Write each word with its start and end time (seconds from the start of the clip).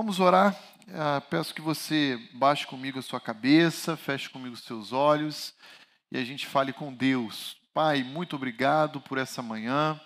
Vamos 0.00 0.20
orar. 0.20 0.56
Ah, 0.94 1.20
peço 1.20 1.52
que 1.52 1.60
você 1.60 2.16
baixe 2.34 2.64
comigo 2.64 3.00
a 3.00 3.02
sua 3.02 3.20
cabeça, 3.20 3.96
feche 3.96 4.30
comigo 4.30 4.54
os 4.54 4.62
seus 4.62 4.92
olhos 4.92 5.52
e 6.12 6.16
a 6.16 6.24
gente 6.24 6.46
fale 6.46 6.72
com 6.72 6.94
Deus. 6.94 7.56
Pai, 7.74 8.04
muito 8.04 8.36
obrigado 8.36 9.00
por 9.00 9.18
essa 9.18 9.42
manhã. 9.42 10.00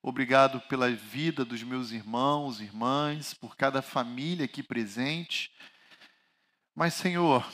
Obrigado 0.00 0.60
pela 0.68 0.88
vida 0.92 1.44
dos 1.44 1.60
meus 1.64 1.90
irmãos, 1.90 2.60
irmãs, 2.60 3.34
por 3.34 3.56
cada 3.56 3.82
família 3.82 4.44
aqui 4.44 4.62
presente. 4.62 5.50
Mas, 6.72 6.94
Senhor, 6.94 7.44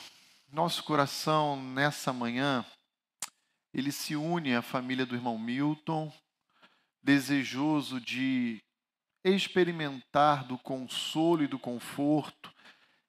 nosso 0.51 0.83
coração 0.83 1.59
nessa 1.59 2.13
manhã, 2.13 2.63
ele 3.73 3.91
se 3.91 4.15
une 4.15 4.53
à 4.53 4.61
família 4.61 5.07
do 5.07 5.15
irmão 5.15 5.39
Milton, 5.39 6.13
desejoso 7.01 7.99
de 7.99 8.61
experimentar 9.31 10.45
do 10.45 10.57
consolo 10.57 11.43
e 11.43 11.47
do 11.47 11.57
conforto 11.57 12.53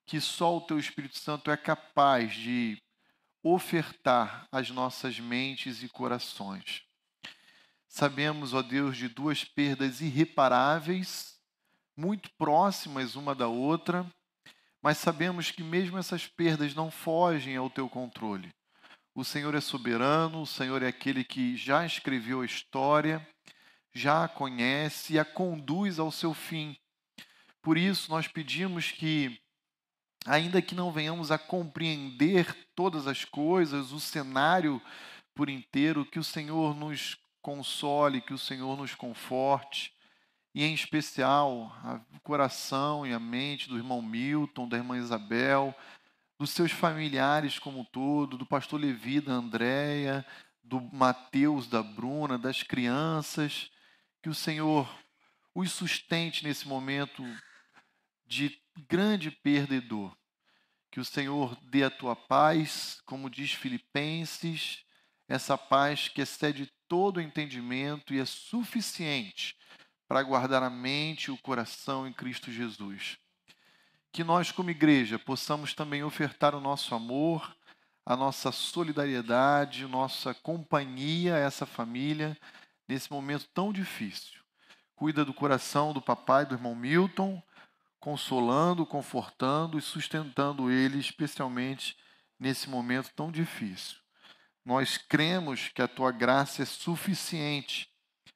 que 0.06 0.20
só 0.20 0.56
o 0.56 0.60
teu 0.60 0.78
Espírito 0.78 1.18
Santo 1.18 1.50
é 1.50 1.56
capaz 1.56 2.34
de 2.34 2.80
ofertar 3.42 4.46
às 4.52 4.70
nossas 4.70 5.18
mentes 5.18 5.82
e 5.82 5.88
corações. 5.88 6.82
Sabemos, 7.88 8.54
ó 8.54 8.62
Deus, 8.62 8.96
de 8.96 9.08
duas 9.08 9.44
perdas 9.44 10.00
irreparáveis, 10.00 11.38
muito 11.96 12.30
próximas 12.36 13.16
uma 13.16 13.34
da 13.34 13.48
outra, 13.48 14.06
mas 14.82 14.98
sabemos 14.98 15.50
que 15.50 15.62
mesmo 15.62 15.96
essas 15.96 16.26
perdas 16.26 16.74
não 16.74 16.90
fogem 16.90 17.56
ao 17.56 17.70
teu 17.70 17.88
controle. 17.88 18.50
O 19.14 19.24
Senhor 19.24 19.54
é 19.54 19.60
soberano, 19.60 20.42
o 20.42 20.46
Senhor 20.46 20.82
é 20.82 20.88
aquele 20.88 21.22
que 21.22 21.56
já 21.56 21.86
escreveu 21.86 22.40
a 22.40 22.46
história 22.46 23.26
já 23.94 24.24
a 24.24 24.28
conhece 24.28 25.14
e 25.14 25.18
a 25.18 25.24
conduz 25.24 25.98
ao 25.98 26.10
seu 26.10 26.34
fim. 26.34 26.76
Por 27.62 27.78
isso, 27.78 28.10
nós 28.10 28.26
pedimos 28.28 28.90
que, 28.90 29.40
ainda 30.26 30.60
que 30.60 30.74
não 30.74 30.92
venhamos 30.92 31.30
a 31.30 31.38
compreender 31.38 32.54
todas 32.74 33.06
as 33.06 33.24
coisas, 33.24 33.92
o 33.92 34.00
cenário 34.00 34.82
por 35.34 35.48
inteiro, 35.48 36.04
que 36.04 36.18
o 36.18 36.24
Senhor 36.24 36.74
nos 36.74 37.16
console, 37.40 38.20
que 38.20 38.34
o 38.34 38.38
Senhor 38.38 38.76
nos 38.76 38.94
conforte, 38.94 39.94
e 40.54 40.62
em 40.62 40.72
especial 40.72 41.72
o 42.14 42.20
coração 42.20 43.06
e 43.06 43.12
a 43.12 43.18
mente 43.18 43.68
do 43.68 43.76
irmão 43.76 44.00
Milton, 44.00 44.68
da 44.68 44.76
irmã 44.76 44.96
Isabel, 44.96 45.74
dos 46.38 46.50
seus 46.50 46.72
familiares 46.72 47.58
como 47.58 47.80
um 47.80 47.84
todo, 47.84 48.36
do 48.36 48.46
pastor 48.46 48.80
Levi, 48.80 49.20
da 49.20 49.32
Andréia, 49.32 50.24
do 50.62 50.80
Mateus, 50.80 51.66
da 51.66 51.82
Bruna, 51.82 52.38
das 52.38 52.62
crianças, 52.62 53.70
que 54.24 54.30
o 54.30 54.34
Senhor 54.34 54.88
os 55.54 55.70
sustente 55.70 56.44
nesse 56.44 56.66
momento 56.66 57.22
de 58.24 58.58
grande 58.88 59.30
perda 59.30 59.74
e 59.74 59.82
dor. 59.82 60.16
Que 60.90 60.98
o 60.98 61.04
Senhor 61.04 61.54
dê 61.64 61.84
a 61.84 61.90
tua 61.90 62.16
paz, 62.16 63.02
como 63.04 63.28
diz 63.28 63.52
Filipenses, 63.52 64.82
essa 65.28 65.58
paz 65.58 66.08
que 66.08 66.22
excede 66.22 66.72
todo 66.88 67.20
entendimento 67.20 68.14
e 68.14 68.18
é 68.18 68.24
suficiente 68.24 69.54
para 70.08 70.22
guardar 70.22 70.62
a 70.62 70.70
mente 70.70 71.26
e 71.26 71.30
o 71.30 71.36
coração 71.36 72.08
em 72.08 72.12
Cristo 72.14 72.50
Jesus. 72.50 73.18
Que 74.10 74.24
nós, 74.24 74.50
como 74.50 74.70
igreja, 74.70 75.18
possamos 75.18 75.74
também 75.74 76.02
ofertar 76.02 76.54
o 76.54 76.60
nosso 76.60 76.94
amor, 76.94 77.54
a 78.06 78.16
nossa 78.16 78.50
solidariedade, 78.50 79.86
nossa 79.86 80.32
companhia 80.32 81.34
a 81.34 81.40
essa 81.40 81.66
família 81.66 82.34
nesse 82.88 83.10
momento 83.10 83.48
tão 83.52 83.72
difícil. 83.72 84.40
Cuida 84.94 85.24
do 85.24 85.34
coração 85.34 85.92
do 85.92 86.00
papai, 86.00 86.46
do 86.46 86.54
irmão 86.54 86.74
Milton, 86.74 87.42
consolando, 87.98 88.86
confortando 88.86 89.78
e 89.78 89.82
sustentando 89.82 90.70
ele, 90.70 90.98
especialmente 90.98 91.96
nesse 92.38 92.68
momento 92.68 93.10
tão 93.14 93.30
difícil. 93.30 93.96
Nós 94.64 94.96
cremos 94.96 95.68
que 95.68 95.82
a 95.82 95.88
tua 95.88 96.12
graça 96.12 96.62
é 96.62 96.66
suficiente. 96.66 97.90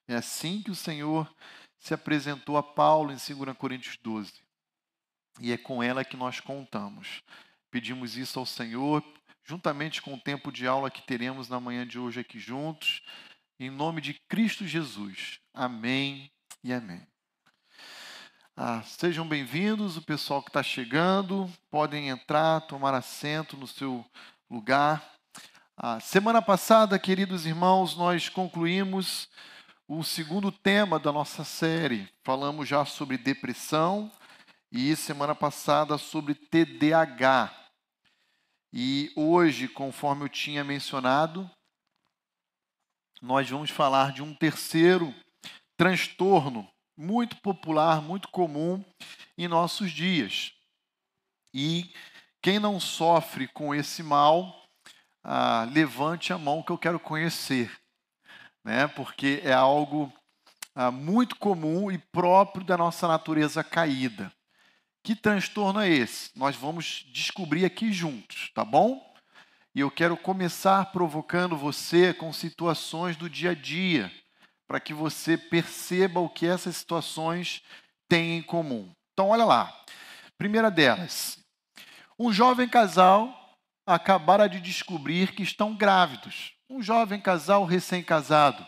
É 0.07 0.17
assim 0.17 0.63
que 0.63 0.71
o 0.71 0.75
Senhor 0.75 1.33
se 1.79 1.95
apresentou 1.95 2.57
a 2.57 2.63
Paulo 2.63 3.13
em 3.13 3.17
2 3.17 3.57
Coríntios 3.57 3.97
12. 3.99 4.33
E 5.41 5.53
é 5.53 5.57
com 5.57 5.83
ela 5.83 6.05
que 6.05 6.17
nós 6.17 6.41
contamos. 6.41 7.23
Pedimos 7.71 8.17
isso 8.17 8.39
ao 8.39 8.47
Senhor, 8.47 9.05
juntamente 9.45 10.03
com 10.03 10.15
o 10.15 10.21
tempo 10.21 10.51
de 10.51 10.67
aula 10.67 10.91
que 10.91 11.03
teremos 11.03 11.49
na 11.49 11.61
manhã 11.61 11.87
de 11.87 11.99
hoje 11.99 12.21
aqui 12.21 12.39
juntos 12.39 13.03
em 13.61 13.71
nome 13.71 14.01
de 14.01 14.15
Cristo 14.29 14.67
Jesus. 14.67 15.41
Amém 15.53 16.31
e 16.63 16.73
amém. 16.73 17.05
Ah, 18.57 18.83
sejam 18.83 19.27
bem-vindos, 19.27 19.97
o 19.97 20.03
pessoal 20.03 20.43
que 20.43 20.49
está 20.49 20.63
chegando, 20.63 21.51
podem 21.71 22.09
entrar, 22.09 22.61
tomar 22.63 22.95
assento 22.95 23.57
no 23.57 23.67
seu 23.67 24.05
lugar. 24.49 25.05
Ah, 25.77 25.99
semana 25.99 26.41
passada, 26.41 26.99
queridos 26.99 27.47
irmãos, 27.47 27.97
nós 27.97 28.29
concluímos 28.29 29.29
o 29.89 30.05
segundo 30.05 30.53
tema 30.53 30.99
da 30.99 31.11
nossa 31.11 31.43
série. 31.43 32.09
Falamos 32.25 32.69
já 32.69 32.85
sobre 32.85 33.19
depressão 33.19 34.11
e 34.71 34.95
semana 34.95 35.35
passada 35.35 35.99
sobre 35.99 36.35
TDAH. 36.35 37.53
E 38.73 39.11
hoje, 39.17 39.67
conforme 39.67 40.25
eu 40.25 40.29
tinha 40.29 40.63
mencionado, 40.63 41.51
nós 43.21 43.49
vamos 43.51 43.71
falar 43.71 44.13
de 44.13 44.23
um 44.23 44.35
terceiro 44.35 45.15
transtorno 45.77 46.69
muito 46.97 47.37
popular, 47.37 48.01
muito 48.03 48.29
comum 48.29 48.85
em 49.37 49.49
nossos 49.49 49.91
dias. 49.91 50.53
E 51.53 51.93
quem 52.43 52.59
não 52.59 52.79
sofre 52.79 53.49
com 53.49 53.75
esse 53.75 54.03
mal, 54.03 54.65
ah, 55.23 55.69
levante 55.73 56.33
a 56.33 56.39
mão 56.39 56.63
que 56.63 56.71
eu 56.71 56.79
quero 56.79 57.01
conhecer, 57.01 57.71
né? 58.65 58.87
porque 58.89 59.41
é 59.45 59.53
algo 59.53 60.13
ah, 60.75 60.91
muito 60.91 61.37
comum 61.37 61.91
e 61.91 61.99
próprio 61.99 62.65
da 62.65 62.77
nossa 62.77 63.09
natureza 63.09 63.65
caída. 63.65 64.33
Que 65.03 65.17
transtorno 65.17 65.81
é 65.81 65.89
esse? 65.89 66.31
Nós 66.37 66.55
vamos 66.57 67.07
descobrir 67.13 67.65
aqui 67.65 67.93
juntos, 67.93 68.51
tá 68.55 68.65
bom? 68.65 69.08
E 69.79 69.81
eu 69.81 69.93
quero 69.93 70.17
começar 70.17 70.87
provocando 70.87 71.57
você 71.57 72.13
com 72.13 72.33
situações 72.33 73.17
do 73.17 73.31
dia 73.31 73.53
a 73.53 73.55
dia, 73.55 74.11
para 74.67 74.81
que 74.81 74.93
você 74.93 75.39
perceba 75.39 76.19
o 76.19 76.29
que 76.29 76.49
essas 76.49 76.79
situações 76.79 77.63
têm 78.09 78.39
em 78.39 78.43
comum. 78.43 78.91
Então, 79.13 79.29
olha 79.29 79.45
lá. 79.45 79.73
Primeira 80.37 80.69
delas: 80.69 81.39
um 82.19 82.33
jovem 82.33 82.69
casal 82.69 83.57
acabara 83.87 84.49
de 84.49 84.59
descobrir 84.59 85.31
que 85.31 85.45
estão 85.45 85.77
grávidos. 85.77 86.55
Um 86.69 86.83
jovem 86.83 87.21
casal 87.21 87.65
recém-casado 87.65 88.67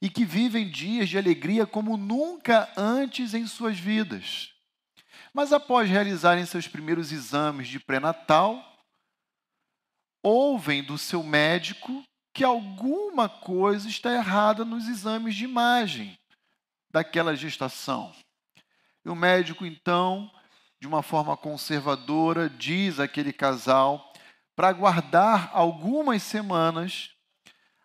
e 0.00 0.08
que 0.08 0.24
vivem 0.24 0.66
dias 0.70 1.10
de 1.10 1.18
alegria 1.18 1.66
como 1.66 1.98
nunca 1.98 2.72
antes 2.74 3.34
em 3.34 3.46
suas 3.46 3.78
vidas. 3.78 4.54
Mas 5.34 5.52
após 5.52 5.90
realizarem 5.90 6.46
seus 6.46 6.66
primeiros 6.66 7.12
exames 7.12 7.68
de 7.68 7.78
pré-natal, 7.78 8.71
ouvem 10.22 10.82
do 10.82 10.96
seu 10.96 11.22
médico 11.22 12.04
que 12.32 12.44
alguma 12.44 13.28
coisa 13.28 13.88
está 13.88 14.12
errada 14.12 14.64
nos 14.64 14.88
exames 14.88 15.34
de 15.34 15.44
imagem 15.44 16.18
daquela 16.90 17.34
gestação. 17.34 18.14
E 19.04 19.08
o 19.08 19.14
médico, 19.14 19.66
então, 19.66 20.30
de 20.80 20.86
uma 20.86 21.02
forma 21.02 21.36
conservadora, 21.36 22.48
diz 22.48 23.00
àquele 23.00 23.32
casal 23.32 24.12
para 24.54 24.68
aguardar 24.68 25.50
algumas 25.52 26.22
semanas 26.22 27.10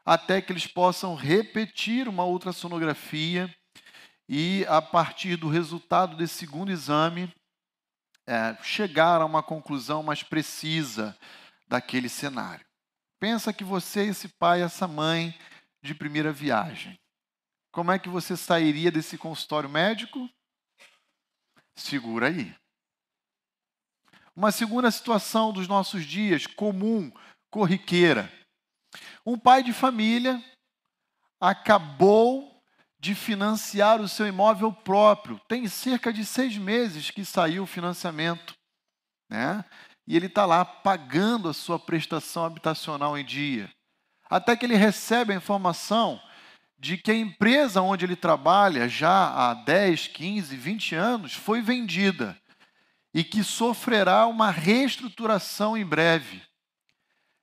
até 0.06 0.42
que 0.42 0.52
eles 0.52 0.68
possam 0.68 1.16
repetir 1.16 2.08
uma 2.08 2.24
ultrassonografia 2.24 3.54
e, 4.30 4.66
a 4.70 4.82
partir 4.82 5.36
do 5.36 5.50
resultado 5.50 6.16
desse 6.16 6.36
segundo 6.36 6.72
exame, 6.72 7.34
é, 8.26 8.58
chegar 8.62 9.22
a 9.22 9.26
uma 9.26 9.42
conclusão 9.42 10.04
mais 10.04 10.24
precisa 10.24 11.18
daquele 11.68 12.10
cenário. 12.10 12.66
Pensa 13.20 13.52
que 13.52 13.64
você, 13.64 14.02
esse 14.02 14.28
pai, 14.28 14.62
essa 14.62 14.88
mãe 14.88 15.38
de 15.82 15.94
primeira 15.94 16.32
viagem. 16.32 17.00
Como 17.72 17.92
é 17.92 18.00
que 18.00 18.10
você 18.10 18.36
sairia 18.36 18.92
desse 18.92 19.18
consultório 19.18 19.70
médico? 19.70 20.30
Segura 21.76 22.28
aí. 22.28 22.56
Uma 24.36 24.52
segunda 24.52 24.90
situação 24.92 25.52
dos 25.52 25.68
nossos 25.68 26.06
dias, 26.06 26.46
comum, 26.46 27.12
corriqueira. 27.50 28.32
Um 29.26 29.38
pai 29.38 29.64
de 29.64 29.74
família 29.74 30.44
acabou 31.40 32.62
de 33.00 33.14
financiar 33.14 34.02
o 34.02 34.08
seu 34.08 34.28
imóvel 34.28 34.72
próprio. 34.72 35.40
Tem 35.48 35.68
cerca 35.68 36.12
de 36.12 36.26
seis 36.26 36.58
meses 36.58 37.12
que 37.12 37.24
saiu 37.24 37.64
o 37.64 37.68
financiamento. 37.68 38.56
Né? 39.30 39.64
E 40.08 40.16
ele 40.16 40.28
está 40.28 40.46
lá 40.46 40.64
pagando 40.64 41.50
a 41.50 41.54
sua 41.54 41.78
prestação 41.78 42.46
habitacional 42.46 43.18
em 43.18 43.26
dia. 43.26 43.70
Até 44.30 44.56
que 44.56 44.66
ele 44.66 44.76
recebe 44.76 45.34
a 45.34 45.36
informação 45.36 46.22
de 46.80 46.98
que 46.98 47.12
a 47.12 47.16
empresa 47.16 47.82
onde 47.82 48.06
ele 48.06 48.16
trabalha 48.16 48.88
já 48.88 49.34
há 49.34 49.54
10, 49.54 50.08
15, 50.08 50.56
20 50.56 50.96
anos 50.96 51.34
foi 51.34 51.62
vendida. 51.62 52.40
e 53.14 53.24
que 53.24 53.44
sofrerá 53.44 54.28
uma 54.28 54.52
reestruturação 54.52 55.76
em 55.76 55.84
breve. 55.84 56.44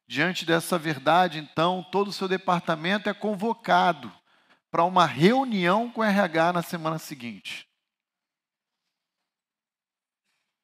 Diante 0.06 0.44
dessa 0.44 0.78
verdade, 0.78 1.38
então, 1.38 1.82
todo 1.90 2.08
o 2.08 2.12
seu 2.12 2.28
departamento 2.28 3.08
é 3.08 3.14
convocado 3.14 4.12
para 4.70 4.84
uma 4.84 5.04
reunião 5.04 5.90
com 5.90 6.00
o 6.00 6.04
RH 6.04 6.52
na 6.52 6.62
semana 6.62 6.96
seguinte. 6.98 7.66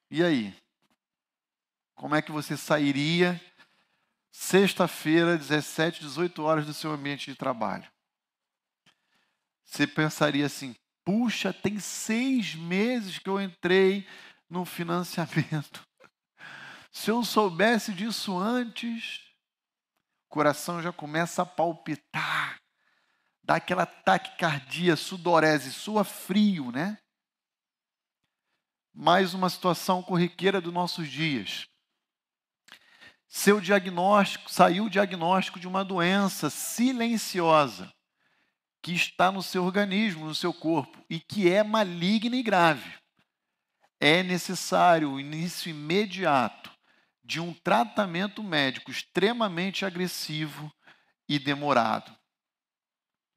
E 0.09 0.23
aí? 0.23 0.60
Como 2.01 2.15
é 2.15 2.21
que 2.23 2.31
você 2.31 2.57
sairia 2.57 3.39
sexta-feira, 4.31 5.37
17, 5.37 5.99
18 5.99 6.41
horas 6.41 6.65
do 6.65 6.73
seu 6.73 6.91
ambiente 6.91 7.29
de 7.29 7.37
trabalho? 7.37 7.87
Você 9.63 9.85
pensaria 9.85 10.47
assim: 10.47 10.75
puxa, 11.05 11.53
tem 11.53 11.77
seis 11.77 12.55
meses 12.55 13.19
que 13.19 13.29
eu 13.29 13.39
entrei 13.39 14.07
no 14.49 14.65
financiamento. 14.65 15.87
Se 16.91 17.11
eu 17.11 17.23
soubesse 17.23 17.93
disso 17.93 18.35
antes, 18.35 19.19
o 20.25 20.29
coração 20.33 20.81
já 20.81 20.91
começa 20.91 21.43
a 21.43 21.45
palpitar, 21.45 22.59
dá 23.43 23.57
aquela 23.57 23.85
taquicardia, 23.85 24.95
sudorese, 24.95 25.71
sua 25.71 26.03
frio, 26.03 26.71
né? 26.71 26.97
Mais 28.91 29.35
uma 29.35 29.51
situação 29.51 30.01
corriqueira 30.01 30.59
dos 30.59 30.73
nossos 30.73 31.07
dias. 31.07 31.69
Seu 33.33 33.61
diagnóstico, 33.61 34.51
saiu 34.51 34.83
o 34.83 34.89
diagnóstico 34.89 35.57
de 35.57 35.65
uma 35.65 35.85
doença 35.85 36.49
silenciosa 36.49 37.89
que 38.81 38.91
está 38.91 39.31
no 39.31 39.41
seu 39.41 39.63
organismo, 39.63 40.25
no 40.25 40.35
seu 40.35 40.53
corpo 40.53 41.01
e 41.09 41.17
que 41.17 41.49
é 41.49 41.63
maligna 41.63 42.35
e 42.35 42.43
grave. 42.43 42.93
É 44.01 44.21
necessário 44.21 45.11
o 45.11 45.19
início 45.19 45.69
imediato 45.69 46.69
de 47.23 47.39
um 47.39 47.53
tratamento 47.53 48.43
médico 48.43 48.91
extremamente 48.91 49.85
agressivo 49.85 50.69
e 51.25 51.39
demorado. 51.39 52.13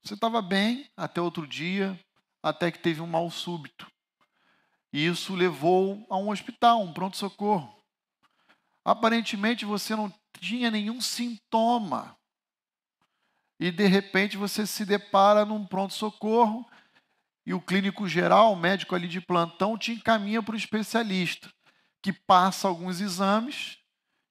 Você 0.03 0.15
estava 0.15 0.43
bem 0.43 0.91
até 0.97 1.21
outro 1.21 1.47
dia, 1.47 1.97
até 2.43 2.73
que 2.73 2.81
teve 2.81 3.01
um 3.01 3.07
mal 3.07 3.31
súbito. 3.31 3.87
E 4.93 5.07
isso 5.07 5.37
levou 5.37 6.05
a 6.11 6.17
um 6.17 6.31
hospital, 6.31 6.83
um 6.83 6.93
pronto-socorro. 6.93 7.74
Aparentemente 8.85 9.65
você 9.65 9.97
não 9.97 10.13
tinha 10.39 10.71
nenhum 10.71 11.01
sintoma. 11.01 12.17
E 13.59 13.71
de 13.71 13.87
repente 13.87 14.37
você 14.37 14.67
se 14.67 14.85
depara 14.85 15.45
num 15.45 15.65
pronto-socorro 15.67 16.69
e 17.47 17.55
o 17.55 17.61
clínico 17.61 18.09
geral, 18.09 18.53
o 18.53 18.57
médico 18.57 18.95
ali 18.95 19.07
de 19.07 19.21
plantão, 19.21 19.79
te 19.79 19.93
encaminha 19.93 20.43
para 20.43 20.55
o 20.55 20.59
especialista, 20.59 21.51
que 22.03 22.13
passa 22.13 22.67
alguns 22.67 23.01
exames 23.01 23.79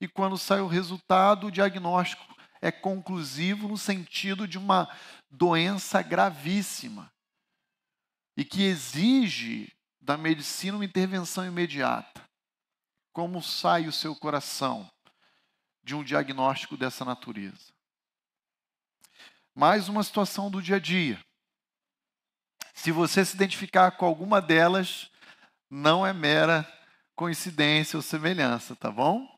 e 0.01 0.07
quando 0.07 0.37
sai 0.37 0.59
o 0.59 0.67
resultado, 0.67 1.47
o 1.47 1.51
diagnóstico 1.51 2.25
é 2.61 2.71
conclusivo 2.71 3.67
no 3.67 3.77
sentido 3.77 4.47
de 4.47 4.57
uma 4.57 4.89
doença 5.31 6.01
gravíssima 6.01 7.11
e 8.35 8.43
que 8.43 8.63
exige 8.63 9.71
da 10.01 10.17
medicina 10.17 10.77
uma 10.77 10.85
intervenção 10.85 11.45
imediata. 11.45 12.12
Como 13.13 13.43
sai 13.43 13.87
o 13.87 13.91
seu 13.91 14.15
coração 14.15 14.89
de 15.83 15.93
um 15.93 16.03
diagnóstico 16.03 16.75
dessa 16.75 17.05
natureza? 17.05 17.71
Mais 19.53 19.87
uma 19.87 20.03
situação 20.03 20.49
do 20.49 20.59
dia 20.59 20.77
a 20.77 20.79
dia. 20.79 21.23
Se 22.73 22.91
você 22.91 23.23
se 23.23 23.35
identificar 23.35 23.91
com 23.91 24.07
alguma 24.07 24.41
delas, 24.41 25.11
não 25.69 26.05
é 26.05 26.11
mera 26.11 26.67
coincidência 27.15 27.95
ou 27.95 28.01
semelhança, 28.01 28.75
tá 28.75 28.89
bom? 28.89 29.29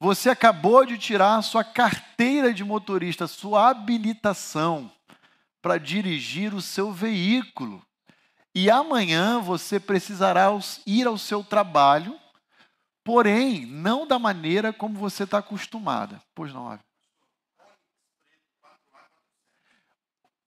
Você 0.00 0.28
acabou 0.28 0.84
de 0.84 0.98
tirar 0.98 1.40
sua 1.42 1.62
carteira 1.62 2.52
de 2.52 2.64
motorista, 2.64 3.28
sua 3.28 3.68
habilitação 3.68 4.90
para 5.62 5.78
dirigir 5.78 6.52
o 6.52 6.60
seu 6.60 6.92
veículo. 6.92 7.80
E 8.52 8.68
amanhã 8.68 9.38
você 9.38 9.78
precisará 9.78 10.48
ir 10.84 11.06
ao 11.06 11.16
seu 11.16 11.44
trabalho, 11.44 12.18
porém, 13.08 13.64
não 13.64 14.06
da 14.06 14.18
maneira 14.18 14.70
como 14.70 14.98
você 14.98 15.24
está 15.24 15.38
acostumada. 15.38 16.22
Pois 16.34 16.52
não, 16.52 16.68
Ave. 16.68 16.82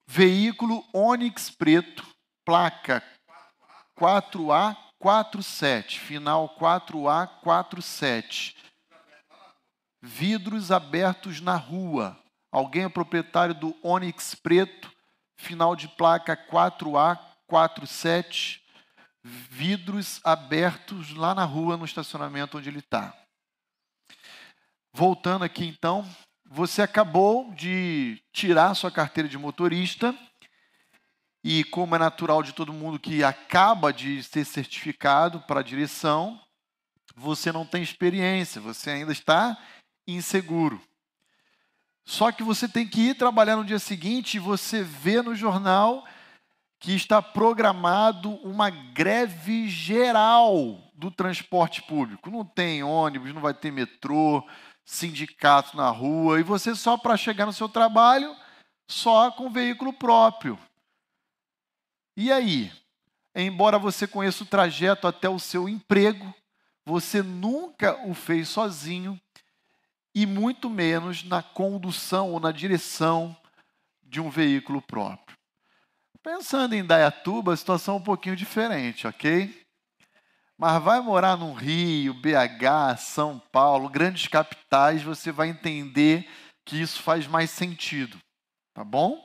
Veículo 0.06 0.88
Onix 0.94 1.50
preto, 1.50 2.06
placa 2.46 3.04
4A47, 4.00 5.98
final 5.98 6.56
4A47 6.60 8.56
vidros 10.00 10.72
abertos 10.72 11.42
na 11.42 11.56
rua. 11.56 12.16
Alguém 12.52 12.84
é 12.84 12.90
proprietário 12.90 13.56
do 13.56 13.76
Onix 13.82 14.36
preto, 14.36 14.94
final 15.36 15.76
de 15.76 15.88
placa 15.88 16.38
4A47, 16.38 18.61
vidros 19.24 20.20
abertos 20.24 21.14
lá 21.14 21.36
na 21.36 21.44
rua, 21.44 21.78
no 21.78 21.86
estacionamento 21.86 22.58
onde 22.58 22.70
ele 22.70 22.80
está. 22.80 23.16
Voltando 24.94 25.44
aqui 25.44 25.66
então, 25.66 26.08
você 26.46 26.82
acabou 26.82 27.54
de 27.54 28.22
tirar 28.34 28.74
sua 28.76 28.92
carteira 28.92 29.30
de 29.30 29.38
motorista 29.38 30.14
e, 31.44 31.64
como 31.64 31.96
é 31.96 32.00
natural 32.00 32.44
de 32.44 32.54
todo 32.54 32.74
mundo 32.74 33.00
que 33.00 33.24
acaba 33.24 33.94
de 33.94 34.22
ser 34.22 34.46
certificado 34.46 35.40
para 35.42 35.64
direção, 35.64 36.40
você 37.16 37.52
não 37.52 37.66
tem 37.66 37.82
experiência, 37.82 38.60
você 38.60 38.92
ainda 38.92 39.12
está 39.12 39.58
inseguro. 40.08 40.82
Só 42.04 42.32
que 42.32 42.44
você 42.44 42.68
tem 42.68 42.88
que 42.88 43.10
ir 43.10 43.16
trabalhar 43.16 43.56
no 43.56 43.66
dia 43.66 43.80
seguinte 43.80 44.36
e 44.36 44.40
você 44.40 44.84
vê 44.84 45.22
no 45.22 45.36
jornal 45.36 46.06
que 46.82 46.96
está 46.96 47.22
programado 47.22 48.32
uma 48.44 48.72
greve 48.72 49.70
geral 49.70 50.82
do 50.96 51.12
transporte 51.12 51.80
público. 51.84 52.32
Não 52.32 52.44
tem 52.44 52.84
ônibus, 52.84 53.32
não 53.32 53.40
vai 53.40 53.54
ter 53.54 53.72
metrô, 53.72 54.44
sindicato 54.84 55.78
na 55.78 55.92
rua, 55.92 56.40
e 56.40 56.44
você 56.44 56.74
só 56.74 56.98
para 56.98 57.16
chegar 57.16 57.46
no 57.46 57.54
seu 57.54 57.70
trabalho, 57.70 58.36
só 58.90 59.30
com 59.30 59.52
veículo 59.52 59.94
próprio. 59.94 60.58
E 62.18 62.32
aí? 62.32 62.72
Embora 63.36 63.78
você 63.78 64.08
conheça 64.08 64.44
o 64.44 64.48
trajeto 64.48 65.08
até 65.08 65.30
o 65.30 65.38
seu 65.38 65.70
emprego, 65.70 66.34
você 66.84 67.22
nunca 67.22 67.96
o 68.08 68.16
fez 68.16 68.50
sozinho 68.50 69.22
e 70.16 70.26
muito 70.26 70.68
menos 70.68 71.24
na 71.24 71.44
condução 71.44 72.32
ou 72.32 72.40
na 72.40 72.52
direção 72.52 73.38
de 74.02 74.20
um 74.20 74.32
veículo 74.32 74.82
próprio. 74.82 75.41
Pensando 76.24 76.74
em 76.76 76.86
Dayatuba, 76.86 77.54
a 77.54 77.58
situação 77.58 77.96
é 77.96 77.98
um 77.98 78.04
pouquinho 78.04 78.36
diferente, 78.36 79.08
ok? 79.08 79.60
Mas 80.56 80.84
vai 80.84 81.02
morar 81.02 81.36
no 81.36 81.52
Rio, 81.54 82.14
BH, 82.14 83.00
São 83.00 83.40
Paulo, 83.52 83.90
grandes 83.90 84.28
capitais, 84.28 85.02
você 85.02 85.32
vai 85.32 85.50
entender 85.50 86.30
que 86.64 86.80
isso 86.80 87.02
faz 87.02 87.26
mais 87.26 87.50
sentido, 87.50 88.20
tá 88.72 88.84
bom? 88.84 89.20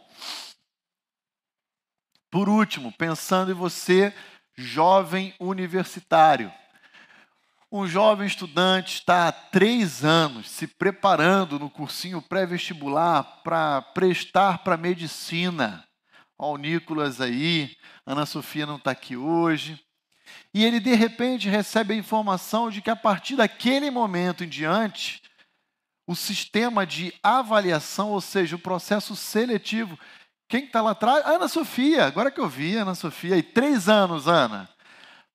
Por 2.30 2.48
último, 2.48 2.90
pensando 2.90 3.50
em 3.50 3.54
você, 3.54 4.14
jovem 4.56 5.34
universitário. 5.38 6.50
Um 7.70 7.86
jovem 7.86 8.26
estudante 8.26 8.94
está 8.94 9.28
há 9.28 9.32
três 9.32 10.02
anos 10.02 10.48
se 10.48 10.66
preparando 10.66 11.58
no 11.58 11.68
cursinho 11.68 12.22
pré-vestibular 12.22 13.42
para 13.42 13.82
prestar 13.82 14.64
para 14.64 14.78
medicina. 14.78 15.85
Olha 16.38 16.54
o 16.54 16.56
Nicolas 16.56 17.20
aí, 17.20 17.76
Ana 18.04 18.26
Sofia 18.26 18.66
não 18.66 18.76
está 18.76 18.90
aqui 18.90 19.16
hoje. 19.16 19.80
E 20.52 20.64
ele, 20.64 20.80
de 20.80 20.94
repente, 20.94 21.48
recebe 21.48 21.94
a 21.94 21.96
informação 21.96 22.70
de 22.70 22.82
que 22.82 22.90
a 22.90 22.96
partir 22.96 23.36
daquele 23.36 23.90
momento 23.90 24.44
em 24.44 24.48
diante, 24.48 25.22
o 26.06 26.14
sistema 26.14 26.86
de 26.86 27.12
avaliação, 27.22 28.10
ou 28.10 28.20
seja, 28.20 28.56
o 28.56 28.60
processo 28.60 29.16
seletivo. 29.16 29.98
Quem 30.48 30.64
está 30.64 30.80
lá 30.82 30.92
atrás? 30.92 31.24
Ana 31.26 31.48
Sofia, 31.48 32.04
agora 32.04 32.30
que 32.30 32.40
eu 32.40 32.48
vi, 32.48 32.76
Ana 32.76 32.94
Sofia, 32.94 33.36
e 33.36 33.42
três 33.42 33.88
anos, 33.88 34.28
Ana 34.28 34.68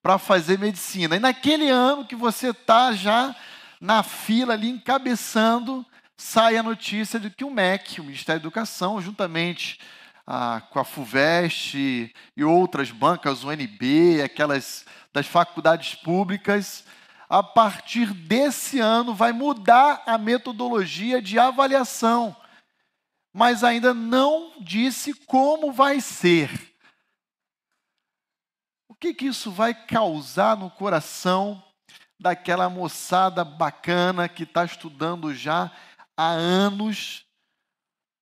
para 0.01 0.17
fazer 0.17 0.57
medicina. 0.57 1.15
E 1.15 1.19
naquele 1.19 1.69
ano 1.69 2.05
que 2.05 2.15
você 2.15 2.49
está 2.49 2.91
já 2.91 3.35
na 3.79 4.03
fila 4.03 4.53
ali 4.53 4.69
encabeçando, 4.69 5.85
sai 6.17 6.57
a 6.57 6.63
notícia 6.63 7.19
de 7.19 7.29
que 7.29 7.43
o 7.43 7.51
MEC, 7.51 7.99
o 7.99 8.03
Ministério 8.03 8.41
da 8.41 8.47
Educação, 8.47 9.01
juntamente 9.01 9.79
com 10.69 10.79
a 10.79 10.83
FUVEST 10.83 12.13
e 12.37 12.43
outras 12.43 12.91
bancas, 12.91 13.43
o 13.43 13.49
UNB, 13.49 14.21
aquelas 14.23 14.85
das 15.13 15.27
faculdades 15.27 15.95
públicas, 15.95 16.85
a 17.29 17.41
partir 17.41 18.13
desse 18.13 18.79
ano 18.79 19.13
vai 19.13 19.31
mudar 19.31 20.03
a 20.05 20.17
metodologia 20.17 21.21
de 21.21 21.39
avaliação, 21.39 22.35
mas 23.33 23.63
ainda 23.63 23.93
não 23.93 24.53
disse 24.59 25.13
como 25.25 25.71
vai 25.71 26.01
ser. 26.01 26.71
Que, 29.01 29.15
que 29.15 29.25
isso 29.25 29.49
vai 29.49 29.73
causar 29.73 30.55
no 30.55 30.69
coração 30.69 31.63
daquela 32.19 32.69
moçada 32.69 33.43
bacana 33.43 34.29
que 34.29 34.43
está 34.43 34.63
estudando 34.63 35.33
já 35.33 35.71
há 36.15 36.27
anos 36.27 37.25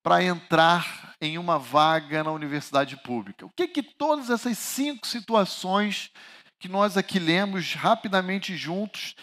para 0.02 0.22
entrar 0.22 1.14
em 1.20 1.36
uma 1.36 1.58
vaga 1.58 2.24
na 2.24 2.30
universidade 2.30 2.96
pública. 2.96 3.44
O 3.46 3.50
que 3.50 3.68
que 3.68 3.82
todas 3.82 4.30
essas 4.30 4.56
cinco 4.58 5.06
situações 5.06 6.10
que 6.58 6.68
nós 6.68 6.96
aqui 6.96 7.18
lemos 7.18 7.74
rapidamente 7.74 8.56
juntos 8.56 9.14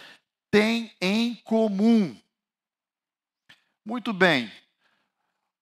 têm 0.51 0.91
em 1.01 1.35
comum? 1.35 2.15
Muito 3.85 4.13
bem. 4.13 4.51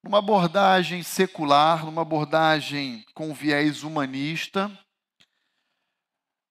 Numa 0.04 0.20
abordagem 0.20 1.02
secular, 1.02 1.86
numa 1.86 2.02
abordagem 2.02 3.06
com 3.14 3.34
viés 3.34 3.84
humanista, 3.84 4.72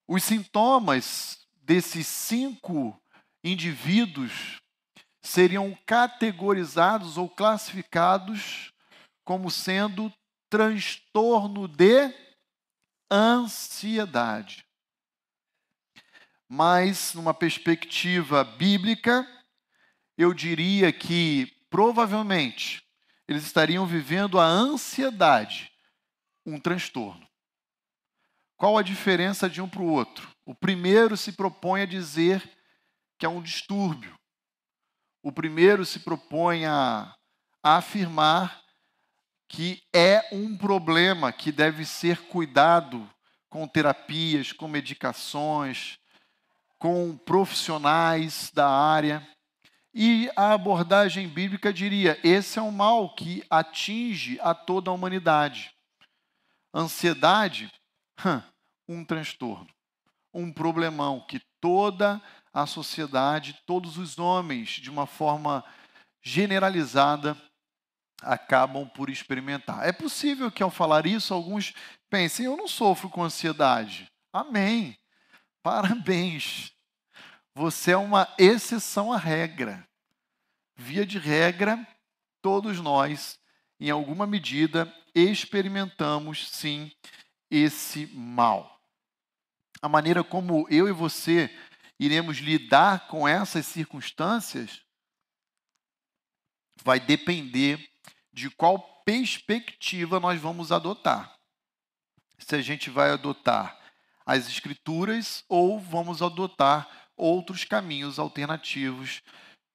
os 0.09 0.25
sintomas 0.25 1.47
desses 1.63 2.07
cinco 2.07 3.01
indivíduos 3.43 4.61
seriam 5.25 5.77
categorizados 5.87 7.17
ou 7.17 7.29
classificados 7.29 8.73
como 9.25 9.51
sendo 9.51 10.13
transtorno 10.51 11.67
de 11.67 12.15
ansiedade. 13.11 14.67
Mas, 16.47 17.15
numa 17.15 17.33
perspectiva 17.33 18.45
bíblica, 18.45 19.27
eu 20.17 20.35
diria 20.35 20.93
que 20.93 21.47
provavelmente 21.71 22.85
eles 23.27 23.45
estariam 23.45 23.87
vivendo 23.87 24.39
a 24.39 24.45
ansiedade, 24.45 25.73
um 26.45 26.61
transtorno. 26.61 27.27
Qual 28.59 28.77
a 28.77 28.83
diferença 28.83 29.49
de 29.49 29.63
um 29.63 29.69
para 29.69 29.81
o 29.81 29.91
outro? 29.91 30.29
O 30.45 30.55
primeiro 30.55 31.17
se 31.17 31.33
propõe 31.33 31.81
a 31.81 31.87
dizer 31.87 32.47
que 33.19 33.25
é 33.25 33.29
um 33.29 33.43
distúrbio. 33.43 34.15
O 35.25 35.33
primeiro 35.33 35.87
se 35.87 36.01
propõe 36.01 36.67
a, 36.67 37.17
a 37.63 37.77
afirmar 37.79 38.63
que 39.49 39.83
é 39.91 40.29
um 40.31 40.55
problema 40.55 41.33
que 41.33 41.51
deve 41.51 41.87
ser 41.87 42.27
cuidado 42.27 43.11
com 43.49 43.67
terapias, 43.67 44.53
com 44.53 44.69
medicações, 44.69 45.99
com 46.79 47.17
profissionais 47.17 48.51
da 48.53 48.69
área. 48.69 49.27
E 49.95 50.31
a 50.37 50.53
abordagem 50.53 51.27
bíblica 51.27 51.73
diria: 51.73 52.21
esse 52.23 52.59
é 52.59 52.63
um 52.63 52.71
mal 52.71 53.15
que 53.15 53.43
atinge 53.49 54.39
a 54.43 54.55
toda 54.55 54.91
a 54.91 54.93
humanidade. 54.93 55.75
Ansiedade, 56.75 57.73
um 58.87 59.03
transtorno, 59.03 59.73
um 60.35 60.53
problemão 60.53 61.25
que 61.27 61.41
toda 61.63 62.21
a 62.55 62.67
sociedade, 62.67 63.61
todos 63.67 63.99
os 63.99 64.17
homens, 64.17 64.71
de 64.71 64.89
uma 64.89 65.07
forma 65.07 65.65
generalizada, 66.23 67.37
acabam 68.23 68.89
por 68.89 69.11
experimentar. 69.11 69.87
É 69.87 69.93
possível 69.93 70.51
que 70.53 70.63
ao 70.63 70.71
falar 70.71 71.05
isso, 71.05 71.35
alguns 71.35 71.75
pensem: 72.09 72.47
eu 72.47 72.57
não 72.57 72.69
sofro 72.69 73.11
com 73.11 73.25
ansiedade. 73.25 74.09
Amém. 74.33 74.97
Parabéns. 75.63 76.73
Você 77.57 77.91
é 77.91 77.97
uma 77.97 78.33
exceção 78.39 79.13
à 79.13 79.17
regra. 79.17 79.87
Via 80.77 81.05
de 81.05 81.19
regra, 81.19 81.87
todos 82.41 82.81
nós, 82.81 83.39
em 83.81 83.91
alguma 83.91 84.27
medida, 84.27 84.93
experimentamos 85.15 86.51
sim 86.51 86.91
esse 87.51 88.07
mal. 88.09 88.81
A 89.81 89.89
maneira 89.89 90.25
como 90.25 90.67
eu 90.69 90.89
e 90.89 90.93
você 90.93 91.49
iremos 92.05 92.39
lidar 92.39 93.07
com 93.09 93.27
essas 93.27 93.67
circunstâncias 93.67 94.83
vai 96.83 97.01
depender 97.01 97.91
de 98.33 98.51
qual 98.51 98.79
perspectiva 99.05 100.21
nós 100.21 100.41
vamos 100.41 100.73
adotar. 100.73 101.35
Se 102.39 102.57
a 102.57 102.61
gente 102.61 102.91
vai 102.91 103.11
adotar 103.11 103.79
as 104.27 104.49
escrituras 104.49 105.45
ou 105.49 105.79
vamos 105.79 106.23
adotar 106.23 106.89
outros 107.17 107.65
caminhos 107.65 108.19
alternativos 108.19 109.23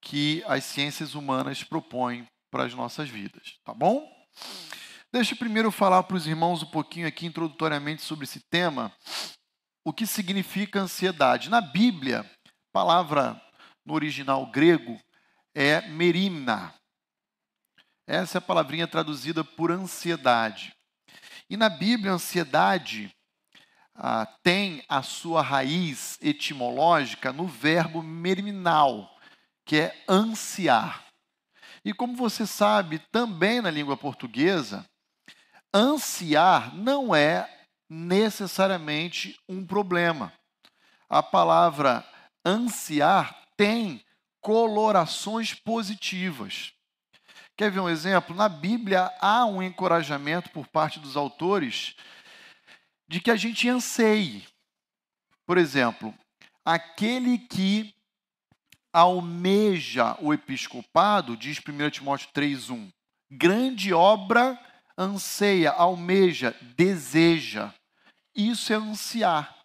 que 0.00 0.42
as 0.46 0.64
ciências 0.64 1.14
humanas 1.14 1.62
propõem 1.62 2.28
para 2.50 2.64
as 2.64 2.74
nossas 2.74 3.08
vidas, 3.08 3.58
tá 3.64 3.72
bom? 3.72 4.08
Deixa 5.12 5.34
eu 5.34 5.38
primeiro 5.38 5.70
falar 5.70 6.02
para 6.04 6.16
os 6.16 6.26
irmãos 6.26 6.62
um 6.62 6.70
pouquinho 6.70 7.06
aqui 7.06 7.26
introdutoriamente 7.26 8.02
sobre 8.02 8.24
esse 8.24 8.40
tema, 8.40 8.92
o 9.84 9.92
que 9.92 10.06
significa 10.06 10.80
ansiedade. 10.80 11.48
Na 11.50 11.60
Bíblia, 11.60 12.20
a 12.20 12.50
palavra 12.72 13.40
no 13.84 13.94
original 13.94 14.46
grego 14.46 15.00
é 15.54 15.80
merimna, 15.88 16.74
essa 18.10 18.38
é 18.38 18.40
a 18.40 18.42
palavrinha 18.42 18.88
traduzida 18.88 19.44
por 19.44 19.70
ansiedade. 19.70 20.74
E 21.48 21.56
na 21.56 21.68
Bíblia, 21.68 22.10
ansiedade 22.10 23.14
ah, 23.94 24.26
tem 24.42 24.82
a 24.88 25.00
sua 25.00 25.42
raiz 25.42 26.18
etimológica 26.20 27.32
no 27.32 27.46
verbo 27.46 28.02
meriminal, 28.02 29.16
que 29.64 29.76
é 29.76 30.04
ansiar. 30.08 31.06
E 31.84 31.94
como 31.94 32.16
você 32.16 32.48
sabe, 32.48 32.98
também 33.12 33.60
na 33.60 33.70
língua 33.70 33.96
portuguesa, 33.96 34.84
ansiar 35.72 36.74
não 36.74 37.14
é 37.14 37.59
necessariamente 37.90 39.36
um 39.48 39.66
problema. 39.66 40.32
A 41.08 41.22
palavra 41.22 42.06
ansiar 42.46 43.48
tem 43.56 44.00
colorações 44.40 45.52
positivas. 45.52 46.72
Quer 47.56 47.70
ver 47.70 47.80
um 47.80 47.88
exemplo? 47.88 48.34
Na 48.34 48.48
Bíblia 48.48 49.12
há 49.20 49.44
um 49.44 49.60
encorajamento 49.60 50.50
por 50.50 50.68
parte 50.68 51.00
dos 51.00 51.16
autores 51.16 51.96
de 53.08 53.20
que 53.20 53.30
a 53.30 53.36
gente 53.36 53.68
anseie. 53.68 54.46
Por 55.44 55.58
exemplo, 55.58 56.14
aquele 56.64 57.38
que 57.38 57.92
almeja 58.92 60.16
o 60.20 60.32
episcopado, 60.32 61.36
diz 61.36 61.58
1 61.58 61.90
Timóteo 61.90 62.28
3,1, 62.32 62.88
grande 63.30 63.92
obra 63.92 64.58
anseia, 64.96 65.70
almeja, 65.72 66.54
deseja. 66.76 67.74
Isso 68.34 68.72
é 68.72 68.76
ansiar. 68.76 69.56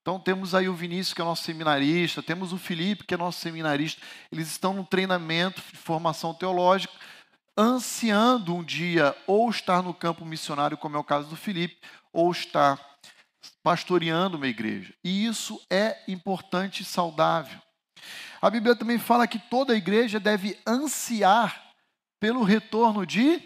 Então 0.00 0.20
temos 0.20 0.54
aí 0.54 0.68
o 0.68 0.74
Vinícius, 0.74 1.14
que 1.14 1.22
é 1.22 1.24
nosso 1.24 1.44
seminarista, 1.44 2.22
temos 2.22 2.52
o 2.52 2.58
Felipe, 2.58 3.04
que 3.04 3.14
é 3.14 3.16
nosso 3.16 3.40
seminarista. 3.40 4.02
Eles 4.30 4.48
estão 4.48 4.74
no 4.74 4.84
treinamento 4.84 5.62
de 5.72 5.78
formação 5.78 6.34
teológica, 6.34 6.92
ansiando 7.56 8.54
um 8.54 8.62
dia 8.62 9.16
ou 9.26 9.48
estar 9.48 9.82
no 9.82 9.94
campo 9.94 10.24
missionário, 10.26 10.76
como 10.76 10.96
é 10.96 10.98
o 10.98 11.04
caso 11.04 11.28
do 11.28 11.36
Felipe, 11.36 11.78
ou 12.12 12.30
estar 12.30 12.78
pastoreando 13.62 14.36
uma 14.36 14.46
igreja. 14.46 14.92
E 15.02 15.24
isso 15.24 15.58
é 15.70 16.02
importante 16.06 16.82
e 16.82 16.84
saudável. 16.84 17.58
A 18.42 18.50
Bíblia 18.50 18.76
também 18.76 18.98
fala 18.98 19.26
que 19.26 19.38
toda 19.38 19.74
igreja 19.74 20.20
deve 20.20 20.60
ansiar 20.66 21.72
pelo 22.20 22.42
retorno 22.42 23.06
de 23.06 23.42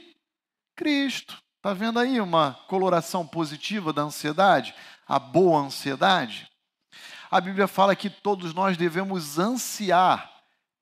Cristo. 0.75 1.40
Está 1.68 1.78
vendo 1.78 1.98
aí 1.98 2.18
uma 2.18 2.54
coloração 2.66 3.26
positiva 3.26 3.92
da 3.92 4.00
ansiedade? 4.00 4.75
A 5.06 5.18
boa 5.18 5.60
ansiedade? 5.60 6.50
A 7.30 7.42
Bíblia 7.42 7.68
fala 7.68 7.94
que 7.94 8.08
todos 8.08 8.54
nós 8.54 8.78
devemos 8.78 9.38
ansiar 9.38 10.32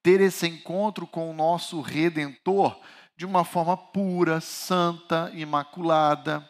ter 0.01 0.21
esse 0.21 0.47
encontro 0.47 1.05
com 1.05 1.29
o 1.29 1.35
nosso 1.35 1.81
Redentor 1.81 2.79
de 3.17 3.27
uma 3.27 3.45
forma 3.45 3.77
pura, 3.77 4.41
santa, 4.41 5.29
imaculada. 5.35 6.49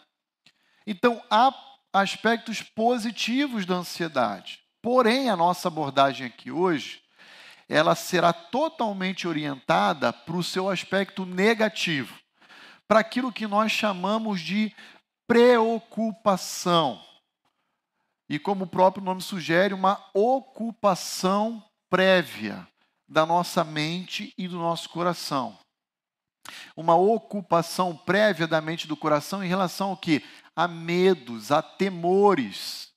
Então, 0.86 1.18
há 1.30 1.50
aspectos 1.90 2.60
positivos 2.60 3.64
da 3.64 3.76
ansiedade. 3.76 4.60
Porém, 4.82 5.30
a 5.30 5.36
nossa 5.36 5.68
abordagem 5.68 6.26
aqui 6.26 6.50
hoje, 6.50 7.00
ela 7.70 7.94
será 7.94 8.34
totalmente 8.34 9.26
orientada 9.26 10.12
para 10.12 10.36
o 10.36 10.44
seu 10.44 10.68
aspecto 10.68 11.24
negativo 11.24 12.25
para 12.88 13.00
aquilo 13.00 13.32
que 13.32 13.46
nós 13.46 13.72
chamamos 13.72 14.40
de 14.40 14.74
preocupação. 15.26 17.02
E 18.28 18.38
como 18.38 18.64
o 18.64 18.68
próprio 18.68 19.04
nome 19.04 19.22
sugere, 19.22 19.74
uma 19.74 20.04
ocupação 20.12 21.62
prévia 21.88 22.66
da 23.08 23.24
nossa 23.24 23.62
mente 23.62 24.34
e 24.36 24.48
do 24.48 24.58
nosso 24.58 24.88
coração. 24.88 25.56
Uma 26.76 26.96
ocupação 26.96 27.96
prévia 27.96 28.46
da 28.46 28.60
mente 28.60 28.84
e 28.84 28.88
do 28.88 28.96
coração 28.96 29.42
em 29.42 29.48
relação 29.48 29.90
ao 29.90 29.96
que? 29.96 30.24
A 30.54 30.66
medos, 30.66 31.52
a 31.52 31.62
temores, 31.62 32.92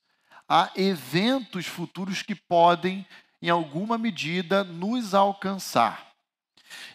a 0.48 0.70
eventos 0.74 1.66
futuros 1.66 2.22
que 2.22 2.34
podem, 2.34 3.06
em 3.40 3.50
alguma 3.50 3.96
medida, 3.96 4.64
nos 4.64 5.14
alcançar. 5.14 6.09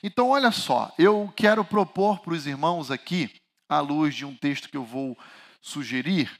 Então, 0.03 0.29
olha 0.29 0.51
só, 0.51 0.93
eu 0.97 1.31
quero 1.35 1.63
propor 1.63 2.19
para 2.19 2.33
os 2.33 2.45
irmãos 2.45 2.91
aqui, 2.91 3.33
à 3.69 3.79
luz 3.79 4.15
de 4.15 4.25
um 4.25 4.35
texto 4.35 4.69
que 4.69 4.77
eu 4.77 4.83
vou 4.83 5.17
sugerir, 5.61 6.31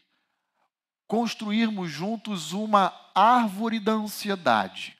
construirmos 1.07 1.89
juntos 1.91 2.51
uma 2.51 2.93
árvore 3.13 3.79
da 3.79 3.93
ansiedade. 3.93 4.95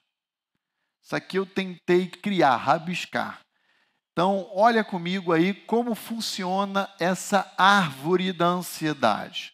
Isso 1.04 1.16
aqui 1.16 1.38
eu 1.38 1.46
tentei 1.46 2.08
criar, 2.08 2.56
rabiscar. 2.56 3.40
Então, 4.12 4.50
olha 4.54 4.84
comigo 4.84 5.34
aí 5.34 5.54
como 5.54 5.94
funciona 5.94 6.90
essa 7.00 7.54
árvore 7.58 8.32
da 8.32 8.46
ansiedade. 8.46 9.54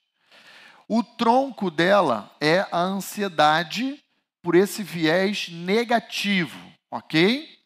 O 0.88 1.04
tronco 1.04 1.72
dela 1.72 2.30
é 2.40 2.68
a 2.72 2.80
ansiedade 2.80 4.00
por 4.42 4.56
esse 4.56 4.84
viés 4.84 5.50
negativo, 5.50 6.60
ok? 6.92 7.61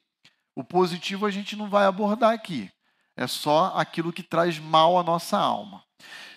O 0.55 0.63
positivo 0.63 1.25
a 1.25 1.31
gente 1.31 1.55
não 1.55 1.69
vai 1.69 1.85
abordar 1.85 2.33
aqui. 2.33 2.71
É 3.15 3.27
só 3.27 3.74
aquilo 3.75 4.13
que 4.13 4.24
traz 4.24 4.57
mal 4.57 4.97
à 4.97 5.03
nossa 5.03 5.38
alma. 5.38 5.83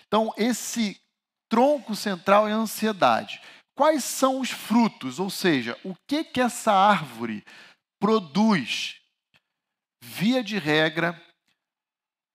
Então, 0.07 0.33
esse 0.37 0.99
tronco 1.47 1.95
central 1.95 2.47
é 2.47 2.51
a 2.51 2.57
ansiedade. 2.57 3.41
Quais 3.75 4.03
são 4.03 4.39
os 4.39 4.49
frutos? 4.49 5.19
Ou 5.19 5.29
seja, 5.29 5.77
o 5.83 5.95
que 6.07 6.23
que 6.23 6.41
essa 6.41 6.71
árvore 6.71 7.45
produz? 7.99 8.97
Via 10.01 10.43
de 10.43 10.57
regra, 10.57 11.21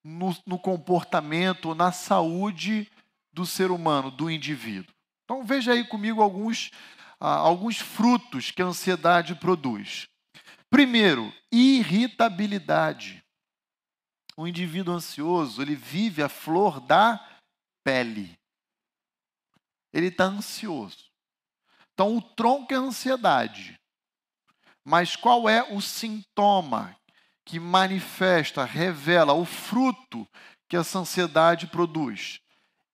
no, 0.05 0.37
no 0.47 0.59
comportamento, 0.59 1.75
na 1.75 1.91
saúde 1.91 2.91
do 3.33 3.47
ser 3.47 3.71
humano, 3.71 4.11
do 4.11 4.31
indivíduo. 4.31 4.95
Então 5.25 5.43
veja 5.43 5.73
aí 5.73 5.85
comigo 5.85 6.23
alguns, 6.23 6.71
ah, 7.19 7.37
alguns 7.37 7.79
frutos 7.79 8.50
que 8.50 8.61
a 8.61 8.67
ansiedade 8.67 9.35
produz. 9.35 10.07
Primeiro, 10.75 11.33
irritabilidade. 11.52 13.25
O 14.37 14.45
indivíduo 14.45 14.93
ansioso, 14.93 15.62
ele 15.62 15.76
vive 15.76 16.21
a 16.21 16.28
flor 16.28 16.81
da 16.81 17.25
pele. 17.85 18.37
Ele 19.93 20.09
está 20.09 20.25
ansioso. 20.25 21.12
Então, 21.93 22.16
o 22.16 22.21
tronco 22.21 22.75
é 22.75 22.76
a 22.76 22.81
ansiedade. 22.81 23.78
Mas 24.85 25.14
qual 25.14 25.49
é 25.49 25.62
o 25.62 25.81
sintoma 25.81 26.97
que 27.45 27.61
manifesta, 27.61 28.64
revela 28.64 29.33
o 29.33 29.45
fruto 29.45 30.28
que 30.69 30.76
essa 30.76 30.99
ansiedade 30.99 31.69
produz? 31.69 32.40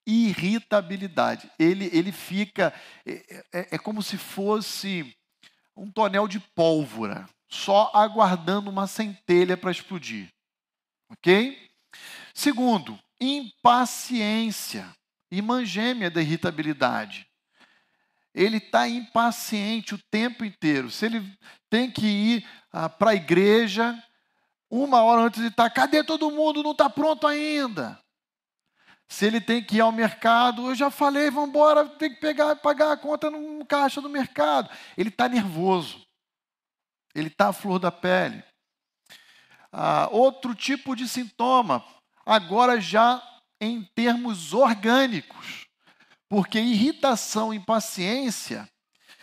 irritabilidade. 0.07 1.51
Ele, 1.59 1.89
ele 1.93 2.13
fica, 2.13 2.75
é, 3.07 3.45
é, 3.55 3.69
é 3.77 3.79
como 3.79 4.03
se 4.03 4.19
fosse 4.19 5.17
um 5.75 5.91
tonel 5.91 6.27
de 6.27 6.41
pólvora, 6.41 7.29
só 7.51 7.91
aguardando 7.93 8.71
uma 8.71 8.87
centelha 8.87 9.57
para 9.57 9.73
explodir. 9.73 10.29
Ok? 11.11 11.69
Segundo, 12.33 12.99
impaciência. 13.21 14.89
Irmã 15.31 15.65
gêmea 15.65 16.11
da 16.11 16.21
irritabilidade. 16.21 17.27
Ele 18.33 18.59
está 18.59 18.89
impaciente 18.89 19.95
o 19.95 20.03
tempo 20.11 20.45
inteiro. 20.45 20.91
Se 20.91 21.07
ele 21.07 21.39
tem 21.69 21.91
que 21.91 22.07
ir 22.07 22.49
ah, 22.73 22.89
para 22.89 23.11
a 23.11 23.15
igreja, 23.15 24.01
uma 24.71 25.03
hora 25.03 25.23
antes 25.23 25.41
de 25.41 25.49
estar, 25.49 25.65
tá, 25.65 25.71
cadê 25.71 26.05
todo 26.05 26.31
mundo? 26.31 26.63
Não 26.63 26.73
está 26.73 26.89
pronto 26.89 27.27
ainda. 27.27 28.01
Se 29.09 29.27
ele 29.27 29.41
tem 29.41 29.63
que 29.63 29.79
ir 29.79 29.81
ao 29.81 29.91
mercado, 29.91 30.69
eu 30.69 30.75
já 30.77 30.89
falei, 30.89 31.31
vamos 31.31 31.51
embora, 31.51 31.89
tem 31.89 32.15
que 32.15 32.21
pegar, 32.21 32.55
pagar 32.57 32.93
a 32.93 32.97
conta 32.97 33.29
no 33.29 33.67
caixa 33.67 34.01
do 34.01 34.09
mercado. 34.09 34.71
Ele 34.97 35.09
está 35.09 35.29
nervoso. 35.29 36.07
Ele 37.15 37.29
está 37.29 37.49
à 37.49 37.53
flor 37.53 37.79
da 37.79 37.91
pele. 37.91 38.43
Ah, 39.73 40.09
outro 40.11 40.55
tipo 40.55 40.97
de 40.97 41.09
sintoma, 41.09 41.85
agora 42.27 42.81
já 42.81 43.23
em 43.61 43.83
termos 43.95 44.53
orgânicos, 44.53 45.67
porque 46.29 46.59
irritação 46.59 47.53
e 47.53 47.57
impaciência 47.57 48.69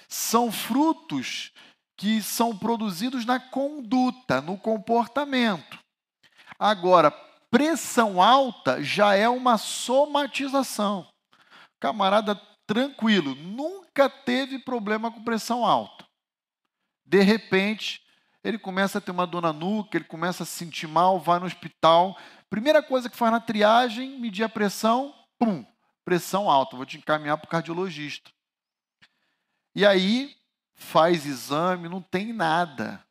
são 0.07 0.51
frutos 0.51 1.51
que 1.97 2.21
são 2.21 2.55
produzidos 2.55 3.25
na 3.25 3.39
conduta, 3.39 4.39
no 4.39 4.57
comportamento. 4.57 5.79
Agora, 6.59 7.11
pressão 7.49 8.21
alta 8.21 8.83
já 8.83 9.15
é 9.15 9.27
uma 9.27 9.57
somatização. 9.57 11.07
Camarada 11.79 12.39
tranquilo, 12.67 13.35
nunca 13.35 14.09
teve 14.09 14.59
problema 14.59 15.11
com 15.11 15.23
pressão 15.23 15.65
alta. 15.65 15.96
De 17.07 17.21
repente, 17.21 18.05
ele 18.43 18.59
começa 18.59 18.97
a 18.97 19.01
ter 19.01 19.11
uma 19.11 19.25
dor 19.25 19.41
na 19.41 19.53
nuca, 19.53 19.97
ele 19.97 20.05
começa 20.05 20.43
a 20.43 20.45
se 20.45 20.51
sentir 20.51 20.87
mal, 20.87 21.19
vai 21.19 21.39
no 21.39 21.45
hospital. 21.45 22.17
Primeira 22.49 22.83
coisa 22.83 23.09
que 23.09 23.15
faz 23.15 23.31
na 23.31 23.39
triagem, 23.39 24.19
medir 24.19 24.43
a 24.43 24.49
pressão, 24.49 25.15
pum, 25.39 25.65
pressão 26.03 26.49
alta, 26.49 26.75
vou 26.75 26.85
te 26.85 26.97
encaminhar 26.97 27.37
para 27.37 27.47
o 27.47 27.49
cardiologista. 27.49 28.29
E 29.73 29.85
aí, 29.85 30.35
faz 30.75 31.25
exame, 31.25 31.87
não 31.87 32.01
tem 32.01 32.33
nada. 32.33 33.01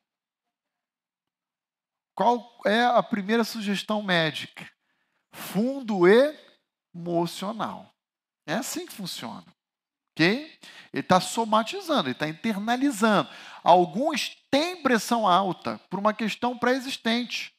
Qual 2.15 2.61
é 2.67 2.85
a 2.85 3.03
primeira 3.03 3.45
sugestão 3.45 4.03
médica? 4.03 4.69
Fundo 5.33 6.03
emocional. 6.95 7.95
É 8.47 8.55
assim 8.55 8.87
que 8.87 8.93
funciona. 8.93 9.45
Ok? 10.13 10.59
Ele 10.95 11.01
está 11.01 11.21
somatizando, 11.21 12.09
ele 12.09 12.13
está 12.13 12.27
internalizando. 12.27 13.29
Alguns 13.67 14.37
têm 14.49 14.81
pressão 14.81 15.27
alta 15.27 15.81
por 15.91 15.99
uma 15.99 16.15
questão 16.15 16.57
pré-existente. 16.57 17.53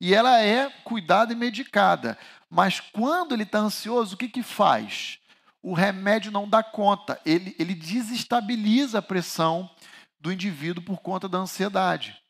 E 0.00 0.12
ela 0.12 0.40
é 0.40 0.68
cuidada 0.82 1.32
e 1.32 1.36
medicada. 1.36 2.18
Mas 2.50 2.80
quando 2.80 3.32
ele 3.32 3.44
está 3.44 3.60
ansioso, 3.60 4.16
o 4.16 4.18
que, 4.18 4.28
que 4.28 4.42
faz? 4.42 5.20
O 5.62 5.72
remédio 5.72 6.32
não 6.32 6.48
dá 6.48 6.64
conta. 6.64 7.20
Ele, 7.24 7.54
ele 7.60 7.74
desestabiliza 7.76 8.98
a 8.98 9.02
pressão 9.02 9.70
do 10.18 10.32
indivíduo 10.32 10.82
por 10.82 10.98
conta 10.98 11.28
da 11.28 11.38
ansiedade. 11.38 12.20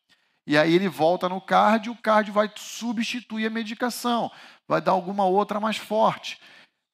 E 0.46 0.59
aí 0.59 0.74
ele 0.74 0.87
volta 0.87 1.26
no 1.26 1.40
cardio, 1.40 1.92
o 1.92 1.96
cardio 1.96 2.35
vai 2.35 2.52
substituir 2.55 3.46
a 3.46 3.50
medicação, 3.50 4.31
vai 4.68 4.83
dar 4.83 4.92
alguma 4.92 5.24
outra 5.24 5.59
mais 5.59 5.79
forte. 5.79 6.38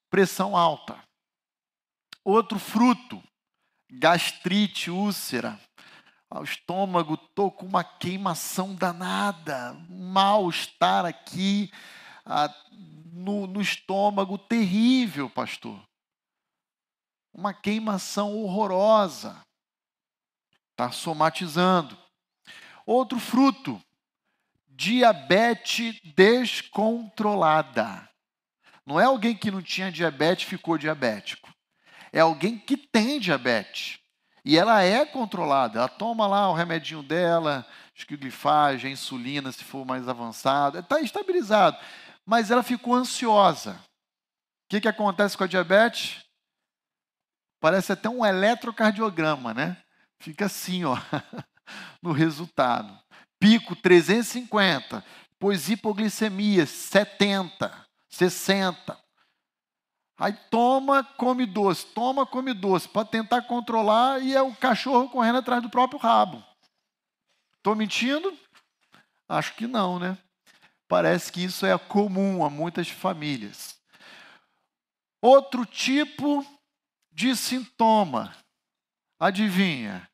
Pressão 0.09 0.57
alta. 0.57 0.97
Outro 2.25 2.61
fruto, 2.61 3.21
gastrite, 3.91 4.89
úlcera. 4.89 5.59
O 6.35 6.45
estômago, 6.45 7.15
estou 7.15 7.51
com 7.51 7.67
uma 7.67 7.85
queimação 7.85 8.75
danada, 8.75 9.75
mal-estar 9.89 11.05
aqui 11.05 11.71
ah, 12.25 12.55
no, 13.13 13.47
no 13.47 13.61
estômago, 13.61 14.39
terrível, 14.39 15.29
pastor. 15.29 15.79
Uma 17.35 17.53
queimação 17.53 18.35
horrorosa. 18.35 19.45
Está 20.71 20.91
somatizando. 20.91 21.99
Outro 22.87 23.21
fruto, 23.21 23.79
diabetes 24.67 26.01
descontrolada. 26.17 28.09
Não 28.87 28.99
é 28.99 29.05
alguém 29.05 29.37
que 29.37 29.51
não 29.51 29.63
tinha 29.63 29.93
diabetes 29.93 30.49
ficou 30.49 30.79
diabético. 30.79 31.53
É 32.11 32.21
alguém 32.21 32.59
que 32.59 32.77
tem 32.77 33.21
diabetes. 33.21 34.02
E 34.45 34.59
ela 34.59 34.83
é 34.83 35.05
controlada. 35.05 35.79
Ela 35.79 35.89
toma 35.89 36.27
lá 36.27 36.51
o 36.51 36.55
remedinho 36.55 37.03
dela, 37.03 37.67
esquilifagem, 37.95 38.93
insulina, 38.93 39.53
se 39.53 39.63
for 39.63 39.85
mais 39.85 40.09
avançado. 40.09 40.79
Está 40.79 41.01
estabilizado. 41.01 41.77
Mas 42.27 42.51
ela 42.51 42.63
ficou 42.63 42.95
ansiosa. 42.95 43.73
O 43.73 44.69
que, 44.69 44.81
que 44.81 44.89
acontece 44.89 45.37
com 45.37 45.45
a 45.45 45.49
diabetes? 45.49 46.25
Parece 47.61 47.93
até 47.93 48.09
um 48.09 48.25
eletrocardiograma, 48.25 49.55
né? 49.55 49.77
Fica 50.19 50.47
assim, 50.47 50.85
ó. 50.85 50.97
no 52.03 52.13
resultado. 52.13 52.99
Pico 53.39 53.75
350, 53.75 55.05
pois 55.39 55.69
hipoglicemia 55.69 56.67
70, 56.67 57.73
60. 58.09 59.02
Aí 60.23 60.33
toma, 60.33 61.03
come 61.03 61.45
doce, 61.45 61.85
toma, 61.85 62.25
come 62.25 62.55
doce, 62.55 62.89
para 62.89 63.05
tentar 63.05 63.43
controlar 63.43 64.23
e 64.23 64.37
é 64.37 64.41
o 64.41 64.55
cachorro 64.55 65.11
correndo 65.11 65.39
atrás 65.39 65.61
do 65.61 65.69
próprio 65.69 65.99
rabo. 65.99 66.41
Estou 67.57 67.75
mentindo? 67.75 68.33
Acho 69.29 69.53
que 69.57 69.67
não, 69.67 69.99
né? 69.99 70.17
Parece 70.87 71.33
que 71.33 71.43
isso 71.43 71.67
é 71.67 71.77
comum 71.77 72.45
a 72.45 72.49
muitas 72.49 72.89
famílias. 72.89 73.77
Outro 75.21 75.67
tipo 75.67 76.47
de 77.11 77.35
sintoma, 77.35 78.33
adivinha? 79.19 80.09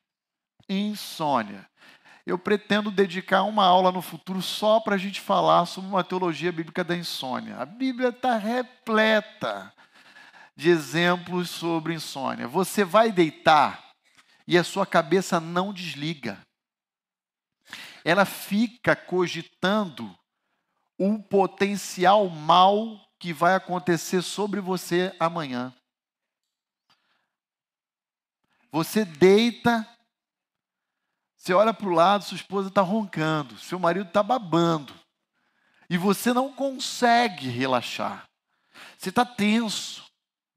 insônia. 0.66 1.68
Eu 2.24 2.38
pretendo 2.38 2.90
dedicar 2.90 3.42
uma 3.42 3.66
aula 3.66 3.92
no 3.92 4.00
futuro 4.00 4.40
só 4.40 4.80
para 4.80 4.94
a 4.94 4.98
gente 4.98 5.20
falar 5.20 5.66
sobre 5.66 5.90
uma 5.90 6.02
teologia 6.02 6.50
bíblica 6.50 6.82
da 6.82 6.96
insônia. 6.96 7.58
A 7.58 7.66
Bíblia 7.66 8.08
está 8.08 8.38
repleta 8.38 9.70
de 10.58 10.70
exemplos 10.70 11.48
sobre 11.50 11.94
insônia. 11.94 12.48
Você 12.48 12.84
vai 12.84 13.12
deitar 13.12 13.92
e 14.44 14.58
a 14.58 14.64
sua 14.64 14.84
cabeça 14.84 15.38
não 15.38 15.72
desliga. 15.72 16.44
Ela 18.04 18.24
fica 18.24 18.96
cogitando 18.96 20.12
o 20.98 21.22
potencial 21.22 22.28
mal 22.28 23.00
que 23.20 23.32
vai 23.32 23.54
acontecer 23.54 24.20
sobre 24.20 24.60
você 24.60 25.14
amanhã. 25.20 25.72
Você 28.72 29.04
deita 29.04 29.88
Você 31.36 31.54
olha 31.54 31.72
para 31.72 31.86
o 31.86 31.92
lado, 31.92 32.24
sua 32.24 32.34
esposa 32.34 32.68
está 32.68 32.82
roncando, 32.82 33.56
seu 33.60 33.78
marido 33.78 34.08
está 34.08 34.24
babando. 34.24 34.92
E 35.88 35.96
você 35.96 36.32
não 36.32 36.52
consegue 36.52 37.48
relaxar. 37.48 38.28
Você 38.98 39.10
está 39.10 39.24
tenso. 39.24 40.07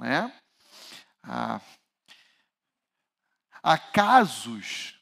Né? 0.01 0.33
Ah, 1.21 1.61
há 3.61 3.77
casos 3.77 4.99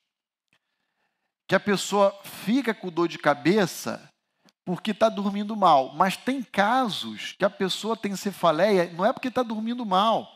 que 1.48 1.56
a 1.56 1.60
pessoa 1.60 2.12
fica 2.24 2.74
com 2.74 2.90
dor 2.90 3.08
de 3.08 3.18
cabeça 3.18 4.12
porque 4.66 4.92
está 4.92 5.08
dormindo 5.08 5.56
mal. 5.56 5.96
Mas 5.96 6.18
tem 6.18 6.44
casos 6.44 7.34
que 7.40 7.46
a 7.46 7.50
pessoa 7.50 7.96
tem 7.96 8.14
cefaleia, 8.16 8.92
não 8.92 9.06
é 9.06 9.14
porque 9.14 9.30
está 9.30 9.42
dormindo 9.42 9.86
mal, 9.86 10.30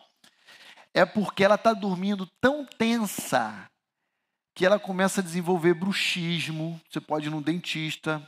é 0.94 1.06
porque 1.06 1.44
ela 1.44 1.56
está 1.56 1.74
dormindo 1.74 2.26
tão 2.40 2.66
tensa 2.66 3.70
que 4.56 4.66
ela 4.66 4.80
começa 4.80 5.20
a 5.20 5.24
desenvolver 5.24 5.74
bruxismo. 5.74 6.80
Você 6.90 7.02
pode 7.02 7.28
ir 7.28 7.32
num 7.32 7.42
dentista. 7.42 8.26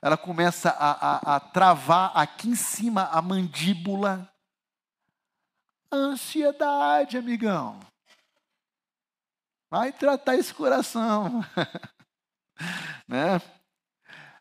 Ela 0.00 0.16
começa 0.16 0.70
a, 0.70 1.34
a, 1.34 1.36
a 1.36 1.40
travar 1.40 2.12
aqui 2.14 2.48
em 2.48 2.54
cima 2.54 3.10
a 3.12 3.20
mandíbula. 3.20 4.29
Ansiedade, 5.92 7.18
amigão. 7.18 7.80
Vai 9.70 9.92
tratar 9.92 10.36
esse 10.36 10.52
coração. 10.54 11.44
né? 13.06 13.40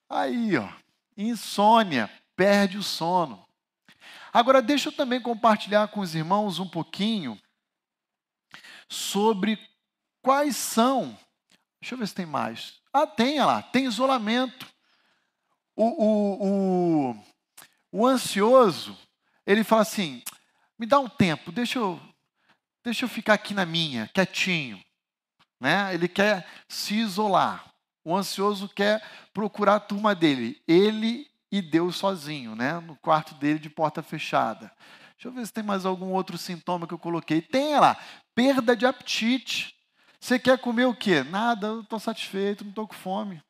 Aí, 0.09 0.57
ó, 0.57 0.67
insônia, 1.17 2.09
perde 2.35 2.77
o 2.77 2.83
sono. 2.83 3.45
Agora, 4.31 4.61
deixa 4.61 4.89
eu 4.89 4.93
também 4.93 5.21
compartilhar 5.21 5.87
com 5.87 5.99
os 6.01 6.15
irmãos 6.15 6.59
um 6.59 6.67
pouquinho 6.67 7.39
sobre 8.87 9.59
quais 10.21 10.55
são. 10.55 11.17
Deixa 11.81 11.95
eu 11.95 11.99
ver 11.99 12.07
se 12.07 12.15
tem 12.15 12.25
mais. 12.25 12.79
Ah, 12.91 13.07
tem, 13.07 13.39
olha 13.39 13.45
lá, 13.45 13.61
tem 13.61 13.85
isolamento. 13.85 14.67
O, 15.75 15.85
o, 15.85 17.11
o, 17.11 17.23
o 17.91 18.07
ansioso, 18.07 18.97
ele 19.45 19.63
fala 19.63 19.83
assim: 19.83 20.23
me 20.79 20.85
dá 20.85 20.97
um 20.97 21.09
tempo, 21.09 21.51
deixa 21.51 21.77
eu, 21.77 21.99
deixa 22.83 23.03
eu 23.03 23.09
ficar 23.09 23.33
aqui 23.33 23.53
na 23.53 23.65
minha, 23.65 24.09
quietinho. 24.13 24.81
Né? 25.59 25.93
Ele 25.93 26.07
quer 26.07 26.47
se 26.69 26.95
isolar. 26.95 27.65
O 28.03 28.15
ansioso 28.15 28.69
quer 28.69 29.05
procurar 29.33 29.75
a 29.75 29.79
turma 29.79 30.15
dele, 30.15 30.61
ele 30.65 31.29
e 31.51 31.61
Deus 31.61 31.97
sozinho, 31.97 32.55
né? 32.55 32.79
no 32.79 32.95
quarto 32.95 33.35
dele 33.35 33.59
de 33.59 33.69
porta 33.69 34.01
fechada. 34.01 34.71
Deixa 35.15 35.27
eu 35.27 35.31
ver 35.33 35.45
se 35.45 35.51
tem 35.51 35.63
mais 35.63 35.85
algum 35.85 36.13
outro 36.13 36.37
sintoma 36.37 36.87
que 36.87 36.93
eu 36.93 36.97
coloquei. 36.97 37.41
Tem 37.41 37.77
lá, 37.77 37.97
perda 38.33 38.73
de 38.73 38.85
apetite. 38.85 39.75
Você 40.17 40.39
quer 40.39 40.57
comer 40.59 40.85
o 40.85 40.95
quê? 40.95 41.23
Nada, 41.23 41.67
eu 41.67 41.81
estou 41.81 41.99
satisfeito, 41.99 42.63
não 42.63 42.69
estou 42.69 42.87
com 42.87 42.93
fome. 42.93 43.43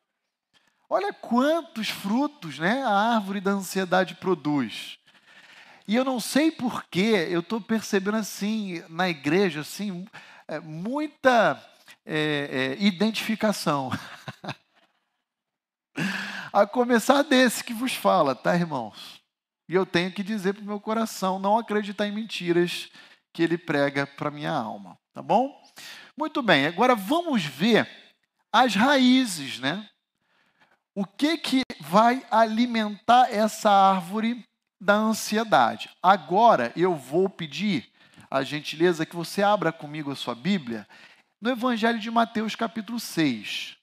Olha 0.89 1.13
quantos 1.13 1.89
frutos 1.89 2.57
né, 2.57 2.81
a 2.81 3.15
árvore 3.15 3.39
da 3.39 3.51
ansiedade 3.51 4.15
produz. 4.15 4.98
E 5.89 5.95
eu 5.95 6.05
não 6.05 6.19
sei 6.19 6.51
porquê, 6.51 7.27
eu 7.31 7.39
estou 7.39 7.59
percebendo 7.59 8.17
assim, 8.17 8.83
na 8.89 9.09
igreja, 9.09 9.61
assim, 9.61 10.07
é, 10.47 10.59
muita 10.59 11.59
é, 12.05 12.75
é, 12.77 12.83
identificação. 12.83 13.89
A 16.53 16.67
começar 16.67 17.23
desse 17.23 17.63
que 17.63 17.73
vos 17.73 17.95
fala, 17.95 18.35
tá, 18.35 18.55
irmãos? 18.55 19.19
E 19.67 19.73
eu 19.73 19.83
tenho 19.83 20.11
que 20.11 20.21
dizer 20.21 20.53
para 20.53 20.61
o 20.61 20.67
meu 20.67 20.79
coração 20.79 21.39
não 21.39 21.57
acreditar 21.57 22.05
em 22.05 22.11
mentiras 22.11 22.91
que 23.33 23.41
ele 23.41 23.57
prega 23.57 24.05
para 24.05 24.29
minha 24.29 24.51
alma, 24.51 24.95
tá 25.11 25.23
bom? 25.23 25.59
Muito 26.15 26.43
bem, 26.43 26.67
agora 26.67 26.93
vamos 26.93 27.43
ver 27.43 27.89
as 28.53 28.75
raízes, 28.75 29.57
né? 29.57 29.89
O 30.93 31.03
que 31.03 31.35
que 31.39 31.63
vai 31.81 32.23
alimentar 32.29 33.33
essa 33.33 33.71
árvore 33.71 34.47
da 34.79 34.95
ansiedade? 34.95 35.89
Agora 36.01 36.71
eu 36.75 36.95
vou 36.95 37.29
pedir 37.29 37.91
a 38.29 38.43
gentileza 38.43 39.05
que 39.05 39.15
você 39.15 39.41
abra 39.41 39.71
comigo 39.71 40.11
a 40.11 40.15
sua 40.15 40.35
Bíblia 40.35 40.87
no 41.41 41.49
Evangelho 41.49 41.99
de 41.99 42.11
Mateus, 42.11 42.55
capítulo 42.55 42.99
6. 42.99 43.77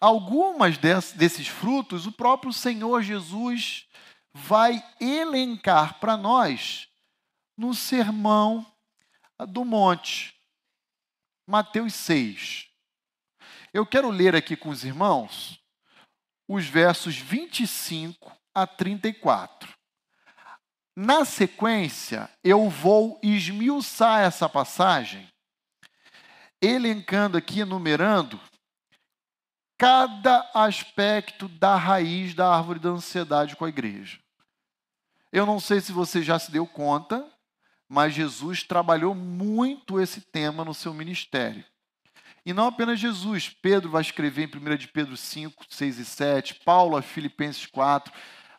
Algumas 0.00 0.78
desses 0.78 1.48
frutos, 1.48 2.06
o 2.06 2.12
próprio 2.12 2.52
Senhor 2.52 3.02
Jesus 3.02 3.86
vai 4.32 4.82
elencar 4.98 5.98
para 6.00 6.16
nós 6.16 6.88
no 7.56 7.74
Sermão 7.74 8.64
do 9.48 9.64
Monte, 9.64 10.34
Mateus 11.46 11.94
6. 11.94 12.68
Eu 13.72 13.84
quero 13.84 14.08
ler 14.08 14.34
aqui 14.34 14.56
com 14.56 14.70
os 14.70 14.84
irmãos 14.84 15.59
os 16.52 16.66
versos 16.66 17.16
25 17.16 18.36
a 18.52 18.66
34. 18.66 19.72
Na 20.96 21.24
sequência, 21.24 22.28
eu 22.42 22.68
vou 22.68 23.20
esmiuçar 23.22 24.22
essa 24.22 24.48
passagem, 24.48 25.28
elencando 26.60 27.38
aqui, 27.38 27.60
enumerando, 27.60 28.40
cada 29.78 30.50
aspecto 30.52 31.46
da 31.48 31.76
raiz 31.76 32.34
da 32.34 32.52
árvore 32.52 32.80
da 32.80 32.88
ansiedade 32.88 33.54
com 33.54 33.64
a 33.64 33.68
igreja. 33.68 34.18
Eu 35.30 35.46
não 35.46 35.60
sei 35.60 35.80
se 35.80 35.92
você 35.92 36.20
já 36.20 36.36
se 36.36 36.50
deu 36.50 36.66
conta, 36.66 37.32
mas 37.88 38.12
Jesus 38.12 38.64
trabalhou 38.64 39.14
muito 39.14 40.00
esse 40.00 40.20
tema 40.20 40.64
no 40.64 40.74
seu 40.74 40.92
ministério. 40.92 41.64
E 42.44 42.52
não 42.52 42.66
apenas 42.66 42.98
Jesus, 42.98 43.48
Pedro 43.48 43.90
vai 43.90 44.02
escrever 44.02 44.48
em 44.48 44.72
1 44.72 44.76
de 44.76 44.88
Pedro 44.88 45.16
5, 45.16 45.66
6 45.68 45.98
e 45.98 46.04
7, 46.04 46.54
Paulo 46.64 46.96
a 46.96 47.02
Filipenses 47.02 47.66
4, 47.66 48.12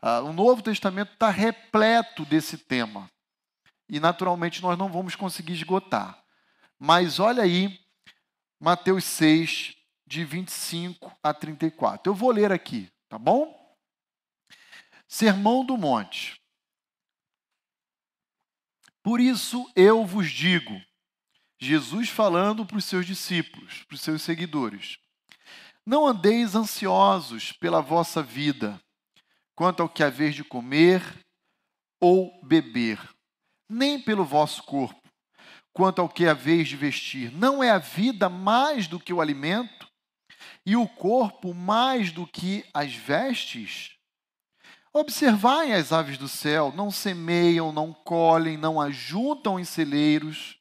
Uh, 0.03 0.25
o 0.25 0.33
Novo 0.33 0.63
Testamento 0.63 1.13
está 1.13 1.29
repleto 1.29 2.25
desse 2.25 2.57
tema. 2.57 3.09
E, 3.87 3.99
naturalmente, 3.99 4.59
nós 4.61 4.75
não 4.75 4.91
vamos 4.91 5.15
conseguir 5.15 5.53
esgotar. 5.53 6.23
Mas 6.79 7.19
olha 7.19 7.43
aí, 7.43 7.79
Mateus 8.59 9.03
6, 9.03 9.75
de 10.07 10.25
25 10.25 11.15
a 11.21 11.33
34. 11.33 12.09
Eu 12.09 12.15
vou 12.15 12.31
ler 12.31 12.51
aqui, 12.51 12.91
tá 13.07 13.19
bom? 13.19 13.55
Sermão 15.07 15.63
do 15.63 15.77
Monte. 15.77 16.41
Por 19.03 19.19
isso 19.19 19.71
eu 19.75 20.05
vos 20.05 20.31
digo, 20.31 20.81
Jesus 21.63 22.09
falando 22.09 22.65
para 22.65 22.77
os 22.77 22.85
seus 22.85 23.05
discípulos, 23.05 23.83
para 23.83 23.93
os 23.93 24.01
seus 24.01 24.23
seguidores: 24.23 24.97
não 25.85 26.07
andeis 26.07 26.55
ansiosos 26.55 27.51
pela 27.51 27.81
vossa 27.81 28.23
vida 28.23 28.81
quanto 29.53 29.83
ao 29.83 29.89
que 29.89 30.03
haver 30.03 30.31
de 30.31 30.43
comer 30.43 31.03
ou 31.99 32.31
beber, 32.43 32.99
nem 33.69 34.01
pelo 34.01 34.25
vosso 34.25 34.63
corpo, 34.63 35.07
quanto 35.71 36.01
ao 36.01 36.09
que 36.09 36.25
haver 36.25 36.63
de 36.63 36.75
vestir. 36.75 37.31
Não 37.31 37.63
é 37.63 37.69
a 37.69 37.77
vida 37.77 38.27
mais 38.27 38.87
do 38.87 38.99
que 38.99 39.13
o 39.13 39.21
alimento, 39.21 39.87
e 40.65 40.75
o 40.75 40.87
corpo 40.87 41.53
mais 41.53 42.11
do 42.11 42.25
que 42.25 42.65
as 42.73 42.95
vestes? 42.95 43.91
Observai 44.91 45.73
as 45.73 45.91
aves 45.91 46.17
do 46.17 46.27
céu, 46.27 46.73
não 46.75 46.89
semeiam, 46.89 47.71
não 47.71 47.93
colhem, 47.93 48.57
não 48.57 48.81
ajuntam 48.81 49.59
em 49.59 49.63
celeiros, 49.63 50.60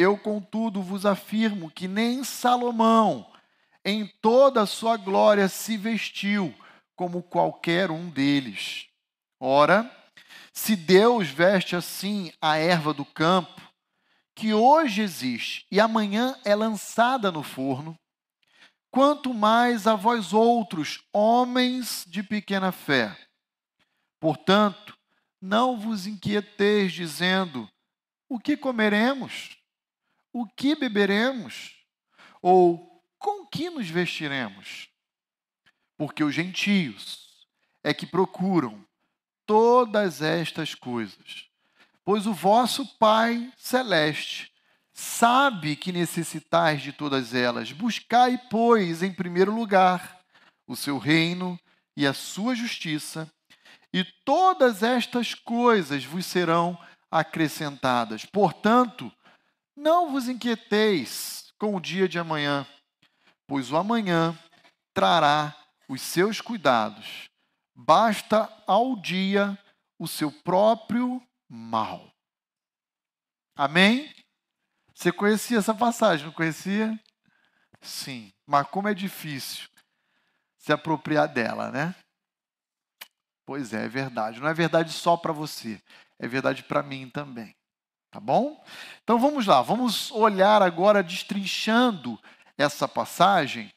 Eu, 0.00 0.16
contudo, 0.16 0.80
vos 0.80 1.04
afirmo 1.04 1.70
que 1.70 1.86
nem 1.86 2.24
Salomão, 2.24 3.30
em 3.84 4.06
toda 4.06 4.62
a 4.62 4.66
sua 4.66 4.96
glória 4.96 5.46
se 5.46 5.76
vestiu 5.76 6.54
como 6.96 7.22
qualquer 7.22 7.90
um 7.90 8.08
deles. 8.08 8.86
Ora, 9.38 9.94
se 10.54 10.74
Deus 10.74 11.28
veste 11.28 11.76
assim 11.76 12.32
a 12.40 12.56
erva 12.56 12.94
do 12.94 13.04
campo, 13.04 13.60
que 14.34 14.54
hoje 14.54 15.02
existe 15.02 15.66
e 15.70 15.78
amanhã 15.78 16.34
é 16.46 16.54
lançada 16.54 17.30
no 17.30 17.42
forno, 17.42 17.94
quanto 18.90 19.34
mais 19.34 19.86
a 19.86 19.96
vós 19.96 20.32
outros, 20.32 21.04
homens 21.12 22.06
de 22.08 22.22
pequena 22.22 22.72
fé. 22.72 23.14
Portanto, 24.18 24.96
não 25.38 25.78
vos 25.78 26.06
inquieteis 26.06 26.90
dizendo: 26.90 27.68
o 28.30 28.38
que 28.40 28.56
comeremos? 28.56 29.59
O 30.32 30.46
que 30.46 30.74
beberemos? 30.74 31.76
Ou 32.40 33.02
com 33.18 33.46
que 33.46 33.68
nos 33.70 33.88
vestiremos? 33.88 34.88
Porque 35.96 36.24
os 36.24 36.34
gentios 36.34 37.46
é 37.82 37.92
que 37.92 38.06
procuram 38.06 38.84
todas 39.44 40.22
estas 40.22 40.74
coisas. 40.74 41.48
Pois 42.04 42.26
o 42.26 42.32
vosso 42.32 42.86
Pai 42.98 43.52
celeste 43.56 44.50
sabe 44.92 45.76
que 45.76 45.92
necessitais 45.92 46.82
de 46.82 46.92
todas 46.92 47.34
elas. 47.34 47.72
Buscai, 47.72 48.38
pois, 48.50 49.02
em 49.02 49.12
primeiro 49.12 49.54
lugar 49.54 50.20
o 50.66 50.76
seu 50.76 50.98
reino 50.98 51.58
e 51.96 52.06
a 52.06 52.14
sua 52.14 52.54
justiça, 52.54 53.30
e 53.92 54.04
todas 54.24 54.82
estas 54.82 55.34
coisas 55.34 56.04
vos 56.04 56.24
serão 56.24 56.78
acrescentadas. 57.10 58.24
Portanto, 58.24 59.12
não 59.80 60.12
vos 60.12 60.28
inquieteis 60.28 61.52
com 61.58 61.74
o 61.74 61.80
dia 61.80 62.06
de 62.06 62.18
amanhã, 62.18 62.66
pois 63.46 63.72
o 63.72 63.76
amanhã 63.76 64.38
trará 64.92 65.56
os 65.88 66.02
seus 66.02 66.40
cuidados. 66.40 67.28
Basta 67.74 68.52
ao 68.66 68.94
dia 68.94 69.58
o 69.98 70.06
seu 70.06 70.30
próprio 70.30 71.20
mal. 71.48 72.12
Amém? 73.56 74.14
Você 74.94 75.10
conhecia 75.10 75.58
essa 75.58 75.74
passagem, 75.74 76.26
não 76.26 76.32
conhecia? 76.32 76.98
Sim, 77.80 78.30
mas 78.46 78.68
como 78.68 78.88
é 78.88 78.94
difícil 78.94 79.66
se 80.58 80.72
apropriar 80.72 81.26
dela, 81.26 81.70
né? 81.70 81.94
Pois 83.46 83.72
é, 83.72 83.86
é 83.86 83.88
verdade. 83.88 84.40
Não 84.40 84.48
é 84.48 84.52
verdade 84.52 84.92
só 84.92 85.16
para 85.16 85.32
você, 85.32 85.82
é 86.18 86.28
verdade 86.28 86.62
para 86.64 86.82
mim 86.82 87.08
também. 87.08 87.56
Tá 88.10 88.18
bom? 88.18 88.62
Então 89.04 89.18
vamos 89.20 89.46
lá, 89.46 89.62
vamos 89.62 90.10
olhar 90.10 90.62
agora 90.62 91.02
destrinchando 91.02 92.18
essa 92.58 92.88
passagem, 92.88 93.72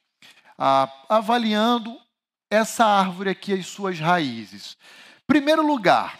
avaliando 1.08 2.02
essa 2.50 2.84
árvore 2.84 3.30
aqui, 3.30 3.54
as 3.54 3.68
suas 3.68 4.00
raízes. 4.00 4.76
Primeiro 5.28 5.66
lugar, 5.66 6.20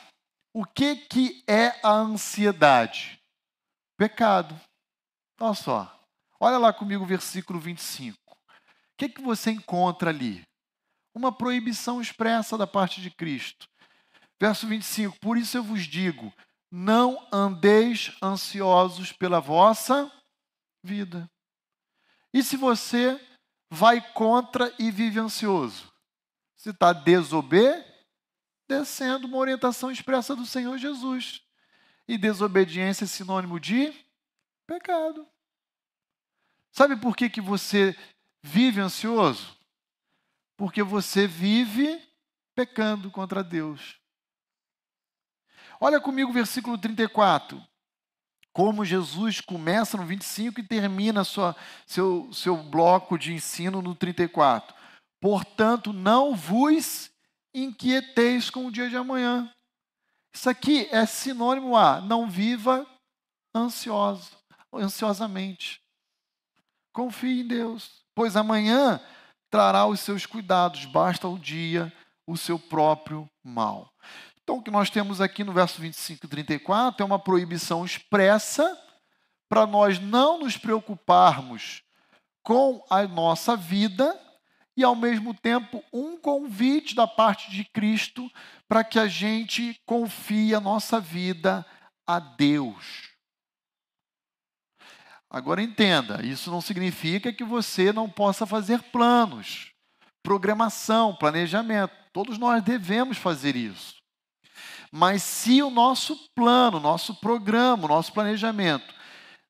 o 0.54 0.64
que, 0.64 0.96
que 0.96 1.44
é 1.48 1.80
a 1.82 1.92
ansiedade? 1.92 3.20
Pecado. 3.98 4.60
Olha 5.40 5.56
só, 5.56 6.00
olha 6.40 6.60
lá 6.60 6.72
comigo 6.72 7.04
o 7.04 7.08
versículo 7.08 7.60
25. 7.60 8.18
O 8.30 8.36
que, 8.96 9.10
que 9.10 9.22
você 9.22 9.50
encontra 9.50 10.12
ali? 10.12 10.44
Uma 11.16 11.32
proibição 11.32 12.00
expressa 12.00 12.58
da 12.58 12.68
parte 12.68 13.02
de 13.02 13.10
Cristo. 13.10 13.68
Verso 14.40 14.68
25: 14.68 15.18
Por 15.20 15.38
isso 15.38 15.58
eu 15.58 15.64
vos 15.64 15.84
digo, 15.84 16.32
não 16.76 17.28
andeis 17.32 18.18
ansiosos 18.20 19.12
pela 19.12 19.40
vossa 19.40 20.12
vida. 20.82 21.30
E 22.34 22.42
se 22.42 22.58
você 22.58 23.22
vai 23.70 24.02
contra 24.14 24.74
e 24.80 24.90
vive 24.90 25.20
ansioso? 25.20 25.94
Você 26.58 26.72
está 26.72 26.92
desobedecendo 26.92 27.86
uma 29.28 29.38
orientação 29.38 29.92
expressa 29.92 30.36
do 30.36 30.48
Senhor 30.48 30.80
Jesus. 30.80 31.44
E 32.08 32.18
desobediência 32.18 33.04
é 33.04 33.08
sinônimo 33.08 33.60
de 33.60 33.94
Pecado. 34.66 35.28
Sabe 36.72 36.96
por 36.96 37.16
que, 37.16 37.30
que 37.30 37.40
você 37.40 37.96
vive 38.42 38.82
ansioso? 38.82 39.56
Porque 40.58 40.82
você 40.82 41.28
vive 41.28 42.02
pecando 42.56 43.12
contra 43.12 43.44
Deus. 43.44 44.02
Olha 45.80 46.00
comigo 46.00 46.30
o 46.30 46.34
versículo 46.34 46.78
34. 46.78 47.62
Como 48.54 48.86
Jesus 48.86 49.42
começa 49.42 49.98
no 49.98 50.06
25 50.06 50.60
e 50.60 50.68
termina 50.68 51.24
sua, 51.24 51.56
seu, 51.88 52.32
seu 52.32 52.56
bloco 52.56 53.18
de 53.18 53.34
ensino 53.34 53.82
no 53.82 53.96
34. 53.96 54.76
Portanto, 55.20 55.92
não 55.92 56.36
vos 56.36 57.10
inquieteis 57.54 58.50
com 58.50 58.68
o 58.68 58.72
dia 58.72 58.90
de 58.90 58.96
amanhã. 58.96 59.52
Isso 60.34 60.50
aqui 60.50 60.88
é 60.92 61.06
sinônimo 61.06 61.76
a 61.76 62.02
não 62.02 62.30
viva 62.30 62.86
ansioso 63.56 64.44
ansiosamente. 64.74 65.82
Confie 66.92 67.42
em 67.42 67.48
Deus, 67.48 68.04
pois 68.16 68.36
amanhã 68.36 69.00
trará 69.50 69.86
os 69.86 70.00
seus 70.00 70.26
cuidados, 70.26 70.86
basta 70.86 71.28
o 71.28 71.38
dia 71.38 71.94
o 72.26 72.38
seu 72.38 72.58
próprio 72.58 73.30
mal. 73.44 73.92
Então, 74.44 74.58
o 74.58 74.62
que 74.62 74.70
nós 74.70 74.90
temos 74.90 75.22
aqui 75.22 75.44
no 75.44 75.54
verso 75.54 75.82
25 75.82 76.26
e 76.26 76.30
34 76.30 77.02
é 77.02 77.06
uma 77.06 77.18
proibição 77.18 77.86
expressa 77.86 78.78
para 79.48 79.66
nós 79.66 80.00
não 80.00 80.40
nos 80.40 80.58
preocuparmos 80.58 81.82
com 82.44 82.86
a 82.90 83.04
nossa 83.04 83.56
vida 83.56 84.20
e, 84.76 84.84
ao 84.84 84.96
mesmo 84.96 85.34
tempo, 85.34 85.82
um 85.94 86.18
convite 86.18 86.94
da 86.94 87.08
parte 87.08 87.50
de 87.52 87.64
Cristo 87.64 88.30
para 88.68 88.84
que 88.84 89.00
a 89.00 89.08
gente 89.08 89.80
confie 89.86 90.54
a 90.54 90.60
nossa 90.60 91.00
vida 91.00 91.66
a 92.06 92.20
Deus. 92.20 93.14
Agora 95.30 95.64
entenda, 95.64 96.24
isso 96.24 96.52
não 96.52 96.60
significa 96.60 97.32
que 97.32 97.46
você 97.46 97.94
não 97.94 98.10
possa 98.10 98.46
fazer 98.46 98.84
planos, 98.92 99.72
programação, 100.22 101.16
planejamento. 101.16 101.94
Todos 102.12 102.38
nós 102.38 102.62
devemos 102.62 103.18
fazer 103.18 103.56
isso. 103.56 104.03
Mas 104.96 105.24
se 105.24 105.64
o 105.64 105.72
nosso 105.72 106.16
plano, 106.36 106.80
nosso 106.80 107.16
programa, 107.16 107.88
nosso 107.88 108.14
planejamento 108.14 108.94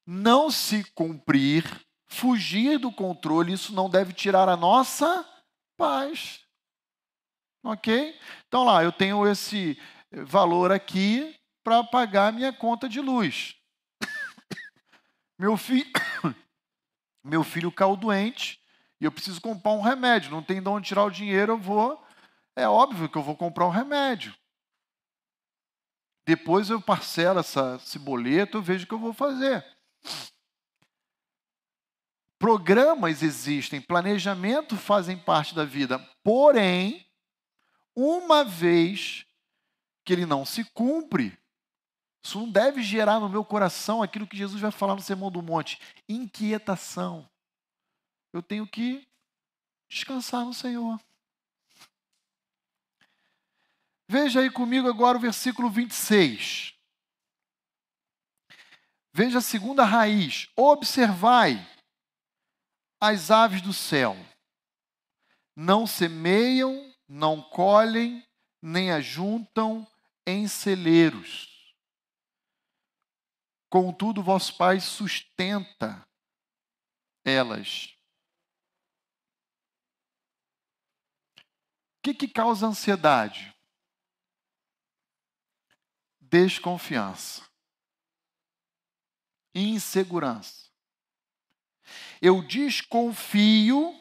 não 0.08 0.50
se 0.50 0.90
cumprir, 0.92 1.66
fugir 2.08 2.80
do 2.80 2.90
controle, 2.90 3.52
isso 3.52 3.74
não 3.74 3.90
deve 3.90 4.14
tirar 4.14 4.48
a 4.48 4.56
nossa 4.56 5.30
paz. 5.76 6.40
Ok? 7.62 8.18
Então 8.48 8.64
lá, 8.64 8.86
eu 8.86 8.92
tenho 8.94 9.28
esse 9.28 9.78
valor 10.14 10.72
aqui 10.72 11.38
para 11.62 11.84
pagar 11.84 12.32
minha 12.32 12.54
conta 12.54 12.88
de 12.88 13.02
luz. 13.02 13.54
Meu, 15.38 15.58
fi... 15.58 15.92
Meu 17.22 17.44
filho 17.44 17.70
caiu 17.70 17.98
doente 17.98 18.62
e 18.98 19.04
eu 19.04 19.12
preciso 19.12 19.42
comprar 19.42 19.74
um 19.74 19.82
remédio. 19.82 20.32
Não 20.32 20.42
tem 20.42 20.62
de 20.62 20.70
onde 20.70 20.88
tirar 20.88 21.04
o 21.04 21.12
dinheiro, 21.12 21.52
eu 21.52 21.58
vou. 21.58 22.02
É 22.56 22.66
óbvio 22.66 23.10
que 23.10 23.18
eu 23.18 23.24
vou 23.24 23.36
comprar 23.36 23.68
um 23.68 23.72
remédio. 23.72 24.34
Depois 26.26 26.70
eu 26.70 26.82
parcelo 26.82 27.40
essa, 27.40 27.80
esse 27.84 28.00
boleto, 28.00 28.58
eu 28.58 28.62
vejo 28.62 28.86
o 28.86 28.88
que 28.88 28.94
eu 28.94 29.00
vou 29.00 29.14
fazer. 29.14 29.66
Programas 32.40 33.24
existem, 33.24 33.82
planejamento 33.82 34.76
fazem 34.76 35.18
parte 35.18 35.56
da 35.56 35.64
vida. 35.64 36.00
Porém, 36.24 37.06
uma 37.96 38.44
vez 38.44 39.26
que 40.06 40.12
ele 40.12 40.26
não 40.26 40.46
se 40.46 40.64
cumpre, 40.72 41.38
isso 42.24 42.40
não 42.40 42.50
deve 42.50 42.82
gerar 42.82 43.20
no 43.20 43.30
meu 43.30 43.44
coração 43.44 44.02
aquilo 44.02 44.28
que 44.28 44.38
Jesus 44.38 44.62
vai 44.62 44.72
falar 44.72 44.96
no 44.96 45.02
Sermão 45.02 45.30
do 45.30 45.42
Monte: 45.42 45.80
inquietação. 46.08 47.30
Eu 48.32 48.42
tenho 48.42 48.66
que 48.66 49.08
descansar 49.90 50.46
no 50.46 50.54
Senhor. 50.54 51.00
Veja 54.14 54.42
aí 54.42 54.52
comigo 54.52 54.88
agora 54.88 55.18
o 55.18 55.20
versículo 55.20 55.72
26. 55.72 56.76
Veja 59.12 59.40
a 59.40 59.42
segunda 59.42 59.84
raiz. 59.84 60.52
Observai 60.56 61.58
as 63.02 63.32
aves 63.32 63.60
do 63.60 63.74
céu. 63.74 64.16
Não 65.56 65.88
semeiam, 65.88 66.94
não 67.10 67.42
colhem, 67.42 68.24
nem 68.62 68.92
ajuntam 68.92 69.88
em 70.28 70.48
celeiros 70.48 71.52
Contudo, 73.68 74.22
vosso 74.22 74.56
Pai 74.56 74.80
sustenta 74.80 76.08
elas. 77.26 77.98
O 81.36 81.42
que, 82.04 82.14
que 82.14 82.28
causa 82.28 82.68
ansiedade? 82.68 83.53
Desconfiança. 86.34 87.48
Insegurança. 89.54 90.68
Eu 92.20 92.42
desconfio 92.42 93.94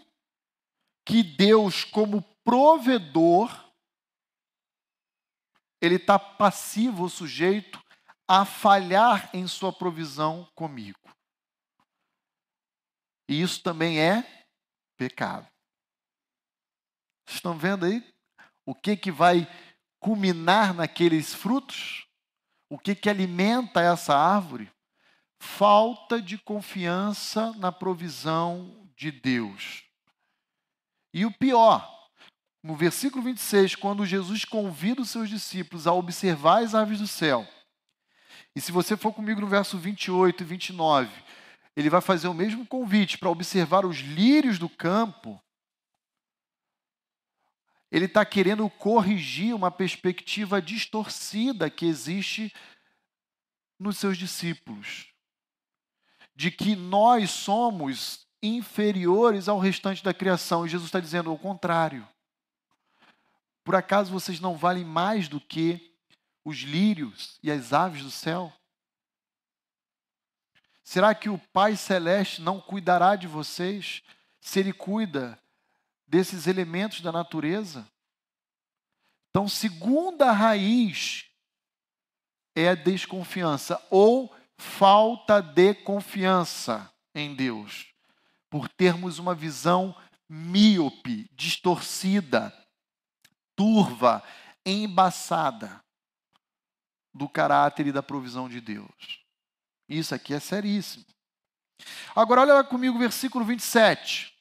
que 1.05 1.23
Deus, 1.23 1.85
como 1.85 2.23
provedor, 2.43 3.51
ele 5.79 5.97
está 5.97 6.19
passivo, 6.19 7.07
sujeito 7.11 7.79
a 8.27 8.47
falhar 8.47 9.29
em 9.37 9.47
sua 9.47 9.71
provisão 9.71 10.51
comigo. 10.55 11.15
E 13.29 13.43
isso 13.43 13.63
também 13.63 14.01
é 14.01 14.47
pecado. 14.97 15.47
Estão 17.29 17.59
vendo 17.59 17.85
aí 17.85 18.03
o 18.65 18.75
que, 18.75 18.97
que 18.97 19.13
vai 19.13 19.47
culminar 20.01 20.73
naqueles 20.73 21.35
frutos? 21.35 22.11
O 22.73 22.79
que, 22.79 22.95
que 22.95 23.11
alimenta 23.11 23.83
essa 23.83 24.17
árvore? 24.17 24.73
Falta 25.39 26.23
de 26.23 26.39
confiança 26.39 27.53
na 27.59 27.71
provisão 27.71 28.89
de 28.97 29.11
Deus. 29.11 29.83
E 31.13 31.27
o 31.27 31.31
pior, 31.31 31.87
no 32.63 32.75
versículo 32.75 33.23
26, 33.25 33.75
quando 33.75 34.07
Jesus 34.07 34.47
convida 34.47 35.03
os 35.03 35.11
seus 35.11 35.29
discípulos 35.29 35.87
a 35.87 35.93
observar 35.93 36.63
as 36.63 36.75
aves 36.75 36.99
do 36.99 37.07
céu. 37.07 37.47
E 38.57 38.61
se 38.63 38.73
você 38.73 38.97
for 38.97 39.13
comigo 39.13 39.43
no 39.43 39.47
verso 39.47 39.77
28 39.77 40.43
e 40.43 40.47
29, 40.47 41.11
ele 41.77 41.91
vai 41.91 42.01
fazer 42.01 42.29
o 42.29 42.33
mesmo 42.33 42.67
convite 42.67 43.19
para 43.19 43.29
observar 43.29 43.85
os 43.85 43.99
lírios 43.99 44.59
do 44.59 44.71
campo. 44.71 45.39
Ele 47.93 48.07
está 48.07 48.25
querendo 48.25 48.71
corrigir 48.71 49.55
uma 49.55 49.71
perspectiva 49.71 50.63
distorcida 50.63 51.69
que 51.69 51.85
existe 51.85 52.51
nos 53.79 53.99
seus 53.99 54.17
discípulos, 54.17 55.13
de 56.35 56.51
que 56.51 56.75
nós 56.75 57.31
somos 57.31 58.27
inferiores 58.43 59.47
ao 59.47 59.59
restante 59.59 60.03
da 60.03 60.15
criação. 60.15 60.65
E 60.65 60.71
Jesus 60.71 60.89
está 60.89 61.01
dizendo 61.01 61.29
ao 61.29 61.39
contrário. 61.39 62.09
Por 63.63 63.75
acaso 63.75 64.11
vocês 64.11 64.41
não 64.41 64.57
valem 64.57 64.87
mais 64.87 65.29
do 65.29 65.39
que 65.39 65.95
os 66.43 66.61
lírios 66.61 67.39
e 67.43 67.51
as 67.51 67.75
aves 67.75 68.03
do 68.03 68.11
céu? 68.11 68.51
Será 70.83 71.15
que 71.15 71.29
o 71.29 71.39
Pai 71.53 71.77
Celeste 71.77 72.41
não 72.41 72.59
cuidará 72.59 73.17
de 73.17 73.27
vocês 73.27 74.03
se 74.41 74.61
Ele 74.61 74.73
cuida 74.73 75.39
desses 76.13 76.47
elementos 76.47 77.01
da 77.01 77.11
natureza? 77.11 77.89
Então, 79.31 79.49
segunda 79.49 80.31
raiz 80.31 81.25
é 82.55 82.69
a 82.69 82.75
desconfiança 82.75 83.83
ou 83.89 84.31
falta 84.59 85.41
de 85.41 85.73
confiança 85.73 86.93
em 87.15 87.35
Deus, 87.35 87.95
por 88.51 88.69
termos 88.69 89.19
uma 89.19 89.35
visão 89.35 89.97
míope, 90.29 91.31
distorcida, 91.33 92.55
turva, 93.57 94.23
embaçada 94.67 95.83
do 97.15 97.27
caráter 97.27 97.87
e 97.87 97.93
da 97.93 98.03
provisão 98.03 98.51
de 98.51 98.61
Deus. 98.61 99.25
Isso 99.89 100.15
aqui 100.15 100.35
é 100.35 100.41
seríssimo. 100.41 101.07
Agora, 102.15 102.43
olha 102.43 102.65
comigo 102.65 102.97
o 102.97 103.01
versículo 103.01 103.47
27. 103.47 104.32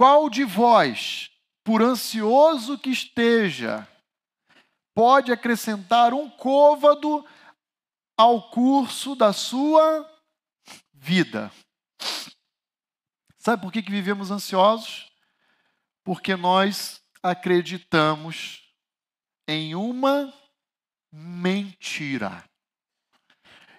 Qual 0.00 0.30
de 0.30 0.44
vós, 0.44 1.30
por 1.62 1.82
ansioso 1.82 2.78
que 2.78 2.88
esteja, 2.88 3.86
pode 4.94 5.30
acrescentar 5.30 6.14
um 6.14 6.30
côvado 6.30 7.22
ao 8.16 8.48
curso 8.48 9.14
da 9.14 9.34
sua 9.34 10.10
vida? 10.94 11.52
Sabe 13.36 13.60
por 13.60 13.70
que, 13.70 13.82
que 13.82 13.90
vivemos 13.90 14.30
ansiosos? 14.30 15.12
Porque 16.02 16.34
nós 16.34 17.02
acreditamos 17.22 18.72
em 19.46 19.74
uma 19.74 20.32
mentira. 21.12 22.42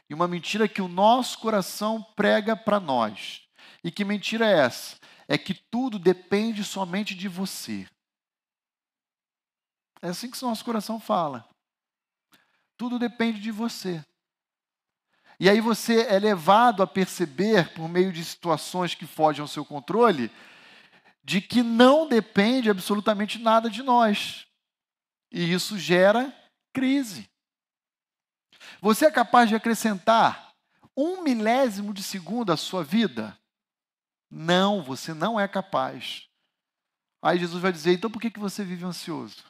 E 0.07 0.13
uma 0.13 0.27
mentira 0.27 0.67
que 0.67 0.84
o 0.84 0.88
nosso 0.88 1.39
coração 1.39 2.03
prega 2.15 2.55
para 2.55 2.79
nós. 2.79 3.41
E 3.84 3.89
que 3.89 4.05
mentira 4.05 4.45
é 4.45 4.60
essa? 4.60 5.00
É 5.31 5.37
que 5.37 5.53
tudo 5.53 5.97
depende 5.97 6.61
somente 6.61 7.15
de 7.15 7.29
você. 7.29 7.87
É 10.01 10.09
assim 10.09 10.29
que 10.29 10.41
nosso 10.41 10.65
coração 10.65 10.99
fala. 10.99 11.47
Tudo 12.75 12.99
depende 12.99 13.39
de 13.39 13.49
você. 13.49 14.03
E 15.39 15.49
aí 15.49 15.61
você 15.61 16.01
é 16.01 16.19
levado 16.19 16.83
a 16.83 16.87
perceber, 16.87 17.73
por 17.73 17.87
meio 17.87 18.11
de 18.11 18.25
situações 18.25 18.93
que 18.93 19.07
fogem 19.07 19.41
ao 19.41 19.47
seu 19.47 19.63
controle, 19.63 20.29
de 21.23 21.39
que 21.39 21.63
não 21.63 22.09
depende 22.09 22.69
absolutamente 22.69 23.39
nada 23.39 23.69
de 23.69 23.81
nós. 23.81 24.45
E 25.31 25.53
isso 25.53 25.79
gera 25.79 26.37
crise. 26.73 27.31
Você 28.81 29.05
é 29.05 29.11
capaz 29.11 29.47
de 29.47 29.55
acrescentar 29.55 30.53
um 30.93 31.23
milésimo 31.23 31.93
de 31.93 32.03
segundo 32.03 32.51
à 32.51 32.57
sua 32.57 32.83
vida? 32.83 33.39
Não, 34.31 34.81
você 34.81 35.13
não 35.13 35.37
é 35.37 35.47
capaz. 35.47 36.29
Aí 37.21 37.37
Jesus 37.37 37.61
vai 37.61 37.71
dizer: 37.71 37.93
então 37.93 38.09
por 38.09 38.21
que, 38.21 38.31
que 38.31 38.39
você 38.39 38.63
vive 38.63 38.85
ansioso? 38.85 39.43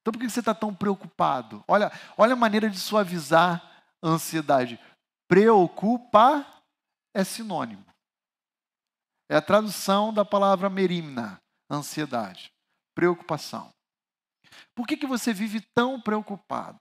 Então 0.00 0.12
por 0.12 0.18
que 0.20 0.28
você 0.28 0.40
está 0.40 0.54
tão 0.54 0.74
preocupado? 0.74 1.64
Olha, 1.66 1.90
olha 2.16 2.34
a 2.34 2.36
maneira 2.36 2.68
de 2.68 2.78
suavizar 2.78 3.84
a 4.02 4.08
ansiedade. 4.08 4.78
Preocupa 5.26 6.46
é 7.14 7.24
sinônimo. 7.24 7.86
É 9.28 9.36
a 9.36 9.42
tradução 9.42 10.12
da 10.12 10.24
palavra 10.24 10.68
merimna, 10.68 11.40
ansiedade, 11.70 12.52
preocupação. 12.94 13.72
Por 14.74 14.86
que, 14.86 14.96
que 14.96 15.06
você 15.06 15.32
vive 15.32 15.60
tão 15.74 16.00
preocupado? 16.00 16.80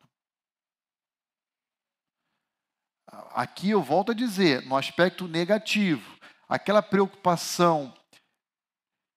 Aqui 3.33 3.69
eu 3.69 3.81
volto 3.81 4.11
a 4.11 4.15
dizer, 4.15 4.65
no 4.65 4.75
aspecto 4.75 5.27
negativo, 5.27 6.17
aquela 6.51 6.81
preocupação 6.81 7.93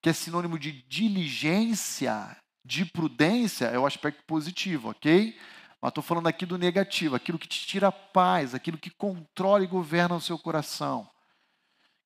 que 0.01 0.09
é 0.09 0.13
sinônimo 0.13 0.57
de 0.57 0.71
diligência, 0.71 2.37
de 2.65 2.85
prudência, 2.85 3.67
é 3.67 3.79
o 3.79 3.85
aspecto 3.85 4.23
positivo, 4.23 4.91
ok? 4.91 5.37
Mas 5.83 5.89
estou 5.89 6.05
falando 6.05 6.29
aqui 6.29 6.47
do 6.47 6.57
negativo, 6.57 7.17
aquilo 7.17 7.39
que 7.39 7.49
te 7.49 7.67
tira 7.67 7.91
paz, 7.91 8.55
aquilo 8.55 8.79
que 8.79 8.89
controla 8.89 9.65
e 9.65 9.67
governa 9.67 10.15
o 10.15 10.21
seu 10.21 10.39
coração, 10.39 11.11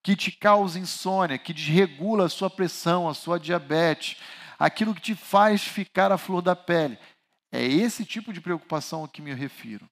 que 0.03 0.17
te 0.17 0.33
causa 0.33 0.79
insônia, 0.79 1.37
que 1.37 1.53
desregula 1.53 2.25
a 2.25 2.31
sua 2.31 2.49
pressão, 2.49 3.07
a 3.07 3.13
sua 3.13 3.39
diabetes, 3.39 4.17
aquilo 4.59 4.95
que 4.95 5.03
te 5.03 5.15
faz 5.15 5.63
ficar 5.63 6.11
à 6.11 6.17
flor 6.17 6.41
da 6.41 6.57
pele. 6.57 6.99
É 7.53 7.63
esse 7.63 8.03
tipo 8.03 8.33
de 8.33 8.41
preocupação 8.41 9.05
a 9.05 9.09
que 9.09 9.21
me 9.21 9.35
refiro. 9.35 9.87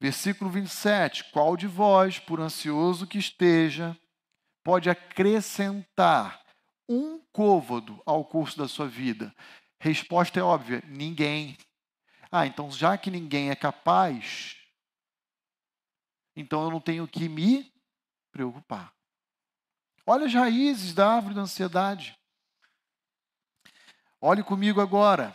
Versículo 0.00 0.50
27. 0.50 1.24
Qual 1.30 1.56
de 1.56 1.66
vós, 1.66 2.18
por 2.18 2.40
ansioso 2.40 3.06
que 3.06 3.18
esteja, 3.18 3.96
pode 4.64 4.88
acrescentar 4.88 6.42
um 6.88 7.20
côvado 7.32 8.02
ao 8.06 8.24
curso 8.24 8.56
da 8.56 8.66
sua 8.66 8.88
vida? 8.88 9.34
Resposta 9.78 10.40
é 10.40 10.42
óbvia: 10.42 10.82
ninguém. 10.86 11.56
Ah, 12.32 12.46
então 12.46 12.70
já 12.70 12.96
que 12.96 13.10
ninguém 13.10 13.50
é 13.50 13.56
capaz, 13.56 14.56
então 16.34 16.62
eu 16.64 16.70
não 16.70 16.80
tenho 16.80 17.06
que 17.06 17.28
me 17.28 17.70
preocupar. 18.32 18.94
Olha 20.06 20.26
as 20.26 20.32
raízes 20.32 20.94
da 20.94 21.16
árvore 21.16 21.34
da 21.34 21.42
ansiedade. 21.42 22.16
Olhe 24.20 24.42
comigo 24.42 24.80
agora, 24.80 25.34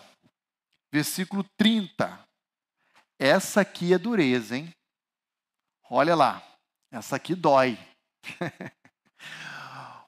versículo 0.92 1.44
30. 1.58 2.25
Essa 3.18 3.62
aqui 3.62 3.94
é 3.94 3.98
dureza, 3.98 4.58
hein? 4.58 4.74
Olha 5.90 6.16
lá, 6.16 6.44
essa 6.92 7.16
aqui 7.16 7.36
dói. 7.36 7.78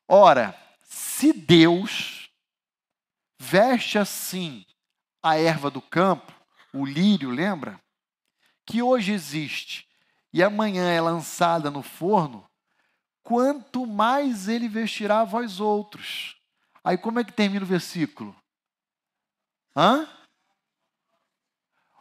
Ora, 0.07 0.57
se 0.81 1.31
Deus 1.31 2.29
veste 3.39 3.97
assim 3.97 4.65
a 5.21 5.37
erva 5.37 5.69
do 5.69 5.81
campo, 5.81 6.33
o 6.73 6.85
lírio, 6.85 7.29
lembra? 7.29 7.79
Que 8.65 8.81
hoje 8.81 9.11
existe 9.11 9.87
e 10.33 10.43
amanhã 10.43 10.91
é 10.91 10.99
lançada 10.99 11.71
no 11.71 11.81
forno, 11.81 12.47
quanto 13.23 13.85
mais 13.85 14.47
ele 14.47 14.67
vestirá 14.67 15.23
vós 15.23 15.59
outros. 15.59 16.35
Aí 16.83 16.97
como 16.97 17.19
é 17.19 17.23
que 17.23 17.31
termina 17.31 17.65
o 17.65 17.67
versículo? 17.67 18.35
Hã? 19.75 20.07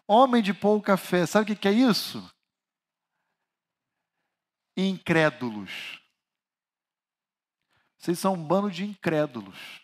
Homem 0.08 0.42
de 0.42 0.54
pouca 0.54 0.96
fé, 0.96 1.26
sabe 1.26 1.52
o 1.52 1.56
que 1.56 1.66
é 1.66 1.72
isso? 1.72 2.32
Incrédulos. 4.76 6.00
Vocês 7.98 8.18
são 8.18 8.34
um 8.34 8.44
bando 8.44 8.70
de 8.70 8.84
incrédulos. 8.84 9.80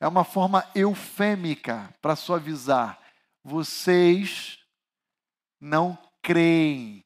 É 0.00 0.08
uma 0.08 0.24
forma 0.24 0.68
eufêmica 0.74 1.94
para 2.02 2.16
suavizar. 2.16 3.00
Vocês 3.44 4.58
não 5.60 5.96
creem 6.20 7.04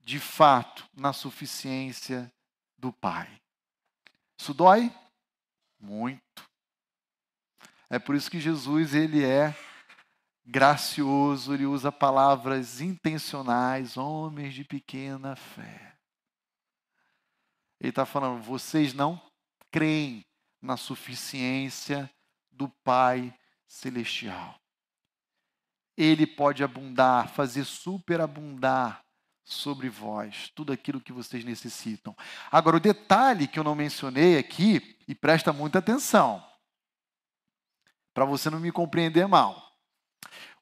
de 0.00 0.18
fato 0.18 0.88
na 0.94 1.12
suficiência 1.12 2.32
do 2.78 2.90
Pai. 2.90 3.40
Isso 4.40 4.54
dói? 4.54 4.90
Muito. 5.78 6.48
É 7.90 7.98
por 7.98 8.14
isso 8.14 8.30
que 8.30 8.40
Jesus 8.40 8.94
ele 8.94 9.22
é 9.22 9.54
gracioso, 10.48 11.52
ele 11.52 11.66
usa 11.66 11.92
palavras 11.92 12.80
intencionais, 12.80 13.98
homens 13.98 14.54
de 14.54 14.64
pequena 14.64 15.36
fé. 15.36 15.94
Ele 17.78 17.90
está 17.90 18.06
falando, 18.06 18.42
vocês 18.42 18.94
não 18.94 19.20
creem 19.70 20.24
na 20.60 20.78
suficiência 20.78 22.10
do 22.50 22.68
Pai 22.82 23.32
Celestial. 23.66 24.58
Ele 25.94 26.26
pode 26.26 26.64
abundar, 26.64 27.28
fazer 27.28 27.64
superabundar 27.64 29.04
sobre 29.44 29.90
vós 29.90 30.50
tudo 30.54 30.72
aquilo 30.72 31.00
que 31.00 31.12
vocês 31.12 31.44
necessitam. 31.44 32.16
Agora, 32.50 32.78
o 32.78 32.80
detalhe 32.80 33.46
que 33.46 33.58
eu 33.58 33.64
não 33.64 33.74
mencionei 33.74 34.38
aqui, 34.38 34.96
e 35.06 35.14
presta 35.14 35.52
muita 35.52 35.78
atenção, 35.78 36.44
para 38.14 38.24
você 38.24 38.48
não 38.48 38.58
me 38.58 38.72
compreender 38.72 39.26
mal. 39.28 39.67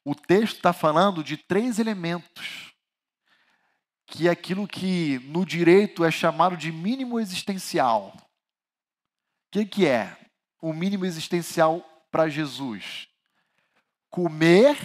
O 0.09 0.15
texto 0.15 0.55
está 0.55 0.71
falando 0.71 1.21
de 1.21 1.35
três 1.35 1.79
elementos, 1.79 2.73
que 4.05 4.29
é 4.29 4.31
aquilo 4.31 4.65
que 4.65 5.19
no 5.19 5.45
direito 5.45 6.05
é 6.05 6.09
chamado 6.09 6.55
de 6.55 6.71
mínimo 6.71 7.19
existencial. 7.19 8.15
O 8.15 9.51
que, 9.51 9.65
que 9.65 9.85
é 9.85 10.17
o 10.61 10.71
mínimo 10.71 11.05
existencial 11.05 11.81
para 12.09 12.29
Jesus? 12.29 13.09
Comer, 14.09 14.77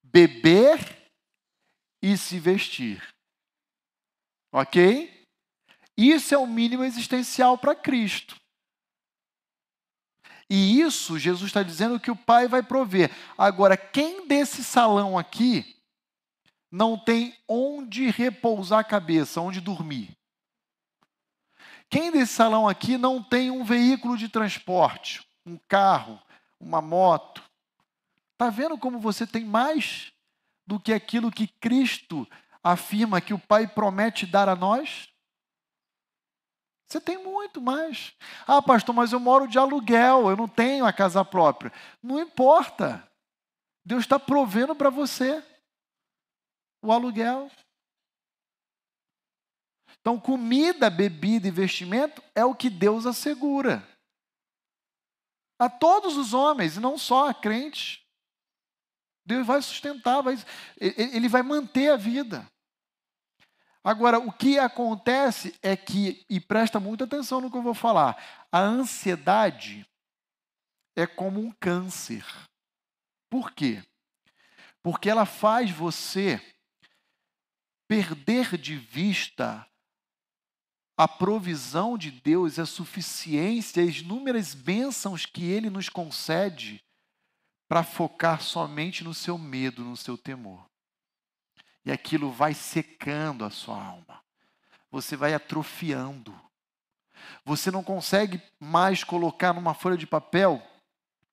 beber 0.00 0.78
e 2.00 2.16
se 2.16 2.38
vestir. 2.38 3.02
Ok? 4.52 5.26
Isso 5.96 6.32
é 6.32 6.38
o 6.38 6.46
mínimo 6.46 6.84
existencial 6.84 7.58
para 7.58 7.74
Cristo. 7.74 8.39
E 10.50 10.80
isso 10.80 11.16
Jesus 11.16 11.48
está 11.48 11.62
dizendo 11.62 12.00
que 12.00 12.10
o 12.10 12.16
Pai 12.16 12.48
vai 12.48 12.60
prover. 12.60 13.08
Agora, 13.38 13.76
quem 13.76 14.26
desse 14.26 14.64
salão 14.64 15.16
aqui 15.16 15.76
não 16.68 16.98
tem 16.98 17.36
onde 17.46 18.10
repousar 18.10 18.80
a 18.80 18.84
cabeça, 18.84 19.40
onde 19.40 19.60
dormir? 19.60 20.10
Quem 21.88 22.10
desse 22.10 22.32
salão 22.32 22.68
aqui 22.68 22.98
não 22.98 23.22
tem 23.22 23.52
um 23.52 23.62
veículo 23.62 24.18
de 24.18 24.28
transporte, 24.28 25.24
um 25.46 25.56
carro, 25.68 26.20
uma 26.58 26.82
moto? 26.82 27.42
Está 28.32 28.50
vendo 28.50 28.76
como 28.76 28.98
você 28.98 29.24
tem 29.24 29.44
mais 29.44 30.12
do 30.66 30.80
que 30.80 30.92
aquilo 30.92 31.30
que 31.30 31.46
Cristo 31.46 32.28
afirma 32.62 33.20
que 33.20 33.34
o 33.34 33.38
Pai 33.38 33.68
promete 33.68 34.26
dar 34.26 34.48
a 34.48 34.56
nós? 34.56 35.08
Você 36.90 37.00
tem 37.00 37.22
muito 37.22 37.60
mais. 37.60 38.16
Ah, 38.44 38.60
pastor, 38.60 38.92
mas 38.92 39.12
eu 39.12 39.20
moro 39.20 39.46
de 39.46 39.56
aluguel, 39.56 40.28
eu 40.28 40.36
não 40.36 40.48
tenho 40.48 40.84
a 40.84 40.92
casa 40.92 41.24
própria. 41.24 41.72
Não 42.02 42.18
importa. 42.18 43.08
Deus 43.84 44.00
está 44.02 44.18
provendo 44.18 44.74
para 44.74 44.90
você 44.90 45.40
o 46.82 46.90
aluguel. 46.90 47.48
Então, 50.00 50.18
comida, 50.18 50.90
bebida 50.90 51.46
e 51.46 51.52
vestimento 51.52 52.22
é 52.34 52.44
o 52.44 52.56
que 52.56 52.68
Deus 52.68 53.06
assegura. 53.06 53.86
A 55.60 55.70
todos 55.70 56.16
os 56.16 56.34
homens, 56.34 56.76
e 56.76 56.80
não 56.80 56.98
só 56.98 57.28
a 57.28 57.34
crentes. 57.34 58.02
Deus 59.24 59.46
vai 59.46 59.62
sustentar, 59.62 60.22
vai, 60.22 60.36
ele 60.80 61.28
vai 61.28 61.42
manter 61.42 61.90
a 61.92 61.96
vida. 61.96 62.50
Agora, 63.82 64.18
o 64.18 64.30
que 64.30 64.58
acontece 64.58 65.58
é 65.62 65.74
que, 65.76 66.24
e 66.28 66.38
presta 66.38 66.78
muita 66.78 67.04
atenção 67.04 67.40
no 67.40 67.50
que 67.50 67.56
eu 67.56 67.62
vou 67.62 67.74
falar, 67.74 68.46
a 68.52 68.60
ansiedade 68.60 69.86
é 70.94 71.06
como 71.06 71.40
um 71.40 71.50
câncer. 71.52 72.24
Por 73.30 73.52
quê? 73.52 73.82
Porque 74.82 75.08
ela 75.08 75.24
faz 75.24 75.70
você 75.70 76.40
perder 77.88 78.58
de 78.58 78.76
vista 78.76 79.66
a 80.96 81.08
provisão 81.08 81.96
de 81.96 82.10
Deus, 82.10 82.58
a 82.58 82.66
suficiência, 82.66 83.82
as 83.82 83.96
inúmeras 83.96 84.54
bênçãos 84.54 85.24
que 85.24 85.44
Ele 85.44 85.70
nos 85.70 85.88
concede 85.88 86.84
para 87.66 87.82
focar 87.82 88.42
somente 88.42 89.02
no 89.02 89.14
seu 89.14 89.38
medo, 89.38 89.82
no 89.82 89.96
seu 89.96 90.18
temor. 90.18 90.69
E 91.84 91.92
aquilo 91.92 92.30
vai 92.30 92.54
secando 92.54 93.44
a 93.44 93.50
sua 93.50 93.82
alma. 93.82 94.22
Você 94.90 95.16
vai 95.16 95.34
atrofiando. 95.34 96.38
Você 97.44 97.70
não 97.70 97.82
consegue 97.82 98.40
mais 98.58 99.04
colocar 99.04 99.52
numa 99.52 99.74
folha 99.74 99.96
de 99.96 100.06
papel 100.06 100.62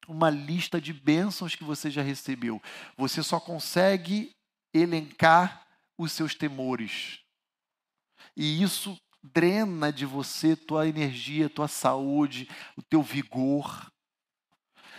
uma 0.07 0.29
lista 0.29 0.79
de 0.79 0.93
bênçãos 0.93 1.55
que 1.55 1.63
você 1.63 1.91
já 1.91 2.01
recebeu. 2.01 2.61
Você 2.97 3.21
só 3.21 3.39
consegue 3.39 4.31
elencar 4.73 5.67
os 5.97 6.11
seus 6.11 6.33
temores. 6.33 7.19
E 8.35 8.61
isso 8.61 8.97
drena 9.21 9.91
de 9.91 10.05
você 10.05 10.55
tua 10.55 10.87
energia, 10.87 11.49
tua 11.49 11.67
saúde, 11.67 12.49
o 12.75 12.81
teu 12.81 13.01
vigor. 13.01 13.91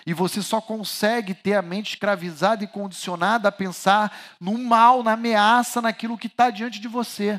E 0.08 0.14
você 0.14 0.40
só 0.40 0.58
consegue 0.58 1.34
ter 1.34 1.52
a 1.52 1.60
mente 1.60 1.90
escravizada 1.90 2.64
e 2.64 2.66
condicionada 2.66 3.50
a 3.50 3.52
pensar 3.52 4.10
no 4.40 4.56
mal, 4.56 5.02
na 5.02 5.12
ameaça, 5.12 5.82
naquilo 5.82 6.16
que 6.16 6.28
está 6.28 6.48
diante 6.48 6.80
de 6.80 6.88
você. 6.88 7.38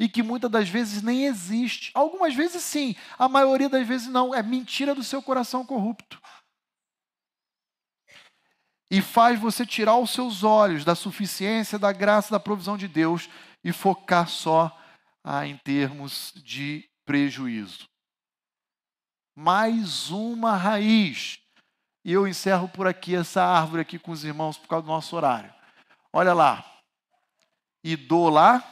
E 0.00 0.08
que 0.08 0.20
muitas 0.20 0.50
das 0.50 0.68
vezes 0.68 1.00
nem 1.00 1.26
existe. 1.26 1.92
Algumas 1.94 2.34
vezes 2.34 2.60
sim, 2.64 2.96
a 3.16 3.28
maioria 3.28 3.68
das 3.68 3.86
vezes 3.86 4.08
não. 4.08 4.34
É 4.34 4.42
mentira 4.42 4.96
do 4.96 5.04
seu 5.04 5.22
coração 5.22 5.64
corrupto. 5.64 6.20
E 8.90 9.00
faz 9.00 9.38
você 9.38 9.64
tirar 9.64 9.96
os 9.96 10.10
seus 10.10 10.42
olhos 10.42 10.84
da 10.84 10.96
suficiência, 10.96 11.78
da 11.78 11.92
graça, 11.92 12.32
da 12.32 12.40
provisão 12.40 12.76
de 12.76 12.88
Deus 12.88 13.28
e 13.62 13.70
focar 13.70 14.26
só 14.26 14.76
ah, 15.22 15.46
em 15.46 15.56
termos 15.56 16.32
de 16.34 16.84
prejuízo. 17.04 17.88
Mais 19.36 20.10
uma 20.10 20.56
raiz 20.56 21.41
e 22.04 22.12
eu 22.12 22.26
encerro 22.26 22.68
por 22.68 22.86
aqui 22.86 23.14
essa 23.14 23.42
árvore 23.44 23.82
aqui 23.82 23.98
com 23.98 24.10
os 24.10 24.24
irmãos 24.24 24.58
por 24.58 24.68
causa 24.68 24.84
do 24.84 24.92
nosso 24.92 25.14
horário. 25.14 25.52
Olha 26.12 26.34
lá. 26.34 26.64
Idola. 27.82 28.62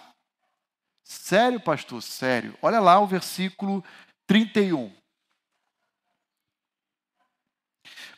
Sério, 1.02 1.60
pastor? 1.60 2.02
Sério. 2.02 2.58
Olha 2.60 2.80
lá 2.80 2.98
o 3.00 3.06
versículo 3.06 3.84
31. 4.26 4.92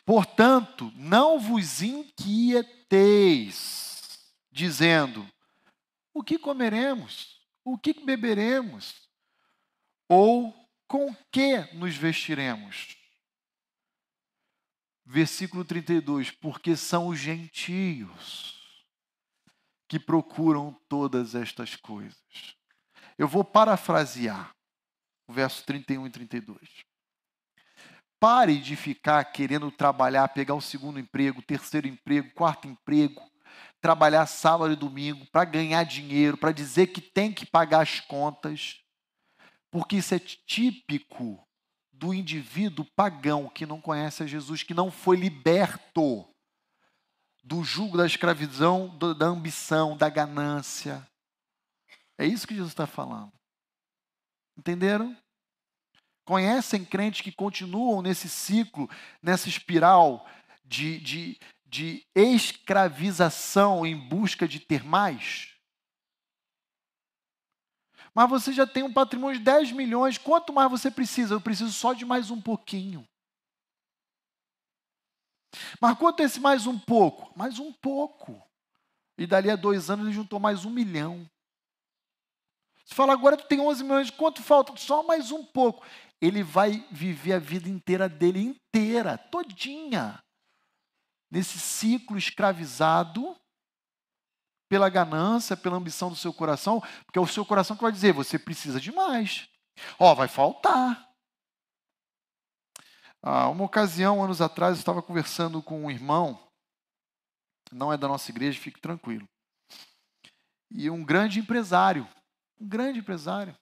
Portanto, 0.05 0.91
não 0.95 1.39
vos 1.39 1.81
inquieteis, 1.81 2.69
dizendo: 4.51 5.25
o 6.13 6.21
que 6.21 6.37
comeremos? 6.37 7.41
O 7.63 7.77
que 7.77 7.93
beberemos? 8.05 9.07
Ou 10.09 10.53
com 10.87 11.15
que 11.31 11.59
nos 11.73 11.95
vestiremos? 11.95 13.02
Versículo 15.05 15.65
32: 15.65 16.31
Porque 16.31 16.75
são 16.75 17.07
os 17.07 17.19
gentios 17.19 18.53
que 19.87 19.99
procuram 19.99 20.75
todas 20.87 21.35
estas 21.35 21.75
coisas. 21.75 22.17
Eu 23.17 23.27
vou 23.27 23.43
parafrasear 23.43 24.51
o 25.27 25.33
verso 25.33 25.63
31 25.65 26.07
e 26.07 26.09
32. 26.09 26.57
Pare 28.19 28.57
de 28.57 28.75
ficar 28.75 29.23
querendo 29.25 29.69
trabalhar, 29.69 30.29
pegar 30.29 30.55
o 30.55 30.61
segundo 30.61 30.97
emprego, 30.97 31.41
terceiro 31.41 31.87
emprego, 31.87 32.33
quarto 32.33 32.67
emprego, 32.67 33.21
trabalhar 33.81 34.25
sábado 34.25 34.71
e 34.71 34.77
domingo 34.77 35.25
para 35.29 35.43
ganhar 35.43 35.83
dinheiro, 35.83 36.37
para 36.37 36.53
dizer 36.53 36.87
que 36.87 37.01
tem 37.01 37.33
que 37.33 37.45
pagar 37.45 37.81
as 37.81 37.99
contas, 37.99 38.81
porque 39.69 39.97
isso 39.97 40.15
é 40.15 40.19
típico 40.19 41.45
do 42.03 42.13
indivíduo 42.13 42.85
pagão 42.97 43.47
que 43.47 43.65
não 43.65 43.79
conhece 43.79 44.23
a 44.23 44.27
Jesus, 44.27 44.61
que 44.61 44.73
não 44.73 44.91
foi 44.91 45.15
liberto 45.15 46.27
do 47.41 47.63
jugo 47.63 47.95
da 47.95 48.05
escravidão, 48.05 48.93
da 49.17 49.27
ambição, 49.27 49.95
da 49.95 50.09
ganância. 50.09 51.07
É 52.17 52.25
isso 52.25 52.45
que 52.45 52.55
Jesus 52.55 52.73
está 52.73 52.85
falando. 52.85 53.31
Entenderam? 54.57 55.15
Conhecem 56.25 56.83
crentes 56.83 57.21
que 57.21 57.31
continuam 57.31 58.01
nesse 58.01 58.27
ciclo, 58.27 58.89
nessa 59.21 59.47
espiral 59.47 60.27
de, 60.65 60.99
de, 60.99 61.39
de 61.65 62.05
escravização 62.13 63.85
em 63.85 63.95
busca 63.95 64.45
de 64.45 64.59
ter 64.59 64.83
mais? 64.83 65.52
Mas 68.13 68.29
você 68.29 68.53
já 68.53 68.67
tem 68.67 68.83
um 68.83 68.93
patrimônio 68.93 69.39
de 69.39 69.43
10 69.43 69.71
milhões, 69.71 70.17
quanto 70.17 70.53
mais 70.53 70.69
você 70.69 70.91
precisa? 70.91 71.33
Eu 71.33 71.41
preciso 71.41 71.71
só 71.71 71.93
de 71.93 72.05
mais 72.05 72.29
um 72.29 72.39
pouquinho. 72.39 73.07
Mas 75.79 75.97
quanto 75.97 76.21
é 76.21 76.23
esse 76.23 76.39
mais 76.39 76.67
um 76.67 76.77
pouco? 76.77 77.31
Mais 77.37 77.59
um 77.59 77.71
pouco. 77.71 78.41
E 79.17 79.25
dali 79.25 79.49
a 79.49 79.55
dois 79.55 79.89
anos 79.89 80.05
ele 80.05 80.15
juntou 80.15 80.39
mais 80.39 80.65
um 80.65 80.69
milhão. 80.69 81.29
Você 82.85 82.93
fala, 82.93 83.13
agora 83.13 83.37
tu 83.37 83.47
tem 83.47 83.59
11 83.59 83.83
milhões, 83.83 84.09
quanto 84.09 84.43
falta? 84.43 84.75
Só 84.75 85.03
mais 85.03 85.31
um 85.31 85.43
pouco. 85.43 85.85
Ele 86.21 86.43
vai 86.43 86.85
viver 86.91 87.33
a 87.33 87.39
vida 87.39 87.69
inteira 87.69 88.07
dele, 88.07 88.39
inteira, 88.39 89.17
todinha, 89.17 90.21
nesse 91.31 91.59
ciclo 91.59 92.17
escravizado 92.17 93.35
pela 94.73 94.89
ganância, 94.89 95.55
pela 95.55 95.77
ambição 95.77 96.09
do 96.09 96.15
seu 96.15 96.33
coração, 96.33 96.81
porque 97.05 97.19
é 97.19 97.21
o 97.21 97.27
seu 97.27 97.45
coração 97.45 97.75
que 97.75 97.83
vai 97.83 97.91
dizer: 97.91 98.11
você 98.11 98.39
precisa 98.39 98.81
de 98.81 98.91
mais. 98.91 99.47
Ó, 99.99 100.11
oh, 100.11 100.15
vai 100.15 100.27
faltar. 100.27 101.11
Ah, 103.21 103.49
uma 103.49 103.65
ocasião, 103.65 104.23
anos 104.23 104.41
atrás, 104.41 104.77
eu 104.77 104.79
estava 104.79 105.03
conversando 105.03 105.61
com 105.61 105.83
um 105.83 105.91
irmão, 105.91 106.39
não 107.71 107.93
é 107.93 107.97
da 107.97 108.07
nossa 108.07 108.31
igreja, 108.31 108.59
fique 108.59 108.81
tranquilo. 108.81 109.29
e 110.71 110.89
um 110.89 111.03
grande 111.05 111.39
empresário. 111.39 112.09
Um 112.59 112.67
grande 112.67 112.97
empresário. 112.97 113.55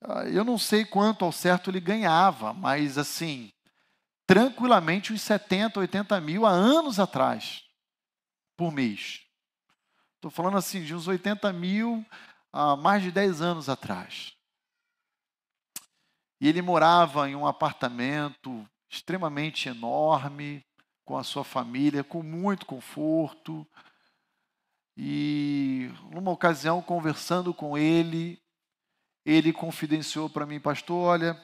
Ah, 0.00 0.28
eu 0.28 0.44
não 0.44 0.58
sei 0.58 0.84
quanto 0.84 1.24
ao 1.24 1.32
certo 1.32 1.70
ele 1.70 1.80
ganhava, 1.80 2.52
mas 2.52 2.98
assim, 2.98 3.50
tranquilamente 4.28 5.12
uns 5.12 5.22
70, 5.22 5.80
80 5.80 6.20
mil 6.20 6.46
há 6.46 6.50
anos 6.50 7.00
atrás, 7.00 7.64
por 8.56 8.70
mês. 8.70 9.25
Estou 10.16 10.30
falando 10.30 10.56
assim 10.56 10.82
de 10.82 10.94
uns 10.94 11.06
80 11.06 11.52
mil 11.52 12.04
há 12.52 12.74
mais 12.76 13.02
de 13.02 13.10
10 13.10 13.40
anos 13.42 13.68
atrás. 13.68 14.34
E 16.40 16.48
ele 16.48 16.60
morava 16.60 17.28
em 17.28 17.36
um 17.36 17.46
apartamento 17.46 18.66
extremamente 18.90 19.68
enorme, 19.68 20.64
com 21.04 21.16
a 21.16 21.24
sua 21.24 21.44
família, 21.44 22.02
com 22.02 22.22
muito 22.22 22.66
conforto. 22.66 23.66
E 24.96 25.90
numa 26.10 26.30
ocasião, 26.30 26.82
conversando 26.82 27.54
com 27.54 27.76
ele, 27.76 28.40
ele 29.24 29.52
confidenciou 29.52 30.28
para 30.28 30.46
mim, 30.46 30.60
pastor, 30.60 30.96
olha, 30.96 31.40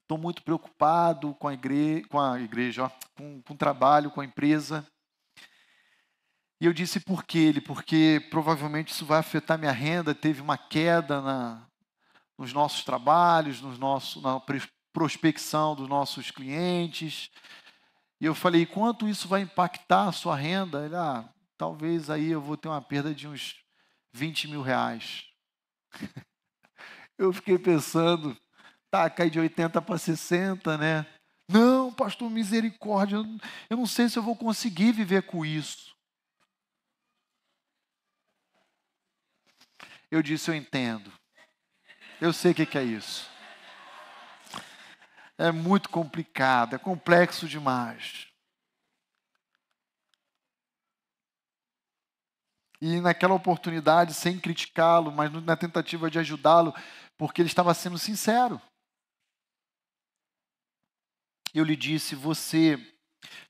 estou 0.00 0.16
muito 0.16 0.42
preocupado 0.42 1.34
com 1.34 1.48
a 1.48 1.54
igreja, 1.54 2.06
com, 2.08 2.20
a 2.20 2.40
igreja 2.40 2.84
ó, 2.84 2.90
com, 3.16 3.42
com 3.42 3.54
o 3.54 3.56
trabalho, 3.56 4.10
com 4.10 4.20
a 4.20 4.24
empresa. 4.24 4.86
E 6.60 6.64
eu 6.66 6.72
disse 6.72 7.00
por 7.00 7.24
quê? 7.24 7.38
Ele, 7.38 7.60
porque 7.60 8.26
provavelmente 8.30 8.92
isso 8.92 9.04
vai 9.04 9.18
afetar 9.18 9.58
minha 9.58 9.72
renda, 9.72 10.14
teve 10.14 10.40
uma 10.40 10.56
queda 10.56 11.20
na, 11.20 11.66
nos 12.38 12.52
nossos 12.52 12.82
trabalhos, 12.82 13.60
nos 13.60 13.78
nossos, 13.78 14.22
na 14.22 14.40
prospecção 14.92 15.74
dos 15.74 15.88
nossos 15.88 16.30
clientes. 16.30 17.30
E 18.20 18.24
eu 18.24 18.34
falei, 18.34 18.64
quanto 18.64 19.06
isso 19.06 19.28
vai 19.28 19.42
impactar 19.42 20.08
a 20.08 20.12
sua 20.12 20.34
renda? 20.34 20.86
Ele, 20.86 20.96
ah, 20.96 21.28
talvez 21.58 22.08
aí 22.08 22.30
eu 22.30 22.40
vou 22.40 22.56
ter 22.56 22.68
uma 22.68 22.80
perda 22.80 23.14
de 23.14 23.28
uns 23.28 23.56
20 24.14 24.48
mil 24.48 24.62
reais. 24.62 25.24
Eu 27.18 27.32
fiquei 27.32 27.58
pensando, 27.58 28.36
tá, 28.90 29.08
cai 29.08 29.30
de 29.30 29.40
80 29.40 29.80
para 29.80 29.96
60, 29.96 30.76
né? 30.76 31.06
Não, 31.48 31.90
pastor, 31.90 32.28
misericórdia, 32.28 33.16
eu 33.70 33.76
não 33.78 33.86
sei 33.86 34.06
se 34.10 34.18
eu 34.18 34.22
vou 34.22 34.36
conseguir 34.36 34.92
viver 34.92 35.22
com 35.22 35.42
isso. 35.42 35.95
Eu 40.10 40.22
disse, 40.22 40.50
eu 40.50 40.54
entendo. 40.54 41.12
Eu 42.20 42.32
sei 42.32 42.52
o 42.52 42.54
que 42.54 42.78
é 42.78 42.82
isso. 42.82 43.28
É 45.38 45.52
muito 45.52 45.90
complicado, 45.90 46.74
é 46.74 46.78
complexo 46.78 47.46
demais. 47.46 48.26
E 52.80 53.00
naquela 53.00 53.34
oportunidade, 53.34 54.14
sem 54.14 54.38
criticá-lo, 54.38 55.10
mas 55.10 55.32
na 55.32 55.56
tentativa 55.56 56.10
de 56.10 56.18
ajudá-lo, 56.18 56.74
porque 57.16 57.40
ele 57.40 57.48
estava 57.48 57.72
sendo 57.74 57.98
sincero. 57.98 58.60
Eu 61.54 61.64
lhe 61.64 61.74
disse: 61.74 62.14
Você 62.14 62.78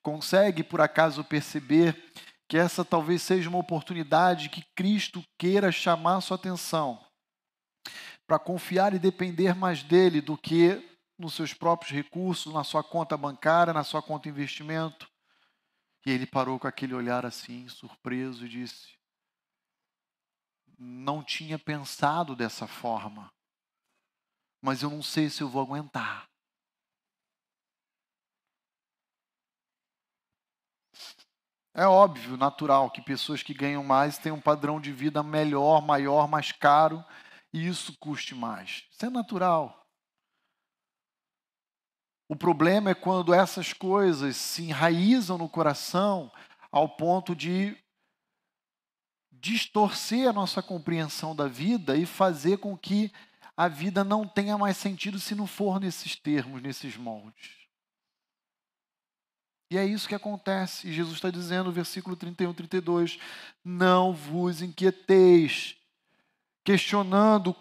consegue 0.01 0.63
por 0.63 0.81
acaso 0.81 1.25
perceber 1.25 2.13
que 2.49 2.57
essa 2.57 2.85
talvez 2.85 3.23
seja 3.23 3.49
uma 3.49 3.59
oportunidade 3.59 4.49
que 4.49 4.63
Cristo 4.75 5.25
queira 5.39 5.73
chamar 5.73 6.21
sua 6.21 6.37
atenção 6.37 7.05
para 8.27 8.39
confiar 8.39 8.95
e 8.95 8.99
depender 8.99 9.55
mais 9.55 9.83
dele 9.83 10.21
do 10.21 10.37
que 10.37 10.83
nos 11.19 11.35
seus 11.35 11.53
próprios 11.55 11.93
recursos, 11.93 12.53
na 12.53 12.65
sua 12.65 12.83
conta 12.83 13.17
bancária, 13.17 13.73
na 13.73 13.85
sua 13.85 14.03
conta 14.03 14.29
investimento? 14.29 15.09
E 16.05 16.11
ele 16.11 16.27
parou 16.27 16.59
com 16.59 16.67
aquele 16.67 16.95
olhar 16.95 17.25
assim, 17.25 17.69
surpreso, 17.69 18.47
e 18.47 18.49
disse: 18.49 18.97
Não 20.79 21.23
tinha 21.23 21.59
pensado 21.59 22.37
dessa 22.37 22.67
forma 22.67 23.31
mas 24.67 24.83
eu 24.83 24.91
não 24.91 25.01
sei 25.01 25.31
se 25.31 25.43
eu 25.43 25.49
vou 25.49 25.63
aguentar. 25.63 26.29
É 31.79 31.87
óbvio, 31.87 32.39
natural, 32.39 32.91
que 32.91 33.03
pessoas 33.03 33.43
que 33.43 33.53
ganham 33.53 33.85
mais 33.85 34.17
têm 34.17 34.33
um 34.33 34.41
padrão 34.41 34.81
de 34.81 34.91
vida 34.91 35.23
melhor, 35.23 35.83
maior, 35.83 36.27
mais 36.27 36.51
caro, 36.51 37.05
e 37.53 37.69
isso 37.69 37.95
custe 37.99 38.35
mais. 38.35 38.89
Isso 38.91 39.05
é 39.05 39.11
natural. 39.11 39.87
O 42.27 42.35
problema 42.35 42.89
é 42.89 42.95
quando 42.95 43.35
essas 43.35 43.75
coisas 43.75 44.39
se 44.39 44.63
enraizam 44.63 45.37
no 45.37 45.51
coração 45.51 46.33
ao 46.73 46.89
ponto 46.89 47.37
de 47.37 47.77
distorcer 49.31 50.27
a 50.31 50.33
nossa 50.33 50.63
compreensão 50.63 51.37
da 51.37 51.47
vida 51.47 51.95
e 51.95 52.07
fazer 52.07 52.57
com 52.57 52.75
que 52.75 53.13
a 53.55 53.69
vida 53.69 54.03
não 54.03 54.27
tenha 54.27 54.57
mais 54.57 54.79
sentido 54.79 55.21
se 55.21 55.35
não 55.35 55.47
for 55.47 55.79
nesses 55.79 56.17
termos, 56.17 56.63
nesses 56.63 56.97
moldes. 56.97 57.66
E 59.71 59.77
é 59.77 59.85
isso 59.85 60.09
que 60.09 60.15
acontece. 60.15 60.89
E 60.89 60.93
Jesus 60.93 61.17
está 61.17 61.31
dizendo, 61.31 61.73
versículo 61.73 62.15
31, 62.17 62.55
32, 62.55 63.19
não 63.65 64.13
vos 64.13 64.63
inquieteis, 64.63 65.77
questionando 66.65 67.51
o 67.51 67.57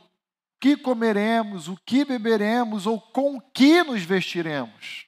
que 0.59 0.77
comeremos, 0.77 1.67
o 1.67 1.77
que 1.77 2.05
beberemos 2.05 2.85
ou 2.85 2.99
com 2.99 3.39
que 3.39 3.83
nos 3.83 4.03
vestiremos. 4.03 5.07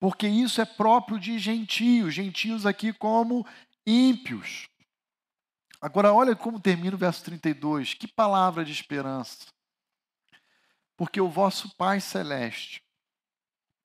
Porque 0.00 0.28
isso 0.28 0.60
é 0.60 0.64
próprio 0.64 1.18
de 1.18 1.38
gentios, 1.38 2.14
gentios 2.14 2.64
aqui 2.64 2.92
como 2.92 3.46
ímpios. 3.86 4.68
Agora, 5.80 6.12
olha 6.12 6.34
como 6.34 6.60
termina 6.60 6.94
o 6.94 6.98
verso 6.98 7.24
32. 7.24 7.94
Que 7.94 8.06
palavra 8.06 8.64
de 8.64 8.72
esperança. 8.72 9.46
Porque 10.96 11.20
o 11.20 11.28
vosso 11.28 11.74
Pai 11.76 12.00
Celeste, 12.00 12.82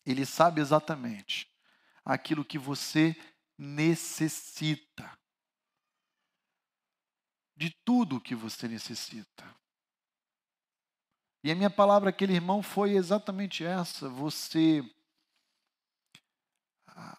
Ele 0.06 0.26
sabe 0.26 0.62
exatamente 0.62 1.52
aquilo 2.04 2.44
que 2.44 2.58
você 2.58 3.16
necessita. 3.58 5.18
De 7.56 7.70
tudo 7.86 8.20
que 8.20 8.36
você 8.36 8.68
necessita. 8.68 9.44
E 11.44 11.52
a 11.52 11.56
minha 11.56 11.70
palavra 11.70 12.10
aquele 12.10 12.34
irmão 12.34 12.64
foi 12.64 12.92
exatamente 12.92 13.64
essa. 13.64 14.10
Você 14.10 14.82
ah, 16.88 17.18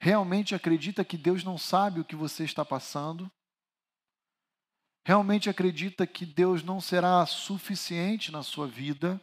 realmente 0.00 0.54
acredita 0.54 1.04
que 1.04 1.16
Deus 1.16 1.44
não 1.44 1.56
sabe 1.56 2.00
o 2.00 2.04
que 2.04 2.16
você 2.16 2.44
está 2.44 2.64
passando? 2.64 3.30
realmente 5.06 5.48
acredita 5.48 6.04
que 6.04 6.26
Deus 6.26 6.64
não 6.64 6.80
será 6.80 7.24
suficiente 7.26 8.32
na 8.32 8.42
sua 8.42 8.66
vida, 8.66 9.20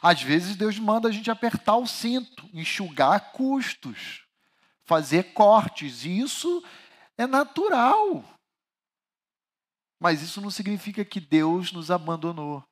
às 0.00 0.22
vezes 0.22 0.56
Deus 0.56 0.78
manda 0.78 1.08
a 1.08 1.12
gente 1.12 1.30
apertar 1.30 1.76
o 1.76 1.86
cinto, 1.86 2.48
enxugar 2.52 3.32
custos, 3.32 4.24
fazer 4.84 5.32
cortes, 5.32 6.04
e 6.04 6.20
isso 6.20 6.62
é 7.16 7.26
natural. 7.26 8.24
Mas 10.00 10.22
isso 10.22 10.40
não 10.40 10.50
significa 10.50 11.04
que 11.04 11.20
Deus 11.20 11.72
nos 11.72 11.90
abandonou. 11.90 12.64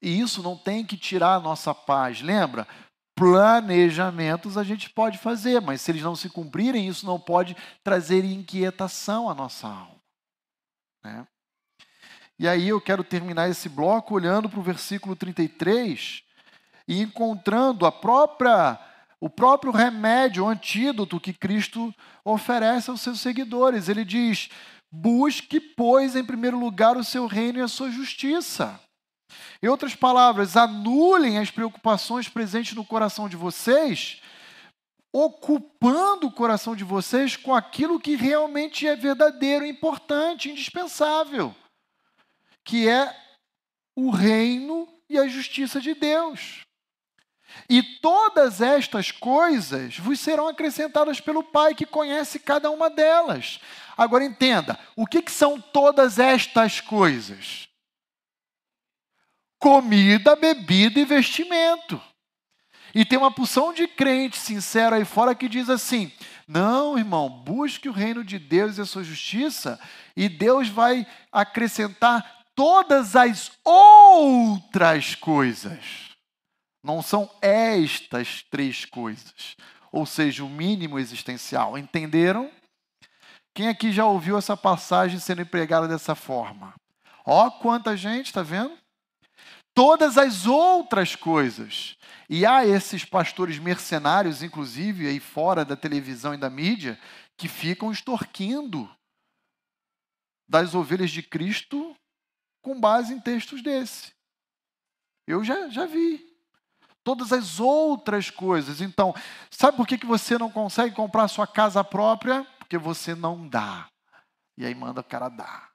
E 0.00 0.20
isso 0.20 0.42
não 0.42 0.56
tem 0.56 0.84
que 0.84 0.96
tirar 0.96 1.34
a 1.34 1.40
nossa 1.40 1.74
paz. 1.74 2.20
Lembra? 2.20 2.66
planejamentos 3.18 4.56
a 4.56 4.62
gente 4.62 4.88
pode 4.90 5.18
fazer, 5.18 5.60
mas 5.60 5.80
se 5.80 5.90
eles 5.90 6.02
não 6.02 6.14
se 6.14 6.30
cumprirem, 6.30 6.86
isso 6.86 7.04
não 7.04 7.18
pode 7.18 7.56
trazer 7.82 8.24
inquietação 8.24 9.28
à 9.28 9.34
nossa 9.34 9.66
alma. 9.66 10.00
Né? 11.02 11.26
E 12.38 12.46
aí 12.46 12.68
eu 12.68 12.80
quero 12.80 13.02
terminar 13.02 13.48
esse 13.48 13.68
bloco 13.68 14.14
olhando 14.14 14.48
para 14.48 14.60
o 14.60 14.62
versículo 14.62 15.16
33 15.16 16.22
e 16.86 17.00
encontrando 17.00 17.84
a 17.84 17.92
própria 17.92 18.78
o 19.20 19.28
próprio 19.28 19.72
remédio, 19.72 20.44
o 20.44 20.48
antídoto 20.48 21.18
que 21.18 21.32
Cristo 21.32 21.92
oferece 22.24 22.88
aos 22.88 23.00
seus 23.00 23.20
seguidores. 23.20 23.88
Ele 23.88 24.04
diz: 24.04 24.48
busque, 24.90 25.58
pois, 25.58 26.14
em 26.14 26.24
primeiro 26.24 26.58
lugar 26.58 26.96
o 26.96 27.02
seu 27.02 27.26
reino 27.26 27.58
e 27.58 27.62
a 27.62 27.68
sua 27.68 27.90
justiça. 27.90 28.80
Em 29.62 29.66
outras 29.66 29.94
palavras, 29.94 30.56
anulem 30.56 31.38
as 31.38 31.50
preocupações 31.50 32.28
presentes 32.28 32.74
no 32.74 32.84
coração 32.84 33.28
de 33.28 33.36
vocês, 33.36 34.22
ocupando 35.12 36.28
o 36.28 36.32
coração 36.32 36.76
de 36.76 36.84
vocês 36.84 37.36
com 37.36 37.54
aquilo 37.54 37.98
que 37.98 38.14
realmente 38.14 38.86
é 38.86 38.94
verdadeiro, 38.94 39.66
importante, 39.66 40.48
indispensável, 40.48 41.54
que 42.68 42.86
é 42.86 43.16
o 43.96 44.10
reino 44.10 44.86
e 45.08 45.18
a 45.18 45.26
justiça 45.26 45.80
de 45.80 45.94
Deus. 45.94 46.60
E 47.68 47.82
todas 47.82 48.60
estas 48.60 49.10
coisas 49.10 49.98
vos 49.98 50.20
serão 50.20 50.46
acrescentadas 50.46 51.18
pelo 51.18 51.42
Pai 51.42 51.74
que 51.74 51.86
conhece 51.86 52.38
cada 52.38 52.70
uma 52.70 52.90
delas. 52.90 53.58
Agora 53.96 54.22
entenda, 54.22 54.78
o 54.94 55.06
que, 55.06 55.22
que 55.22 55.32
são 55.32 55.58
todas 55.58 56.18
estas 56.18 56.80
coisas? 56.80 57.68
comida, 59.58 60.36
bebida 60.36 61.00
e 61.00 61.04
vestimento. 61.04 62.00
E 62.94 63.04
tem 63.04 63.18
uma 63.18 63.30
porção 63.30 63.72
de 63.72 63.86
crente 63.86 64.38
sincero 64.38 64.94
aí 64.94 65.04
fora 65.04 65.34
que 65.34 65.48
diz 65.48 65.68
assim: 65.68 66.10
Não, 66.46 66.96
irmão, 66.96 67.28
busque 67.28 67.88
o 67.88 67.92
reino 67.92 68.24
de 68.24 68.38
Deus 68.38 68.78
e 68.78 68.80
a 68.80 68.86
sua 68.86 69.04
justiça, 69.04 69.78
e 70.16 70.28
Deus 70.28 70.68
vai 70.68 71.06
acrescentar 71.30 72.37
todas 72.58 73.14
as 73.14 73.52
outras 73.62 75.14
coisas. 75.14 76.10
Não 76.82 77.00
são 77.00 77.30
estas 77.40 78.42
três 78.50 78.84
coisas, 78.84 79.54
ou 79.92 80.04
seja, 80.04 80.44
o 80.44 80.48
mínimo 80.48 80.98
existencial. 80.98 81.78
Entenderam? 81.78 82.50
Quem 83.54 83.68
aqui 83.68 83.92
já 83.92 84.06
ouviu 84.06 84.36
essa 84.36 84.56
passagem 84.56 85.20
sendo 85.20 85.42
empregada 85.42 85.86
dessa 85.86 86.16
forma? 86.16 86.74
Ó, 87.24 87.46
oh, 87.46 87.50
quanta 87.52 87.96
gente, 87.96 88.26
está 88.26 88.42
vendo? 88.42 88.76
Todas 89.72 90.18
as 90.18 90.44
outras 90.44 91.14
coisas. 91.14 91.96
E 92.28 92.44
há 92.44 92.66
esses 92.66 93.04
pastores 93.04 93.60
mercenários, 93.60 94.42
inclusive, 94.42 95.06
aí 95.06 95.20
fora 95.20 95.64
da 95.64 95.76
televisão 95.76 96.34
e 96.34 96.38
da 96.38 96.50
mídia, 96.50 96.98
que 97.36 97.46
ficam 97.46 97.92
extorquindo 97.92 98.90
das 100.48 100.74
ovelhas 100.74 101.12
de 101.12 101.22
Cristo 101.22 101.94
com 102.68 102.78
base 102.78 103.14
em 103.14 103.18
textos 103.18 103.62
desse. 103.62 104.12
Eu 105.26 105.42
já, 105.42 105.70
já 105.70 105.86
vi. 105.86 106.22
Todas 107.02 107.32
as 107.32 107.58
outras 107.58 108.28
coisas. 108.28 108.82
Então, 108.82 109.14
sabe 109.50 109.78
por 109.78 109.86
que, 109.86 109.96
que 109.96 110.04
você 110.04 110.36
não 110.36 110.50
consegue 110.50 110.94
comprar 110.94 111.28
sua 111.28 111.46
casa 111.46 111.82
própria? 111.82 112.44
Porque 112.58 112.76
você 112.76 113.14
não 113.14 113.48
dá. 113.48 113.88
E 114.54 114.66
aí 114.66 114.74
manda 114.74 115.00
o 115.00 115.04
cara 115.04 115.30
dar. 115.30 115.72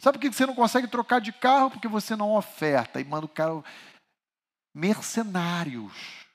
Sabe 0.00 0.16
por 0.16 0.22
que 0.22 0.34
você 0.34 0.46
não 0.46 0.54
consegue 0.54 0.88
trocar 0.88 1.20
de 1.20 1.30
carro? 1.30 1.70
Porque 1.70 1.88
você 1.88 2.16
não 2.16 2.34
oferta. 2.34 2.98
E 2.98 3.04
manda 3.04 3.26
o 3.26 3.28
cara. 3.28 3.62
Mercenários 4.72 6.26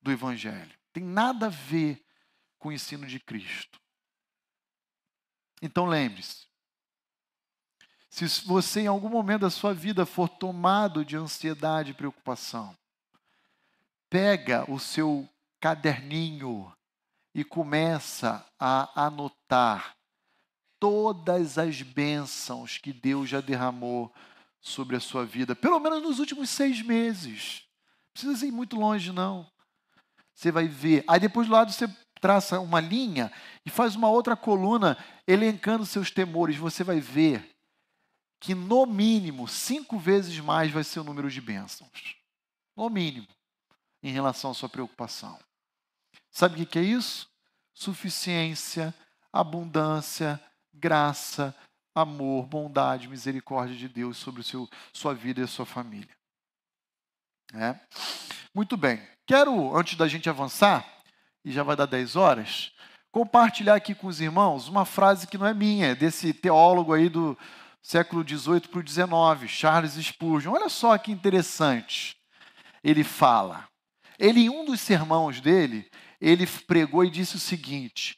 do 0.00 0.12
Evangelho. 0.12 0.78
Tem 0.92 1.02
nada 1.02 1.46
a 1.46 1.50
ver 1.50 2.00
com 2.60 2.68
o 2.68 2.72
ensino 2.72 3.08
de 3.08 3.18
Cristo. 3.18 3.80
Então 5.60 5.84
lembre-se: 5.84 6.51
se 8.12 8.26
você 8.44 8.82
em 8.82 8.86
algum 8.86 9.08
momento 9.08 9.40
da 9.40 9.50
sua 9.50 9.72
vida 9.72 10.04
for 10.04 10.28
tomado 10.28 11.02
de 11.02 11.16
ansiedade 11.16 11.92
e 11.92 11.94
preocupação, 11.94 12.76
pega 14.10 14.70
o 14.70 14.78
seu 14.78 15.26
caderninho 15.58 16.70
e 17.34 17.42
começa 17.42 18.44
a 18.60 19.06
anotar 19.06 19.96
todas 20.78 21.56
as 21.56 21.80
bênçãos 21.80 22.76
que 22.76 22.92
Deus 22.92 23.30
já 23.30 23.40
derramou 23.40 24.12
sobre 24.60 24.94
a 24.94 25.00
sua 25.00 25.24
vida, 25.24 25.56
pelo 25.56 25.80
menos 25.80 26.02
nos 26.02 26.18
últimos 26.18 26.50
seis 26.50 26.82
meses. 26.82 27.62
Não 28.08 28.12
precisa 28.12 28.46
ir 28.46 28.52
muito 28.52 28.76
longe, 28.76 29.10
não. 29.10 29.50
Você 30.34 30.52
vai 30.52 30.68
ver. 30.68 31.02
Aí 31.08 31.18
depois 31.18 31.46
do 31.46 31.54
lado 31.54 31.72
você 31.72 31.88
traça 32.20 32.60
uma 32.60 32.78
linha 32.78 33.32
e 33.64 33.70
faz 33.70 33.96
uma 33.96 34.10
outra 34.10 34.36
coluna 34.36 34.98
elencando 35.26 35.86
seus 35.86 36.10
temores. 36.10 36.58
Você 36.58 36.84
vai 36.84 37.00
ver 37.00 37.51
que 38.42 38.56
no 38.56 38.84
mínimo 38.86 39.46
cinco 39.46 40.00
vezes 40.00 40.36
mais 40.40 40.72
vai 40.72 40.82
ser 40.82 40.98
o 40.98 41.04
número 41.04 41.30
de 41.30 41.40
bênçãos. 41.40 42.16
No 42.76 42.90
mínimo, 42.90 43.28
em 44.02 44.10
relação 44.10 44.50
à 44.50 44.54
sua 44.54 44.68
preocupação. 44.68 45.38
Sabe 46.28 46.60
o 46.60 46.66
que 46.66 46.76
é 46.76 46.82
isso? 46.82 47.30
Suficiência, 47.72 48.92
abundância, 49.32 50.42
graça, 50.74 51.54
amor, 51.94 52.46
bondade, 52.46 53.06
misericórdia 53.06 53.76
de 53.76 53.88
Deus 53.88 54.16
sobre 54.16 54.40
o 54.40 54.44
seu, 54.44 54.68
sua 54.92 55.14
vida 55.14 55.40
e 55.40 55.44
a 55.44 55.48
sua 55.48 55.64
família. 55.64 56.16
É? 57.54 57.78
Muito 58.52 58.76
bem. 58.76 59.00
Quero, 59.24 59.76
antes 59.76 59.96
da 59.96 60.08
gente 60.08 60.28
avançar, 60.28 60.84
e 61.44 61.52
já 61.52 61.62
vai 61.62 61.76
dar 61.76 61.86
10 61.86 62.16
horas, 62.16 62.72
compartilhar 63.12 63.76
aqui 63.76 63.94
com 63.94 64.08
os 64.08 64.20
irmãos 64.20 64.66
uma 64.66 64.84
frase 64.84 65.28
que 65.28 65.38
não 65.38 65.46
é 65.46 65.54
minha, 65.54 65.88
é 65.88 65.94
desse 65.94 66.34
teólogo 66.34 66.92
aí 66.92 67.08
do, 67.08 67.38
século 67.82 68.26
XVIII 68.26 68.60
para 68.60 68.80
o 68.80 68.86
XIX, 68.86 69.50
Charles 69.50 69.94
Spurgeon. 69.94 70.52
Olha 70.52 70.68
só 70.68 70.96
que 70.96 71.10
interessante. 71.10 72.16
Ele 72.82 73.02
fala. 73.02 73.68
Ele, 74.18 74.42
em 74.42 74.48
um 74.48 74.64
dos 74.64 74.80
sermões 74.80 75.40
dele, 75.40 75.90
ele 76.20 76.46
pregou 76.46 77.04
e 77.04 77.10
disse 77.10 77.36
o 77.36 77.40
seguinte: 77.40 78.16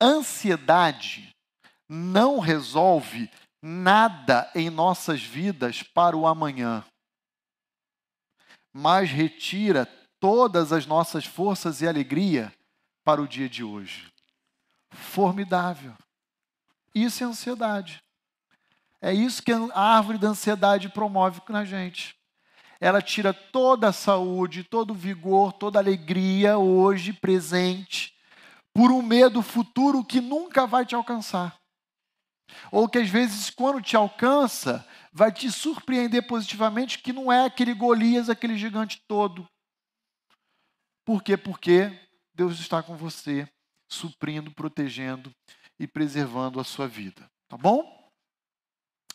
ansiedade 0.00 1.34
não 1.88 2.38
resolve 2.38 3.30
nada 3.62 4.50
em 4.54 4.68
nossas 4.68 5.22
vidas 5.22 5.82
para 5.82 6.16
o 6.16 6.26
amanhã, 6.26 6.84
mas 8.72 9.10
retira 9.10 9.86
todas 10.20 10.72
as 10.72 10.84
nossas 10.84 11.24
forças 11.24 11.80
e 11.80 11.88
alegria 11.88 12.52
para 13.02 13.22
o 13.22 13.28
dia 13.28 13.48
de 13.48 13.64
hoje. 13.64 14.12
Formidável. 14.90 15.94
Isso 16.94 17.22
é 17.22 17.26
ansiedade. 17.26 18.02
É 19.04 19.12
isso 19.12 19.42
que 19.42 19.52
a 19.52 19.58
árvore 19.78 20.16
da 20.16 20.28
ansiedade 20.28 20.88
promove 20.88 21.42
na 21.50 21.62
gente. 21.62 22.16
Ela 22.80 23.02
tira 23.02 23.34
toda 23.34 23.88
a 23.88 23.92
saúde, 23.92 24.64
todo 24.64 24.92
o 24.92 24.94
vigor, 24.94 25.52
toda 25.52 25.78
a 25.78 25.82
alegria 25.82 26.56
hoje 26.56 27.12
presente, 27.12 28.14
por 28.72 28.90
um 28.90 29.02
medo 29.02 29.42
futuro 29.42 30.02
que 30.02 30.22
nunca 30.22 30.66
vai 30.66 30.86
te 30.86 30.94
alcançar. 30.94 31.54
Ou 32.72 32.88
que 32.88 32.96
às 32.96 33.10
vezes, 33.10 33.50
quando 33.50 33.82
te 33.82 33.94
alcança, 33.94 34.88
vai 35.12 35.30
te 35.30 35.52
surpreender 35.52 36.26
positivamente 36.26 36.98
que 37.00 37.12
não 37.12 37.30
é 37.30 37.44
aquele 37.44 37.74
Golias, 37.74 38.30
aquele 38.30 38.56
gigante 38.56 39.02
todo. 39.06 39.46
Por 41.04 41.22
quê? 41.22 41.36
Porque 41.36 41.92
Deus 42.34 42.58
está 42.58 42.82
com 42.82 42.96
você, 42.96 43.46
suprindo, 43.86 44.50
protegendo 44.50 45.30
e 45.78 45.86
preservando 45.86 46.58
a 46.58 46.64
sua 46.64 46.88
vida. 46.88 47.30
Tá 47.50 47.58
bom? 47.58 47.93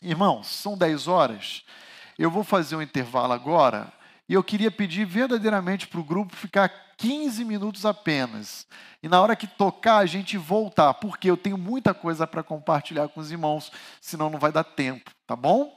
Irmãos, 0.02 0.48
são 0.48 0.78
10 0.78 1.08
horas. 1.08 1.64
Eu 2.18 2.32
vou 2.32 2.44
fazer 2.44 2.76
um 2.76 2.82
intervalo 2.82 3.34
agora 3.34 3.92
e 4.28 4.34
eu 4.34 4.44
queria 4.44 4.70
pedir 4.70 5.06
verdadeiramente 5.06 5.88
para 5.88 6.00
o 6.00 6.04
grupo 6.04 6.36
ficar 6.36 6.70
15 6.98 7.44
minutos 7.44 7.86
apenas. 7.86 8.68
E 9.02 9.08
na 9.08 9.22
hora 9.22 9.36
que 9.36 9.48
tocar, 9.48 9.98
a 9.98 10.06
gente 10.06 10.38
voltar, 10.38 10.94
porque 10.96 11.30
eu 11.30 11.38
tenho 11.38 11.58
muita 11.58 11.94
coisa 11.94 12.28
para 12.28 12.44
compartilhar 12.44 13.08
com 13.08 13.20
os 13.20 13.32
irmãos, 13.32 13.72
senão 14.02 14.30
não 14.30 14.38
vai 14.38 14.52
dar 14.52 14.64
tempo, 14.64 15.10
tá 15.26 15.36
bom? 15.36 15.76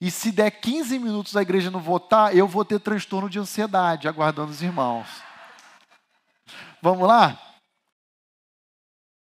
E 0.00 0.10
se 0.10 0.30
der 0.30 0.50
15 0.50 0.98
minutos 0.98 1.36
a 1.36 1.42
igreja 1.42 1.70
não 1.70 1.80
votar, 1.80 2.34
eu 2.34 2.46
vou 2.46 2.64
ter 2.64 2.78
transtorno 2.78 3.28
de 3.28 3.38
ansiedade, 3.38 4.08
aguardando 4.08 4.50
os 4.50 4.62
irmãos. 4.62 5.06
Vamos 6.80 7.06
lá? 7.06 7.38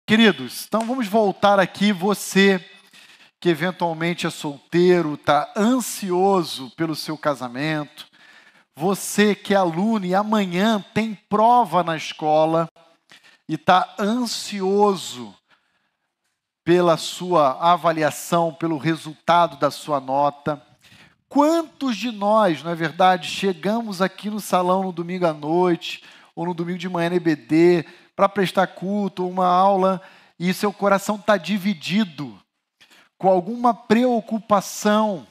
Queridos, 0.07 0.65
então 0.67 0.85
vamos 0.85 1.07
voltar 1.07 1.59
aqui. 1.59 1.91
Você 1.91 2.59
que 3.41 3.49
eventualmente 3.49 4.27
é 4.27 4.29
solteiro, 4.29 5.15
está 5.15 5.51
ansioso 5.57 6.69
pelo 6.77 6.95
seu 6.95 7.17
casamento, 7.17 8.05
você 8.75 9.33
que 9.33 9.55
é 9.55 9.57
aluno 9.57 10.05
e 10.05 10.13
amanhã 10.13 10.79
tem 10.93 11.15
prova 11.27 11.83
na 11.83 11.97
escola 11.97 12.69
e 13.49 13.55
está 13.55 13.95
ansioso 13.99 15.33
pela 16.63 16.95
sua 16.97 17.57
avaliação, 17.59 18.53
pelo 18.53 18.77
resultado 18.77 19.57
da 19.57 19.71
sua 19.71 19.99
nota. 19.99 20.61
Quantos 21.27 21.97
de 21.97 22.11
nós, 22.11 22.61
não 22.61 22.69
é 22.69 22.75
verdade, 22.75 23.27
chegamos 23.27 24.03
aqui 24.03 24.29
no 24.29 24.39
salão 24.39 24.83
no 24.83 24.91
domingo 24.91 25.25
à 25.25 25.33
noite 25.33 26.03
ou 26.35 26.45
no 26.45 26.53
domingo 26.53 26.77
de 26.77 26.87
manhã 26.87 27.09
no 27.09 27.15
EBD 27.15 27.87
para 28.15 28.29
prestar 28.29 28.67
culto, 28.67 29.27
uma 29.27 29.47
aula, 29.47 29.99
e 30.39 30.53
seu 30.53 30.71
coração 30.71 31.15
está 31.15 31.37
dividido 31.37 32.40
com 33.21 33.29
alguma 33.29 33.71
preocupação. 33.71 35.27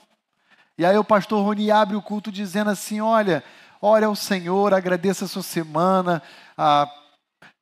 E 0.78 0.86
aí 0.86 0.97
o 0.97 1.03
pastor 1.03 1.45
Rony 1.45 1.72
abre 1.72 1.97
o 1.97 2.03
culto 2.03 2.30
dizendo 2.30 2.70
assim: 2.70 3.01
olha, 3.01 3.43
ore 3.82 4.05
ao 4.05 4.14
Senhor, 4.14 4.72
agradeça 4.72 5.24
a 5.24 5.28
sua 5.28 5.43
semana, 5.43 6.22
ah, 6.57 6.88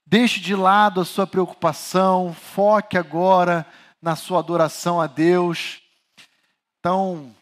deixe 0.07 0.39
de 0.39 0.55
lado 0.55 1.01
a 1.01 1.05
sua 1.07 1.26
preocupação, 1.26 2.35
foque 2.35 2.99
agora 2.99 3.66
na 4.03 4.14
sua 4.16 4.41
adoração 4.41 5.01
a 5.01 5.07
Deus. 5.07 5.81
Então, 6.79 7.35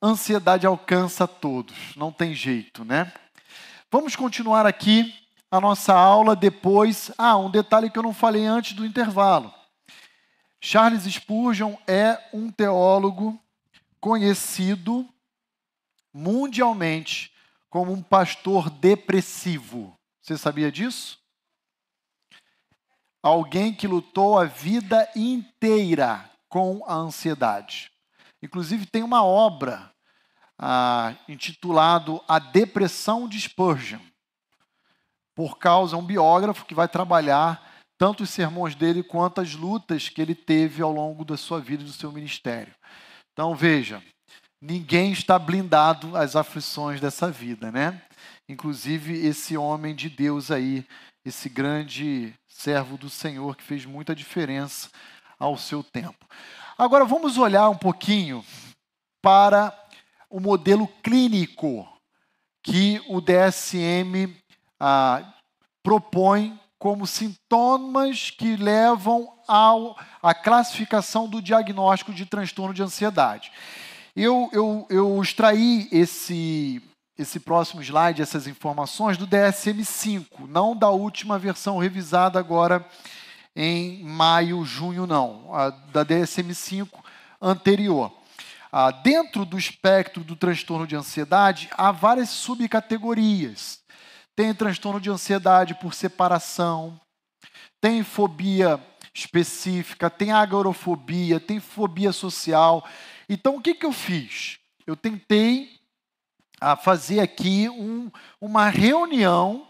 ansiedade 0.00 0.64
alcança 0.64 1.24
a 1.24 1.28
todos, 1.28 1.76
não 1.96 2.12
tem 2.12 2.34
jeito, 2.34 2.84
né? 2.84 3.12
Vamos 3.90 4.14
continuar 4.14 4.64
aqui 4.64 5.12
a 5.50 5.60
nossa 5.60 5.92
aula 5.92 6.36
depois. 6.36 7.10
Ah, 7.18 7.36
um 7.36 7.50
detalhe 7.50 7.90
que 7.90 7.98
eu 7.98 8.02
não 8.04 8.14
falei 8.14 8.46
antes 8.46 8.74
do 8.74 8.86
intervalo. 8.86 9.52
Charles 10.68 11.04
Spurgeon 11.04 11.76
é 11.86 12.20
um 12.32 12.50
teólogo 12.50 13.40
conhecido 14.00 15.08
mundialmente 16.12 17.32
como 17.70 17.92
um 17.92 18.02
pastor 18.02 18.68
depressivo. 18.68 19.96
Você 20.20 20.36
sabia 20.36 20.72
disso? 20.72 21.20
Alguém 23.22 23.72
que 23.72 23.86
lutou 23.86 24.36
a 24.36 24.44
vida 24.44 25.08
inteira 25.14 26.28
com 26.48 26.82
a 26.84 26.94
ansiedade. 26.94 27.92
Inclusive 28.42 28.86
tem 28.86 29.04
uma 29.04 29.24
obra 29.24 29.94
ah, 30.58 31.14
A 32.26 32.38
Depressão 32.40 33.28
de 33.28 33.40
Spurgeon. 33.40 34.00
por 35.32 35.58
causa, 35.58 35.96
um 35.96 36.04
biógrafo 36.04 36.64
que 36.64 36.74
vai 36.74 36.88
trabalhar 36.88 37.75
tanto 37.98 38.24
os 38.24 38.30
sermões 38.30 38.74
dele 38.74 39.02
quanto 39.02 39.40
as 39.40 39.54
lutas 39.54 40.08
que 40.08 40.20
ele 40.20 40.34
teve 40.34 40.82
ao 40.82 40.92
longo 40.92 41.24
da 41.24 41.36
sua 41.36 41.60
vida 41.60 41.82
e 41.82 41.86
do 41.86 41.92
seu 41.92 42.12
ministério. 42.12 42.74
Então 43.32 43.54
veja, 43.54 44.02
ninguém 44.60 45.12
está 45.12 45.38
blindado 45.38 46.16
às 46.16 46.36
aflições 46.36 47.00
dessa 47.00 47.30
vida, 47.30 47.70
né? 47.70 48.02
Inclusive 48.48 49.26
esse 49.26 49.56
homem 49.56 49.94
de 49.94 50.08
Deus 50.08 50.50
aí, 50.50 50.86
esse 51.24 51.48
grande 51.48 52.34
servo 52.48 52.96
do 52.96 53.10
Senhor 53.10 53.56
que 53.56 53.62
fez 53.62 53.84
muita 53.84 54.14
diferença 54.14 54.90
ao 55.38 55.56
seu 55.56 55.82
tempo. 55.82 56.26
Agora 56.78 57.04
vamos 57.04 57.38
olhar 57.38 57.68
um 57.68 57.76
pouquinho 57.76 58.44
para 59.22 59.76
o 60.30 60.40
modelo 60.40 60.86
clínico 61.02 61.88
que 62.62 63.00
o 63.08 63.20
DSM 63.20 64.34
ah, 64.78 65.34
propõe 65.82 66.58
como 66.78 67.06
sintomas 67.06 68.30
que 68.30 68.56
levam 68.56 69.32
ao, 69.48 69.96
à 70.22 70.34
classificação 70.34 71.28
do 71.28 71.40
diagnóstico 71.40 72.12
de 72.12 72.26
transtorno 72.26 72.74
de 72.74 72.82
ansiedade. 72.82 73.50
Eu, 74.14 74.48
eu, 74.52 74.86
eu 74.90 75.22
extraí 75.22 75.88
esse, 75.90 76.82
esse 77.18 77.40
próximo 77.40 77.82
slide, 77.82 78.22
essas 78.22 78.46
informações, 78.46 79.16
do 79.16 79.26
DSM-5, 79.26 80.46
não 80.48 80.76
da 80.76 80.90
última 80.90 81.38
versão 81.38 81.78
revisada 81.78 82.38
agora 82.38 82.86
em 83.54 84.02
maio, 84.04 84.62
junho, 84.64 85.06
não, 85.06 85.54
a 85.54 85.70
da 85.70 86.04
DSM-5 86.04 86.88
anterior. 87.40 88.12
Ah, 88.70 88.90
dentro 88.90 89.46
do 89.46 89.56
espectro 89.56 90.22
do 90.22 90.36
transtorno 90.36 90.86
de 90.86 90.94
ansiedade, 90.94 91.70
há 91.72 91.90
várias 91.90 92.28
subcategorias. 92.28 93.80
Tem 94.36 94.54
transtorno 94.54 95.00
de 95.00 95.10
ansiedade 95.10 95.74
por 95.74 95.94
separação, 95.94 97.00
tem 97.80 98.02
fobia 98.02 98.78
específica, 99.14 100.10
tem 100.10 100.30
agorofobia, 100.30 101.40
tem 101.40 101.58
fobia 101.58 102.12
social. 102.12 102.86
Então, 103.28 103.56
o 103.56 103.62
que, 103.62 103.74
que 103.74 103.86
eu 103.86 103.92
fiz? 103.92 104.58
Eu 104.86 104.94
tentei 104.94 105.80
a 106.60 106.76
fazer 106.76 107.20
aqui 107.20 107.68
um, 107.68 108.10
uma 108.40 108.68
reunião 108.68 109.66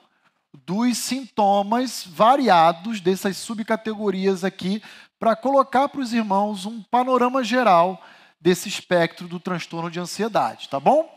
dos 0.64 0.98
sintomas 0.98 2.04
variados 2.06 3.00
dessas 3.00 3.36
subcategorias 3.36 4.42
aqui 4.44 4.82
para 5.18 5.36
colocar 5.36 5.88
para 5.88 6.00
os 6.00 6.12
irmãos 6.12 6.66
um 6.66 6.82
panorama 6.82 7.42
geral 7.44 8.02
desse 8.40 8.68
espectro 8.68 9.26
do 9.28 9.40
transtorno 9.40 9.90
de 9.90 10.00
ansiedade, 10.00 10.68
tá 10.68 10.78
bom? 10.78 11.08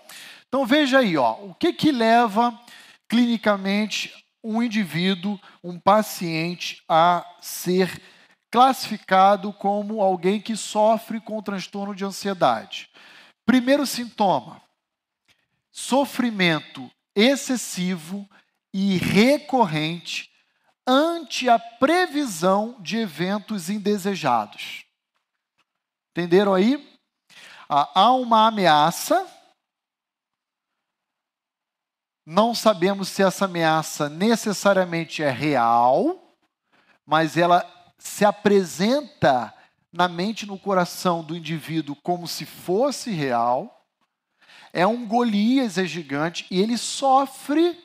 Então 0.47 0.65
veja 0.65 0.99
aí, 0.99 1.17
ó, 1.17 1.33
o 1.33 1.53
que 1.53 1.73
que 1.73 1.91
leva 1.91 2.57
clinicamente 3.09 4.13
um 4.41 4.63
indivíduo, 4.63 5.37
um 5.61 5.77
paciente 5.77 6.81
a 6.87 7.25
ser 7.41 8.01
classificado 8.49 9.51
como 9.51 10.01
alguém 10.01 10.39
que 10.39 10.55
sofre 10.55 11.19
com 11.19 11.41
transtorno 11.41 11.93
de 11.93 12.05
ansiedade. 12.05 12.89
Primeiro 13.45 13.85
sintoma: 13.85 14.61
sofrimento 15.71 16.89
excessivo 17.15 18.29
e 18.73 18.97
recorrente 18.97 20.29
ante 20.87 21.49
a 21.49 21.59
previsão 21.59 22.75
de 22.79 22.97
eventos 22.97 23.69
indesejados. 23.69 24.85
Entenderam 26.11 26.53
aí? 26.53 26.87
Há 27.67 28.11
uma 28.13 28.47
ameaça, 28.47 29.27
não 32.31 32.53
sabemos 32.53 33.09
se 33.09 33.23
essa 33.23 33.45
ameaça 33.45 34.07
necessariamente 34.07 35.23
é 35.23 35.31
real, 35.31 36.35
mas 37.03 37.35
ela 37.35 37.65
se 37.97 38.23
apresenta 38.23 39.51
na 39.91 40.07
mente 40.07 40.43
e 40.43 40.45
no 40.45 40.59
coração 40.59 41.23
do 41.23 41.35
indivíduo 41.35 41.95
como 42.03 42.27
se 42.27 42.45
fosse 42.45 43.09
real 43.09 43.83
é 44.71 44.85
um 44.85 45.07
Golias, 45.07 45.79
é 45.79 45.85
gigante, 45.85 46.45
e 46.51 46.61
ele 46.61 46.77
sofre, 46.77 47.75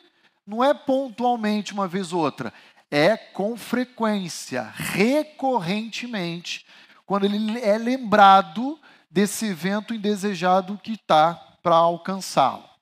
não 0.47 0.63
é 0.63 0.75
pontualmente 0.75 1.73
uma 1.73 1.89
vez 1.89 2.13
ou 2.13 2.21
outra, 2.21 2.53
é 2.91 3.17
com 3.17 3.57
frequência, 3.57 4.71
recorrentemente, 4.77 6.67
quando 7.07 7.25
ele 7.25 7.59
é 7.61 7.79
lembrado 7.79 8.79
desse 9.11 9.47
evento 9.47 9.95
indesejado 9.95 10.77
que 10.77 10.93
está 10.93 11.33
para 11.63 11.77
alcançá-lo. 11.77 12.74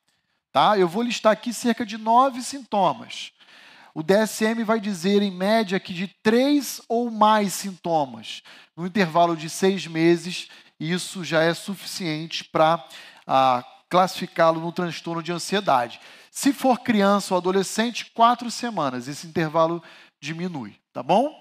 Tá? 0.53 0.79
Eu 0.79 0.87
vou 0.87 1.03
listar 1.03 1.33
aqui 1.33 1.53
cerca 1.53 1.85
de 1.85 1.97
nove 1.97 2.43
sintomas. 2.43 3.33
O 3.95 4.03
DSM 4.03 4.63
vai 4.65 4.81
dizer, 4.81 5.23
em 5.23 5.31
média, 5.31 5.81
que 5.81 5.95
de 5.95 6.09
três 6.23 6.81
ou 6.89 7.11
mais 7.11 7.55
sintomas, 7.55 8.43
no 8.77 8.87
intervalo 8.87 9.37
de 9.37 9.51
seis 9.51 9.87
meses, 9.87 10.49
isso 10.79 11.25
já 11.25 11.43
é 11.43 11.55
suficiente 11.55 12.45
para 12.45 12.85
ah, 13.27 13.65
classificá-lo 13.89 14.61
no 14.61 14.73
transtorno 14.73 15.23
de 15.23 15.33
ansiedade. 15.33 16.01
Se 16.31 16.53
for 16.53 16.81
criança 16.81 17.35
ou 17.35 17.39
adolescente, 17.39 18.11
quatro 18.15 18.51
semanas. 18.51 19.09
Esse 19.09 19.27
intervalo 19.27 19.83
diminui, 20.21 20.75
tá 20.93 21.03
bom? 21.03 21.39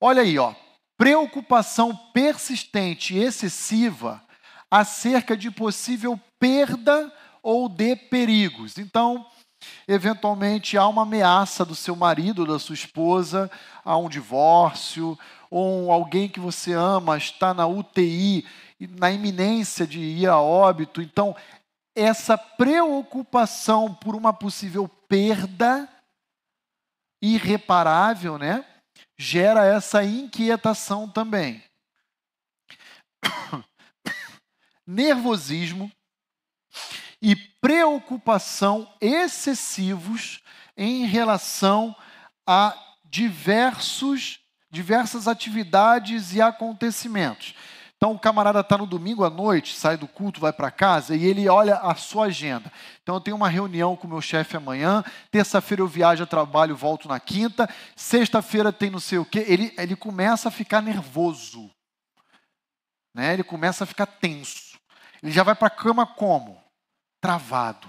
Olha 0.00 0.22
aí, 0.22 0.38
ó. 0.38 0.54
Preocupação 0.96 1.94
persistente 2.12 3.14
e 3.14 3.18
excessiva 3.18 4.22
acerca 4.70 5.36
de 5.36 5.50
possível 5.50 6.18
perda 6.38 7.12
ou 7.48 7.66
de 7.66 7.96
perigos. 7.96 8.76
Então, 8.76 9.26
eventualmente 9.88 10.76
há 10.76 10.86
uma 10.86 11.00
ameaça 11.00 11.64
do 11.64 11.74
seu 11.74 11.96
marido, 11.96 12.44
da 12.44 12.58
sua 12.58 12.74
esposa, 12.74 13.50
a 13.82 13.96
um 13.96 14.06
divórcio, 14.06 15.18
ou 15.50 15.90
alguém 15.90 16.28
que 16.28 16.38
você 16.38 16.74
ama 16.74 17.16
está 17.16 17.54
na 17.54 17.66
UTI 17.66 18.46
na 18.98 19.10
iminência 19.10 19.86
de 19.86 19.98
ir 19.98 20.28
a 20.28 20.38
óbito. 20.38 21.00
Então, 21.00 21.34
essa 21.96 22.36
preocupação 22.36 23.94
por 23.94 24.14
uma 24.14 24.30
possível 24.34 24.86
perda 25.08 25.88
irreparável, 27.22 28.36
né, 28.36 28.62
gera 29.16 29.64
essa 29.64 30.04
inquietação 30.04 31.08
também. 31.08 31.64
Nervosismo 34.86 35.90
e 37.20 37.34
preocupação 37.36 38.88
excessivos 39.00 40.40
em 40.76 41.06
relação 41.06 41.94
a 42.46 42.76
diversos 43.04 44.40
diversas 44.70 45.26
atividades 45.26 46.34
e 46.34 46.42
acontecimentos. 46.42 47.54
Então 47.96 48.12
o 48.12 48.18
camarada 48.18 48.60
está 48.60 48.78
no 48.78 48.86
domingo 48.86 49.24
à 49.24 49.30
noite, 49.30 49.74
sai 49.74 49.96
do 49.96 50.06
culto, 50.06 50.40
vai 50.40 50.52
para 50.52 50.70
casa 50.70 51.16
e 51.16 51.24
ele 51.24 51.48
olha 51.48 51.78
a 51.78 51.96
sua 51.96 52.26
agenda. 52.26 52.72
Então 53.02 53.16
eu 53.16 53.20
tenho 53.20 53.36
uma 53.36 53.48
reunião 53.48 53.96
com 53.96 54.06
o 54.06 54.10
meu 54.10 54.20
chefe 54.20 54.56
amanhã, 54.56 55.02
terça-feira 55.32 55.82
eu 55.82 55.88
viajo 55.88 56.22
a 56.22 56.26
trabalho, 56.26 56.76
volto 56.76 57.08
na 57.08 57.18
quinta, 57.18 57.68
sexta-feira 57.96 58.72
tem 58.72 58.88
não 58.88 59.00
sei 59.00 59.18
o 59.18 59.24
quê. 59.24 59.44
Ele, 59.48 59.74
ele 59.76 59.96
começa 59.96 60.48
a 60.48 60.52
ficar 60.52 60.80
nervoso. 60.80 61.68
Né? 63.12 63.32
Ele 63.32 63.42
começa 63.42 63.82
a 63.82 63.86
ficar 63.86 64.06
tenso. 64.06 64.78
Ele 65.20 65.32
já 65.32 65.42
vai 65.42 65.56
para 65.56 65.66
a 65.66 65.70
cama 65.70 66.06
como? 66.06 66.62
Travado. 67.20 67.88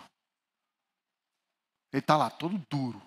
Ele 1.92 2.00
está 2.00 2.16
lá, 2.16 2.30
todo 2.30 2.64
duro. 2.70 3.02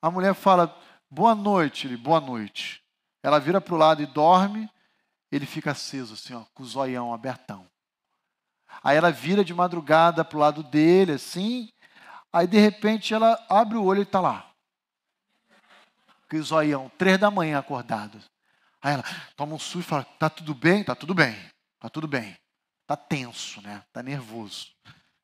A 0.00 0.10
mulher 0.10 0.34
fala, 0.34 0.76
boa 1.10 1.34
noite, 1.34 1.86
ele, 1.86 1.96
boa 1.96 2.20
noite. 2.20 2.82
Ela 3.22 3.38
vira 3.38 3.60
para 3.60 3.74
o 3.74 3.78
lado 3.78 4.02
e 4.02 4.06
dorme 4.06 4.70
ele 5.30 5.46
fica 5.46 5.70
aceso, 5.70 6.14
assim, 6.14 6.34
ó, 6.34 6.44
com 6.52 6.62
o 6.62 6.66
zoião 6.66 7.14
abertão. 7.14 7.66
Aí 8.82 8.96
ela 8.96 9.12
vira 9.12 9.44
de 9.44 9.54
madrugada 9.54 10.24
para 10.24 10.36
o 10.36 10.40
lado 10.40 10.62
dele, 10.62 11.12
assim. 11.12 11.70
Aí 12.32 12.46
de 12.46 12.58
repente 12.58 13.14
ela 13.14 13.44
abre 13.48 13.76
o 13.76 13.84
olho 13.84 14.00
e 14.00 14.02
está 14.02 14.20
lá. 14.20 14.50
Com 16.28 16.36
o 16.36 16.42
zoião, 16.42 16.90
três 16.98 17.18
da 17.18 17.30
manhã 17.30 17.58
acordado. 17.58 18.20
Aí 18.82 18.94
ela 18.94 19.04
toma 19.36 19.54
um 19.54 19.58
susto 19.58 19.80
e 19.80 19.90
fala: 19.90 20.04
Tá 20.04 20.30
tudo 20.30 20.54
bem? 20.54 20.82
Tá 20.82 20.94
tudo 20.94 21.14
bem. 21.14 21.36
Tá 21.78 21.88
tudo 21.88 22.08
bem. 22.08 22.36
Tá 22.86 22.96
tenso, 22.96 23.60
né? 23.62 23.84
Tá 23.92 24.02
nervoso, 24.02 24.68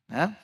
né? 0.08 0.36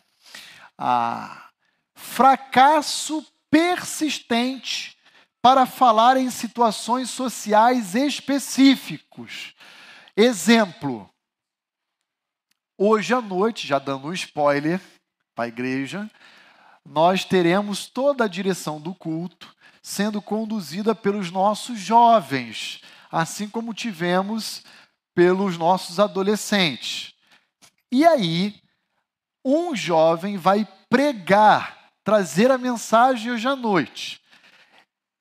Ah, 0.77 1.51
fracasso 1.95 3.25
persistente 3.51 4.97
para 5.41 5.67
falar 5.67 6.17
em 6.17 6.31
situações 6.31 7.11
sociais 7.11 7.95
específicos. 7.95 9.55
Exemplo, 10.17 11.09
hoje 12.79 13.13
à 13.13 13.21
noite, 13.21 13.67
já 13.67 13.79
dando 13.79 14.09
um 14.09 14.13
spoiler 14.13 14.81
para 15.35 15.45
a 15.47 15.49
igreja, 15.49 16.11
nós 16.85 17.25
teremos 17.25 17.87
toda 17.87 18.25
a 18.25 18.29
direção 18.29 18.81
do 18.81 18.95
culto 18.95 19.55
sendo 19.83 20.23
conduzida 20.23 20.95
pelos 20.95 21.31
nossos 21.31 21.79
jovens, 21.79 22.81
assim 23.11 23.49
como 23.49 23.75
tivemos 23.75 24.63
pelos 25.15 25.59
nossos 25.59 25.99
adolescentes. 25.99 27.15
E 27.91 28.07
aí, 28.07 28.62
um 29.45 29.75
jovem 29.75 30.37
vai 30.37 30.67
pregar 30.89 31.79
trazer 32.05 32.51
a 32.51 32.59
mensagem 32.59 33.33
hoje 33.33 33.47
à 33.47 33.57
noite. 33.57 34.21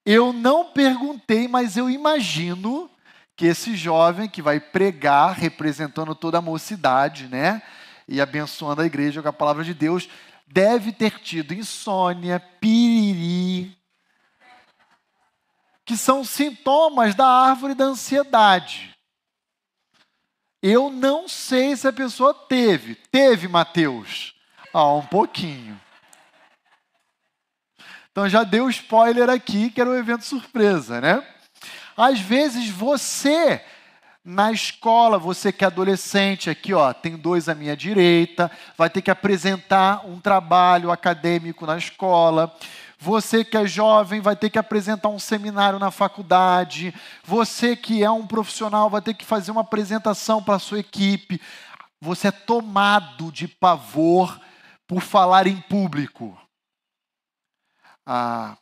Eu 0.05 0.34
não 0.34 0.65
perguntei, 0.65 1.47
mas 1.47 1.78
eu 1.78 1.89
imagino 1.89 2.89
que 3.36 3.45
esse 3.45 3.76
jovem 3.76 4.28
que 4.28 4.41
vai 4.41 4.59
pregar, 4.59 5.34
representando 5.34 6.13
toda 6.15 6.39
a 6.39 6.41
mocidade, 6.41 7.28
né? 7.28 7.61
E 8.07 8.19
abençoando 8.19 8.82
a 8.82 8.86
igreja 8.86 9.22
com 9.22 9.30
a 9.30 9.34
palavra 9.34 9.63
de 9.63 9.74
Deus, 9.74 10.09
deve 10.47 10.91
ter 10.91 11.19
tido 11.19 11.53
insônia, 11.53 12.39
piriri, 12.59 13.76
que 15.86 15.95
são 15.95 16.24
sintomas 16.24 17.15
da 17.15 17.28
árvore 17.28 17.74
da 17.74 17.86
ansiedade. 17.86 18.91
Eu 20.62 20.89
não 20.89 21.28
sei 21.28 21.76
se 21.76 21.88
a 21.88 21.93
pessoa 21.93 22.34
teve. 22.34 22.95
Teve, 23.12 23.47
Mateus? 23.47 24.36
Ah, 24.74 24.93
um 24.93 25.05
pouquinho. 25.05 25.80
Então 28.12 28.28
já 28.28 28.43
deu 28.43 28.70
spoiler 28.70 29.30
aqui, 29.30 29.70
que 29.70 29.80
era 29.80 29.89
um 29.89 29.95
evento 29.95 30.26
surpresa, 30.26 30.99
né? 31.01 31.26
Às 31.95 32.20
vezes 32.20 32.70
você 32.70 33.64
na 34.24 34.51
escola, 34.51 35.18
você 35.18 35.51
que 35.51 35.64
é 35.64 35.68
adolescente, 35.68 36.49
aqui 36.49 36.74
ó, 36.74 36.93
tem 36.93 37.18
dois 37.18 37.49
à 37.49 37.55
minha 37.55 37.76
direita, 37.76 38.51
vai 38.78 38.89
ter 38.89 39.01
que 39.01 39.09
apresentar 39.09 40.05
um 40.05 40.20
trabalho 40.20 40.91
acadêmico 40.91 41.66
na 41.66 41.78
escola. 41.78 42.55
Você 43.04 43.43
que 43.43 43.58
é 43.58 43.66
jovem 43.66 44.22
vai 44.22 44.36
ter 44.36 44.52
que 44.52 44.60
apresentar 44.60 45.10
um 45.10 45.18
seminário 45.18 45.80
na 45.80 45.89
faculdade. 45.89 46.93
Você 47.24 47.76
que 47.76 48.04
é 48.04 48.12
um 48.12 48.28
profissional 48.28 48.91
vai 48.91 49.02
ter 49.02 49.16
que 49.16 49.26
fazer 49.26 49.49
uma 49.49 49.62
apresentação 49.62 50.43
para 50.43 50.58
a 50.58 50.60
sua 50.60 50.78
equipe. 50.78 51.41
Você 51.99 52.28
é 52.28 52.32
tomado 52.32 53.32
de 53.32 53.47
pavor 53.47 54.39
por 54.86 55.02
falar 55.02 55.47
em 55.47 55.60
público. 55.62 56.39
Ah, 58.06 58.56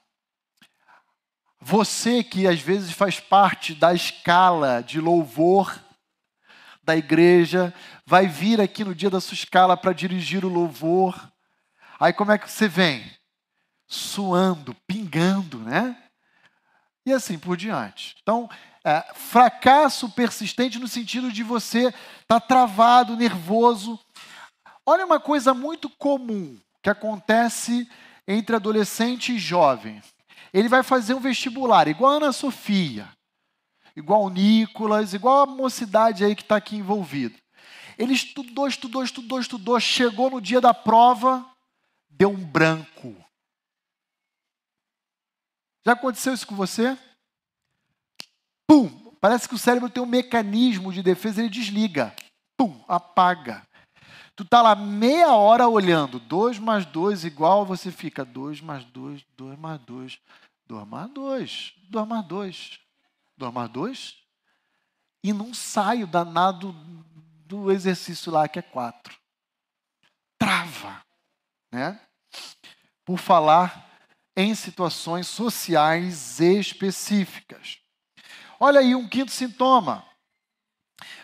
você 1.59 2.23
que 2.23 2.47
às 2.47 2.61
vezes 2.61 2.91
faz 2.91 3.19
parte 3.19 3.75
da 3.75 3.93
escala 3.93 4.81
de 4.81 5.01
louvor 5.01 5.77
da 6.81 6.95
igreja, 6.95 7.73
vai 8.05 8.25
vir 8.25 8.61
aqui 8.61 8.85
no 8.85 8.95
dia 8.95 9.09
da 9.09 9.19
sua 9.19 9.35
escala 9.35 9.75
para 9.75 9.91
dirigir 9.91 10.45
o 10.45 10.49
louvor. 10.49 11.29
Aí 11.99 12.13
como 12.13 12.31
é 12.31 12.37
que 12.37 12.49
você 12.49 12.69
vem? 12.69 13.18
Suando, 13.89 14.73
pingando, 14.87 15.57
né? 15.59 15.97
E 17.05 17.11
assim 17.11 17.37
por 17.37 17.57
diante. 17.57 18.15
Então, 18.21 18.47
é, 18.85 19.03
fracasso 19.15 20.09
persistente 20.09 20.79
no 20.79 20.87
sentido 20.87 21.31
de 21.31 21.43
você 21.43 21.87
estar 21.87 21.95
tá 22.27 22.39
travado, 22.39 23.17
nervoso. 23.17 23.99
Olha 24.85 25.05
uma 25.05 25.19
coisa 25.19 25.53
muito 25.53 25.89
comum 25.89 26.57
que 26.81 26.89
acontece 26.89 27.89
entre 28.27 28.55
adolescente 28.55 29.33
e 29.33 29.39
jovem. 29.39 30.01
Ele 30.53 30.69
vai 30.69 30.83
fazer 30.83 31.13
um 31.13 31.19
vestibular, 31.19 31.87
igual 31.87 32.13
a 32.13 32.15
Ana 32.17 32.31
Sofia, 32.31 33.07
igual 33.95 34.23
o 34.23 34.29
Nicolas, 34.29 35.13
igual 35.13 35.43
a 35.43 35.45
mocidade 35.45 36.23
aí 36.23 36.35
que 36.35 36.41
está 36.41 36.55
aqui 36.55 36.75
envolvida. 36.75 37.35
Ele 37.97 38.13
estudou, 38.13 38.67
estudou, 38.67 39.03
estudou, 39.03 39.39
estudou, 39.39 39.79
chegou 39.79 40.29
no 40.29 40.39
dia 40.39 40.61
da 40.61 40.73
prova, 40.73 41.45
deu 42.09 42.29
um 42.29 42.45
branco. 42.45 43.15
Já 45.85 45.93
aconteceu 45.93 46.33
isso 46.33 46.47
com 46.47 46.55
você? 46.55 46.97
Pum! 48.67 48.89
Parece 49.21 49.49
que 49.49 49.55
o 49.55 49.57
cérebro 49.57 49.89
tem 49.89 50.01
um 50.01 50.05
mecanismo 50.05 50.93
de 50.93 51.03
defesa, 51.03 51.41
ele 51.41 51.49
desliga. 51.49 52.15
Pum! 52.57 52.83
Apaga. 52.87 53.67
Tu 54.35 54.45
tá 54.45 54.61
lá 54.61 54.73
meia 54.73 55.33
hora 55.33 55.67
olhando, 55.67 56.17
2 56.17 56.59
mais 56.59 56.85
2 56.85 57.25
igual, 57.25 57.65
você 57.65 57.91
fica 57.91 58.23
2 58.23 58.61
mais 58.61 58.85
2, 58.85 59.25
2 59.35 59.59
mais 59.59 59.81
2, 59.81 60.19
2 60.65 60.87
mais 60.87 61.11
2, 61.11 61.73
2 61.89 62.07
mais 62.07 62.25
2, 62.25 62.79
2 63.37 63.53
mais 63.53 63.69
2, 63.69 64.17
e 65.23 65.33
não 65.33 65.53
sai 65.53 66.03
o 66.03 66.07
danado 66.07 66.71
do 67.45 67.69
exercício 67.69 68.31
lá 68.31 68.47
que 68.47 68.59
é 68.59 68.61
4. 68.61 69.13
Trava, 70.37 71.03
né? 71.69 71.99
Por 73.03 73.17
falar 73.17 73.88
em 74.39 74.55
situações 74.55 75.27
sociais 75.27 76.39
específicas. 76.39 77.79
Olha 78.57 78.79
aí 78.79 78.95
um 78.95 79.05
quinto 79.05 79.31
sintoma. 79.31 80.05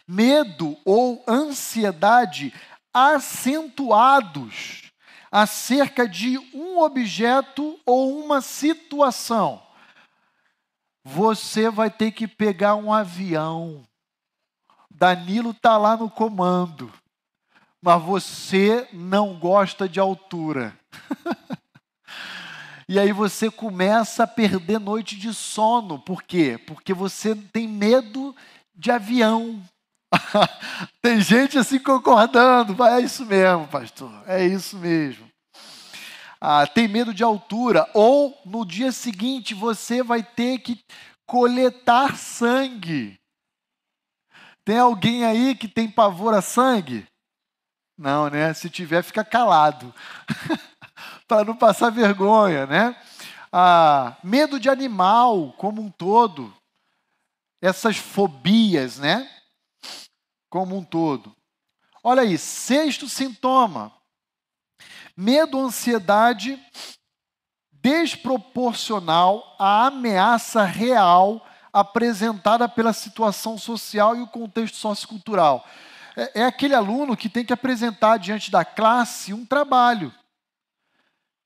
Medo 0.06 0.78
ou 0.84 1.24
ansiedade 1.26 2.54
acentuados 2.94 4.92
acerca 5.32 6.06
de 6.10 6.38
um 6.54 6.78
objeto 6.80 7.80
ou 7.86 8.22
uma 8.22 8.42
situação. 8.42 9.64
Você 11.02 11.70
vai 11.70 11.90
ter 11.90 12.12
que 12.12 12.28
pegar 12.28 12.76
um 12.76 12.92
avião. 12.92 13.88
Danilo 14.92 15.52
está 15.52 15.78
lá 15.78 15.96
no 15.96 16.10
comando, 16.10 16.92
mas 17.82 18.04
você 18.04 18.90
não 18.92 19.40
gosta 19.40 19.88
de 19.88 20.02
altura. 20.02 20.78
e 22.88 23.00
aí 23.00 23.12
você 23.12 23.50
começa 23.50 24.24
a 24.24 24.28
perder 24.28 24.80
noite 24.80 25.16
de 25.18 25.34
sono. 25.34 25.98
Por 25.98 26.22
quê? 26.22 26.60
Porque 26.68 26.94
você 26.94 27.36
tem 27.36 27.68
medo 27.68 28.36
de 28.76 28.92
avião. 28.92 29.62
Tem 31.02 31.20
gente 31.20 31.58
assim 31.58 31.80
concordando. 31.80 32.82
É 32.86 33.02
isso 33.02 33.26
mesmo, 33.26 33.68
pastor. 33.68 34.12
É 34.28 34.46
isso 34.46 34.78
mesmo. 34.78 35.30
Ah, 36.40 36.68
tem 36.68 36.88
medo 36.88 37.14
de 37.14 37.24
altura. 37.24 37.90
Ou 37.94 38.40
no 38.46 38.66
dia 38.66 38.92
seguinte 38.92 39.54
você 39.54 40.04
vai 40.04 40.22
ter 40.22 40.60
que 40.60 40.80
coletar 41.26 42.16
sangue. 42.16 43.20
Tem 44.64 44.78
alguém 44.78 45.26
aí 45.26 45.56
que 45.56 45.68
tem 45.68 45.90
pavor 45.90 46.34
a 46.34 46.42
sangue? 46.42 47.06
Não, 47.98 48.30
né? 48.30 48.54
Se 48.54 48.70
tiver, 48.70 49.04
fica 49.04 49.24
calado. 49.24 49.94
Para 51.28 51.46
não 51.46 51.56
passar 51.56 51.90
vergonha, 51.90 52.66
né? 52.66 52.96
Ah, 53.52 54.16
medo 54.24 54.60
de 54.60 54.70
animal 54.70 55.54
como 55.58 55.82
um 55.82 55.90
todo. 55.90 56.54
Essas 57.62 57.98
fobias, 57.98 58.98
né? 58.98 59.30
como 60.56 60.78
um 60.78 60.84
todo. 60.86 61.36
Olha 62.02 62.22
aí, 62.22 62.38
sexto 62.38 63.10
sintoma: 63.10 63.92
medo, 65.18 65.60
ansiedade 65.60 66.58
desproporcional 67.74 69.56
à 69.60 69.88
ameaça 69.88 70.64
real 70.64 71.46
apresentada 71.74 72.70
pela 72.70 72.94
situação 72.94 73.58
social 73.58 74.16
e 74.16 74.22
o 74.22 74.28
contexto 74.28 74.78
sociocultural. 74.78 75.68
É, 76.16 76.40
é 76.42 76.46
aquele 76.46 76.74
aluno 76.74 77.18
que 77.18 77.28
tem 77.28 77.44
que 77.44 77.52
apresentar 77.52 78.16
diante 78.16 78.50
da 78.50 78.64
classe 78.64 79.34
um 79.34 79.46
trabalho. 79.46 80.14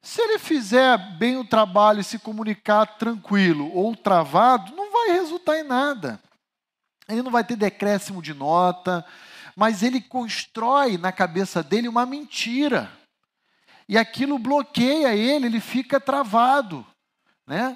Se 0.02 0.22
ele 0.22 0.40
fizer 0.40 0.98
bem 1.18 1.38
o 1.38 1.46
trabalho 1.46 2.00
e 2.00 2.04
se 2.04 2.20
comunicar 2.20 2.86
tranquilo 2.98 3.72
ou 3.74 3.96
travado, 3.96 4.76
não 4.76 4.92
vai 4.92 5.12
resultar 5.12 5.58
em 5.58 5.64
nada 5.64 6.22
ele 7.10 7.24
não 7.24 7.32
vai 7.32 7.44
ter 7.44 7.56
decréscimo 7.56 8.22
de 8.22 8.34
nota, 8.34 9.06
mas 9.56 9.82
ele 9.84 10.00
constrói 10.00 10.98
na 10.98 11.12
cabeça 11.12 11.64
dele 11.64 11.88
uma 11.88 12.06
mentira. 12.06 12.92
E 13.88 13.98
aquilo 13.98 14.38
bloqueia 14.38 15.16
ele, 15.16 15.48
ele 15.48 15.60
fica 15.60 16.00
travado. 16.00 16.86
Né? 17.48 17.76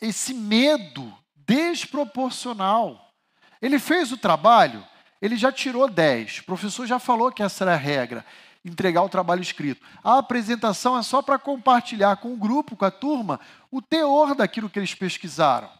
Esse 0.00 0.32
medo 0.32 1.12
desproporcional. 1.36 3.12
Ele 3.60 3.78
fez 3.78 4.10
o 4.10 4.16
trabalho, 4.16 4.84
ele 5.20 5.36
já 5.36 5.52
tirou 5.52 5.88
10. 5.88 6.38
O 6.38 6.44
professor 6.44 6.86
já 6.86 6.98
falou 6.98 7.30
que 7.30 7.42
essa 7.42 7.64
era 7.64 7.74
a 7.74 7.78
regra, 7.78 8.24
entregar 8.64 9.02
o 9.02 9.08
trabalho 9.08 9.42
escrito. 9.42 9.84
A 10.02 10.18
apresentação 10.18 10.96
é 10.96 11.02
só 11.02 11.20
para 11.20 11.38
compartilhar 11.38 12.16
com 12.16 12.32
o 12.32 12.36
grupo, 12.36 12.76
com 12.76 12.84
a 12.84 12.90
turma, 12.90 13.38
o 13.70 13.82
teor 13.82 14.34
daquilo 14.34 14.70
que 14.70 14.78
eles 14.78 14.94
pesquisaram. 14.94 15.70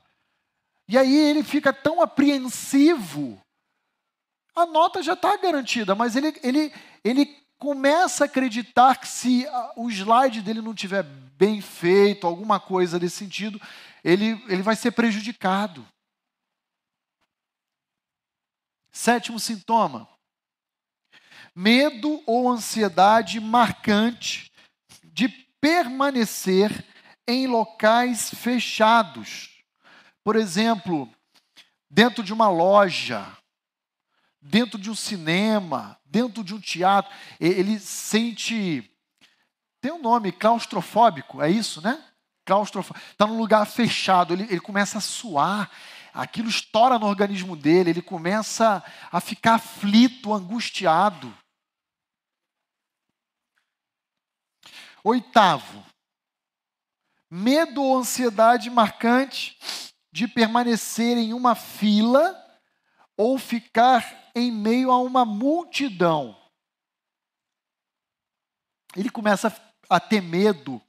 E 0.86 0.98
aí 0.98 1.14
ele 1.14 1.42
fica 1.42 1.72
tão 1.72 2.02
apreensivo. 2.02 3.40
A 4.54 4.66
nota 4.66 5.02
já 5.02 5.14
está 5.14 5.36
garantida, 5.36 5.94
mas 5.94 6.14
ele, 6.14 6.38
ele, 6.42 6.72
ele 7.02 7.26
começa 7.58 8.24
a 8.24 8.26
acreditar 8.26 9.00
que 9.00 9.08
se 9.08 9.46
o 9.76 9.90
slide 9.90 10.42
dele 10.42 10.60
não 10.60 10.74
tiver 10.74 11.02
bem 11.02 11.60
feito, 11.60 12.26
alguma 12.26 12.60
coisa 12.60 12.98
desse 12.98 13.16
sentido, 13.16 13.60
ele, 14.02 14.42
ele 14.48 14.62
vai 14.62 14.76
ser 14.76 14.92
prejudicado. 14.92 15.86
Sétimo 18.92 19.40
sintoma: 19.40 20.08
medo 21.54 22.22
ou 22.26 22.50
ansiedade 22.50 23.40
marcante 23.40 24.50
de 25.04 25.28
permanecer 25.60 26.84
em 27.26 27.46
locais 27.46 28.30
fechados 28.30 29.54
por 30.24 30.36
exemplo, 30.36 31.06
dentro 31.90 32.24
de 32.24 32.32
uma 32.32 32.48
loja, 32.48 33.26
dentro 34.40 34.78
de 34.78 34.90
um 34.90 34.94
cinema, 34.94 35.98
dentro 36.02 36.42
de 36.42 36.54
um 36.54 36.60
teatro, 36.60 37.12
ele 37.38 37.78
sente 37.78 38.90
tem 39.82 39.92
um 39.92 40.00
nome, 40.00 40.32
claustrofóbico, 40.32 41.42
é 41.42 41.50
isso, 41.50 41.82
né? 41.82 42.02
Claustrofóbico. 42.46 43.06
Está 43.10 43.26
num 43.26 43.36
lugar 43.36 43.66
fechado, 43.66 44.32
ele, 44.32 44.44
ele 44.44 44.60
começa 44.60 44.96
a 44.96 45.00
suar, 45.02 45.70
aquilo 46.14 46.48
estoura 46.48 46.98
no 46.98 47.04
organismo 47.04 47.54
dele, 47.54 47.90
ele 47.90 48.00
começa 48.00 48.82
a 49.12 49.20
ficar 49.20 49.56
aflito, 49.56 50.32
angustiado. 50.32 51.36
Oitavo, 55.06 55.84
medo 57.30 57.82
ou 57.82 57.98
ansiedade 57.98 58.70
marcante 58.70 59.58
de 60.10 60.26
permanecer 60.26 61.18
em 61.18 61.34
uma 61.34 61.54
fila 61.54 62.34
ou 63.14 63.38
ficar 63.38 64.30
em 64.34 64.50
meio 64.50 64.90
a 64.90 64.98
uma 64.98 65.26
multidão. 65.26 66.34
Ele 68.96 69.10
começa 69.10 69.54
a 69.90 70.00
ter 70.00 70.22
medo 70.22 70.80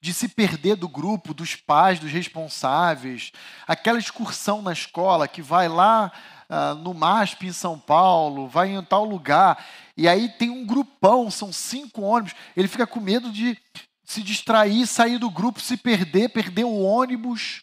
de 0.00 0.12
se 0.12 0.28
perder 0.28 0.76
do 0.76 0.88
grupo, 0.88 1.32
dos 1.32 1.54
pais, 1.54 1.98
dos 1.98 2.10
responsáveis. 2.10 3.32
Aquela 3.66 3.98
excursão 3.98 4.60
na 4.60 4.72
escola 4.72 5.28
que 5.28 5.40
vai 5.40 5.68
lá 5.68 6.12
uh, 6.52 6.74
no 6.74 6.92
MASP 6.92 7.46
em 7.46 7.52
São 7.52 7.78
Paulo, 7.78 8.46
vai 8.46 8.68
em 8.68 8.84
tal 8.84 9.04
lugar, 9.04 9.64
e 9.96 10.06
aí 10.06 10.28
tem 10.28 10.50
um 10.50 10.66
grupão, 10.66 11.30
são 11.30 11.50
cinco 11.52 12.02
ônibus. 12.02 12.34
Ele 12.54 12.68
fica 12.68 12.86
com 12.86 13.00
medo 13.00 13.32
de 13.32 13.58
se 14.04 14.22
distrair, 14.22 14.86
sair 14.86 15.18
do 15.18 15.30
grupo, 15.30 15.60
se 15.60 15.76
perder, 15.76 16.28
perder 16.28 16.64
o 16.64 16.80
ônibus. 16.80 17.62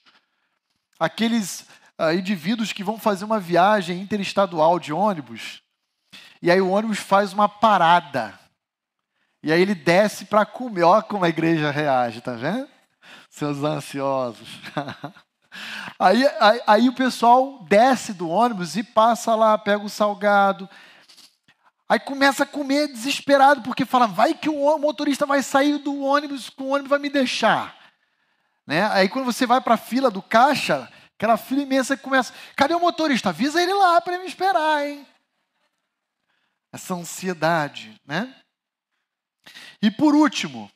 Aqueles 0.99 1.61
uh, 1.99 2.11
indivíduos 2.13 2.73
que 2.73 2.83
vão 2.83 2.97
fazer 2.97 3.25
uma 3.25 3.39
viagem 3.39 4.01
interestadual 4.01 4.79
de 4.79 4.91
ônibus, 4.91 5.61
e 6.41 6.49
aí 6.49 6.59
o 6.59 6.69
ônibus 6.69 6.97
faz 6.97 7.33
uma 7.33 7.47
parada. 7.47 8.37
E 9.41 9.53
aí 9.53 9.61
ele 9.61 9.75
desce 9.75 10.25
para 10.25 10.45
comer. 10.45 10.83
Olha 10.83 11.01
como 11.01 11.23
a 11.23 11.29
igreja 11.29 11.71
reage, 11.71 12.19
tá 12.19 12.33
vendo? 12.33 12.67
Seus 13.29 13.63
ansiosos. 13.63 14.49
aí, 15.97 16.25
aí, 16.39 16.61
aí, 16.67 16.89
o 16.89 16.93
pessoal 16.93 17.63
desce 17.63 18.13
do 18.13 18.29
ônibus 18.29 18.75
e 18.75 18.83
passa 18.83 19.35
lá, 19.35 19.57
pega 19.57 19.83
o 19.83 19.89
salgado. 19.89 20.69
Aí 21.87 21.99
começa 21.99 22.43
a 22.43 22.45
comer 22.45 22.87
desesperado, 22.87 23.63
porque 23.63 23.83
fala, 23.83 24.05
vai 24.05 24.35
que 24.35 24.47
o 24.47 24.77
motorista 24.77 25.25
vai 25.25 25.41
sair 25.41 25.79
do 25.79 26.01
ônibus, 26.01 26.51
o 26.55 26.67
ônibus 26.67 26.89
vai 26.89 26.99
me 26.99 27.09
deixar. 27.09 27.75
Né? 28.67 28.87
Aí 28.91 29.09
quando 29.09 29.25
você 29.25 29.47
vai 29.47 29.59
para 29.59 29.73
a 29.73 29.77
fila 29.77 30.11
do 30.11 30.21
caixa, 30.21 30.87
aquela 31.15 31.35
fila 31.35 31.63
imensa 31.63 31.97
que 31.97 32.03
começa, 32.03 32.31
cadê 32.55 32.75
o 32.75 32.79
motorista? 32.79 33.29
Avisa 33.29 33.59
ele 33.59 33.73
lá 33.73 33.99
para 33.99 34.19
me 34.19 34.27
esperar, 34.27 34.87
hein? 34.87 35.07
Essa 36.71 36.93
ansiedade, 36.93 37.99
né? 38.05 38.35
E 39.81 39.89
por 39.89 40.13
último, 40.13 40.71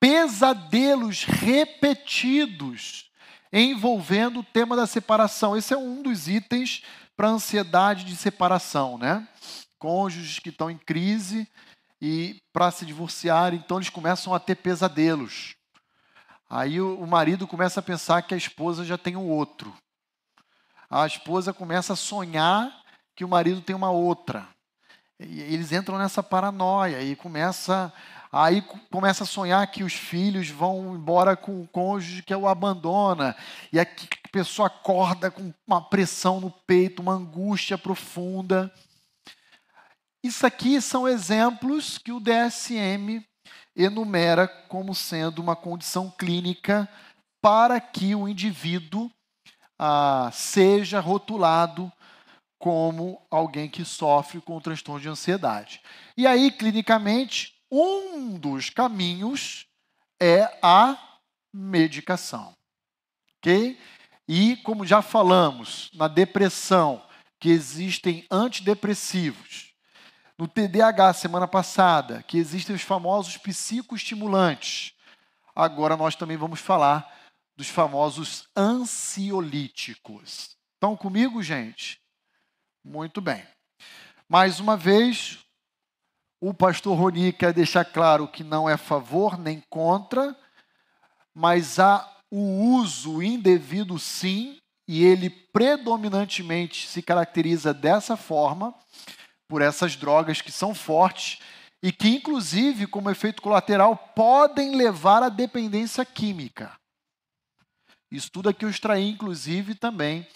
pesadelos 0.00 1.22
repetidos 1.22 3.11
envolvendo 3.52 4.40
o 4.40 4.44
tema 4.44 4.74
da 4.74 4.86
separação. 4.86 5.56
Esse 5.56 5.74
é 5.74 5.76
um 5.76 6.02
dos 6.02 6.28
itens 6.28 6.82
para 7.16 7.28
ansiedade 7.28 8.04
de 8.04 8.16
separação, 8.16 8.96
né? 8.96 9.28
Cônjuges 9.78 10.38
que 10.38 10.48
estão 10.48 10.70
em 10.70 10.78
crise 10.78 11.46
e 12.00 12.40
para 12.52 12.70
se 12.70 12.86
divorciar, 12.86 13.54
então 13.54 13.76
eles 13.76 13.90
começam 13.90 14.34
a 14.34 14.40
ter 14.40 14.56
pesadelos. 14.56 15.54
Aí 16.48 16.80
o, 16.80 17.06
marido 17.06 17.46
começa 17.46 17.80
a 17.80 17.82
pensar 17.82 18.22
que 18.22 18.34
a 18.34 18.36
esposa 18.36 18.84
já 18.84 18.98
tem 18.98 19.16
um 19.16 19.28
outro. 19.28 19.72
A 20.90 21.06
esposa 21.06 21.52
começa 21.52 21.94
a 21.94 21.96
sonhar 21.96 22.70
que 23.16 23.24
o 23.24 23.28
marido 23.28 23.62
tem 23.62 23.74
uma 23.74 23.90
outra. 23.90 24.46
E 25.18 25.40
eles 25.40 25.72
entram 25.72 25.96
nessa 25.96 26.22
paranoia 26.22 27.00
e 27.02 27.16
começa 27.16 27.92
aí 28.32 28.62
começa 28.90 29.24
a 29.24 29.26
sonhar 29.26 29.70
que 29.70 29.84
os 29.84 29.92
filhos 29.92 30.48
vão 30.48 30.94
embora 30.94 31.36
com 31.36 31.60
o 31.60 31.68
cônjuge 31.68 32.22
que 32.22 32.34
o 32.34 32.48
abandona 32.48 33.36
e 33.70 33.78
a 33.78 33.86
pessoa 34.32 34.68
acorda 34.68 35.30
com 35.30 35.52
uma 35.66 35.82
pressão 35.82 36.40
no 36.40 36.50
peito, 36.50 37.02
uma 37.02 37.12
angústia 37.12 37.76
profunda. 37.76 38.72
Isso 40.24 40.46
aqui 40.46 40.80
são 40.80 41.06
exemplos 41.06 41.98
que 41.98 42.10
o 42.10 42.20
DSM 42.20 43.22
enumera 43.76 44.48
como 44.48 44.94
sendo 44.94 45.40
uma 45.40 45.54
condição 45.54 46.10
clínica 46.10 46.88
para 47.42 47.80
que 47.80 48.14
o 48.14 48.26
indivíduo 48.26 49.10
ah, 49.78 50.30
seja 50.32 51.00
rotulado 51.00 51.92
como 52.58 53.20
alguém 53.28 53.68
que 53.68 53.84
sofre 53.84 54.40
com 54.40 54.60
transtorno 54.60 55.00
de 55.00 55.08
ansiedade. 55.08 55.80
E 56.16 56.26
aí, 56.26 56.52
clinicamente, 56.52 57.52
um 57.74 58.38
dos 58.38 58.68
caminhos 58.68 59.66
é 60.20 60.58
a 60.62 60.98
medicação. 61.50 62.54
Ok? 63.38 63.80
E, 64.28 64.56
como 64.58 64.86
já 64.86 65.00
falamos, 65.00 65.90
na 65.94 66.06
depressão, 66.06 67.02
que 67.40 67.48
existem 67.48 68.26
antidepressivos. 68.30 69.72
No 70.38 70.46
TDAH, 70.46 71.14
semana 71.14 71.48
passada, 71.48 72.22
que 72.22 72.36
existem 72.36 72.76
os 72.76 72.82
famosos 72.82 73.38
psicoestimulantes. 73.38 74.92
Agora 75.54 75.96
nós 75.96 76.14
também 76.14 76.36
vamos 76.36 76.60
falar 76.60 77.10
dos 77.56 77.68
famosos 77.68 78.48
ansiolíticos. 78.56 80.56
Estão 80.74 80.96
comigo, 80.96 81.42
gente? 81.42 82.00
Muito 82.84 83.20
bem. 83.20 83.44
Mais 84.28 84.60
uma 84.60 84.76
vez, 84.76 85.41
o 86.44 86.52
pastor 86.52 86.98
Roni 86.98 87.32
quer 87.32 87.52
deixar 87.52 87.84
claro 87.84 88.26
que 88.26 88.42
não 88.42 88.68
é 88.68 88.76
favor 88.76 89.38
nem 89.38 89.62
contra, 89.70 90.36
mas 91.32 91.78
há 91.78 92.04
o 92.28 92.74
uso 92.74 93.22
indevido 93.22 93.96
sim, 93.96 94.58
e 94.88 95.04
ele 95.04 95.30
predominantemente 95.30 96.88
se 96.88 97.00
caracteriza 97.00 97.72
dessa 97.72 98.16
forma, 98.16 98.74
por 99.48 99.62
essas 99.62 99.94
drogas 99.94 100.40
que 100.40 100.50
são 100.50 100.74
fortes 100.74 101.38
e 101.80 101.92
que, 101.92 102.08
inclusive, 102.08 102.88
como 102.88 103.08
efeito 103.08 103.40
colateral, 103.40 103.96
podem 103.96 104.74
levar 104.74 105.22
à 105.22 105.28
dependência 105.28 106.04
química. 106.04 106.72
Isso 108.10 108.28
tudo 108.32 108.48
aqui 108.48 108.64
eu 108.64 108.70
extraí, 108.70 109.08
inclusive, 109.08 109.76
também 109.76 110.26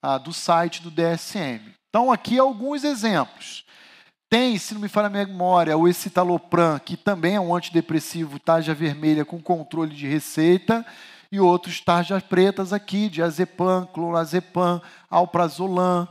ah, 0.00 0.16
do 0.16 0.32
site 0.32 0.80
do 0.80 0.92
DSM. 0.92 1.74
Então, 1.88 2.12
aqui 2.12 2.38
alguns 2.38 2.84
exemplos. 2.84 3.64
Tem, 4.30 4.56
se 4.56 4.72
não 4.74 4.80
me 4.80 4.88
falha 4.88 5.08
a 5.08 5.10
memória, 5.10 5.76
o 5.76 5.88
escitalopram, 5.88 6.78
que 6.78 6.96
também 6.96 7.34
é 7.34 7.40
um 7.40 7.52
antidepressivo 7.52 8.38
tarja 8.38 8.72
vermelha 8.72 9.24
com 9.24 9.42
controle 9.42 9.92
de 9.92 10.06
receita, 10.06 10.86
e 11.32 11.40
outros 11.40 11.80
tarjas 11.80 12.22
pretas 12.22 12.72
aqui, 12.72 13.08
diazepam, 13.08 13.88
clonazepam, 13.92 14.80
alprazolam, 15.10 16.06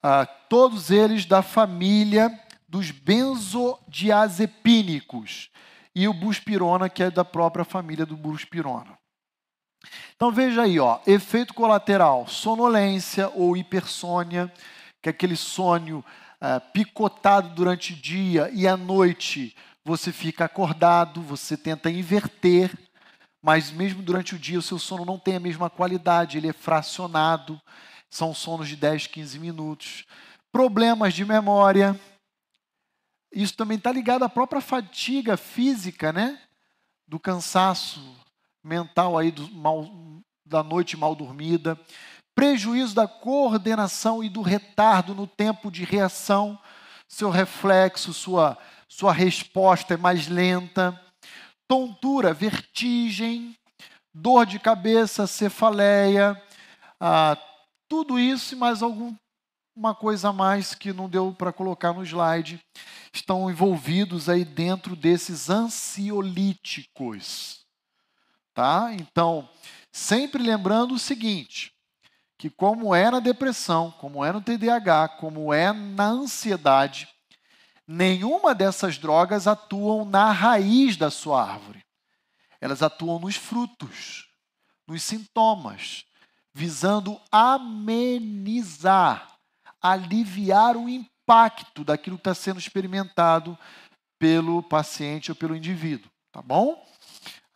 ah, 0.00 0.24
todos 0.48 0.92
eles 0.92 1.26
da 1.26 1.42
família 1.42 2.30
dos 2.68 2.92
benzodiazepínicos, 2.92 5.50
e 5.92 6.06
o 6.06 6.14
buspirona, 6.14 6.88
que 6.88 7.02
é 7.02 7.10
da 7.10 7.24
própria 7.24 7.64
família 7.64 8.06
do 8.06 8.16
buspirona. 8.16 8.96
Então 10.14 10.30
veja 10.30 10.62
aí, 10.62 10.78
ó, 10.78 11.00
efeito 11.04 11.52
colateral, 11.52 12.28
sonolência 12.28 13.28
ou 13.34 13.56
hipersônia, 13.56 14.52
que 15.02 15.08
é 15.08 15.10
aquele 15.10 15.34
sonho 15.34 16.04
uh, 16.44 16.60
picotado 16.72 17.48
durante 17.54 17.94
o 17.94 17.96
dia 17.96 18.50
e 18.52 18.68
à 18.68 18.76
noite 18.76 19.56
você 19.82 20.12
fica 20.12 20.44
acordado, 20.44 21.22
você 21.22 21.56
tenta 21.56 21.90
inverter, 21.90 22.70
mas 23.42 23.70
mesmo 23.70 24.02
durante 24.02 24.34
o 24.34 24.38
dia 24.38 24.58
o 24.58 24.62
seu 24.62 24.78
sono 24.78 25.04
não 25.04 25.18
tem 25.18 25.36
a 25.36 25.40
mesma 25.40 25.70
qualidade, 25.70 26.36
ele 26.36 26.48
é 26.48 26.52
fracionado, 26.52 27.60
são 28.10 28.34
sonos 28.34 28.68
de 28.68 28.76
10, 28.76 29.06
15 29.08 29.38
minutos. 29.38 30.04
Problemas 30.52 31.12
de 31.12 31.24
memória, 31.24 31.98
isso 33.32 33.56
também 33.56 33.76
está 33.76 33.90
ligado 33.90 34.22
à 34.22 34.28
própria 34.28 34.60
fadiga 34.60 35.36
física, 35.36 36.12
né? 36.12 36.40
Do 37.06 37.18
cansaço 37.18 38.00
mental 38.62 39.18
aí 39.18 39.30
do 39.30 39.50
mal, 39.50 39.90
da 40.46 40.62
noite 40.62 40.96
mal 40.96 41.14
dormida 41.14 41.78
prejuízo 42.34 42.94
da 42.94 43.06
coordenação 43.06 44.22
e 44.22 44.28
do 44.28 44.42
retardo 44.42 45.14
no 45.14 45.26
tempo 45.26 45.70
de 45.70 45.84
reação, 45.84 46.58
seu 47.08 47.30
reflexo, 47.30 48.12
sua, 48.12 48.58
sua 48.88 49.12
resposta 49.12 49.94
é 49.94 49.96
mais 49.96 50.26
lenta, 50.26 51.00
tontura, 51.68 52.34
vertigem, 52.34 53.56
dor 54.12 54.46
de 54.46 54.58
cabeça, 54.58 55.26
cefaleia, 55.26 56.40
ah, 57.00 57.36
tudo 57.88 58.18
isso 58.18 58.54
e 58.54 58.58
mais 58.58 58.82
alguma 58.82 59.94
coisa 59.98 60.30
a 60.30 60.32
mais 60.32 60.74
que 60.74 60.92
não 60.92 61.08
deu 61.08 61.32
para 61.32 61.52
colocar 61.52 61.92
no 61.92 62.04
slide, 62.04 62.60
estão 63.12 63.50
envolvidos 63.50 64.28
aí 64.28 64.44
dentro 64.44 64.96
desses 64.96 65.50
ansiolíticos. 65.50 67.60
Tá? 68.54 68.92
Então, 68.92 69.48
sempre 69.92 70.42
lembrando 70.42 70.94
o 70.94 70.98
seguinte: 70.98 71.73
que, 72.44 72.50
como 72.50 72.94
é 72.94 73.10
na 73.10 73.20
depressão, 73.20 73.90
como 73.92 74.22
é 74.22 74.30
no 74.30 74.42
TDAH, 74.42 75.08
como 75.16 75.50
é 75.50 75.72
na 75.72 76.08
ansiedade, 76.08 77.08
nenhuma 77.88 78.54
dessas 78.54 78.98
drogas 78.98 79.46
atuam 79.46 80.04
na 80.04 80.30
raiz 80.30 80.98
da 80.98 81.10
sua 81.10 81.42
árvore. 81.42 81.82
Elas 82.60 82.82
atuam 82.82 83.18
nos 83.18 83.36
frutos, 83.36 84.28
nos 84.86 85.02
sintomas, 85.02 86.04
visando 86.52 87.18
amenizar, 87.32 89.38
aliviar 89.80 90.76
o 90.76 90.86
impacto 90.86 91.82
daquilo 91.82 92.18
que 92.18 92.28
está 92.28 92.34
sendo 92.34 92.60
experimentado 92.60 93.58
pelo 94.18 94.62
paciente 94.62 95.32
ou 95.32 95.34
pelo 95.34 95.56
indivíduo, 95.56 96.10
tá 96.30 96.42
bom? 96.42 96.86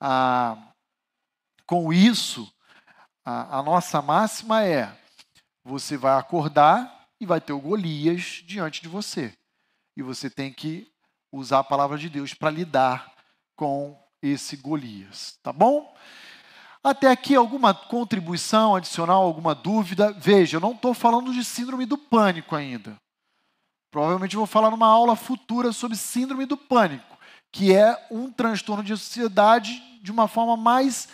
Ah, 0.01 0.57
com 1.67 1.93
isso, 1.93 2.51
a, 3.29 3.59
a 3.59 3.63
nossa 3.63 4.01
máxima 4.01 4.65
é: 4.65 4.91
você 5.63 5.99
vai 5.99 6.19
acordar 6.19 7.07
e 7.21 7.27
vai 7.27 7.41
ter 7.41 7.53
o 7.53 7.61
Golias 7.61 8.43
diante 8.47 8.81
de 8.81 8.89
você. 8.89 9.35
E 9.95 10.03
você 10.03 10.31
tem 10.31 10.51
que 10.51 10.91
usar 11.31 11.59
a 11.59 11.65
palavra 11.65 11.99
de 11.99 12.09
Deus 12.09 12.33
para 12.33 12.51
lidar 12.51 13.13
com 13.55 14.01
esse 14.23 14.57
Golias, 14.57 15.39
tá 15.43 15.53
bom? 15.53 15.95
Até 16.83 17.11
aqui 17.11 17.35
alguma 17.35 17.75
contribuição 17.75 18.75
adicional, 18.75 19.25
alguma 19.25 19.55
dúvida? 19.55 20.11
Veja, 20.13 20.57
eu 20.57 20.61
não 20.61 20.73
estou 20.73 20.95
falando 20.95 21.33
de 21.33 21.45
síndrome 21.45 21.85
do 21.85 21.99
pânico 21.99 22.57
ainda. 22.57 22.97
Provavelmente 23.91 24.37
vou 24.37 24.47
falar 24.47 24.71
numa 24.71 24.87
aula 24.87 25.15
futura 25.15 25.73
sobre 25.73 25.97
síndrome 25.97 26.47
do 26.47 26.57
pânico, 26.57 27.19
que 27.53 27.75
é 27.75 28.07
um 28.11 28.31
transtorno 28.31 28.83
de 28.83 28.93
ansiedade 28.95 29.83
de 30.03 30.11
uma 30.11 30.29
forma 30.29 30.57
mais 30.57 31.09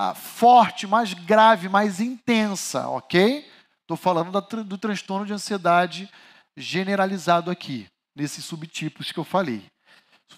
ah, 0.00 0.14
forte, 0.14 0.86
mais 0.86 1.12
grave, 1.12 1.68
mais 1.68 1.98
intensa, 1.98 2.86
ok? 2.88 3.50
Estou 3.80 3.96
falando 3.96 4.30
da, 4.30 4.38
do 4.38 4.78
transtorno 4.78 5.26
de 5.26 5.32
ansiedade 5.32 6.08
generalizado 6.56 7.50
aqui, 7.50 7.88
nesses 8.14 8.44
subtipos 8.44 9.10
que 9.10 9.18
eu 9.18 9.24
falei. 9.24 9.68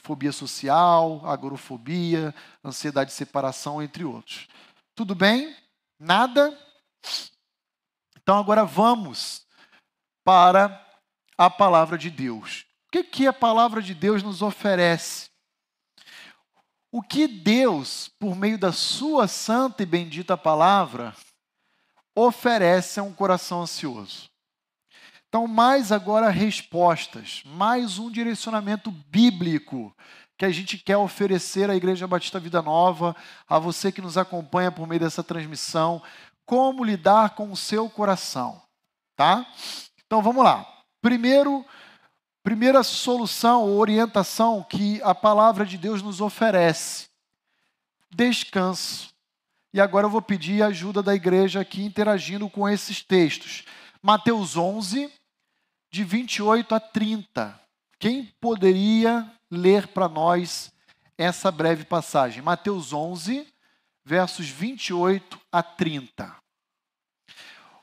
Fobia 0.03 0.33
social, 0.33 1.21
agorofobia, 1.27 2.35
ansiedade 2.65 3.11
de 3.11 3.17
separação, 3.17 3.83
entre 3.83 4.03
outros. 4.03 4.49
Tudo 4.95 5.15
bem? 5.15 5.55
Nada? 5.99 6.59
Então 8.17 8.39
agora 8.39 8.65
vamos 8.65 9.47
para 10.25 10.87
a 11.37 11.51
palavra 11.51 11.99
de 11.99 12.09
Deus. 12.09 12.65
O 12.89 12.93
que, 12.93 13.05
que 13.05 13.27
a 13.27 13.33
palavra 13.33 13.83
de 13.83 13.93
Deus 13.93 14.23
nos 14.23 14.41
oferece? 14.41 15.30
O 16.93 17.01
que 17.01 17.29
Deus, 17.29 18.09
por 18.19 18.35
meio 18.35 18.59
da 18.59 18.73
sua 18.73 19.29
santa 19.29 19.83
e 19.83 19.87
bendita 19.87 20.37
palavra, 20.37 21.15
oferece 22.15 22.99
a 22.99 23.03
um 23.03 23.13
coração 23.13 23.63
ansioso? 23.63 24.29
Então, 25.29 25.47
mais 25.47 25.93
agora 25.93 26.29
respostas, 26.29 27.43
mais 27.47 28.01
um 28.01 28.11
direcionamento 28.11 28.91
bíblico 28.91 29.95
que 30.37 30.45
a 30.45 30.51
gente 30.51 30.79
quer 30.79 30.97
oferecer 30.97 31.71
à 31.71 31.77
Igreja 31.77 32.09
Batista 32.09 32.41
Vida 32.41 32.61
Nova, 32.61 33.15
a 33.49 33.57
você 33.57 33.93
que 33.93 34.01
nos 34.01 34.19
acompanha 34.19 34.73
por 34.73 34.89
meio 34.89 35.01
dessa 35.01 35.23
transmissão, 35.23 36.03
como 36.45 36.83
lidar 36.83 37.37
com 37.37 37.53
o 37.53 37.57
seu 37.57 37.89
coração, 37.89 38.61
tá? 39.15 39.47
Então 40.05 40.21
vamos 40.21 40.43
lá. 40.43 40.67
Primeiro, 41.01 41.65
primeira 42.43 42.83
solução 42.83 43.65
ou 43.65 43.79
orientação 43.79 44.63
que 44.63 45.01
a 45.03 45.15
palavra 45.15 45.65
de 45.65 45.77
Deus 45.77 46.03
nos 46.03 46.21
oferece: 46.21 47.09
descanso. 48.11 49.11
E 49.73 49.81
agora 49.81 50.07
eu 50.07 50.11
vou 50.11 50.23
pedir 50.23 50.63
a 50.63 50.67
ajuda 50.67 51.03
da 51.03 51.15
igreja 51.15 51.61
aqui 51.61 51.85
interagindo 51.85 52.49
com 52.51 52.69
esses 52.69 53.03
textos. 53.03 53.65
Mateus 54.03 54.57
11, 54.57 55.13
de 55.91 56.05
28 56.05 56.75
a 56.75 56.81
30. 56.81 57.61
Quem 57.99 58.25
poderia 58.41 59.31
ler 59.51 59.89
para 59.89 60.09
nós 60.09 60.73
essa 61.17 61.53
breve 61.53 61.85
passagem? 61.85 62.43
Mateus 62.43 62.93
11, 62.93 63.47
versos 64.05 64.49
28 64.49 65.39
a 65.53 65.63
30. 65.63 66.35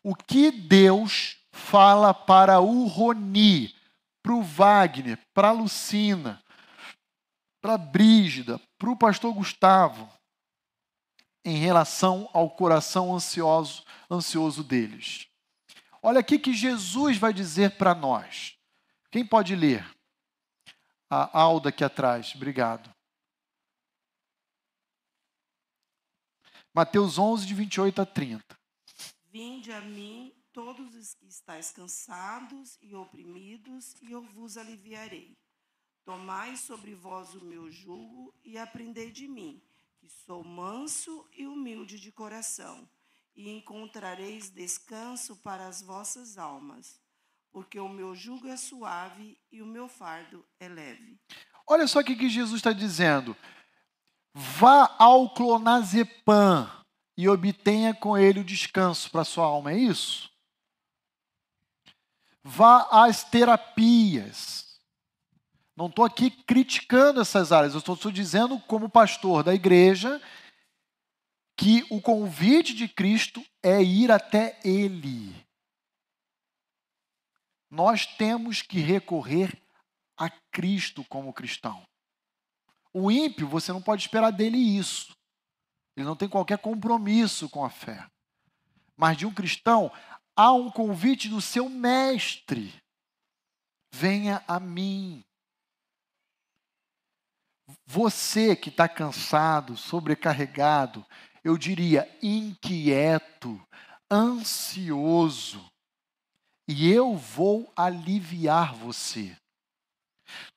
O 0.04 0.16
que 0.16 0.52
Deus 0.52 1.38
fala 1.52 2.14
para 2.14 2.60
o 2.60 2.86
Roni, 2.86 3.74
para 4.28 4.36
o 4.36 4.44
Wagner, 4.44 5.18
para 5.34 5.48
a 5.48 5.52
Lucina, 5.54 6.44
para 7.62 7.76
a 7.76 7.78
Brígida, 7.78 8.60
para 8.78 8.90
o 8.90 8.98
pastor 8.98 9.34
Gustavo, 9.34 10.12
em 11.46 11.56
relação 11.56 12.30
ao 12.34 12.50
coração 12.50 13.16
ansioso, 13.16 13.86
ansioso 14.12 14.66
deles. 14.66 15.30
Olha 16.04 16.20
aqui 16.20 16.38
que 16.38 16.54
Jesus 16.54 17.18
vai 17.18 17.32
dizer 17.32 17.78
para 17.78 17.96
nós. 17.96 18.58
Quem 19.10 19.26
pode 19.26 19.56
ler? 19.56 19.90
A 21.10 21.40
Alda 21.40 21.70
aqui 21.70 21.86
atrás, 21.86 22.34
obrigado. 22.36 22.94
Mateus 26.74 27.18
11, 27.18 27.48
de 27.48 27.54
28 27.54 28.02
a 28.02 28.06
30. 28.06 28.60
Vinde 29.32 29.72
a 29.72 29.80
mim 29.80 30.37
todos 30.58 30.96
os 30.96 31.14
que 31.14 31.28
estáis 31.28 31.70
cansados 31.70 32.80
e 32.82 32.96
oprimidos, 32.96 33.96
e 34.02 34.12
eu 34.12 34.24
vos 34.24 34.58
aliviarei. 34.58 35.38
Tomai 36.04 36.58
sobre 36.58 36.96
vós 36.96 37.36
o 37.36 37.46
meu 37.46 37.70
jugo 37.70 38.34
e 38.44 38.58
aprendei 38.58 39.12
de 39.12 39.28
mim, 39.28 39.62
que 40.00 40.10
sou 40.10 40.44
manso 40.44 41.30
e 41.38 41.46
humilde 41.46 42.00
de 42.00 42.12
coração, 42.12 42.90
e 43.36 43.52
encontrareis 43.52 44.50
descanso 44.50 45.36
para 45.44 45.68
as 45.68 45.84
vossas 45.84 46.40
almas, 46.40 47.00
porque 47.52 47.80
o 47.80 47.88
meu 47.88 48.16
jugo 48.16 48.48
é 48.48 48.58
suave 48.58 49.40
e 49.52 49.62
o 49.62 49.66
meu 49.68 49.88
fardo 49.88 50.44
é 50.60 50.68
leve. 50.68 51.20
Olha 51.68 51.86
só 51.86 52.00
o 52.00 52.04
que 52.04 52.28
Jesus 52.28 52.58
está 52.58 52.74
dizendo. 52.74 53.38
Vá 54.34 54.96
ao 54.98 55.32
clonazepam 55.36 56.68
e 57.16 57.30
obtenha 57.30 57.94
com 57.94 58.18
ele 58.18 58.40
o 58.40 58.44
descanso 58.44 59.12
para 59.12 59.24
sua 59.24 59.46
alma, 59.46 59.72
é 59.72 59.78
isso? 59.78 60.27
Vá 62.50 62.88
às 62.90 63.26
terapias. 63.26 64.80
Não 65.76 65.88
estou 65.88 66.06
aqui 66.06 66.32
criticando 66.32 67.20
essas 67.20 67.52
áreas, 67.52 67.74
eu 67.74 67.80
estou 67.80 68.10
dizendo, 68.10 68.58
como 68.62 68.90
pastor 68.90 69.44
da 69.44 69.54
igreja, 69.54 70.22
que 71.58 71.86
o 71.90 72.00
convite 72.02 72.74
de 72.74 72.88
Cristo 72.88 73.46
é 73.62 73.84
ir 73.84 74.10
até 74.14 74.58
Ele. 74.64 75.36
Nós 77.70 78.06
temos 78.06 78.62
que 78.62 78.80
recorrer 78.80 79.62
a 80.18 80.30
Cristo 80.50 81.04
como 81.04 81.34
cristão. 81.34 81.86
O 82.94 83.12
ímpio, 83.12 83.46
você 83.46 83.74
não 83.74 83.82
pode 83.82 84.04
esperar 84.04 84.32
dele 84.32 84.58
isso. 84.58 85.14
Ele 85.98 86.06
não 86.06 86.16
tem 86.16 86.30
qualquer 86.30 86.60
compromisso 86.60 87.50
com 87.50 87.66
a 87.66 87.70
fé. 87.70 88.08
Mas 88.96 89.18
de 89.18 89.26
um 89.26 89.34
cristão, 89.34 89.92
há 90.38 90.54
um 90.54 90.70
convite 90.70 91.28
do 91.28 91.42
seu 91.42 91.68
mestre: 91.68 92.72
venha 93.92 94.44
a 94.48 94.60
mim. 94.60 95.24
Você 97.86 98.56
que 98.56 98.70
está 98.70 98.88
cansado, 98.88 99.76
sobrecarregado, 99.76 101.06
eu 101.44 101.58
diria 101.58 102.08
inquieto, 102.22 103.60
ansioso, 104.10 105.66
e 106.68 106.90
eu 106.90 107.18
vou 107.18 107.72
aliviar 107.76 108.74
você. 108.74 109.36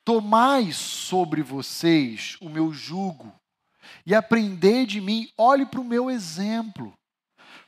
Tomai 0.04 0.72
sobre 0.72 1.42
vocês 1.42 2.36
o 2.40 2.48
meu 2.48 2.72
jugo 2.72 3.32
e 4.04 4.14
aprendei 4.14 4.84
de 4.84 5.00
mim, 5.00 5.32
olhe 5.36 5.64
para 5.66 5.80
o 5.80 5.84
meu 5.84 6.10
exemplo 6.10 6.96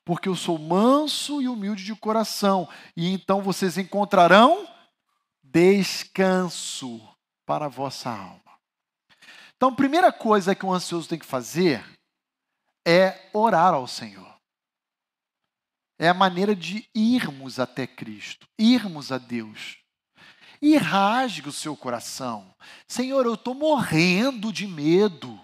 porque 0.04 0.28
eu 0.28 0.34
sou 0.34 0.58
manso 0.58 1.40
e 1.40 1.48
humilde 1.48 1.84
de 1.84 1.94
coração, 1.94 2.68
e 2.96 3.08
então 3.08 3.40
vocês 3.40 3.78
encontrarão 3.78 4.68
descanso 5.42 7.00
para 7.46 7.66
a 7.66 7.68
vossa 7.68 8.10
alma. 8.10 8.40
Então, 9.56 9.68
a 9.68 9.76
primeira 9.76 10.12
coisa 10.12 10.54
que 10.54 10.66
um 10.66 10.72
ansioso 10.72 11.08
tem 11.08 11.18
que 11.18 11.26
fazer 11.26 11.84
é 12.84 13.30
orar 13.32 13.74
ao 13.74 13.86
Senhor. 13.86 14.32
É 15.98 16.08
a 16.08 16.14
maneira 16.14 16.56
de 16.56 16.88
irmos 16.92 17.60
até 17.60 17.86
Cristo, 17.86 18.48
irmos 18.58 19.12
a 19.12 19.18
Deus. 19.18 19.78
E 20.60 20.76
rasgue 20.76 21.48
o 21.48 21.52
seu 21.52 21.76
coração. 21.76 22.52
Senhor, 22.88 23.24
eu 23.24 23.34
estou 23.34 23.54
morrendo 23.54 24.52
de 24.52 24.66
medo 24.66 25.40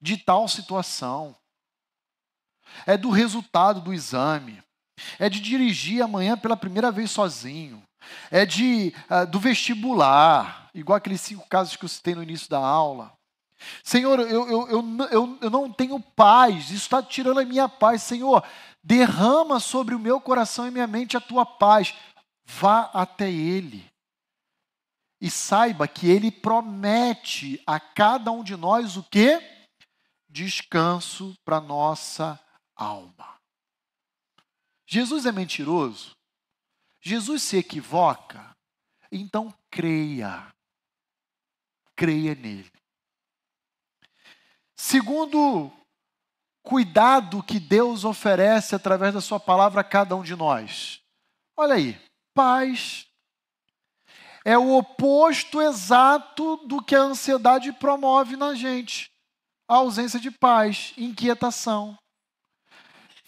de 0.00 0.16
tal 0.16 0.48
situação 0.48 1.36
é 2.86 2.96
do 2.96 3.10
resultado 3.10 3.80
do 3.80 3.92
exame, 3.92 4.62
é 5.18 5.28
de 5.28 5.40
dirigir 5.40 6.02
amanhã 6.02 6.36
pela 6.36 6.56
primeira 6.56 6.90
vez 6.90 7.10
sozinho, 7.10 7.82
é 8.30 8.46
de 8.46 8.94
uh, 9.10 9.26
do 9.26 9.38
vestibular, 9.38 10.68
igual 10.74 10.96
aqueles 10.96 11.20
cinco 11.20 11.46
casos 11.48 11.76
que 11.76 11.84
eu 11.84 11.88
citei 11.88 12.14
no 12.14 12.22
início 12.22 12.48
da 12.48 12.58
aula. 12.58 13.12
Senhor, 13.82 14.20
eu, 14.20 14.48
eu, 14.48 14.68
eu, 14.68 15.08
eu, 15.10 15.38
eu 15.42 15.50
não 15.50 15.72
tenho 15.72 15.98
paz, 16.00 16.66
isso 16.66 16.84
está 16.84 17.02
tirando 17.02 17.40
a 17.40 17.44
minha 17.44 17.68
paz. 17.68 18.02
Senhor, 18.02 18.44
derrama 18.82 19.58
sobre 19.58 19.94
o 19.96 19.98
meu 19.98 20.20
coração 20.20 20.66
e 20.66 20.70
minha 20.70 20.86
mente 20.86 21.16
a 21.16 21.20
tua 21.20 21.44
paz. 21.44 21.92
Vá 22.46 22.90
até 22.94 23.28
Ele. 23.30 23.84
e 25.20 25.30
saiba 25.30 25.88
que 25.88 26.08
ele 26.08 26.30
promete 26.30 27.60
a 27.66 27.80
cada 27.80 28.30
um 28.30 28.44
de 28.44 28.56
nós 28.56 28.96
o 28.96 29.02
que? 29.02 29.40
Descanso 30.28 31.34
para 31.44 31.60
nossa 31.60 32.38
alma. 32.78 33.38
Jesus 34.86 35.26
é 35.26 35.32
mentiroso? 35.32 36.12
Jesus 37.00 37.42
se 37.42 37.58
equivoca? 37.58 38.56
Então 39.12 39.52
creia. 39.70 40.48
Creia 41.94 42.34
nele. 42.34 42.70
Segundo 44.74 45.70
cuidado 46.62 47.42
que 47.42 47.58
Deus 47.58 48.04
oferece 48.04 48.74
através 48.74 49.12
da 49.12 49.20
sua 49.20 49.40
palavra 49.40 49.80
a 49.80 49.84
cada 49.84 50.14
um 50.14 50.22
de 50.22 50.36
nós. 50.36 51.02
Olha 51.56 51.74
aí, 51.74 52.00
paz 52.32 53.08
é 54.48 54.56
o 54.56 54.78
oposto 54.78 55.60
exato 55.60 56.56
do 56.64 56.82
que 56.82 56.94
a 56.94 57.02
ansiedade 57.02 57.70
promove 57.72 58.34
na 58.34 58.54
gente. 58.54 59.10
A 59.68 59.74
ausência 59.74 60.18
de 60.18 60.30
paz, 60.30 60.94
inquietação. 60.96 61.98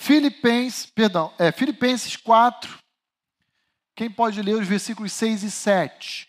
Filipenses, 0.01 0.87
perdão, 0.87 1.31
é, 1.39 1.53
Filipenses 1.53 2.17
4. 2.17 2.83
Quem 3.95 4.11
pode 4.11 4.41
ler 4.41 4.55
os 4.55 4.67
versículos 4.67 5.13
6 5.13 5.43
e 5.43 5.51
7? 5.51 6.27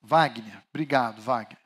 Wagner, 0.00 0.62
obrigado, 0.68 1.20
Wagner. 1.20 1.60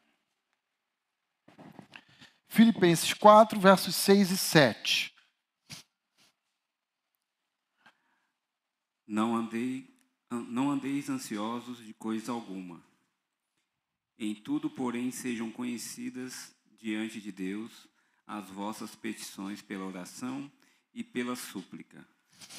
Filipenses 2.49 3.13
4, 3.13 3.61
versos 3.61 3.95
6 3.95 4.31
e 4.31 4.39
7. 4.39 5.15
Não 9.07 9.37
andei 9.37 9.87
não 10.31 10.71
andeis 10.71 11.11
ansiosos 11.11 11.77
de 11.85 11.93
coisa 11.93 12.33
alguma. 12.33 12.83
Em 14.19 14.35
tudo, 14.35 14.71
porém, 14.71 15.11
sejam 15.11 15.53
conhecidas 15.53 16.57
diante 16.79 17.21
de 17.21 17.31
Deus 17.31 17.90
as 18.31 18.49
vossas 18.49 18.95
petições 18.95 19.61
pela 19.61 19.85
oração 19.85 20.49
e 20.95 21.03
pela 21.03 21.35
súplica, 21.35 22.07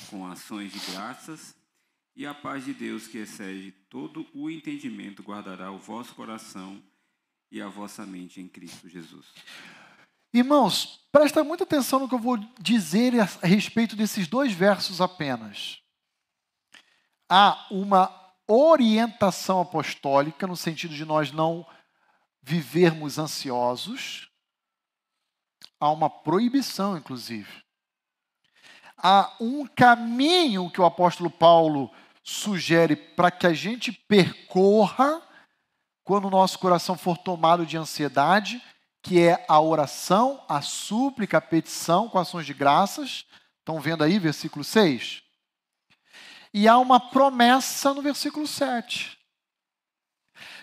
com 0.09 0.27
ações 0.27 0.73
de 0.73 0.79
graças, 0.91 1.55
e 2.13 2.25
a 2.25 2.33
paz 2.33 2.65
de 2.65 2.73
Deus, 2.73 3.07
que 3.07 3.19
excede 3.19 3.71
todo 3.89 4.27
o 4.33 4.49
entendimento, 4.49 5.23
guardará 5.23 5.71
o 5.71 5.79
vosso 5.79 6.13
coração 6.13 6.83
e 7.49 7.61
a 7.61 7.69
vossa 7.69 8.05
mente 8.05 8.41
em 8.41 8.49
Cristo 8.49 8.89
Jesus. 8.89 9.27
Irmãos, 10.33 11.07
presta 11.09 11.41
muita 11.41 11.63
atenção 11.63 11.99
no 11.99 12.09
que 12.09 12.15
eu 12.15 12.19
vou 12.19 12.37
dizer 12.59 13.13
a 13.19 13.47
respeito 13.47 13.95
desses 13.95 14.27
dois 14.27 14.51
versos 14.51 14.99
apenas 14.99 15.81
há 17.29 17.65
uma 17.71 18.13
orientação 18.45 19.61
apostólica, 19.61 20.45
no 20.45 20.57
sentido 20.57 20.93
de 20.93 21.05
nós 21.05 21.31
não 21.31 21.65
vivermos 22.43 23.17
ansiosos, 23.17 24.30
há 25.81 25.89
uma 25.91 26.09
proibição, 26.09 26.95
inclusive. 26.95 27.51
Há 28.95 29.35
um 29.39 29.65
caminho 29.65 30.69
que 30.69 30.79
o 30.79 30.85
apóstolo 30.85 31.31
Paulo 31.31 31.91
sugere 32.23 32.95
para 32.95 33.31
que 33.31 33.47
a 33.47 33.53
gente 33.53 33.91
percorra 33.91 35.19
quando 36.03 36.25
o 36.25 36.31
nosso 36.31 36.59
coração 36.59 36.95
for 36.95 37.17
tomado 37.17 37.65
de 37.65 37.77
ansiedade, 37.77 38.61
que 39.01 39.19
é 39.19 39.43
a 39.47 39.59
oração, 39.59 40.43
a 40.47 40.61
súplica, 40.61 41.39
a 41.39 41.41
petição 41.41 42.07
com 42.07 42.19
ações 42.19 42.45
de 42.45 42.53
graças. 42.53 43.25
Estão 43.57 43.79
vendo 43.79 44.03
aí, 44.03 44.19
versículo 44.19 44.63
6? 44.63 45.23
E 46.53 46.67
há 46.67 46.77
uma 46.77 46.99
promessa 46.99 47.91
no 47.93 48.03
versículo 48.03 48.45
7. 48.45 49.17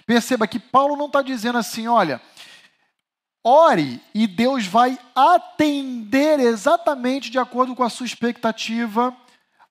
Perceba 0.06 0.46
que 0.46 0.60
Paulo 0.60 0.96
não 0.96 1.06
está 1.06 1.22
dizendo 1.22 1.58
assim, 1.58 1.88
olha, 1.88 2.22
ore 3.44 4.02
e 4.14 4.26
Deus 4.26 4.66
vai 4.66 4.98
atender 5.14 6.40
exatamente 6.40 7.30
de 7.30 7.38
acordo 7.38 7.74
com 7.74 7.82
a 7.82 7.90
sua 7.90 8.06
expectativa 8.06 9.16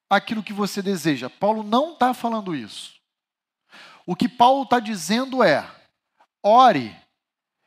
aquilo 0.09 0.43
que 0.43 0.53
você 0.53 0.81
deseja. 0.81 1.29
Paulo 1.29 1.63
não 1.63 1.93
está 1.93 2.13
falando 2.13 2.55
isso. 2.55 2.95
O 4.05 4.15
que 4.15 4.29
Paulo 4.29 4.63
está 4.63 4.79
dizendo 4.79 5.43
é: 5.43 5.69
ore 6.43 6.95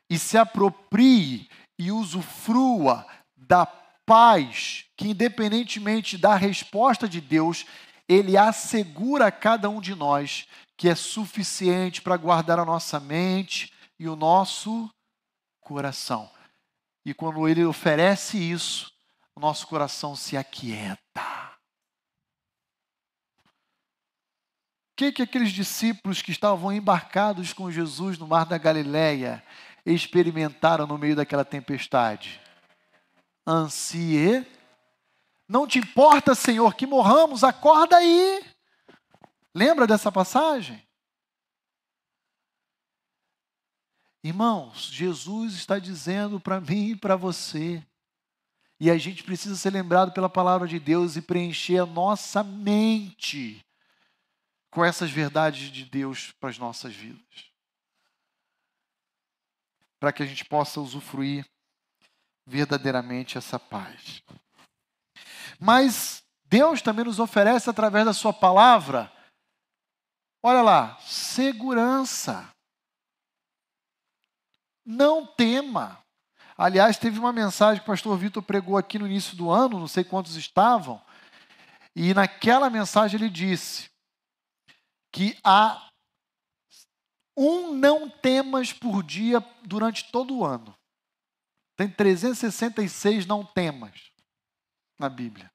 e 0.09 0.17
se 0.17 0.37
aproprie 0.37 1.47
e 1.77 1.91
usufrua 1.91 3.05
da 3.37 3.65
paz 3.65 4.85
que, 4.97 5.07
independentemente 5.07 6.17
da 6.17 6.35
resposta 6.35 7.07
de 7.07 7.21
Deus, 7.21 7.65
ele 8.09 8.37
assegura 8.37 9.27
a 9.27 9.31
cada 9.31 9.69
um 9.69 9.79
de 9.79 9.95
nós 9.95 10.47
que 10.75 10.89
é 10.89 10.95
suficiente 10.95 12.01
para 12.01 12.17
guardar 12.17 12.59
a 12.59 12.65
nossa 12.65 12.99
mente 12.99 13.71
e 13.99 14.07
o 14.09 14.15
nosso 14.15 14.89
coração. 15.71 16.29
E 17.05 17.13
quando 17.13 17.47
ele 17.47 17.65
oferece 17.65 18.37
isso, 18.37 18.91
o 19.35 19.39
nosso 19.39 19.67
coração 19.67 20.15
se 20.15 20.37
aquieta. 20.37 21.21
O 24.91 24.95
que, 24.97 25.11
que 25.11 25.21
aqueles 25.23 25.51
discípulos 25.51 26.21
que 26.21 26.31
estavam 26.31 26.71
embarcados 26.71 27.53
com 27.53 27.71
Jesus 27.71 28.17
no 28.17 28.27
mar 28.27 28.45
da 28.45 28.57
Galileia 28.57 29.43
experimentaram 29.85 30.85
no 30.85 30.97
meio 30.97 31.15
daquela 31.15 31.43
tempestade? 31.43 32.39
Ansiedade 33.47 34.61
não 35.51 35.67
te 35.67 35.79
importa, 35.79 36.33
Senhor, 36.33 36.73
que 36.75 36.87
morramos, 36.87 37.43
acorda 37.43 37.97
aí. 37.97 38.41
Lembra 39.53 39.85
dessa 39.85 40.09
passagem? 40.09 40.81
Irmãos, 44.23 44.89
Jesus 44.91 45.53
está 45.53 45.79
dizendo 45.79 46.39
para 46.39 46.61
mim 46.61 46.91
e 46.91 46.95
para 46.95 47.15
você, 47.15 47.83
e 48.79 48.89
a 48.89 48.97
gente 48.97 49.23
precisa 49.23 49.55
ser 49.55 49.71
lembrado 49.71 50.11
pela 50.11 50.29
palavra 50.29 50.67
de 50.67 50.79
Deus 50.79 51.15
e 51.15 51.21
preencher 51.21 51.79
a 51.79 51.85
nossa 51.85 52.43
mente 52.43 53.63
com 54.71 54.83
essas 54.83 55.11
verdades 55.11 55.71
de 55.71 55.85
Deus 55.85 56.31
para 56.39 56.49
as 56.49 56.57
nossas 56.57 56.95
vidas. 56.95 57.51
Para 59.99 60.11
que 60.11 60.23
a 60.23 60.25
gente 60.25 60.45
possa 60.45 60.79
usufruir 60.79 61.45
verdadeiramente 62.45 63.37
essa 63.37 63.59
paz. 63.59 64.23
Mas 65.59 66.23
Deus 66.45 66.81
também 66.81 67.05
nos 67.05 67.19
oferece, 67.19 67.69
através 67.69 68.05
da 68.05 68.13
Sua 68.13 68.33
palavra, 68.33 69.11
olha 70.41 70.61
lá, 70.61 70.97
segurança. 71.01 72.51
Não 74.85 75.25
tema. 75.25 76.01
Aliás, 76.57 76.97
teve 76.97 77.19
uma 77.19 77.33
mensagem 77.33 77.81
que 77.81 77.89
o 77.89 77.91
pastor 77.91 78.17
Vitor 78.17 78.43
pregou 78.43 78.77
aqui 78.77 78.99
no 78.99 79.07
início 79.07 79.35
do 79.35 79.49
ano, 79.49 79.79
não 79.79 79.87
sei 79.87 80.03
quantos 80.03 80.35
estavam, 80.35 81.01
e 81.95 82.13
naquela 82.13 82.69
mensagem 82.69 83.19
ele 83.19 83.29
disse 83.29 83.89
que 85.11 85.37
há 85.43 85.89
um 87.35 87.73
não 87.73 88.09
temas 88.09 88.71
por 88.71 89.03
dia 89.03 89.39
durante 89.63 90.11
todo 90.11 90.37
o 90.37 90.45
ano. 90.45 90.75
Tem 91.75 91.89
366 91.89 93.25
não 93.25 93.43
temas 93.43 94.11
na 94.99 95.09
Bíblia. 95.09 95.51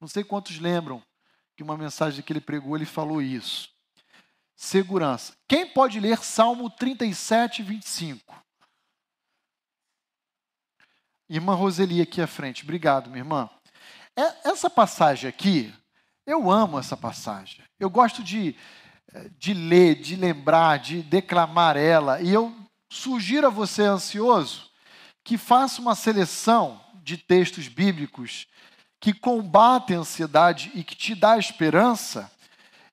Não 0.00 0.08
sei 0.08 0.22
quantos 0.22 0.58
lembram 0.58 1.02
que 1.56 1.62
uma 1.62 1.76
mensagem 1.76 2.22
que 2.22 2.32
ele 2.32 2.40
pregou, 2.40 2.76
ele 2.76 2.86
falou 2.86 3.22
isso. 3.22 3.70
Segurança. 4.60 5.32
Quem 5.48 5.66
pode 5.66 5.98
ler 5.98 6.18
Salmo 6.18 6.68
37, 6.68 7.62
25? 7.62 8.44
Irmã 11.30 11.54
Roseli 11.54 12.02
aqui 12.02 12.20
à 12.20 12.26
frente. 12.26 12.62
Obrigado, 12.62 13.08
minha 13.08 13.20
irmã. 13.20 13.48
É, 14.14 14.50
essa 14.50 14.68
passagem 14.68 15.30
aqui, 15.30 15.72
eu 16.26 16.50
amo 16.50 16.78
essa 16.78 16.94
passagem. 16.94 17.64
Eu 17.78 17.88
gosto 17.88 18.22
de, 18.22 18.54
de 19.38 19.54
ler, 19.54 19.94
de 19.94 20.14
lembrar, 20.14 20.78
de 20.78 21.00
declamar 21.04 21.78
ela. 21.78 22.20
E 22.20 22.28
eu 22.30 22.54
sugiro 22.92 23.46
a 23.46 23.50
você 23.50 23.84
ansioso 23.84 24.70
que 25.24 25.38
faça 25.38 25.80
uma 25.80 25.94
seleção 25.94 26.78
de 26.96 27.16
textos 27.16 27.66
bíblicos 27.66 28.46
que 29.00 29.14
combatem 29.14 29.96
a 29.96 30.00
ansiedade 30.00 30.70
e 30.74 30.84
que 30.84 30.94
te 30.94 31.14
dá 31.14 31.38
esperança, 31.38 32.30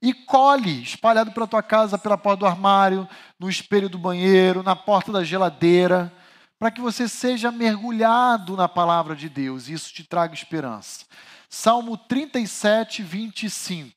e 0.02 0.14
colhe 0.14 0.82
espalhado 0.82 1.32
pela 1.32 1.48
tua 1.48 1.64
casa, 1.64 1.98
pela 1.98 2.18
porta 2.18 2.40
do 2.40 2.46
armário, 2.46 3.08
no 3.40 3.50
espelho 3.50 3.90
do 3.90 3.98
banheiro, 3.98 4.64
na 4.64 4.76
porta 4.76 5.12
da 5.12 5.24
geladeira, 5.24 6.14
para 6.60 6.72
que 6.72 6.82
você 6.82 7.08
seja 7.08 7.52
mergulhado 7.52 8.56
na 8.56 8.68
palavra 8.68 9.16
de 9.16 9.30
Deus 9.30 9.68
e 9.68 9.74
isso 9.74 9.94
te 9.94 10.04
traga 10.04 10.34
esperança. 10.34 11.06
Salmo 11.50 11.98
37, 11.98 13.04
25. 13.04 13.96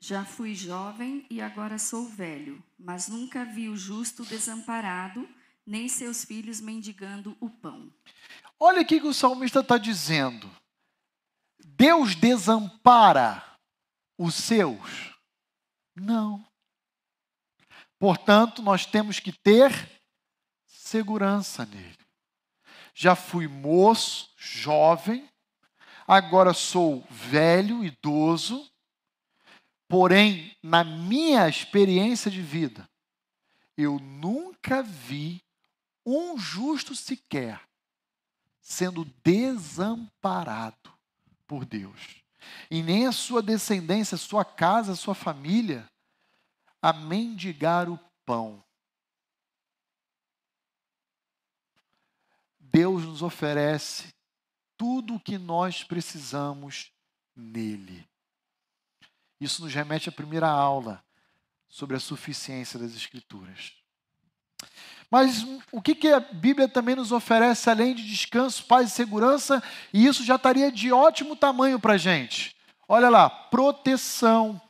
Já 0.00 0.24
fui 0.24 0.54
jovem 0.54 1.24
e 1.30 1.40
agora 1.40 1.78
sou 1.78 2.06
velho, 2.06 2.62
mas 2.78 3.08
nunca 3.08 3.44
vi 3.44 3.68
o 3.68 3.76
justo 3.76 4.24
desamparado 4.24 5.26
nem 5.66 5.88
seus 5.88 6.24
filhos 6.24 6.60
mendigando 6.60 7.36
o 7.40 7.48
pão. 7.48 7.90
Olha 8.60 8.82
o 8.82 8.86
que 8.86 9.00
o 9.00 9.14
salmista 9.14 9.60
está 9.60 9.78
dizendo. 9.78 10.50
Deus 11.76 12.14
desampara 12.14 13.44
os 14.16 14.34
seus? 14.34 15.12
Não. 15.94 16.44
Portanto, 17.98 18.62
nós 18.62 18.86
temos 18.86 19.18
que 19.18 19.32
ter 19.32 20.00
segurança 20.66 21.66
nele. 21.66 21.98
Já 22.94 23.16
fui 23.16 23.48
moço, 23.48 24.30
jovem, 24.36 25.28
agora 26.06 26.54
sou 26.54 27.04
velho, 27.10 27.84
idoso, 27.84 28.70
porém, 29.88 30.56
na 30.62 30.84
minha 30.84 31.48
experiência 31.48 32.30
de 32.30 32.40
vida, 32.40 32.88
eu 33.76 33.98
nunca 33.98 34.80
vi 34.82 35.42
um 36.06 36.38
justo 36.38 36.94
sequer 36.94 37.60
sendo 38.60 39.04
desamparado 39.24 40.93
por 41.46 41.64
Deus. 41.64 42.22
E 42.70 42.82
nem 42.82 43.06
a 43.06 43.12
sua 43.12 43.42
descendência, 43.42 44.16
sua 44.16 44.44
casa, 44.44 44.94
sua 44.94 45.14
família, 45.14 45.88
a 46.80 46.92
mendigar 46.92 47.88
o 47.88 47.98
pão. 48.26 48.62
Deus 52.58 53.04
nos 53.04 53.22
oferece 53.22 54.12
tudo 54.76 55.14
o 55.14 55.20
que 55.20 55.38
nós 55.38 55.84
precisamos 55.84 56.92
nele. 57.34 58.06
Isso 59.40 59.62
nos 59.62 59.72
remete 59.72 60.08
à 60.08 60.12
primeira 60.12 60.48
aula 60.48 61.04
sobre 61.68 61.96
a 61.96 62.00
suficiência 62.00 62.78
das 62.78 62.94
Escrituras. 62.94 63.72
Mas 65.14 65.46
o 65.70 65.80
que, 65.80 65.94
que 65.94 66.08
a 66.08 66.18
Bíblia 66.18 66.66
também 66.66 66.96
nos 66.96 67.12
oferece, 67.12 67.70
além 67.70 67.94
de 67.94 68.04
descanso, 68.04 68.64
paz 68.64 68.88
e 68.88 68.94
segurança, 68.96 69.62
e 69.92 70.04
isso 70.04 70.24
já 70.24 70.34
estaria 70.34 70.72
de 70.72 70.92
ótimo 70.92 71.36
tamanho 71.36 71.78
para 71.78 71.92
a 71.92 71.96
gente? 71.96 72.56
Olha 72.88 73.08
lá, 73.08 73.30
proteção. 73.30 74.60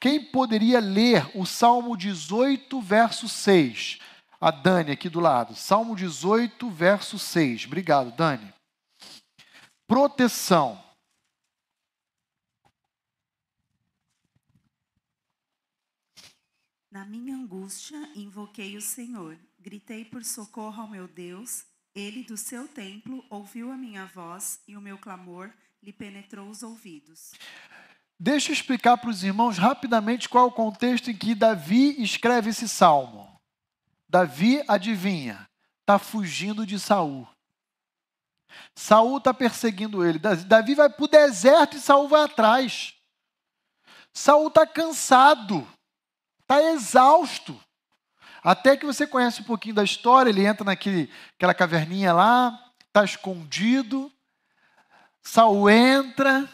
Quem 0.00 0.22
poderia 0.22 0.78
ler 0.78 1.28
o 1.34 1.44
Salmo 1.44 1.96
18, 1.96 2.80
verso 2.80 3.28
6? 3.28 3.98
A 4.40 4.52
Dani 4.52 4.92
aqui 4.92 5.08
do 5.08 5.18
lado. 5.18 5.56
Salmo 5.56 5.96
18, 5.96 6.70
verso 6.70 7.18
6. 7.18 7.66
Obrigado, 7.66 8.12
Dani. 8.12 8.54
Proteção. 9.88 10.80
Na 16.92 17.04
minha 17.04 17.34
angústia, 17.34 17.98
invoquei 18.14 18.76
o 18.76 18.80
Senhor. 18.80 19.36
Gritei 19.58 20.04
por 20.04 20.24
socorro 20.24 20.82
ao 20.82 20.88
meu 20.88 21.08
Deus. 21.08 21.64
Ele, 21.94 22.22
do 22.22 22.36
seu 22.36 22.68
templo, 22.68 23.24
ouviu 23.28 23.72
a 23.72 23.76
minha 23.76 24.06
voz 24.06 24.60
e 24.68 24.76
o 24.76 24.80
meu 24.80 24.98
clamor 24.98 25.50
lhe 25.82 25.92
penetrou 25.92 26.48
os 26.48 26.62
ouvidos. 26.62 27.32
Deixa 28.18 28.50
eu 28.50 28.52
explicar 28.52 28.96
para 28.96 29.10
os 29.10 29.22
irmãos 29.22 29.58
rapidamente 29.58 30.28
qual 30.28 30.44
é 30.44 30.48
o 30.48 30.52
contexto 30.52 31.10
em 31.10 31.16
que 31.16 31.34
Davi 31.34 32.00
escreve 32.02 32.50
esse 32.50 32.68
salmo. 32.68 33.40
Davi, 34.08 34.62
adivinha, 34.68 35.48
está 35.80 35.98
fugindo 35.98 36.66
de 36.66 36.78
Saul. 36.78 37.28
Saul 38.74 39.18
está 39.18 39.34
perseguindo 39.34 40.04
ele. 40.04 40.18
Davi 40.18 40.74
vai 40.74 40.88
para 40.88 41.04
o 41.04 41.08
deserto 41.08 41.76
e 41.76 41.80
Saul 41.80 42.08
vai 42.08 42.22
atrás. 42.22 42.94
Saul 44.12 44.48
está 44.48 44.66
cansado 44.66 45.66
está 46.48 46.62
exausto. 46.72 47.60
Até 48.42 48.76
que 48.76 48.86
você 48.86 49.06
conhece 49.06 49.40
um 49.40 49.44
pouquinho 49.44 49.74
da 49.74 49.84
história, 49.84 50.30
ele 50.30 50.46
entra 50.46 50.64
naquela 50.64 51.54
caverninha 51.54 52.12
lá, 52.12 52.72
está 52.86 53.04
escondido. 53.04 54.12
Saul 55.22 55.68
entra, 55.68 56.48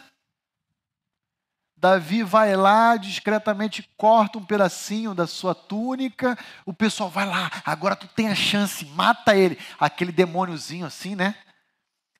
Davi 1.77 2.23
vai 2.23 2.55
lá, 2.55 2.97
discretamente 2.97 3.87
corta 3.95 4.39
um 4.39 4.45
pedacinho 4.45 5.13
da 5.13 5.27
sua 5.27 5.53
túnica. 5.53 6.35
O 6.65 6.73
pessoal 6.73 7.09
vai 7.11 7.27
lá, 7.27 7.51
agora 7.63 7.95
tu 7.95 8.07
tem 8.07 8.27
a 8.27 8.33
chance, 8.35 8.83
mata 8.85 9.35
ele. 9.35 9.59
Aquele 9.79 10.11
demôniozinho 10.11 10.85
assim, 10.85 11.15
né? 11.15 11.35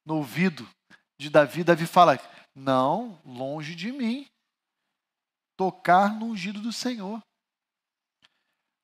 No 0.05 0.17
ouvido 0.17 0.69
de 1.17 1.31
Davi, 1.31 1.63
Davi 1.63 1.87
fala: 1.87 2.19
Não, 2.53 3.19
longe 3.25 3.73
de 3.73 3.91
mim, 3.91 4.27
tocar 5.57 6.13
no 6.13 6.27
ungido 6.27 6.59
do 6.59 6.71
Senhor. 6.71 7.19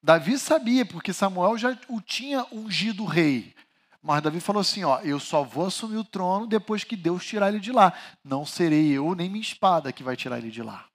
Davi 0.03 0.37
sabia, 0.39 0.83
porque 0.83 1.13
Samuel 1.13 1.57
já 1.57 1.77
o 1.87 2.01
tinha 2.01 2.45
ungido 2.51 3.05
rei. 3.05 3.53
Mas 4.01 4.23
Davi 4.23 4.39
falou 4.39 4.61
assim: 4.61 4.83
ó, 4.83 4.99
eu 5.01 5.19
só 5.19 5.43
vou 5.43 5.67
assumir 5.67 5.97
o 5.97 6.03
trono 6.03 6.47
depois 6.47 6.83
que 6.83 6.95
Deus 6.95 7.23
tirar 7.23 7.49
ele 7.49 7.59
de 7.59 7.71
lá. 7.71 7.93
Não 8.23 8.45
serei 8.45 8.91
eu 8.91 9.13
nem 9.13 9.29
minha 9.29 9.41
espada 9.41 9.93
que 9.93 10.03
vai 10.03 10.15
tirar 10.15 10.39
ele 10.39 10.49
de 10.49 10.63
lá. 10.63 10.85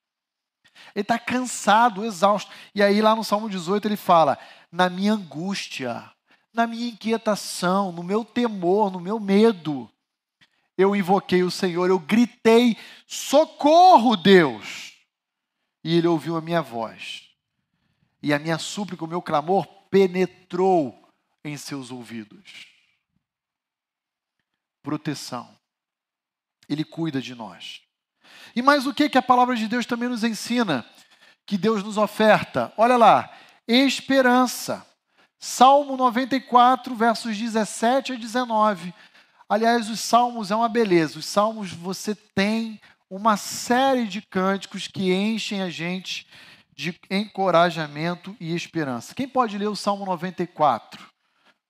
Ele 0.94 1.02
está 1.02 1.18
cansado, 1.18 2.04
exausto. 2.04 2.50
E 2.74 2.82
aí, 2.82 3.00
lá 3.00 3.14
no 3.14 3.22
Salmo 3.22 3.48
18, 3.48 3.86
ele 3.86 3.96
fala: 3.96 4.36
na 4.72 4.90
minha 4.90 5.12
angústia, 5.12 6.10
na 6.52 6.66
minha 6.66 6.88
inquietação, 6.88 7.92
no 7.92 8.02
meu 8.02 8.24
temor, 8.24 8.90
no 8.90 8.98
meu 8.98 9.20
medo, 9.20 9.88
eu 10.76 10.96
invoquei 10.96 11.44
o 11.44 11.50
Senhor, 11.50 11.88
eu 11.88 12.00
gritei: 12.00 12.76
socorro, 13.06 14.16
Deus! 14.16 14.94
E 15.84 15.96
ele 15.96 16.08
ouviu 16.08 16.36
a 16.36 16.40
minha 16.40 16.60
voz 16.60 17.25
e 18.26 18.34
a 18.34 18.40
minha 18.40 18.58
súplica, 18.58 19.04
o 19.04 19.06
meu 19.06 19.22
clamor 19.22 19.64
penetrou 19.88 21.08
em 21.44 21.56
seus 21.56 21.92
ouvidos. 21.92 22.66
Proteção. 24.82 25.48
Ele 26.68 26.82
cuida 26.82 27.22
de 27.22 27.36
nós. 27.36 27.82
E 28.56 28.60
mais 28.60 28.84
o 28.84 28.92
que 28.92 29.08
que 29.08 29.16
a 29.16 29.22
palavra 29.22 29.54
de 29.54 29.68
Deus 29.68 29.86
também 29.86 30.08
nos 30.08 30.24
ensina? 30.24 30.84
Que 31.46 31.56
Deus 31.56 31.84
nos 31.84 31.96
oferta. 31.96 32.72
Olha 32.76 32.96
lá, 32.96 33.32
esperança. 33.68 34.84
Salmo 35.38 35.96
94, 35.96 36.96
versos 36.96 37.38
17 37.38 38.14
a 38.14 38.16
19. 38.16 38.92
Aliás, 39.48 39.88
os 39.88 40.00
salmos 40.00 40.50
é 40.50 40.56
uma 40.56 40.68
beleza. 40.68 41.20
Os 41.20 41.26
salmos 41.26 41.72
você 41.72 42.12
tem 42.34 42.80
uma 43.08 43.36
série 43.36 44.04
de 44.04 44.20
cânticos 44.20 44.88
que 44.88 45.12
enchem 45.12 45.62
a 45.62 45.70
gente 45.70 46.26
de 46.76 46.94
encorajamento 47.10 48.36
e 48.38 48.54
esperança. 48.54 49.14
Quem 49.14 49.26
pode 49.26 49.56
ler 49.56 49.68
o 49.68 49.74
Salmo 49.74 50.04
94? 50.04 51.10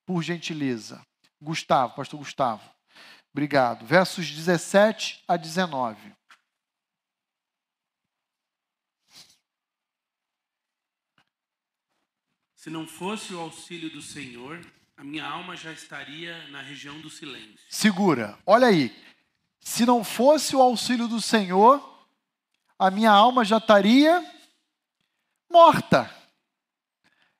Por 0.04 0.20
gentileza. 0.22 1.00
Gustavo, 1.40 1.94
pastor 1.94 2.18
Gustavo. 2.18 2.68
Obrigado. 3.32 3.86
Versos 3.86 4.28
17 4.28 5.22
a 5.28 5.36
19. 5.36 6.12
Se 12.56 12.68
não 12.68 12.84
fosse 12.84 13.32
o 13.32 13.38
auxílio 13.38 13.88
do 13.90 14.02
Senhor, 14.02 14.60
a 14.96 15.04
minha 15.04 15.24
alma 15.24 15.54
já 15.54 15.70
estaria 15.72 16.48
na 16.48 16.62
região 16.62 17.00
do 17.00 17.08
silêncio. 17.08 17.60
Segura, 17.70 18.36
olha 18.44 18.66
aí. 18.66 18.92
Se 19.60 19.86
não 19.86 20.02
fosse 20.02 20.56
o 20.56 20.60
auxílio 20.60 21.06
do 21.06 21.20
Senhor, 21.20 21.80
a 22.76 22.90
minha 22.90 23.12
alma 23.12 23.44
já 23.44 23.58
estaria 23.58 24.20
morta. 25.50 26.10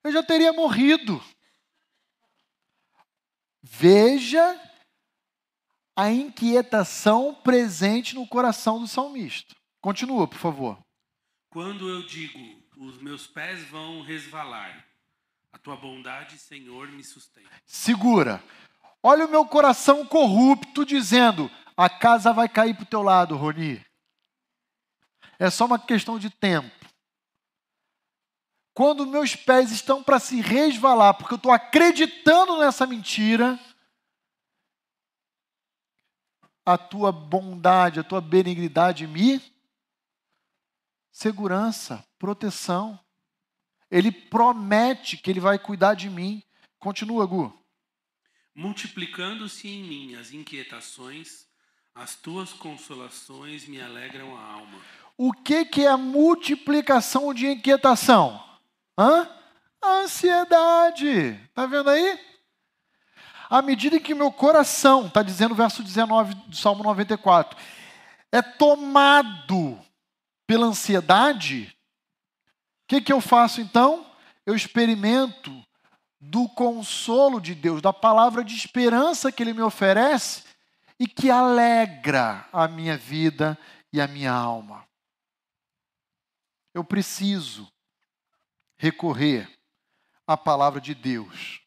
Eu 0.02 0.12
já 0.12 0.22
teria 0.22 0.52
morrido. 0.52 1.22
Veja 3.62 4.60
a 5.96 6.10
inquietação 6.10 7.34
presente 7.34 8.14
no 8.14 8.26
coração 8.26 8.78
do 8.78 8.86
salmista. 8.86 9.54
Continua, 9.80 10.28
por 10.28 10.38
favor. 10.38 10.78
Quando 11.50 11.88
eu 11.88 12.06
digo, 12.06 12.38
os 12.76 13.00
meus 13.00 13.26
pés 13.26 13.64
vão 13.64 14.02
resvalar, 14.02 14.86
a 15.52 15.58
tua 15.58 15.76
bondade, 15.76 16.38
Senhor, 16.38 16.88
me 16.88 17.02
sustém. 17.02 17.44
Segura. 17.64 18.44
Olha 19.02 19.24
o 19.24 19.30
meu 19.30 19.46
coração 19.46 20.04
corrupto 20.04 20.84
dizendo: 20.84 21.50
a 21.76 21.88
casa 21.88 22.32
vai 22.32 22.48
cair 22.48 22.74
para 22.74 22.82
o 22.82 22.86
teu 22.86 23.02
lado, 23.02 23.36
Roni. 23.36 23.84
É 25.38 25.50
só 25.50 25.66
uma 25.66 25.78
questão 25.78 26.18
de 26.18 26.30
tempo. 26.30 26.85
Quando 28.76 29.06
meus 29.06 29.34
pés 29.34 29.72
estão 29.72 30.02
para 30.02 30.20
se 30.20 30.38
resvalar, 30.42 31.14
porque 31.14 31.32
eu 31.32 31.38
estou 31.38 31.50
acreditando 31.50 32.58
nessa 32.58 32.86
mentira, 32.86 33.58
a 36.62 36.76
tua 36.76 37.10
bondade, 37.10 37.98
a 37.98 38.04
tua 38.04 38.20
benignidade 38.20 39.06
me 39.06 39.40
segurança, 41.10 42.06
proteção. 42.18 43.00
Ele 43.90 44.12
promete 44.12 45.16
que 45.16 45.30
ele 45.30 45.40
vai 45.40 45.58
cuidar 45.58 45.94
de 45.94 46.10
mim. 46.10 46.42
Continua, 46.78 47.24
Gu. 47.24 47.50
Multiplicando-se 48.54 49.66
em 49.66 49.82
mim 49.84 50.14
as 50.16 50.32
inquietações, 50.32 51.46
as 51.94 52.14
tuas 52.14 52.52
consolações 52.52 53.66
me 53.66 53.80
alegram 53.80 54.36
a 54.36 54.42
alma. 54.42 54.78
O 55.16 55.32
que, 55.32 55.64
que 55.64 55.86
é 55.86 55.88
a 55.88 55.96
multiplicação 55.96 57.32
de 57.32 57.46
inquietação? 57.46 58.44
Hã? 58.98 59.28
A 59.82 59.88
ansiedade. 60.00 61.40
Está 61.48 61.66
vendo 61.66 61.90
aí? 61.90 62.18
À 63.48 63.62
medida 63.62 64.00
que 64.00 64.14
meu 64.14 64.32
coração, 64.32 65.06
está 65.06 65.22
dizendo 65.22 65.52
o 65.52 65.56
verso 65.56 65.82
19 65.82 66.34
do 66.34 66.56
Salmo 66.56 66.82
94, 66.82 67.56
é 68.32 68.42
tomado 68.42 69.78
pela 70.46 70.66
ansiedade, 70.66 71.76
o 72.84 72.88
que, 72.88 73.00
que 73.00 73.12
eu 73.12 73.20
faço 73.20 73.60
então? 73.60 74.06
Eu 74.44 74.54
experimento 74.54 75.52
do 76.20 76.48
consolo 76.48 77.40
de 77.40 77.54
Deus, 77.54 77.82
da 77.82 77.92
palavra 77.92 78.42
de 78.42 78.54
esperança 78.56 79.30
que 79.30 79.42
Ele 79.42 79.52
me 79.52 79.62
oferece 79.62 80.44
e 80.98 81.06
que 81.06 81.30
alegra 81.30 82.48
a 82.52 82.66
minha 82.66 82.96
vida 82.96 83.58
e 83.92 84.00
a 84.00 84.06
minha 84.06 84.32
alma. 84.32 84.84
Eu 86.74 86.84
preciso 86.84 87.70
recorrer 88.76 89.50
à 90.26 90.36
palavra 90.36 90.80
de 90.80 90.94
Deus. 90.94 91.60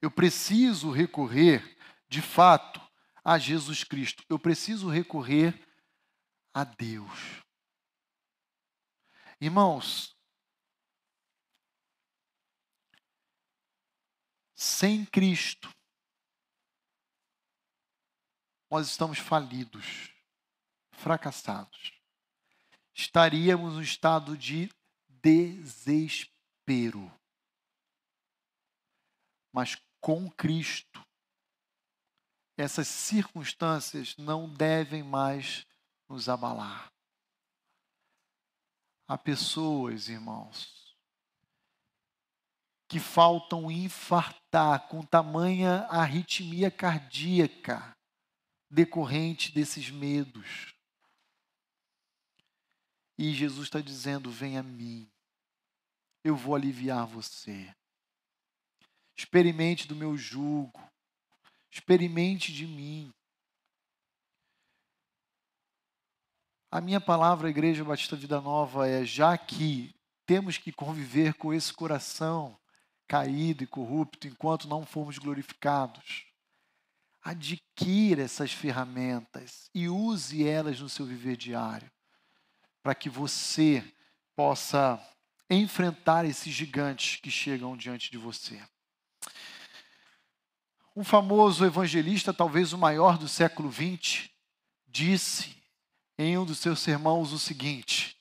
Eu 0.00 0.10
preciso 0.10 0.90
recorrer, 0.90 1.76
de 2.08 2.22
fato, 2.22 2.80
a 3.24 3.38
Jesus 3.38 3.84
Cristo. 3.84 4.24
Eu 4.28 4.38
preciso 4.38 4.88
recorrer 4.88 5.66
a 6.54 6.64
Deus. 6.64 7.42
Irmãos, 9.40 10.16
sem 14.54 15.04
Cristo, 15.04 15.72
nós 18.70 18.88
estamos 18.88 19.18
falidos, 19.18 20.12
fracassados. 20.92 21.92
Estaríamos 22.92 23.74
no 23.74 23.82
estado 23.82 24.36
de 24.36 24.68
desespero. 25.08 26.37
Mas 29.52 29.76
com 30.00 30.30
Cristo, 30.30 31.04
essas 32.56 32.88
circunstâncias 32.88 34.16
não 34.16 34.52
devem 34.52 35.02
mais 35.02 35.64
nos 36.08 36.28
abalar. 36.28 36.92
Há 39.06 39.16
pessoas, 39.16 40.08
irmãos, 40.08 40.96
que 42.88 42.98
faltam 42.98 43.70
infartar 43.70 44.88
com 44.88 45.04
tamanha 45.04 45.86
arritmia 45.90 46.70
cardíaca 46.70 47.96
decorrente 48.70 49.52
desses 49.52 49.90
medos. 49.90 50.74
E 53.16 53.32
Jesus 53.32 53.66
está 53.66 53.80
dizendo: 53.80 54.30
Venha 54.30 54.60
a 54.60 54.62
mim, 54.62 55.10
eu 56.28 56.36
vou 56.36 56.54
aliviar 56.54 57.06
você. 57.06 57.74
Experimente 59.16 59.88
do 59.88 59.96
meu 59.96 60.16
jugo, 60.16 60.80
experimente 61.70 62.52
de 62.52 62.66
mim. 62.66 63.12
A 66.70 66.80
minha 66.80 67.00
palavra, 67.00 67.48
Igreja 67.48 67.84
Batista 67.84 68.14
Vida 68.14 68.40
Nova, 68.40 68.86
é: 68.88 69.04
já 69.04 69.36
que 69.36 69.94
temos 70.26 70.58
que 70.58 70.70
conviver 70.70 71.34
com 71.34 71.52
esse 71.52 71.72
coração 71.72 72.58
caído 73.08 73.64
e 73.64 73.66
corrupto 73.66 74.28
enquanto 74.28 74.68
não 74.68 74.84
formos 74.84 75.16
glorificados, 75.16 76.26
adquira 77.22 78.22
essas 78.22 78.52
ferramentas 78.52 79.70
e 79.74 79.88
use 79.88 80.46
elas 80.46 80.78
no 80.78 80.88
seu 80.88 81.06
viver 81.06 81.36
diário, 81.36 81.90
para 82.82 82.94
que 82.94 83.08
você 83.08 83.82
possa 84.36 85.02
enfrentar 85.50 86.24
esses 86.24 86.52
gigantes 86.52 87.20
que 87.20 87.30
chegam 87.30 87.76
diante 87.76 88.10
de 88.10 88.18
você. 88.18 88.60
Um 90.94 91.04
famoso 91.04 91.64
evangelista, 91.64 92.34
talvez 92.34 92.72
o 92.72 92.78
maior 92.78 93.18
do 93.18 93.28
século 93.28 93.70
XX, 93.72 94.28
disse 94.86 95.56
em 96.18 96.36
um 96.36 96.44
dos 96.44 96.58
seus 96.58 96.80
sermãos 96.80 97.32
o 97.32 97.38
seguinte: 97.38 98.20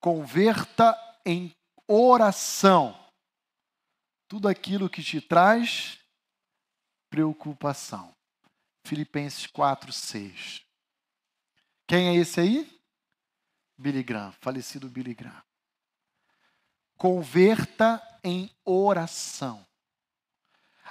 converta 0.00 0.96
em 1.24 1.54
oração 1.86 2.98
tudo 4.26 4.48
aquilo 4.48 4.88
que 4.88 5.02
te 5.02 5.20
traz 5.20 5.98
preocupação. 7.10 8.14
Filipenses 8.86 9.46
4, 9.46 9.92
6. 9.92 10.62
Quem 11.86 12.08
é 12.08 12.14
esse 12.14 12.40
aí? 12.40 12.80
Billy 13.76 14.02
Graham, 14.02 14.32
falecido 14.40 14.88
Billy 14.88 15.14
Graham. 15.14 15.49
Converta 17.00 18.00
em 18.22 18.48
oração. 18.64 19.66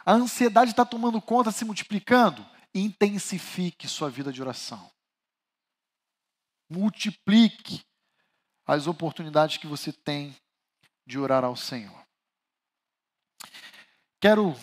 A 0.03 0.11
ansiedade 0.11 0.71
está 0.71 0.83
tomando 0.83 1.21
conta, 1.21 1.51
se 1.51 1.63
multiplicando. 1.63 2.45
Intensifique 2.73 3.87
sua 3.87 4.09
vida 4.09 4.33
de 4.33 4.41
oração 4.41 4.91
multiplique 6.69 7.83
as 8.65 8.85
oportunidades 8.85 9.57
que 9.57 9.65
você 9.65 9.91
tem 9.91 10.35
de 11.05 11.17
orar 11.17 11.43
ao 11.43 11.55
Senhor. 11.55 12.05
Quero, 14.21 14.55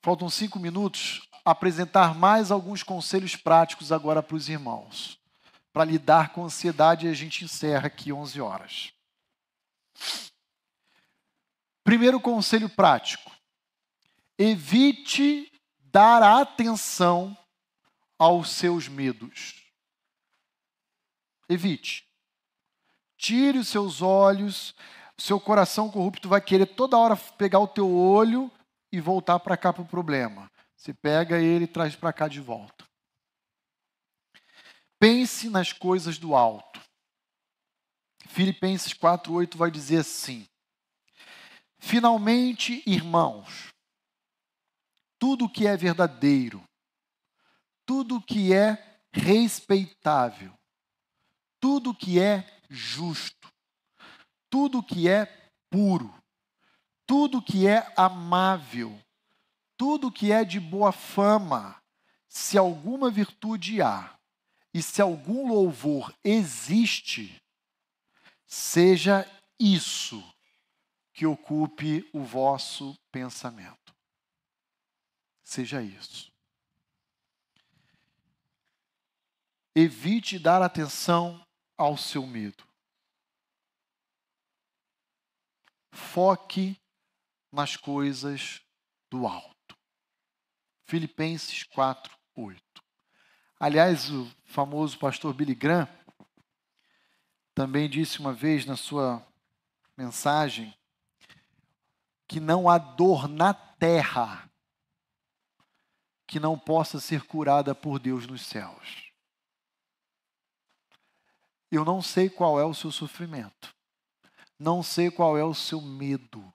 faltam 0.00 0.30
cinco 0.30 0.60
minutos, 0.60 1.28
apresentar 1.44 2.14
mais 2.14 2.52
alguns 2.52 2.82
conselhos 2.82 3.34
práticos 3.34 3.90
agora 3.90 4.22
para 4.22 4.36
os 4.36 4.48
irmãos, 4.48 5.18
para 5.72 5.84
lidar 5.84 6.32
com 6.32 6.44
ansiedade 6.44 7.08
a 7.08 7.14
gente 7.14 7.44
encerra 7.44 7.88
aqui 7.88 8.12
11 8.12 8.40
horas. 8.40 8.92
Primeiro 11.88 12.20
conselho 12.20 12.68
prático: 12.68 13.34
evite 14.36 15.50
dar 15.80 16.22
atenção 16.22 17.34
aos 18.18 18.50
seus 18.50 18.88
medos. 18.88 19.72
Evite. 21.48 22.06
Tire 23.16 23.56
os 23.56 23.68
seus 23.68 24.02
olhos, 24.02 24.74
seu 25.16 25.40
coração 25.40 25.90
corrupto 25.90 26.28
vai 26.28 26.42
querer 26.42 26.66
toda 26.66 26.98
hora 26.98 27.16
pegar 27.16 27.58
o 27.58 27.66
teu 27.66 27.90
olho 27.90 28.52
e 28.92 29.00
voltar 29.00 29.38
para 29.40 29.56
cá 29.56 29.72
para 29.72 29.80
o 29.82 29.88
problema. 29.88 30.52
Você 30.76 30.92
pega 30.92 31.38
ele 31.38 31.64
e 31.64 31.68
traz 31.68 31.96
para 31.96 32.12
cá 32.12 32.28
de 32.28 32.38
volta. 32.38 32.84
Pense 34.98 35.48
nas 35.48 35.72
coisas 35.72 36.18
do 36.18 36.34
alto. 36.34 36.82
Filipenses 38.26 38.92
4:8 38.92 39.56
vai 39.56 39.70
dizer 39.70 40.00
assim: 40.00 40.46
Finalmente, 41.78 42.82
irmãos, 42.86 43.68
tudo 45.18 45.48
que 45.48 45.66
é 45.66 45.76
verdadeiro, 45.76 46.62
tudo 47.86 48.20
que 48.20 48.52
é 48.52 49.00
respeitável, 49.12 50.52
tudo 51.60 51.94
que 51.94 52.20
é 52.20 52.44
justo, 52.68 53.48
tudo 54.50 54.82
que 54.82 55.08
é 55.08 55.26
puro, 55.70 56.14
tudo 57.06 57.40
que 57.40 57.66
é 57.66 57.92
amável, 57.96 58.98
tudo 59.76 60.12
que 60.12 60.32
é 60.32 60.44
de 60.44 60.60
boa 60.60 60.92
fama, 60.92 61.80
se 62.28 62.58
alguma 62.58 63.10
virtude 63.10 63.80
há 63.80 64.18
e 64.74 64.82
se 64.82 65.00
algum 65.00 65.48
louvor 65.48 66.12
existe, 66.22 67.40
seja 68.46 69.26
isso 69.58 70.22
que 71.18 71.26
ocupe 71.26 72.08
o 72.12 72.22
vosso 72.22 72.96
pensamento. 73.10 73.92
Seja 75.42 75.82
isso. 75.82 76.32
Evite 79.74 80.38
dar 80.38 80.62
atenção 80.62 81.44
ao 81.76 81.96
seu 81.96 82.24
medo. 82.24 82.64
Foque 85.90 86.80
nas 87.50 87.74
coisas 87.74 88.62
do 89.10 89.26
alto. 89.26 89.76
Filipenses 90.84 91.64
4, 91.64 92.16
8. 92.36 92.62
Aliás, 93.58 94.08
o 94.08 94.30
famoso 94.44 94.96
pastor 95.00 95.34
Billy 95.34 95.56
Graham 95.56 95.88
também 97.56 97.90
disse 97.90 98.20
uma 98.20 98.32
vez 98.32 98.64
na 98.64 98.76
sua 98.76 99.26
mensagem 99.96 100.77
que 102.28 102.38
não 102.38 102.68
há 102.68 102.76
dor 102.76 103.26
na 103.26 103.54
terra 103.54 104.48
que 106.26 106.38
não 106.38 106.58
possa 106.58 107.00
ser 107.00 107.22
curada 107.22 107.74
por 107.74 107.98
Deus 107.98 108.26
nos 108.26 108.44
céus. 108.44 109.10
Eu 111.70 111.86
não 111.86 112.02
sei 112.02 112.28
qual 112.28 112.60
é 112.60 112.64
o 112.64 112.74
seu 112.74 112.92
sofrimento, 112.92 113.74
não 114.58 114.82
sei 114.82 115.10
qual 115.10 115.38
é 115.38 115.44
o 115.44 115.54
seu 115.54 115.80
medo, 115.80 116.52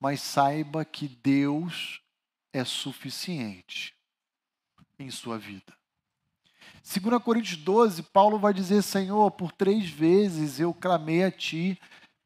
mas 0.00 0.22
saiba 0.22 0.84
que 0.86 1.06
Deus 1.06 2.00
é 2.52 2.64
suficiente 2.64 3.94
em 4.98 5.10
sua 5.10 5.38
vida. 5.38 5.76
2 6.82 7.22
Coríntios 7.22 7.56
12, 7.58 8.02
Paulo 8.04 8.38
vai 8.38 8.54
dizer: 8.54 8.82
Senhor, 8.82 9.30
por 9.32 9.52
três 9.52 9.88
vezes 9.90 10.58
eu 10.60 10.72
clamei 10.72 11.24
a 11.24 11.30
ti, 11.30 11.78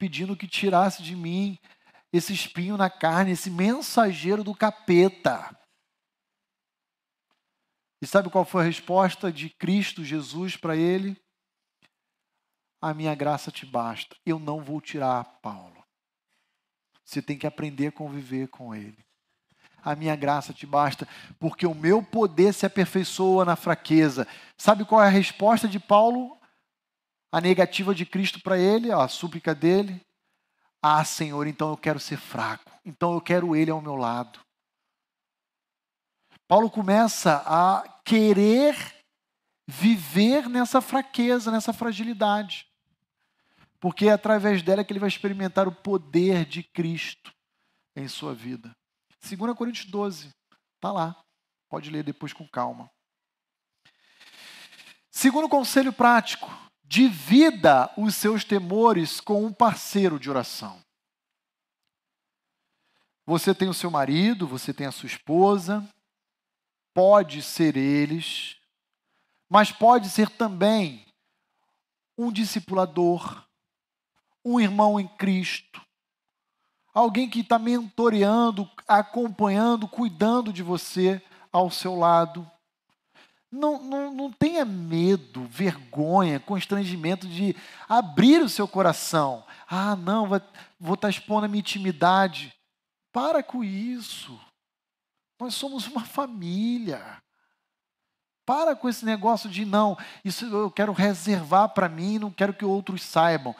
pedindo 0.02 0.36
que 0.36 0.48
tirasse 0.48 1.00
de 1.00 1.14
mim 1.14 1.56
esse 2.12 2.32
espinho 2.32 2.76
na 2.76 2.90
carne, 2.90 3.30
esse 3.30 3.48
mensageiro 3.48 4.42
do 4.42 4.52
capeta. 4.52 5.56
E 8.02 8.06
sabe 8.08 8.28
qual 8.28 8.44
foi 8.44 8.62
a 8.62 8.66
resposta 8.66 9.30
de 9.30 9.48
Cristo 9.48 10.04
Jesus 10.04 10.56
para 10.56 10.74
ele? 10.74 11.16
a 12.82 12.92
minha 12.92 13.14
graça 13.14 13.52
te 13.52 13.64
basta. 13.64 14.16
Eu 14.26 14.40
não 14.40 14.60
vou 14.60 14.80
tirar 14.80 15.22
Paulo. 15.40 15.84
Você 17.04 17.22
tem 17.22 17.38
que 17.38 17.46
aprender 17.46 17.86
a 17.86 17.92
conviver 17.92 18.48
com 18.48 18.74
ele. 18.74 18.98
A 19.84 19.94
minha 19.94 20.16
graça 20.16 20.52
te 20.52 20.66
basta, 20.66 21.06
porque 21.38 21.64
o 21.64 21.74
meu 21.74 22.02
poder 22.02 22.52
se 22.52 22.66
aperfeiçoa 22.66 23.44
na 23.44 23.54
fraqueza. 23.54 24.26
Sabe 24.56 24.84
qual 24.84 25.00
é 25.00 25.06
a 25.06 25.10
resposta 25.10 25.68
de 25.68 25.78
Paulo? 25.78 26.36
A 27.32 27.40
negativa 27.40 27.94
de 27.94 28.04
Cristo 28.04 28.42
para 28.42 28.58
ele, 28.58 28.92
a 28.92 29.08
súplica 29.08 29.54
dele? 29.54 30.04
Ah, 30.82 31.02
Senhor, 31.02 31.46
então 31.46 31.70
eu 31.70 31.76
quero 31.78 31.98
ser 31.98 32.18
fraco. 32.18 32.70
Então 32.84 33.14
eu 33.14 33.20
quero 33.22 33.56
ele 33.56 33.70
ao 33.70 33.80
meu 33.80 33.96
lado. 33.96 34.38
Paulo 36.46 36.70
começa 36.70 37.42
a 37.46 37.82
querer 38.04 38.76
viver 39.66 40.48
nessa 40.50 40.82
fraqueza, 40.82 41.50
nessa 41.50 41.72
fragilidade. 41.72 42.66
Porque 43.80 44.08
é 44.08 44.12
através 44.12 44.62
dela 44.62 44.84
que 44.84 44.92
ele 44.92 45.00
vai 45.00 45.08
experimentar 45.08 45.66
o 45.66 45.72
poder 45.72 46.44
de 46.44 46.62
Cristo 46.62 47.32
em 47.96 48.06
sua 48.08 48.34
vida. 48.34 48.76
2 49.22 49.56
Coríntios 49.56 49.86
12, 49.86 50.28
está 50.74 50.92
lá. 50.92 51.16
Pode 51.70 51.88
ler 51.88 52.04
depois 52.04 52.34
com 52.34 52.46
calma. 52.46 52.90
Segundo 55.10 55.48
conselho 55.48 55.92
prático, 55.92 56.50
divida 56.92 57.90
os 57.96 58.14
seus 58.14 58.44
temores 58.44 59.18
com 59.18 59.46
um 59.46 59.50
parceiro 59.50 60.20
de 60.20 60.28
oração. 60.28 60.78
Você 63.24 63.54
tem 63.54 63.66
o 63.66 63.72
seu 63.72 63.90
marido, 63.90 64.46
você 64.46 64.74
tem 64.74 64.86
a 64.86 64.92
sua 64.92 65.06
esposa, 65.06 65.88
pode 66.92 67.40
ser 67.40 67.78
eles, 67.78 68.58
mas 69.48 69.72
pode 69.72 70.10
ser 70.10 70.28
também 70.28 71.06
um 72.18 72.30
discipulador, 72.30 73.42
um 74.44 74.60
irmão 74.60 75.00
em 75.00 75.08
Cristo, 75.16 75.80
alguém 76.92 77.26
que 77.26 77.40
está 77.40 77.58
mentoreando, 77.58 78.70
acompanhando, 78.86 79.88
cuidando 79.88 80.52
de 80.52 80.62
você 80.62 81.22
ao 81.50 81.70
seu 81.70 81.96
lado. 81.96 82.46
Não, 83.52 83.82
não, 83.82 84.10
não 84.10 84.32
tenha 84.32 84.64
medo, 84.64 85.44
vergonha, 85.44 86.40
constrangimento 86.40 87.28
de 87.28 87.54
abrir 87.86 88.40
o 88.40 88.48
seu 88.48 88.66
coração. 88.66 89.44
Ah, 89.68 89.94
não, 89.94 90.26
vou 90.26 90.38
estar 90.94 90.96
tá 90.96 91.10
expondo 91.10 91.44
a 91.44 91.48
minha 91.48 91.60
intimidade. 91.60 92.54
Para 93.12 93.42
com 93.42 93.62
isso. 93.62 94.40
Nós 95.38 95.54
somos 95.54 95.86
uma 95.86 96.02
família. 96.02 97.22
Para 98.46 98.74
com 98.74 98.88
esse 98.88 99.04
negócio 99.04 99.50
de 99.50 99.66
não, 99.66 99.98
isso 100.24 100.46
eu 100.46 100.70
quero 100.70 100.92
reservar 100.92 101.68
para 101.68 101.88
mim, 101.88 102.18
não 102.18 102.30
quero 102.30 102.54
que 102.54 102.64
outros 102.64 103.02
saibam. 103.02 103.54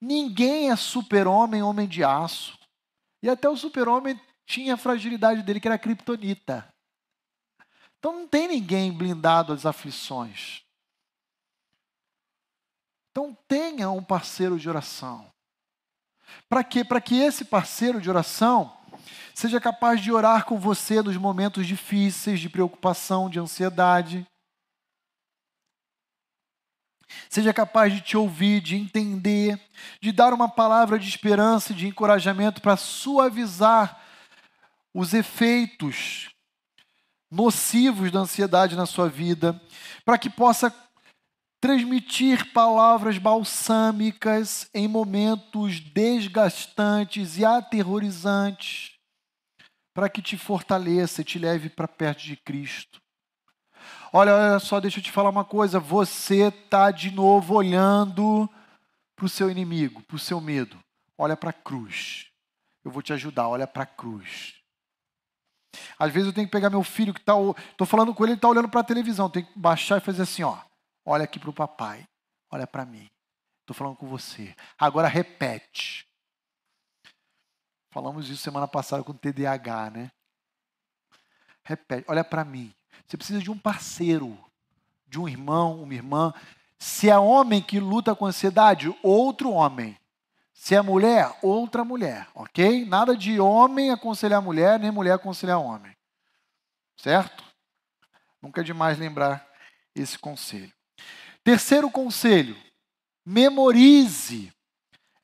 Ninguém 0.00 0.70
é 0.70 0.76
super-homem, 0.76 1.62
homem 1.62 1.88
de 1.88 2.04
aço. 2.04 2.56
E 3.22 3.28
até 3.28 3.48
o 3.48 3.56
super-homem 3.56 4.18
tinha 4.46 4.74
a 4.74 4.78
fragilidade 4.78 5.42
dele, 5.42 5.58
que 5.58 5.66
era 5.66 5.74
a 5.74 5.78
kriptonita. 5.78 6.73
Então 8.04 8.12
não 8.12 8.28
tem 8.28 8.46
ninguém 8.46 8.92
blindado 8.92 9.50
às 9.50 9.64
aflições. 9.64 10.60
Então 13.10 13.34
tenha 13.48 13.90
um 13.90 14.04
parceiro 14.04 14.58
de 14.58 14.68
oração. 14.68 15.32
Para 16.46 16.62
quê? 16.62 16.84
Para 16.84 17.00
que 17.00 17.18
esse 17.18 17.46
parceiro 17.46 18.02
de 18.02 18.10
oração 18.10 18.76
seja 19.34 19.58
capaz 19.58 20.02
de 20.02 20.12
orar 20.12 20.44
com 20.44 20.60
você 20.60 21.00
nos 21.00 21.16
momentos 21.16 21.66
difíceis, 21.66 22.40
de 22.40 22.50
preocupação, 22.50 23.30
de 23.30 23.40
ansiedade. 23.40 24.26
Seja 27.30 27.54
capaz 27.54 27.90
de 27.90 28.02
te 28.02 28.18
ouvir, 28.18 28.60
de 28.60 28.76
entender, 28.76 29.58
de 29.98 30.12
dar 30.12 30.34
uma 30.34 30.50
palavra 30.50 30.98
de 30.98 31.08
esperança 31.08 31.72
e 31.72 31.74
de 31.74 31.86
encorajamento 31.86 32.60
para 32.60 32.76
suavizar 32.76 33.98
os 34.92 35.14
efeitos 35.14 36.33
nocivos 37.34 38.10
da 38.10 38.20
ansiedade 38.20 38.76
na 38.76 38.86
sua 38.86 39.08
vida, 39.08 39.60
para 40.04 40.16
que 40.16 40.30
possa 40.30 40.74
transmitir 41.60 42.52
palavras 42.52 43.18
balsâmicas 43.18 44.68
em 44.72 44.86
momentos 44.86 45.80
desgastantes 45.80 47.38
e 47.38 47.44
aterrorizantes 47.44 48.94
para 49.94 50.08
que 50.08 50.20
te 50.20 50.36
fortaleça 50.36 51.20
e 51.20 51.24
te 51.24 51.38
leve 51.38 51.70
para 51.70 51.86
perto 51.86 52.24
de 52.24 52.36
Cristo. 52.36 53.00
Olha, 54.12 54.34
olha 54.34 54.58
só, 54.58 54.80
deixa 54.80 54.98
eu 54.98 55.02
te 55.02 55.10
falar 55.10 55.30
uma 55.30 55.44
coisa. 55.44 55.78
Você 55.78 56.48
está 56.48 56.90
de 56.90 57.12
novo 57.12 57.54
olhando 57.54 58.50
para 59.14 59.26
o 59.26 59.28
seu 59.28 59.48
inimigo, 59.48 60.02
para 60.02 60.16
o 60.16 60.18
seu 60.18 60.40
medo. 60.40 60.76
Olha 61.16 61.36
para 61.36 61.50
a 61.50 61.54
cruz. 61.54 62.26
Eu 62.84 62.90
vou 62.90 63.02
te 63.02 63.12
ajudar, 63.12 63.48
olha 63.48 63.66
para 63.66 63.84
a 63.84 63.86
cruz. 63.86 64.54
Às 65.98 66.12
vezes 66.12 66.28
eu 66.28 66.34
tenho 66.34 66.46
que 66.46 66.52
pegar 66.52 66.70
meu 66.70 66.82
filho 66.82 67.14
que 67.14 67.20
está. 67.20 67.34
Estou 67.70 67.86
falando 67.86 68.14
com 68.14 68.24
ele, 68.24 68.32
ele 68.32 68.38
está 68.38 68.48
olhando 68.48 68.68
para 68.68 68.80
a 68.80 68.84
televisão. 68.84 69.30
Tenho 69.30 69.46
que 69.46 69.58
baixar 69.58 69.98
e 69.98 70.00
fazer 70.00 70.22
assim: 70.22 70.42
ó. 70.42 70.58
Olha 71.04 71.24
aqui 71.24 71.38
para 71.38 71.50
o 71.50 71.54
papai. 71.54 72.06
Olha 72.50 72.66
para 72.66 72.84
mim. 72.84 73.10
Estou 73.60 73.74
falando 73.74 73.96
com 73.96 74.06
você. 74.06 74.54
Agora 74.78 75.08
repete. 75.08 76.06
Falamos 77.90 78.28
isso 78.28 78.42
semana 78.42 78.66
passada 78.66 79.04
com 79.04 79.12
o 79.12 79.18
TDAH, 79.18 79.90
né? 79.90 80.10
Repete, 81.62 82.04
olha 82.08 82.24
para 82.24 82.44
mim. 82.44 82.74
Você 83.06 83.16
precisa 83.16 83.40
de 83.40 83.50
um 83.50 83.58
parceiro, 83.58 84.38
de 85.06 85.18
um 85.18 85.28
irmão, 85.28 85.82
uma 85.82 85.94
irmã. 85.94 86.34
Se 86.78 87.08
é 87.08 87.16
homem 87.16 87.62
que 87.62 87.78
luta 87.78 88.14
com 88.14 88.26
ansiedade, 88.26 88.94
outro 89.02 89.50
homem. 89.50 89.96
Se 90.54 90.74
é 90.74 90.80
mulher, 90.80 91.36
outra 91.42 91.84
mulher, 91.84 92.28
ok? 92.34 92.86
Nada 92.86 93.16
de 93.16 93.38
homem 93.40 93.90
aconselhar 93.90 94.40
mulher, 94.40 94.78
nem 94.78 94.90
mulher 94.90 95.12
aconselhar 95.12 95.60
homem. 95.60 95.94
Certo? 96.96 97.44
Nunca 98.40 98.60
é 98.60 98.64
demais 98.64 98.96
lembrar 98.96 99.46
esse 99.94 100.18
conselho. 100.18 100.72
Terceiro 101.42 101.90
conselho: 101.90 102.56
memorize 103.26 104.52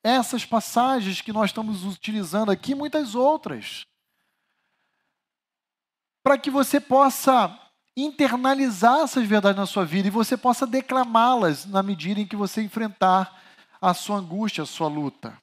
essas 0.03 0.45
passagens 0.45 1.21
que 1.21 1.33
nós 1.33 1.51
estamos 1.51 1.85
utilizando 1.85 2.51
aqui, 2.51 2.75
muitas 2.75 3.15
outras, 3.15 3.87
para 6.23 6.37
que 6.37 6.51
você 6.51 6.81
possa 6.81 7.57
internalizar 7.97 9.01
essas 9.01 9.27
verdades 9.27 9.59
na 9.59 9.67
sua 9.67 9.85
vida 9.85 10.09
e 10.09 10.11
você 10.11 10.37
possa 10.37 10.67
declamá-las 10.67 11.67
na 11.67 11.83
medida 11.83 12.21
em 12.21 12.27
que 12.27 12.37
você 12.37 12.63
enfrentar 12.63 13.40
a 13.81 13.95
sua 13.95 14.17
angústia, 14.17 14.63
a 14.63 14.67
sua 14.67 14.89
luta. 14.89 15.41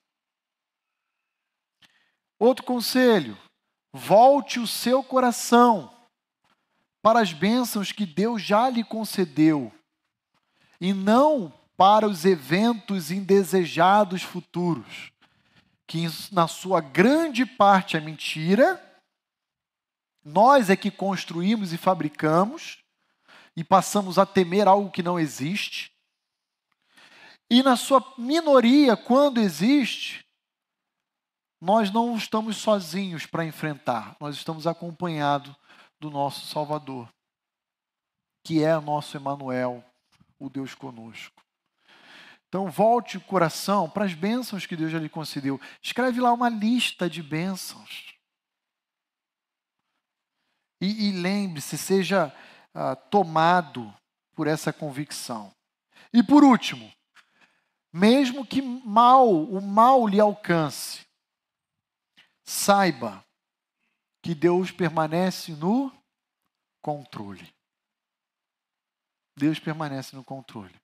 Outro 2.40 2.64
conselho: 2.64 3.38
volte 3.92 4.60
o 4.60 4.68
seu 4.68 5.04
coração 5.04 5.94
para 7.02 7.20
as 7.20 7.34
bênçãos 7.34 7.92
que 7.92 8.06
Deus 8.06 8.42
já 8.42 8.70
lhe 8.70 8.84
concedeu 8.84 9.72
e 10.80 10.94
não 10.94 11.52
para 11.76 12.08
os 12.08 12.26
eventos 12.26 13.12
indesejados 13.12 14.24
futuros, 14.24 15.12
que 15.86 16.08
na 16.32 16.48
sua 16.48 16.82
grande 16.82 17.46
parte 17.46 17.96
é 17.96 18.00
mentira. 18.00 18.84
Nós 20.24 20.70
é 20.70 20.76
que 20.76 20.92
construímos 20.92 21.72
e 21.72 21.78
fabricamos 21.78 22.80
e 23.56 23.64
passamos 23.64 24.20
a 24.20 24.26
temer 24.26 24.68
algo 24.68 24.92
que 24.92 25.02
não 25.02 25.20
existe. 25.20 25.92
E 27.50 27.64
na 27.64 27.76
sua 27.76 28.04
minoria, 28.18 28.98
quando 28.98 29.40
existe, 29.40 30.26
nós 31.62 31.92
não 31.92 32.16
estamos 32.16 32.58
sozinhos 32.58 33.26
para 33.26 33.46
enfrentar, 33.46 34.16
nós 34.20 34.36
estamos 34.36 34.68
acompanhados 34.68 35.56
do 36.00 36.12
nosso 36.12 36.46
Salvador, 36.46 37.10
que 38.46 38.64
é 38.64 38.80
nosso 38.80 39.18
Emanuel, 39.18 39.84
o 40.40 40.50
Deus 40.50 40.76
conosco. 40.76 41.42
Então, 42.48 42.70
volte 42.70 43.18
o 43.18 43.22
coração 43.22 43.90
para 43.90 44.06
as 44.06 44.14
bênçãos 44.14 44.66
que 44.66 44.76
Deus 44.76 44.92
já 44.92 45.00
lhe 45.00 45.10
concedeu. 45.10 45.60
Escreve 45.82 46.22
lá 46.22 46.32
uma 46.32 46.48
lista 46.48 47.10
de 47.10 47.22
bênçãos. 47.22 48.14
E, 50.80 51.10
e 51.10 51.12
lembre-se, 51.12 51.78
seja 51.78 52.34
ah, 52.74 52.96
tomado 52.96 53.94
por 54.34 54.48
essa 54.48 54.72
convicção. 54.72 55.52
E 56.14 56.24
por 56.24 56.44
último, 56.44 56.90
mesmo 57.98 58.46
que 58.46 58.62
mal, 58.62 59.28
o 59.28 59.60
mal 59.60 60.08
lhe 60.08 60.20
alcance, 60.20 61.06
saiba 62.44 63.26
que 64.22 64.36
Deus 64.36 64.72
permanece 64.72 65.54
no 65.54 65.92
controle. 66.82 67.54
Deus 69.36 69.60
permanece 69.60 70.16
no 70.16 70.24
controle. 70.24 70.80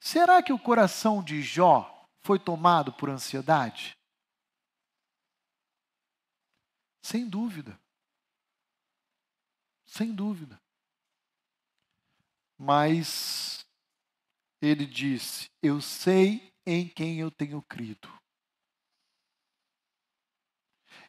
Será 0.00 0.42
que 0.42 0.52
o 0.52 0.58
coração 0.58 1.22
de 1.22 1.42
Jó 1.42 2.08
foi 2.22 2.38
tomado 2.38 2.92
por 2.92 3.10
ansiedade? 3.10 3.96
Sem 7.02 7.28
dúvida. 7.28 7.78
Sem 9.86 10.14
dúvida. 10.14 10.60
Mas 12.56 13.63
ele 14.66 14.86
disse: 14.86 15.50
Eu 15.62 15.80
sei 15.80 16.52
em 16.66 16.88
quem 16.88 17.20
eu 17.20 17.30
tenho 17.30 17.62
crido. 17.62 18.08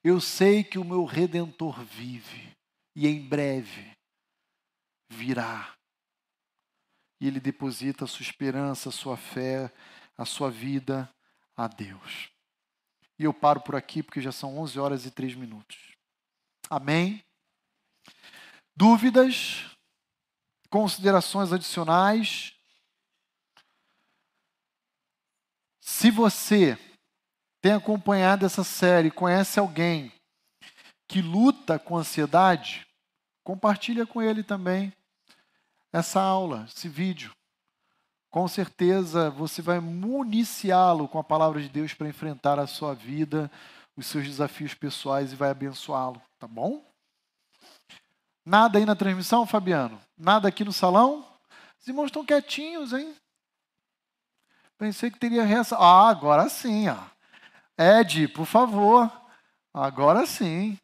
Eu 0.04 0.22
sei 0.22 0.64
que 0.64 0.78
o 0.78 0.86
meu 0.86 1.06
redentor 1.06 1.84
vive 1.84 2.56
e 2.96 3.08
em 3.08 3.28
breve 3.28 3.96
virá. 5.10 5.76
E 7.20 7.28
ele 7.28 7.40
deposita 7.40 8.06
a 8.06 8.08
sua 8.08 8.24
esperança, 8.24 8.90
a 8.90 8.92
sua 8.92 9.18
fé, 9.18 9.74
a 10.18 10.26
sua 10.26 10.52
vida 10.52 11.10
a 11.56 11.68
Deus. 11.68 12.30
E 13.18 13.24
eu 13.24 13.34
paro 13.34 13.62
por 13.62 13.76
aqui 13.76 14.04
porque 14.04 14.22
já 14.22 14.32
são 14.32 14.58
11 14.60 14.80
horas 14.80 15.06
e 15.06 15.12
3 15.12 15.36
minutos. 15.36 15.96
Amém? 16.70 17.24
Dúvidas? 18.76 19.76
Considerações 20.70 21.54
adicionais? 21.54 22.55
Se 25.98 26.12
você 26.12 26.78
tem 27.62 27.72
acompanhado 27.72 28.46
essa 28.46 28.66
série, 28.66 29.10
conhece 29.10 29.62
alguém 29.62 30.12
que 31.08 31.22
luta 31.22 31.80
com 31.80 31.96
ansiedade, 31.96 32.86
compartilha 33.46 34.06
com 34.06 34.22
ele 34.22 34.44
também 34.44 34.92
essa 35.94 36.20
aula, 36.22 36.66
esse 36.68 36.90
vídeo. 36.90 37.32
Com 38.30 38.46
certeza 38.46 39.30
você 39.30 39.62
vai 39.62 39.80
municiá-lo 39.80 41.08
com 41.08 41.18
a 41.18 41.24
palavra 41.24 41.62
de 41.62 41.70
Deus 41.70 41.94
para 41.94 42.10
enfrentar 42.10 42.60
a 42.60 42.68
sua 42.68 42.94
vida, 42.94 43.50
os 43.96 44.06
seus 44.06 44.26
desafios 44.26 44.74
pessoais 44.74 45.32
e 45.32 45.38
vai 45.38 45.50
abençoá-lo, 45.50 46.22
tá 46.38 46.46
bom? 46.46 46.86
Nada 48.46 48.80
aí 48.80 48.86
na 48.86 48.98
transmissão, 48.98 49.48
Fabiano? 49.48 49.98
Nada 50.18 50.50
aqui 50.50 50.66
no 50.66 50.74
salão? 50.74 51.26
Os 51.80 51.88
irmãos 51.88 52.08
estão 52.08 52.26
quietinhos, 52.26 52.92
hein? 52.92 53.16
Pensei 54.78 55.10
que 55.10 55.20
teria 55.20 55.44
reação. 55.44 55.82
Ah, 55.82 56.10
agora 56.10 56.50
sim, 56.50 56.88
ó. 56.90 56.98
Ed, 57.78 58.28
por 58.30 58.46
favor. 58.46 59.12
Agora 59.74 60.26
sim. 60.26 60.78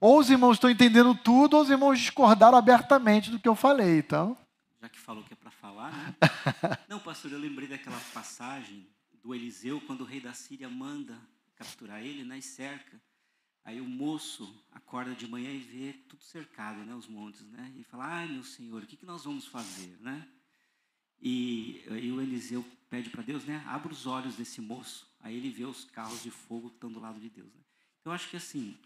Ou 0.00 0.18
os 0.18 0.30
irmãos 0.30 0.54
estão 0.54 0.68
entendendo 0.68 1.14
tudo, 1.14 1.56
ou 1.56 1.62
os 1.62 1.70
irmãos 1.70 1.98
discordaram 1.98 2.58
abertamente 2.58 3.30
do 3.30 3.38
que 3.38 3.48
eu 3.48 3.54
falei, 3.54 3.98
então. 3.98 4.36
Já 4.80 4.88
que 4.88 4.98
falou 4.98 5.22
que 5.22 5.32
é 5.32 5.36
para 5.36 5.50
falar, 5.50 5.92
né? 5.92 6.16
Não, 6.88 6.98
pastor, 6.98 7.30
eu 7.30 7.38
lembrei 7.38 7.68
daquela 7.68 8.00
passagem 8.12 8.88
do 9.22 9.32
Eliseu, 9.32 9.80
quando 9.86 10.00
o 10.00 10.04
rei 10.04 10.20
da 10.20 10.32
Síria 10.32 10.68
manda 10.68 11.16
capturar 11.54 12.02
ele, 12.02 12.24
né, 12.24 12.38
e 12.38 12.42
cerca. 12.42 13.00
Aí 13.64 13.80
o 13.80 13.84
moço 13.84 14.52
acorda 14.72 15.14
de 15.14 15.28
manhã 15.28 15.50
e 15.50 15.58
vê 15.58 15.92
tudo 16.08 16.20
cercado, 16.24 16.84
né, 16.84 16.94
os 16.94 17.06
montes, 17.06 17.42
né? 17.42 17.72
E 17.76 17.84
fala: 17.84 18.06
"Ai, 18.06 18.26
meu 18.26 18.42
Senhor, 18.42 18.82
o 18.82 18.86
que 18.86 18.96
que 18.96 19.06
nós 19.06 19.24
vamos 19.24 19.46
fazer, 19.46 19.96
né?" 20.00 20.26
E, 21.22 21.80
o 21.88 22.20
Eliseu 22.20 22.64
pede 22.90 23.08
para 23.08 23.22
Deus, 23.22 23.44
né? 23.44 23.62
Abra 23.66 23.92
os 23.92 24.06
olhos 24.06 24.34
desse 24.34 24.60
moço. 24.60 25.06
Aí 25.20 25.36
ele 25.36 25.50
vê 25.50 25.64
os 25.64 25.84
carros 25.84 26.22
de 26.22 26.30
fogo 26.30 26.66
estão 26.66 26.90
do 26.90 26.98
lado 26.98 27.20
de 27.20 27.30
Deus. 27.30 27.54
Né? 27.54 27.60
Então, 28.00 28.12
eu 28.12 28.14
acho 28.14 28.28
que 28.28 28.36
assim, 28.36 28.76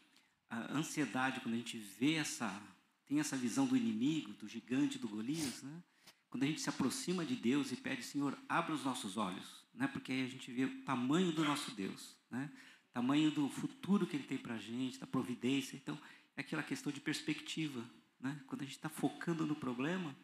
a 0.51 0.77
ansiedade, 0.77 1.41
quando 1.41 1.55
a 1.55 1.59
gente 1.59 1.79
vê 1.79 2.15
essa, 2.15 2.63
tem 3.07 3.19
essa 3.19 3.37
visão 3.37 3.67
do 3.67 3.77
inimigo, 3.77 4.35
do 4.35 4.47
gigante, 4.47 4.99
do 4.99 5.09
Golias, 5.09 5.63
né? 5.63 5.83
Quando 6.29 6.43
a 6.43 6.47
gente 6.47 6.61
se 6.61 6.69
aproxima 6.69 7.25
de 7.25 7.35
Deus 7.35 7.73
e 7.73 7.77
pede, 7.77 8.03
Senhor, 8.03 8.37
abra 8.47 8.75
os 8.75 8.85
nossos 8.85 9.17
olhos, 9.17 9.65
né? 9.73 9.87
Porque 9.87 10.13
aí 10.13 10.23
a 10.23 10.29
gente 10.29 10.51
vê 10.53 10.67
o 10.67 10.83
tamanho 10.83 11.33
do 11.33 11.43
nosso 11.43 11.71
Deus, 11.71 12.15
né? 12.31 12.51
Tamanho 12.93 13.31
do 13.31 13.49
futuro 13.49 14.07
que 14.07 14.17
Ele 14.17 14.25
tem 14.25 14.37
para 14.37 14.55
a 14.55 14.59
gente, 14.59 14.99
da 14.99 15.07
providência. 15.07 15.77
Então, 15.77 15.99
é 16.37 16.43
aquela 16.43 16.63
questão 16.63 16.93
de 16.93 17.01
perspectiva, 17.01 17.83
né? 18.21 18.39
Quando 18.47 18.61
a 18.61 18.65
gente 18.65 18.77
está 18.77 18.91
focando 18.91 19.47
no 19.47 19.55
problema, 19.55 20.15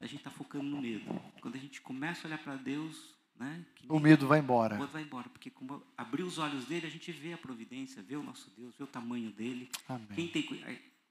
a 0.00 0.06
gente 0.06 0.18
está 0.18 0.30
focando 0.30 0.64
no 0.64 0.80
medo. 0.80 1.04
Quando 1.40 1.56
a 1.56 1.58
gente 1.58 1.80
começa 1.80 2.26
a 2.26 2.28
olhar 2.28 2.38
para 2.38 2.56
Deus, 2.56 3.14
né, 3.34 3.64
o 3.88 3.98
medo 3.98 4.26
vai 4.26 4.38
embora. 4.38 4.76
O 4.76 4.78
medo 4.78 4.92
vai 4.92 5.02
embora, 5.02 5.28
porque 5.28 5.50
como 5.50 5.82
abrir 5.96 6.22
os 6.22 6.38
olhos 6.38 6.64
dele, 6.66 6.86
a 6.86 6.90
gente 6.90 7.10
vê 7.12 7.32
a 7.32 7.38
providência, 7.38 8.02
vê 8.02 8.16
o 8.16 8.22
nosso 8.22 8.50
Deus, 8.50 8.76
vê 8.76 8.84
o 8.84 8.86
tamanho 8.86 9.30
dele. 9.30 9.70
Amém. 9.88 10.08
Quem 10.14 10.28
tem, 10.28 10.48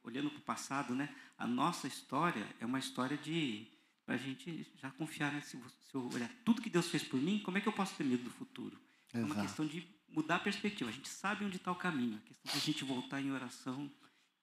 olhando 0.03 0.29
para 0.29 0.39
o 0.39 0.43
passado, 0.43 0.95
né, 0.95 1.13
a 1.37 1.47
nossa 1.47 1.87
história 1.87 2.45
é 2.59 2.65
uma 2.65 2.79
história 2.79 3.17
de 3.17 3.67
para 4.05 4.15
a 4.15 4.19
gente 4.19 4.71
já 4.75 4.91
confiar, 4.91 5.33
né, 5.33 5.41
se, 5.41 5.57
se, 5.57 5.95
eu 5.95 6.07
olhar 6.13 6.29
tudo 6.45 6.61
que 6.61 6.69
Deus 6.69 6.87
fez 6.89 7.03
por 7.03 7.19
mim, 7.19 7.39
como 7.39 7.57
é 7.57 7.61
que 7.61 7.67
eu 7.67 7.73
posso 7.73 7.95
ter 7.95 8.03
medo 8.03 8.23
do 8.23 8.29
futuro? 8.29 8.77
Exato. 9.11 9.31
É 9.31 9.33
uma 9.33 9.41
questão 9.41 9.65
de 9.65 9.87
mudar 10.07 10.35
a 10.35 10.39
perspectiva. 10.39 10.91
A 10.91 10.93
gente 10.93 11.09
sabe 11.09 11.43
onde 11.43 11.57
está 11.57 11.71
o 11.71 11.75
caminho. 11.75 12.17
A 12.17 12.27
questão 12.27 12.51
de 12.51 12.57
a 12.57 12.61
gente 12.61 12.83
voltar 12.83 13.19
em 13.19 13.31
oração 13.31 13.91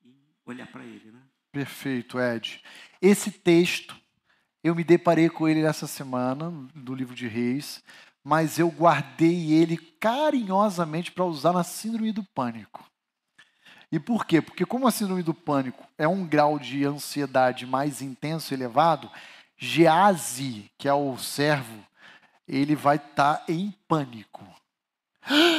e 0.05 0.13
olhar 0.45 0.67
para 0.67 0.85
Ele, 0.85 1.13
né? 1.13 1.23
Perfeito, 1.53 2.19
Ed. 2.19 2.61
Esse 3.01 3.31
texto 3.31 3.97
eu 4.63 4.75
me 4.75 4.85
deparei 4.85 5.29
com 5.29 5.49
ele 5.49 5.63
essa 5.63 5.87
semana, 5.87 6.53
do 6.75 6.95
livro 6.95 7.15
de 7.15 7.27
Reis, 7.27 7.83
mas 8.23 8.59
eu 8.59 8.69
guardei 8.69 9.53
ele 9.53 9.77
carinhosamente 9.77 11.11
para 11.11 11.25
usar 11.25 11.53
na 11.53 11.65
síndrome 11.65 12.13
do 12.13 12.23
pânico. 12.23 12.85
E 13.91 13.99
por 13.99 14.25
quê? 14.25 14.41
Porque 14.41 14.65
como 14.65 14.87
a 14.87 14.91
síndrome 14.91 15.23
do 15.23 15.35
pânico 15.35 15.87
é 15.99 16.09
um 16.09 16.25
grau 16.25 16.59
de 16.59 16.85
ansiedade 16.85 17.67
mais 17.67 18.01
intenso 18.01 18.53
e 18.53 18.57
elevado, 18.57 19.11
Geazi, 19.59 20.71
que 20.79 20.89
é 20.89 20.95
o 20.95 21.19
servo, 21.19 21.85
ele 22.49 22.75
vai 22.75 22.97
estar 22.97 23.39
tá 23.39 23.45
em 23.49 23.75
pânico. 23.87 24.45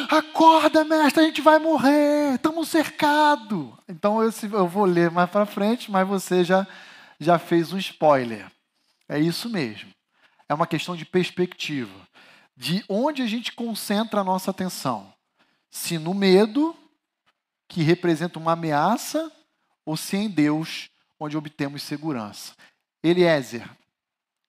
Acorda, 0.09 0.83
mestre, 0.83 1.21
a 1.21 1.25
gente 1.25 1.41
vai 1.41 1.59
morrer, 1.59 2.35
estamos 2.35 2.69
cercados. 2.69 3.67
Então 3.87 4.21
eu 4.21 4.67
vou 4.67 4.85
ler 4.85 5.11
mais 5.11 5.29
para 5.29 5.45
frente, 5.45 5.91
mas 5.91 6.07
você 6.07 6.43
já, 6.43 6.67
já 7.19 7.37
fez 7.37 7.71
um 7.71 7.77
spoiler. 7.77 8.51
É 9.07 9.19
isso 9.19 9.49
mesmo. 9.49 9.93
É 10.47 10.53
uma 10.53 10.67
questão 10.67 10.95
de 10.95 11.05
perspectiva. 11.05 12.07
De 12.55 12.83
onde 12.87 13.21
a 13.21 13.27
gente 13.27 13.51
concentra 13.51 14.21
a 14.21 14.23
nossa 14.23 14.51
atenção. 14.51 15.13
Se 15.69 15.97
no 15.97 16.13
medo, 16.13 16.75
que 17.67 17.81
representa 17.81 18.37
uma 18.37 18.53
ameaça, 18.53 19.31
ou 19.85 19.97
se 19.97 20.15
em 20.15 20.29
Deus, 20.29 20.89
onde 21.19 21.35
obtemos 21.35 21.83
segurança. 21.83 22.55
Eliezer, 23.01 23.69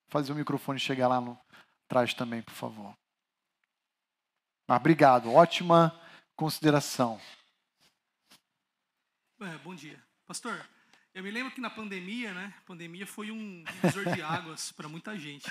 fazer 0.08 0.32
o 0.32 0.36
microfone 0.36 0.78
chegar 0.78 1.08
lá 1.08 1.20
no 1.20 1.38
trás 1.88 2.14
também, 2.14 2.42
por 2.42 2.54
favor. 2.54 2.94
Ah, 4.68 4.76
obrigado, 4.76 5.32
ótima 5.32 5.98
consideração. 6.36 7.20
É, 9.40 9.58
bom 9.58 9.74
dia. 9.74 10.02
Pastor, 10.26 10.66
eu 11.14 11.22
me 11.22 11.30
lembro 11.30 11.52
que 11.52 11.60
na 11.60 11.70
pandemia, 11.70 12.34
né? 12.34 12.52
A 12.58 12.66
pandemia 12.66 13.06
foi 13.06 13.30
um 13.30 13.62
divisor 13.62 14.12
de 14.12 14.20
águas 14.20 14.72
para 14.72 14.88
muita 14.88 15.16
gente. 15.16 15.50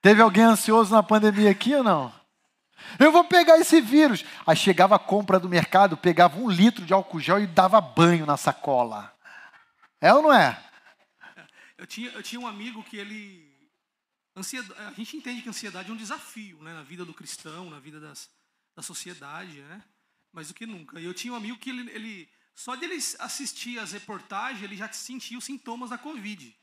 Teve 0.00 0.22
alguém 0.22 0.44
ansioso 0.44 0.94
na 0.94 1.02
pandemia 1.02 1.50
aqui 1.50 1.74
ou 1.74 1.82
não? 1.82 2.14
Eu 2.98 3.10
vou 3.10 3.24
pegar 3.24 3.58
esse 3.58 3.80
vírus. 3.80 4.24
Aí 4.46 4.56
chegava 4.56 4.94
a 4.94 4.98
compra 4.98 5.40
do 5.40 5.48
mercado, 5.48 5.96
pegava 5.96 6.38
um 6.38 6.48
litro 6.48 6.86
de 6.86 6.92
álcool 6.92 7.20
gel 7.20 7.40
e 7.40 7.46
dava 7.46 7.80
banho 7.80 8.24
na 8.24 8.36
sacola. 8.36 9.12
É 10.00 10.14
ou 10.14 10.22
não 10.22 10.32
é? 10.32 10.58
Eu 11.76 11.86
tinha, 11.86 12.10
eu 12.10 12.22
tinha 12.22 12.40
um 12.40 12.46
amigo 12.46 12.82
que 12.84 12.96
ele. 12.96 13.50
Ansiedade, 14.36 14.80
a 14.80 14.92
gente 14.92 15.16
entende 15.16 15.42
que 15.42 15.48
a 15.48 15.50
ansiedade 15.50 15.90
é 15.90 15.92
um 15.92 15.96
desafio 15.96 16.62
né, 16.62 16.72
na 16.72 16.82
vida 16.82 17.04
do 17.04 17.12
cristão, 17.12 17.68
na 17.68 17.80
vida 17.80 17.98
das, 17.98 18.30
da 18.76 18.82
sociedade, 18.82 19.60
né? 19.60 19.82
mais 20.32 20.48
do 20.48 20.54
que 20.54 20.64
nunca. 20.64 21.00
E 21.00 21.04
eu 21.04 21.12
tinha 21.12 21.32
um 21.32 21.36
amigo 21.36 21.58
que 21.58 21.70
ele, 21.70 21.90
ele 21.90 22.28
só 22.60 22.74
de 22.74 22.84
ele 22.84 22.96
assistir 23.18 23.78
as 23.78 23.92
reportagens, 23.92 24.62
ele 24.62 24.76
já 24.76 24.92
sentia 24.92 25.38
os 25.38 25.44
sintomas 25.44 25.88
da 25.88 25.96
Covid. 25.96 26.54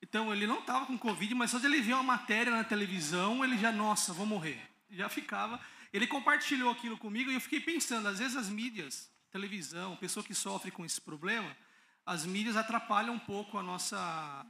Então 0.00 0.32
ele 0.32 0.46
não 0.46 0.60
estava 0.60 0.86
com 0.86 0.96
Covid, 0.98 1.34
mas 1.34 1.50
só 1.50 1.58
de 1.58 1.66
ele 1.66 1.82
ver 1.82 1.92
uma 1.92 2.02
matéria 2.02 2.50
na 2.50 2.64
televisão, 2.64 3.44
ele 3.44 3.58
já, 3.58 3.70
nossa, 3.70 4.14
vou 4.14 4.24
morrer. 4.24 4.58
Já 4.90 5.10
ficava. 5.10 5.60
Ele 5.92 6.06
compartilhou 6.06 6.70
aquilo 6.70 6.96
comigo 6.96 7.30
e 7.30 7.34
eu 7.34 7.40
fiquei 7.42 7.60
pensando, 7.60 8.08
às 8.08 8.20
vezes 8.20 8.34
as 8.38 8.48
mídias, 8.48 9.10
televisão, 9.30 9.96
pessoa 9.96 10.24
que 10.24 10.34
sofre 10.34 10.70
com 10.70 10.82
esse 10.82 10.98
problema, 10.98 11.54
as 12.06 12.24
mídias 12.24 12.56
atrapalham 12.56 13.12
um 13.12 13.18
pouco 13.18 13.58
a 13.58 13.62
nossa 13.62 14.46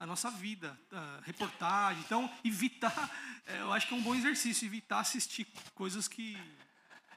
a 0.00 0.06
nossa 0.06 0.32
vida, 0.32 0.76
a 0.90 1.20
reportagem. 1.22 2.02
Então, 2.02 2.28
evitar, 2.42 3.08
é, 3.46 3.60
eu 3.60 3.72
acho 3.72 3.86
que 3.86 3.94
é 3.94 3.96
um 3.96 4.02
bom 4.02 4.16
exercício, 4.16 4.66
evitar 4.66 4.98
assistir 4.98 5.46
coisas 5.74 6.08
que 6.08 6.36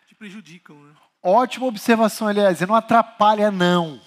te 0.05 0.13
prejudicam. 0.13 0.77
Né? 0.83 0.95
Ótima 1.23 1.67
observação, 1.67 2.29
Eliezer. 2.29 2.67
Não 2.67 2.75
atrapalha, 2.75 3.49
não. 3.49 4.01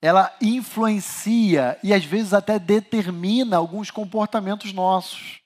Ela 0.00 0.32
influencia 0.40 1.76
e 1.82 1.92
às 1.92 2.04
vezes 2.04 2.32
até 2.32 2.60
determina 2.60 3.56
alguns 3.56 3.90
comportamentos 3.90 4.72
nossos. 4.72 5.40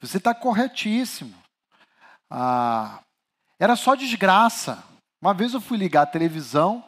Você 0.00 0.18
está 0.18 0.34
corretíssimo. 0.34 1.34
Ah, 2.30 3.00
era 3.58 3.74
só 3.74 3.94
desgraça. 3.94 4.84
Uma 5.20 5.32
vez 5.32 5.54
eu 5.54 5.60
fui 5.60 5.78
ligar 5.78 6.02
a 6.02 6.06
televisão 6.06 6.84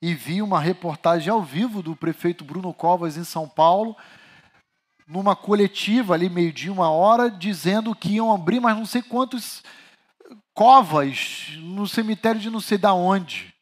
e 0.00 0.14
vi 0.14 0.42
uma 0.42 0.60
reportagem 0.60 1.32
ao 1.32 1.42
vivo 1.42 1.82
do 1.82 1.96
prefeito 1.96 2.44
Bruno 2.44 2.74
Covas 2.74 3.16
em 3.16 3.24
São 3.24 3.48
Paulo, 3.48 3.96
numa 5.06 5.34
coletiva 5.34 6.12
ali, 6.12 6.28
meio-dia, 6.28 6.72
uma 6.72 6.90
hora, 6.90 7.30
dizendo 7.30 7.94
que 7.94 8.14
iam 8.14 8.32
abrir 8.32 8.60
mais 8.60 8.76
não 8.76 8.84
sei 8.84 9.00
quantos 9.00 9.62
covas 10.54 11.48
no 11.58 11.86
cemitério 11.86 12.40
de 12.40 12.50
não 12.50 12.60
sei 12.60 12.78
da 12.78 12.92
onde. 12.92 13.52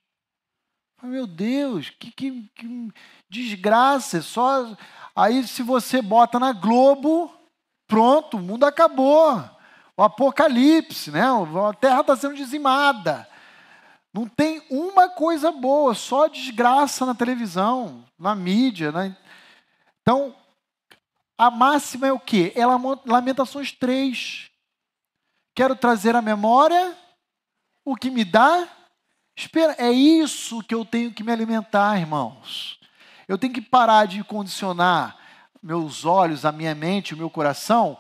Meu 1.03 1.27
Deus, 1.27 1.91
que, 1.91 2.11
que, 2.11 2.51
que 2.55 2.93
desgraça. 3.29 4.19
É 4.19 4.23
só 4.23 4.77
aí 5.17 5.47
se 5.47 5.63
você 5.63 6.03
bota 6.03 6.39
na 6.39 6.53
Globo, 6.53 7.33
pronto, 7.87 8.37
o 8.37 8.41
mundo 8.41 8.65
acabou. 8.65 9.43
O 9.97 10.03
apocalipse, 10.03 11.11
né? 11.11 11.23
A 11.69 11.75
terra 11.75 12.01
está 12.01 12.17
sendo 12.17 12.35
dizimada. 12.35 13.29
Não 14.13 14.27
tem 14.27 14.63
uma 14.71 15.09
coisa 15.09 15.53
boa, 15.53 15.95
só 15.95 16.27
desgraça 16.27 17.07
na 17.07 17.15
televisão, 17.15 18.05
na 18.19 18.35
mídia. 18.35 18.91
Né? 18.91 19.17
Então, 20.03 20.35
a 21.39 21.51
máxima 21.51 22.09
é 22.09 22.13
o 22.13 22.19
quê? 22.19 22.53
É 22.57 22.65
Lamentações 23.07 23.73
3. 23.73 24.50
Quero 25.55 25.77
trazer 25.77 26.15
à 26.17 26.23
memória 26.23 26.97
o 27.85 27.97
que 27.97 28.11
me 28.11 28.25
dá 28.25 28.69
Espera, 29.41 29.75
é 29.79 29.91
isso 29.91 30.63
que 30.63 30.75
eu 30.75 30.85
tenho 30.85 31.13
que 31.15 31.25
me 31.25 31.33
alimentar, 31.33 31.99
irmãos. 31.99 32.79
Eu 33.27 33.39
tenho 33.39 33.55
que 33.55 33.63
parar 33.63 34.07
de 34.07 34.23
condicionar 34.23 35.17
meus 35.63 36.05
olhos, 36.05 36.45
a 36.45 36.53
minha 36.53 36.75
mente, 36.75 37.15
o 37.15 37.17
meu 37.17 37.31
coração 37.31 37.97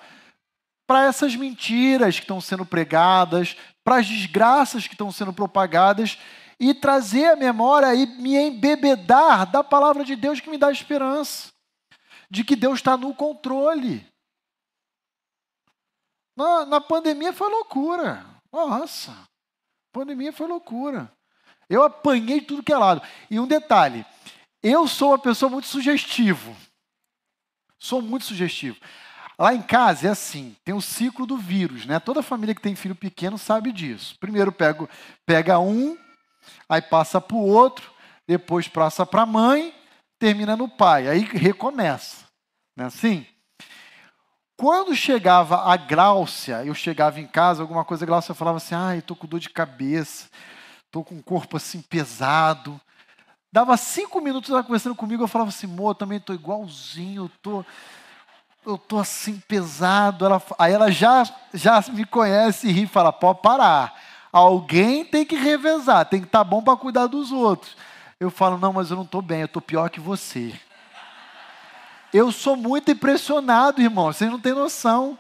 para 0.86 1.04
essas 1.04 1.34
mentiras 1.36 2.16
que 2.16 2.24
estão 2.24 2.42
sendo 2.42 2.66
pregadas, 2.66 3.56
para 3.82 3.98
as 3.98 4.06
desgraças 4.06 4.86
que 4.86 4.94
estão 4.94 5.10
sendo 5.10 5.32
propagadas 5.32 6.18
e 6.58 6.74
trazer 6.74 7.26
a 7.26 7.36
memória 7.36 7.94
e 7.94 8.06
me 8.06 8.36
embebedar 8.36 9.46
da 9.46 9.64
palavra 9.64 10.04
de 10.04 10.16
Deus 10.16 10.40
que 10.40 10.50
me 10.50 10.58
dá 10.58 10.70
esperança 10.70 11.48
de 12.28 12.44
que 12.44 12.54
Deus 12.54 12.80
está 12.80 12.96
no 12.96 13.14
controle. 13.14 14.06
Na, 16.40 16.64
na 16.64 16.80
pandemia 16.80 17.34
foi 17.34 17.50
loucura. 17.50 18.24
Nossa, 18.50 19.14
pandemia 19.92 20.32
foi 20.32 20.46
loucura. 20.46 21.12
Eu 21.68 21.82
apanhei 21.82 22.40
tudo 22.40 22.62
que 22.62 22.72
é 22.72 22.78
lado. 22.78 23.02
E 23.30 23.38
um 23.38 23.46
detalhe: 23.46 24.06
eu 24.62 24.88
sou 24.88 25.10
uma 25.10 25.18
pessoa 25.18 25.50
muito 25.50 25.68
sugestivo. 25.68 26.56
Sou 27.78 28.00
muito 28.00 28.24
sugestivo. 28.24 28.78
Lá 29.38 29.52
em 29.54 29.60
casa 29.60 30.08
é 30.08 30.10
assim, 30.10 30.56
tem 30.64 30.74
o 30.74 30.80
ciclo 30.80 31.26
do 31.26 31.36
vírus, 31.36 31.84
né? 31.84 32.00
Toda 32.00 32.22
família 32.22 32.54
que 32.54 32.60
tem 32.62 32.74
filho 32.74 32.94
pequeno 32.94 33.36
sabe 33.36 33.70
disso. 33.70 34.16
Primeiro 34.18 34.50
pego, 34.50 34.88
pega 35.26 35.58
um, 35.58 35.96
aí 36.68 36.80
passa 36.80 37.20
para 37.20 37.36
o 37.36 37.46
outro, 37.46 37.90
depois 38.26 38.66
passa 38.66 39.04
para 39.04 39.22
a 39.22 39.26
mãe, 39.26 39.74
termina 40.18 40.56
no 40.56 40.68
pai, 40.68 41.06
aí 41.06 41.20
recomeça. 41.20 42.24
Não 42.76 42.84
é 42.84 42.88
assim? 42.88 43.26
Quando 44.60 44.94
chegava 44.94 45.72
a 45.72 45.74
Gláucia, 45.74 46.62
eu 46.66 46.74
chegava 46.74 47.18
em 47.18 47.26
casa, 47.26 47.62
alguma 47.62 47.82
coisa, 47.82 48.04
a 48.04 48.06
Gláucia 48.06 48.34
falava 48.34 48.58
assim, 48.58 48.74
ai, 48.74 48.98
estou 48.98 49.16
com 49.16 49.26
dor 49.26 49.40
de 49.40 49.48
cabeça, 49.48 50.28
estou 50.84 51.02
com 51.02 51.14
o 51.14 51.22
corpo 51.22 51.56
assim 51.56 51.80
pesado. 51.80 52.78
Dava 53.50 53.74
cinco 53.78 54.20
minutos 54.20 54.50
ela 54.50 54.62
conversando 54.62 54.94
comigo, 54.94 55.22
eu 55.22 55.28
falava 55.28 55.48
assim, 55.48 55.66
amor, 55.66 55.94
também 55.94 56.18
estou 56.18 56.34
igualzinho, 56.34 57.22
eu 57.24 57.30
tô, 57.40 57.64
eu 58.66 58.76
tô 58.76 58.98
assim 58.98 59.42
pesado. 59.48 60.26
Ela, 60.26 60.42
aí 60.58 60.74
ela 60.74 60.90
já, 60.90 61.22
já 61.54 61.82
me 61.88 62.04
conhece 62.04 62.68
e 62.68 62.70
ri 62.70 62.86
fala, 62.86 63.14
pode 63.14 63.40
parar. 63.40 63.98
Alguém 64.30 65.06
tem 65.06 65.24
que 65.24 65.36
revezar, 65.36 66.04
tem 66.04 66.20
que 66.20 66.26
estar 66.26 66.40
tá 66.40 66.44
bom 66.44 66.62
para 66.62 66.76
cuidar 66.76 67.06
dos 67.06 67.32
outros. 67.32 67.74
Eu 68.20 68.30
falo, 68.30 68.58
não, 68.58 68.74
mas 68.74 68.90
eu 68.90 68.96
não 68.96 69.04
estou 69.04 69.22
bem, 69.22 69.40
eu 69.40 69.46
estou 69.46 69.62
pior 69.62 69.88
que 69.88 70.00
você. 70.00 70.52
Eu 72.12 72.32
sou 72.32 72.56
muito 72.56 72.90
impressionado, 72.90 73.80
irmão, 73.80 74.12
vocês 74.12 74.30
não 74.30 74.40
têm 74.40 74.52
noção. 74.52 75.18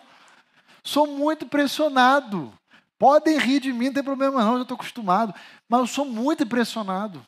Sou 0.82 1.06
muito 1.06 1.44
impressionado. 1.44 2.52
Podem 2.98 3.38
rir 3.38 3.60
de 3.60 3.72
mim, 3.72 3.86
não 3.86 3.94
tem 3.94 4.02
problema 4.02 4.44
não, 4.44 4.56
eu 4.56 4.62
estou 4.62 4.74
acostumado. 4.74 5.34
Mas 5.68 5.80
eu 5.80 5.86
sou 5.86 6.04
muito 6.04 6.42
impressionado. 6.42 7.24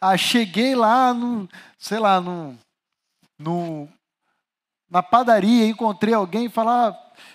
Ah, 0.00 0.16
cheguei 0.16 0.74
lá 0.74 1.14
no, 1.14 1.48
sei 1.78 1.98
lá, 1.98 2.20
no, 2.20 2.58
no, 3.38 3.88
na 4.90 5.02
padaria, 5.02 5.66
encontrei 5.66 6.14
alguém 6.14 6.46
e 6.46 6.50
falar, 6.50 6.92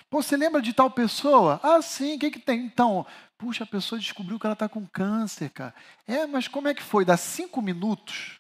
pô, 0.10 0.22
você 0.22 0.36
lembra 0.36 0.62
de 0.62 0.74
tal 0.74 0.90
pessoa? 0.90 1.60
Ah, 1.64 1.82
sim, 1.82 2.16
o 2.16 2.20
que, 2.20 2.32
que 2.32 2.40
tem? 2.40 2.66
Então, 2.66 3.06
puxa, 3.38 3.64
a 3.64 3.68
pessoa 3.68 4.00
descobriu 4.00 4.40
que 4.40 4.46
ela 4.46 4.54
está 4.54 4.68
com 4.68 4.86
câncer, 4.86 5.50
cara. 5.52 5.74
É, 6.08 6.26
mas 6.26 6.48
como 6.48 6.68
é 6.68 6.74
que 6.74 6.84
foi? 6.84 7.06
Dá 7.06 7.16
cinco 7.16 7.62
minutos? 7.62 8.40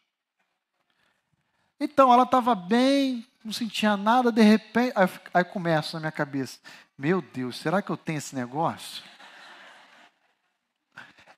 Então, 1.79 2.11
ela 2.11 2.23
estava 2.23 2.55
bem, 2.55 3.25
não 3.43 3.51
sentia 3.51 3.97
nada, 3.97 4.31
de 4.31 4.41
repente. 4.41 4.93
Aí, 4.95 5.09
aí 5.33 5.43
começa 5.43 5.97
na 5.97 6.01
minha 6.01 6.11
cabeça: 6.11 6.59
Meu 6.97 7.21
Deus, 7.21 7.57
será 7.57 7.81
que 7.81 7.89
eu 7.89 7.97
tenho 7.97 8.17
esse 8.17 8.35
negócio? 8.35 9.03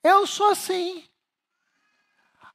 Eu 0.04 0.26
sou 0.26 0.52
assim. 0.52 1.04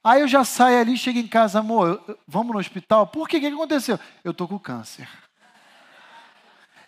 Aí 0.03 0.19
eu 0.19 0.27
já 0.27 0.43
saio 0.43 0.79
ali, 0.79 0.97
chego 0.97 1.19
em 1.19 1.27
casa, 1.27 1.59
amor, 1.59 2.03
vamos 2.27 2.51
no 2.51 2.59
hospital? 2.59 3.07
Por 3.07 3.27
quê? 3.27 3.37
O 3.37 3.39
que 3.39 3.47
aconteceu? 3.47 3.97
Eu 4.21 4.31
estou 4.31 4.47
com 4.47 4.59
câncer. 4.59 5.07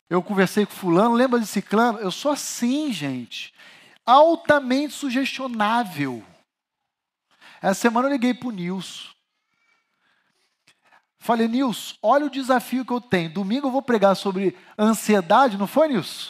Eu 0.10 0.22
conversei 0.22 0.66
com 0.66 0.74
fulano, 0.74 1.16
lembra 1.16 1.40
de 1.40 1.48
ciclano? 1.48 2.00
Eu 2.00 2.12
sou 2.12 2.32
assim, 2.32 2.92
gente. 2.92 3.54
Altamente 4.06 4.94
sugestionável. 4.94 6.24
Essa 7.62 7.82
semana 7.82 8.08
eu 8.08 8.12
liguei 8.12 8.34
para 8.34 8.50
o 8.50 8.52
Nilson. 8.52 9.15
Falei, 11.26 11.48
Nilson, 11.48 11.96
olha 12.04 12.28
o 12.28 12.30
desafio 12.30 12.86
que 12.86 12.94
eu 12.94 13.02
tenho. 13.02 13.34
Domingo 13.34 13.66
eu 13.66 13.72
vou 13.72 13.82
pregar 13.82 14.16
sobre 14.16 14.56
ansiedade, 14.78 15.58
não 15.58 15.66
foi, 15.66 15.88
Nilson? 15.88 16.30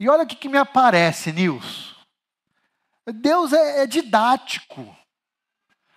E 0.00 0.08
olha 0.08 0.22
o 0.22 0.26
que, 0.26 0.34
que 0.34 0.48
me 0.48 0.56
aparece, 0.56 1.30
Nilson. 1.30 1.94
Deus 3.12 3.52
é, 3.52 3.82
é 3.82 3.86
didático. 3.86 4.96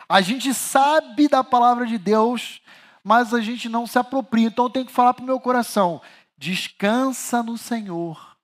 A 0.10 0.20
gente 0.20 0.54
sabe 0.54 1.30
da 1.30 1.46
palavra 1.46 1.86
de 1.86 1.98
Deus, 1.98 2.62
mas 3.02 3.34
a 3.34 3.40
gente 3.40 3.70
não 3.70 3.88
se 3.88 3.98
apropria. 3.98 4.48
Então 4.48 4.66
eu 4.66 4.70
tenho 4.70 4.86
que 4.86 4.92
falar 4.92 5.14
para 5.14 5.24
o 5.24 5.26
meu 5.26 5.40
coração: 5.40 6.02
descansa 6.38 7.42
no 7.42 7.58
Senhor. 7.58 8.36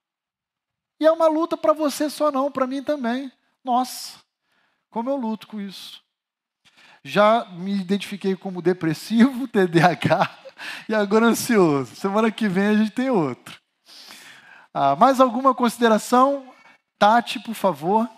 E 1.02 1.06
é 1.06 1.12
uma 1.12 1.28
luta 1.28 1.58
para 1.58 1.74
você 1.74 2.10
só 2.10 2.32
não, 2.32 2.50
para 2.50 2.66
mim 2.66 2.82
também. 2.82 3.30
Nossa, 3.62 4.20
como 4.90 5.10
eu 5.10 5.18
luto 5.18 5.48
com 5.48 5.60
isso 5.60 6.02
já 7.04 7.46
me 7.52 7.76
identifiquei 7.80 8.36
como 8.36 8.62
depressivo, 8.62 9.48
TDAH 9.50 10.40
e 10.88 10.96
agora 10.96 11.28
ansioso. 11.28 11.96
Semana 11.96 12.32
que 12.32 12.48
vem 12.48 12.68
a 12.68 12.76
gente 12.76 12.92
tem 12.92 13.10
outro. 13.10 13.62
Ah, 14.74 14.96
mais 14.96 15.20
alguma 15.20 15.54
consideração? 15.54 16.54
Tati, 16.98 17.40
por 17.40 17.54
favor. 17.54 18.10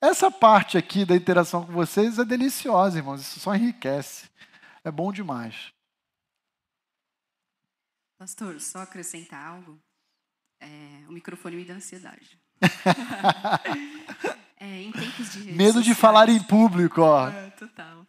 Essa 0.00 0.30
parte 0.30 0.78
aqui 0.78 1.04
da 1.04 1.14
interação 1.14 1.66
com 1.66 1.72
vocês 1.72 2.18
é 2.18 2.24
deliciosa, 2.24 2.98
irmãos. 2.98 3.20
Isso 3.20 3.40
só 3.40 3.54
enriquece. 3.54 4.30
É 4.82 4.90
bom 4.90 5.12
demais. 5.12 5.72
Pastor, 8.18 8.58
só 8.60 8.80
acrescentar 8.80 9.44
algo. 9.46 9.78
É, 10.60 11.06
o 11.08 11.12
microfone 11.12 11.56
me 11.56 11.64
dá 11.64 11.74
ansiedade. 11.74 12.39
É, 14.62 14.82
em 14.82 14.92
tempos 14.92 15.32
de 15.32 15.38
redes 15.38 15.56
Medo 15.56 15.72
sociais, 15.78 15.86
de 15.86 15.94
falar 15.94 16.28
em 16.28 16.42
público, 16.42 17.00
ó. 17.00 17.30
É, 17.30 17.48
total. 17.52 18.06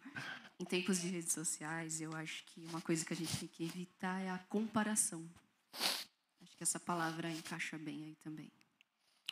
Em 0.60 0.65
tempos 0.65 0.99
de 0.99 1.07
redes 1.07 1.32
sociais, 1.32 2.02
eu 2.02 2.14
acho 2.14 2.44
que 2.48 2.60
uma 2.69 2.82
coisa 2.82 3.06
que 3.06 3.14
a 3.14 3.15
gente 3.15 3.38
tem 3.38 3.48
que 3.48 3.64
evitar 3.64 4.19
é 4.22 4.30
a 4.30 4.38
comparação. 4.49 5.23
Acho 5.73 6.57
que 6.57 6.61
essa 6.61 6.78
palavra 6.78 7.32
encaixa 7.32 7.78
bem 7.78 8.03
aí 8.03 8.15
também. 8.22 8.52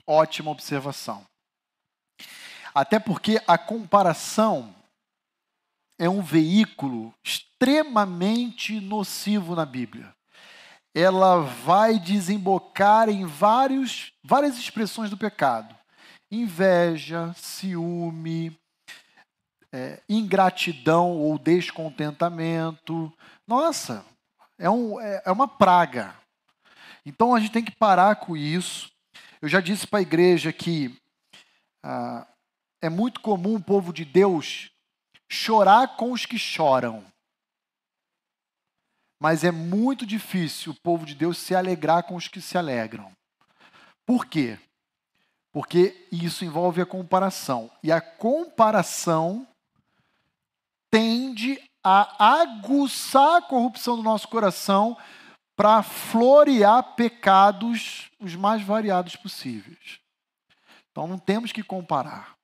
Ótima 0.07 0.49
observação. 0.49 1.25
Até 2.73 2.99
porque 2.99 3.41
a 3.45 3.57
comparação 3.57 4.73
é 5.99 6.09
um 6.09 6.21
veículo 6.21 7.13
extremamente 7.21 8.79
nocivo 8.79 9.55
na 9.55 9.65
Bíblia. 9.65 10.15
Ela 10.93 11.41
vai 11.41 11.99
desembocar 11.99 13.09
em 13.09 13.25
vários, 13.25 14.11
várias 14.23 14.57
expressões 14.57 15.09
do 15.09 15.17
pecado 15.17 15.79
inveja, 16.31 17.33
ciúme, 17.35 18.55
é, 19.71 20.01
ingratidão 20.07 21.11
ou 21.11 21.39
descontentamento. 21.39 23.11
Nossa, 23.47 24.05
é, 24.57 24.69
um, 24.69 24.99
é, 24.99 25.23
é 25.25 25.31
uma 25.31 25.47
praga. 25.47 26.15
Então 27.05 27.33
a 27.33 27.39
gente 27.39 27.51
tem 27.51 27.63
que 27.63 27.75
parar 27.75 28.17
com 28.17 28.37
isso. 28.37 28.91
Eu 29.41 29.49
já 29.49 29.59
disse 29.59 29.87
para 29.87 29.99
a 29.99 30.03
igreja 30.03 30.51
que 30.53 30.95
ah, 31.83 32.27
é 32.81 32.89
muito 32.89 33.21
comum 33.21 33.55
o 33.55 33.63
povo 33.63 33.93
de 33.93 34.05
Deus 34.05 34.69
chorar 35.29 35.95
com 35.95 36.11
os 36.11 36.25
que 36.25 36.37
choram. 36.37 37.03
Mas 39.19 39.43
é 39.43 39.51
muito 39.51 40.05
difícil 40.05 40.71
o 40.71 40.79
povo 40.81 41.05
de 41.05 41.13
Deus 41.13 41.37
se 41.37 41.53
alegrar 41.53 42.03
com 42.03 42.15
os 42.15 42.27
que 42.27 42.39
se 42.39 42.57
alegram. 42.57 43.11
Por 44.05 44.25
quê? 44.25 44.57
Porque 45.51 46.07
isso 46.11 46.45
envolve 46.45 46.81
a 46.81 46.85
comparação. 46.85 47.69
E 47.83 47.91
a 47.91 47.99
comparação 47.99 49.47
tende 50.89 51.61
a 51.83 52.41
aguçar 52.41 53.37
a 53.37 53.41
corrupção 53.41 53.95
do 53.95 54.03
nosso 54.03 54.27
coração 54.27 54.97
para 55.55 55.83
florear 55.83 56.95
pecados 56.95 58.09
os 58.19 58.35
mais 58.35 58.61
variados 58.61 59.15
possíveis. 59.15 59.99
Então 60.91 61.05
não 61.07 61.17
temos 61.17 61.51
que 61.51 61.63
comparar. 61.63 62.37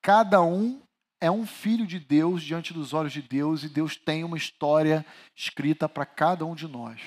cada 0.00 0.40
um 0.40 0.80
é 1.26 1.30
um 1.30 1.46
filho 1.46 1.86
de 1.86 1.98
Deus 1.98 2.42
diante 2.42 2.72
dos 2.72 2.94
olhos 2.94 3.12
de 3.12 3.20
Deus 3.20 3.62
e 3.62 3.68
Deus 3.68 3.96
tem 3.96 4.22
uma 4.22 4.36
história 4.36 5.04
escrita 5.34 5.88
para 5.88 6.06
cada 6.06 6.46
um 6.46 6.54
de 6.54 6.68
nós. 6.68 7.00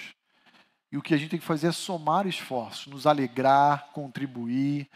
E 0.91 0.97
o 0.97 1.01
que 1.01 1.13
a 1.13 1.17
gente 1.17 1.29
tem 1.29 1.39
que 1.39 1.45
fazer 1.45 1.67
é 1.67 1.71
somar 1.71 2.27
esforços, 2.27 2.87
nos 2.87 3.07
alegrar, 3.07 3.89
contribuir. 3.93 4.89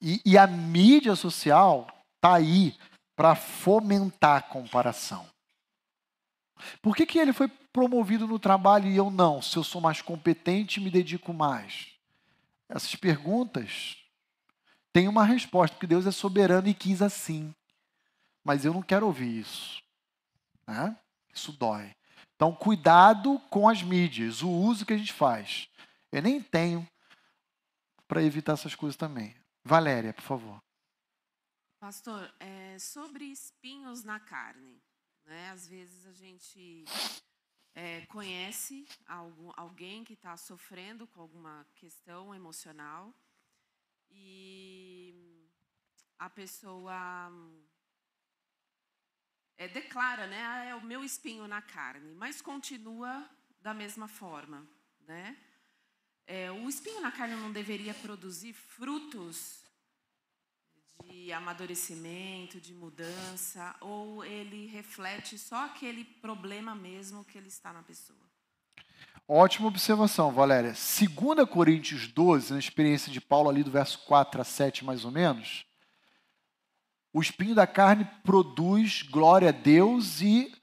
E, 0.00 0.20
e 0.24 0.36
a 0.36 0.46
mídia 0.46 1.16
social 1.16 1.86
está 2.16 2.34
aí 2.34 2.76
para 3.16 3.34
fomentar 3.34 4.36
a 4.36 4.42
comparação. 4.42 5.26
Por 6.82 6.94
que, 6.94 7.06
que 7.06 7.18
ele 7.18 7.32
foi 7.32 7.48
promovido 7.72 8.26
no 8.26 8.38
trabalho 8.38 8.88
e 8.88 8.96
eu 8.96 9.10
não? 9.10 9.40
Se 9.40 9.56
eu 9.56 9.64
sou 9.64 9.80
mais 9.80 10.02
competente, 10.02 10.80
me 10.80 10.90
dedico 10.90 11.32
mais. 11.32 11.88
Essas 12.68 12.94
perguntas 12.94 13.96
têm 14.92 15.08
uma 15.08 15.24
resposta, 15.24 15.74
porque 15.74 15.86
Deus 15.86 16.06
é 16.06 16.10
soberano 16.10 16.68
e 16.68 16.74
quis 16.74 17.00
assim. 17.00 17.54
Mas 18.44 18.64
eu 18.64 18.72
não 18.72 18.82
quero 18.82 19.06
ouvir 19.06 19.40
isso. 19.40 19.82
Né? 20.66 20.96
Isso 21.32 21.52
dói. 21.52 21.94
Então, 22.34 22.54
cuidado 22.54 23.38
com 23.50 23.68
as 23.68 23.82
mídias, 23.82 24.42
o 24.42 24.48
uso 24.48 24.86
que 24.86 24.92
a 24.92 24.98
gente 24.98 25.12
faz. 25.12 25.68
Eu 26.10 26.22
nem 26.22 26.42
tenho 26.42 26.88
para 28.08 28.22
evitar 28.22 28.54
essas 28.54 28.74
coisas 28.74 28.96
também. 28.96 29.36
Valéria, 29.64 30.12
por 30.12 30.22
favor. 30.22 30.62
Pastor, 31.78 32.32
é, 32.40 32.78
sobre 32.78 33.24
espinhos 33.26 34.04
na 34.04 34.18
carne. 34.18 34.82
Né? 35.24 35.50
Às 35.50 35.68
vezes 35.68 36.06
a 36.06 36.12
gente 36.12 36.84
é, 37.74 38.04
conhece 38.06 38.86
algum, 39.06 39.52
alguém 39.56 40.02
que 40.02 40.14
está 40.14 40.36
sofrendo 40.36 41.06
com 41.06 41.20
alguma 41.20 41.66
questão 41.76 42.34
emocional 42.34 43.14
e 44.10 45.14
a 46.18 46.28
pessoa 46.28 47.30
é, 49.60 49.68
declara, 49.68 50.26
né, 50.26 50.42
ah, 50.42 50.64
é 50.64 50.74
o 50.74 50.82
meu 50.82 51.04
espinho 51.04 51.46
na 51.46 51.60
carne, 51.60 52.14
mas 52.14 52.40
continua 52.40 53.28
da 53.60 53.74
mesma 53.74 54.08
forma, 54.08 54.66
né? 55.06 55.36
É, 56.26 56.50
o 56.50 56.66
espinho 56.66 57.02
na 57.02 57.12
carne 57.12 57.34
não 57.34 57.52
deveria 57.52 57.92
produzir 57.92 58.54
frutos 58.54 59.62
de 61.04 61.30
amadurecimento, 61.30 62.58
de 62.58 62.72
mudança, 62.72 63.76
ou 63.82 64.24
ele 64.24 64.66
reflete 64.68 65.36
só 65.36 65.66
aquele 65.66 66.04
problema 66.04 66.74
mesmo 66.74 67.22
que 67.26 67.36
ele 67.36 67.48
está 67.48 67.70
na 67.70 67.82
pessoa? 67.82 68.18
Ótima 69.28 69.68
observação, 69.68 70.32
Valéria. 70.32 70.72
2 70.72 71.46
Coríntios 71.50 72.08
12, 72.08 72.54
na 72.54 72.58
experiência 72.58 73.12
de 73.12 73.20
Paulo, 73.20 73.50
ali 73.50 73.62
do 73.62 73.70
verso 73.70 73.98
4 74.06 74.40
a 74.40 74.44
7, 74.44 74.86
mais 74.86 75.04
ou 75.04 75.10
menos, 75.10 75.66
o 77.12 77.20
espinho 77.20 77.54
da 77.54 77.66
carne 77.66 78.08
produz 78.24 79.02
glória 79.02 79.48
a 79.48 79.52
Deus 79.52 80.20
e 80.20 80.54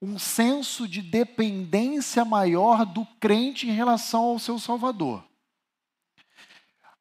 um 0.00 0.18
senso 0.18 0.86
de 0.86 1.02
dependência 1.02 2.24
maior 2.24 2.86
do 2.86 3.04
crente 3.20 3.68
em 3.68 3.72
relação 3.72 4.22
ao 4.22 4.38
seu 4.38 4.58
Salvador. 4.58 5.24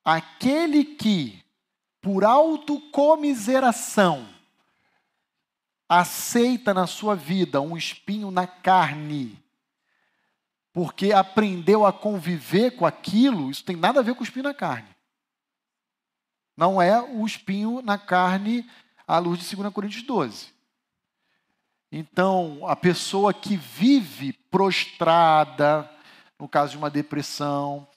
Aquele 0.04 0.84
que 0.84 1.44
por 2.08 2.24
autocomiseração, 2.24 4.26
aceita 5.90 6.74
na 6.74 6.88
sua 6.88 7.16
vida 7.16 7.62
um 7.62 7.76
espinho 7.76 8.32
na 8.32 8.48
carne, 8.48 9.38
porque 10.72 11.12
aprendeu 11.12 11.86
a 11.86 11.92
conviver 11.92 12.78
com 12.78 12.86
aquilo, 12.86 13.52
isso 13.52 13.66
tem 13.66 13.76
nada 13.76 14.00
a 14.00 14.04
ver 14.04 14.16
com 14.16 14.22
o 14.22 14.24
espinho 14.24 14.44
na 14.44 14.54
carne. 14.54 14.88
Não 16.56 16.82
é 16.82 17.02
o 17.02 17.26
espinho 17.26 17.82
na 17.82 17.98
carne 17.98 18.66
à 19.08 19.18
luz 19.18 19.40
de 19.40 19.56
2 19.56 19.74
Coríntios 19.74 20.04
12. 20.04 20.48
Então, 21.92 22.60
a 22.68 22.76
pessoa 22.76 23.34
que 23.34 23.56
vive 23.56 24.34
prostrada, 24.52 25.90
no 26.38 26.48
caso 26.48 26.72
de 26.72 26.78
uma 26.78 26.90
depressão, 26.90 27.88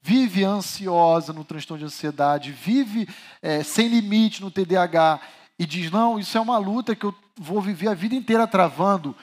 vive 0.00 0.44
ansiosa 0.44 1.32
no 1.32 1.44
transtorno 1.44 1.80
de 1.80 1.86
ansiedade, 1.86 2.52
vive 2.52 3.08
é, 3.40 3.62
sem 3.64 3.88
limite 3.88 4.40
no 4.40 4.50
TDAH 4.50 5.20
e 5.58 5.66
diz: 5.66 5.90
não, 5.90 6.18
isso 6.18 6.38
é 6.38 6.40
uma 6.40 6.58
luta 6.58 6.94
que 6.94 7.04
eu 7.04 7.14
vou 7.36 7.60
viver 7.60 7.88
a 7.88 7.94
vida 7.94 8.14
inteira 8.14 8.46
travando 8.46 9.16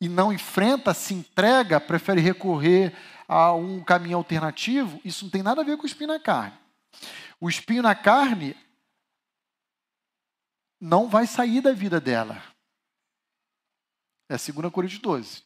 e 0.00 0.08
não 0.08 0.32
enfrenta, 0.32 0.94
se 0.94 1.12
entrega, 1.12 1.80
prefere 1.80 2.20
recorrer 2.20 2.94
a 3.28 3.52
um 3.52 3.80
caminho 3.80 4.16
alternativo, 4.16 5.00
isso 5.04 5.24
não 5.24 5.30
tem 5.30 5.42
nada 5.42 5.60
a 5.60 5.64
ver 5.64 5.76
com 5.76 5.82
o 5.82 5.86
espinho 5.86 6.08
na 6.08 6.20
carne. 6.20 6.52
O 7.40 7.48
espinho 7.48 7.82
na 7.82 7.94
carne 7.94 8.56
não 10.86 11.08
vai 11.08 11.26
sair 11.26 11.60
da 11.60 11.72
vida 11.72 12.00
dela. 12.00 12.40
É 14.28 14.36
2 14.36 14.72
Coríntios 14.72 15.00
12. 15.00 15.42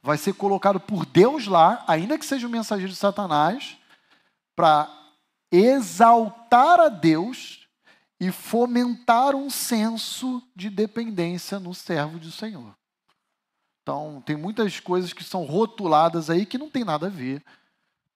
Vai 0.00 0.16
ser 0.16 0.32
colocado 0.32 0.80
por 0.80 1.04
Deus 1.04 1.46
lá, 1.46 1.84
ainda 1.86 2.18
que 2.18 2.24
seja 2.24 2.46
um 2.46 2.50
mensageiro 2.50 2.90
de 2.90 2.96
Satanás, 2.96 3.76
para 4.56 4.90
exaltar 5.52 6.80
a 6.80 6.88
Deus 6.88 7.68
e 8.18 8.32
fomentar 8.32 9.34
um 9.34 9.50
senso 9.50 10.42
de 10.56 10.70
dependência 10.70 11.60
no 11.60 11.74
servo 11.74 12.18
do 12.18 12.32
Senhor. 12.32 12.74
Então, 13.82 14.22
tem 14.24 14.36
muitas 14.36 14.80
coisas 14.80 15.12
que 15.12 15.22
são 15.22 15.44
rotuladas 15.44 16.30
aí 16.30 16.46
que 16.46 16.56
não 16.56 16.70
tem 16.70 16.84
nada 16.84 17.06
a 17.06 17.10
ver 17.10 17.44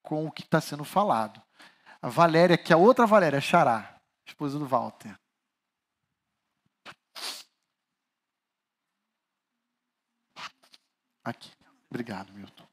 com 0.02 0.26
o 0.26 0.32
que 0.32 0.42
está 0.42 0.60
sendo 0.60 0.84
falado. 0.84 1.40
A 2.00 2.08
Valéria, 2.08 2.56
que 2.56 2.72
é 2.72 2.76
a 2.76 2.78
outra 2.78 3.06
Valéria, 3.06 3.40
Xará, 3.40 4.00
esposa 4.26 4.58
do 4.58 4.66
Walter. 4.66 5.21
Aqui. 11.24 11.50
Obrigado, 11.88 12.32
Milton. 12.32 12.66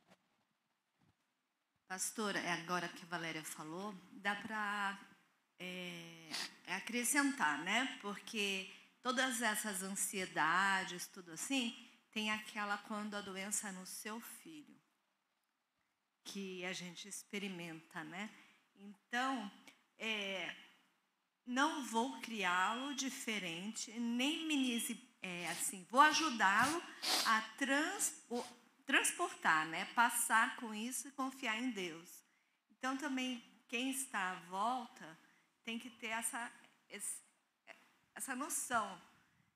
Pastor, 1.87 2.35
é 2.35 2.51
agora 2.51 2.87
que 2.87 3.03
a 3.03 3.07
Valéria 3.07 3.43
falou, 3.43 3.93
dá 4.13 4.35
para 4.35 4.99
é, 5.59 6.29
é, 6.65 6.75
acrescentar, 6.75 7.59
né? 7.63 7.97
Porque 8.01 8.71
todas 9.01 9.41
essas 9.41 9.83
ansiedades, 9.83 11.07
tudo 11.07 11.31
assim, 11.31 11.75
tem 12.11 12.31
aquela 12.31 12.77
quando 12.77 13.15
a 13.15 13.21
doença 13.21 13.69
é 13.69 13.71
no 13.71 13.85
seu 13.85 14.19
filho, 14.21 14.79
que 16.23 16.63
a 16.65 16.73
gente 16.73 17.07
experimenta, 17.07 18.03
né? 18.03 18.29
Então, 18.75 19.51
é, 19.97 20.55
não 21.45 21.83
vou 21.85 22.19
criá-lo 22.21 22.95
diferente, 22.95 23.91
nem 23.99 24.45
minimize, 24.45 24.95
é, 25.21 25.49
assim, 25.49 25.85
vou 25.89 26.01
ajudá-lo 26.01 26.81
a 27.25 27.41
trans, 27.57 28.23
transportar, 28.85 29.65
né? 29.67 29.85
passar 29.93 30.55
com 30.57 30.73
isso 30.73 31.07
e 31.07 31.11
confiar 31.11 31.57
em 31.57 31.71
Deus. 31.71 32.23
Então, 32.71 32.97
também, 32.97 33.43
quem 33.67 33.91
está 33.91 34.31
à 34.31 34.35
volta 34.49 35.19
tem 35.63 35.77
que 35.77 35.89
ter 35.89 36.07
essa, 36.07 36.51
essa 38.15 38.35
noção 38.35 38.99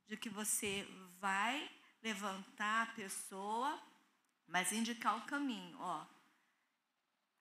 de 0.07 0.17
que 0.17 0.29
você 0.29 0.85
vai 1.19 1.69
levantar 2.01 2.83
a 2.83 2.93
pessoa, 2.93 3.81
mas 4.45 4.71
indicar 4.71 5.17
o 5.17 5.25
caminho. 5.25 5.77
Ó, 5.79 6.05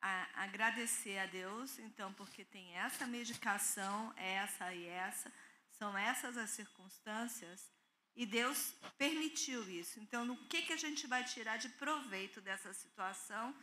a, 0.00 0.44
agradecer 0.44 1.18
a 1.18 1.26
Deus, 1.26 1.78
então, 1.80 2.12
porque 2.14 2.44
tem 2.44 2.74
essa 2.76 3.06
medicação, 3.06 4.12
essa 4.16 4.72
e 4.72 4.86
essa, 4.86 5.32
são 5.72 5.98
essas 5.98 6.36
as 6.36 6.50
circunstâncias 6.50 7.70
e 8.14 8.26
Deus 8.26 8.74
permitiu 8.98 9.68
isso. 9.70 9.98
Então, 10.00 10.30
o 10.30 10.48
que, 10.48 10.62
que 10.62 10.72
a 10.72 10.76
gente 10.76 11.06
vai 11.06 11.24
tirar 11.24 11.56
de 11.56 11.68
proveito 11.70 12.40
dessa 12.40 12.72
situação 12.72 13.54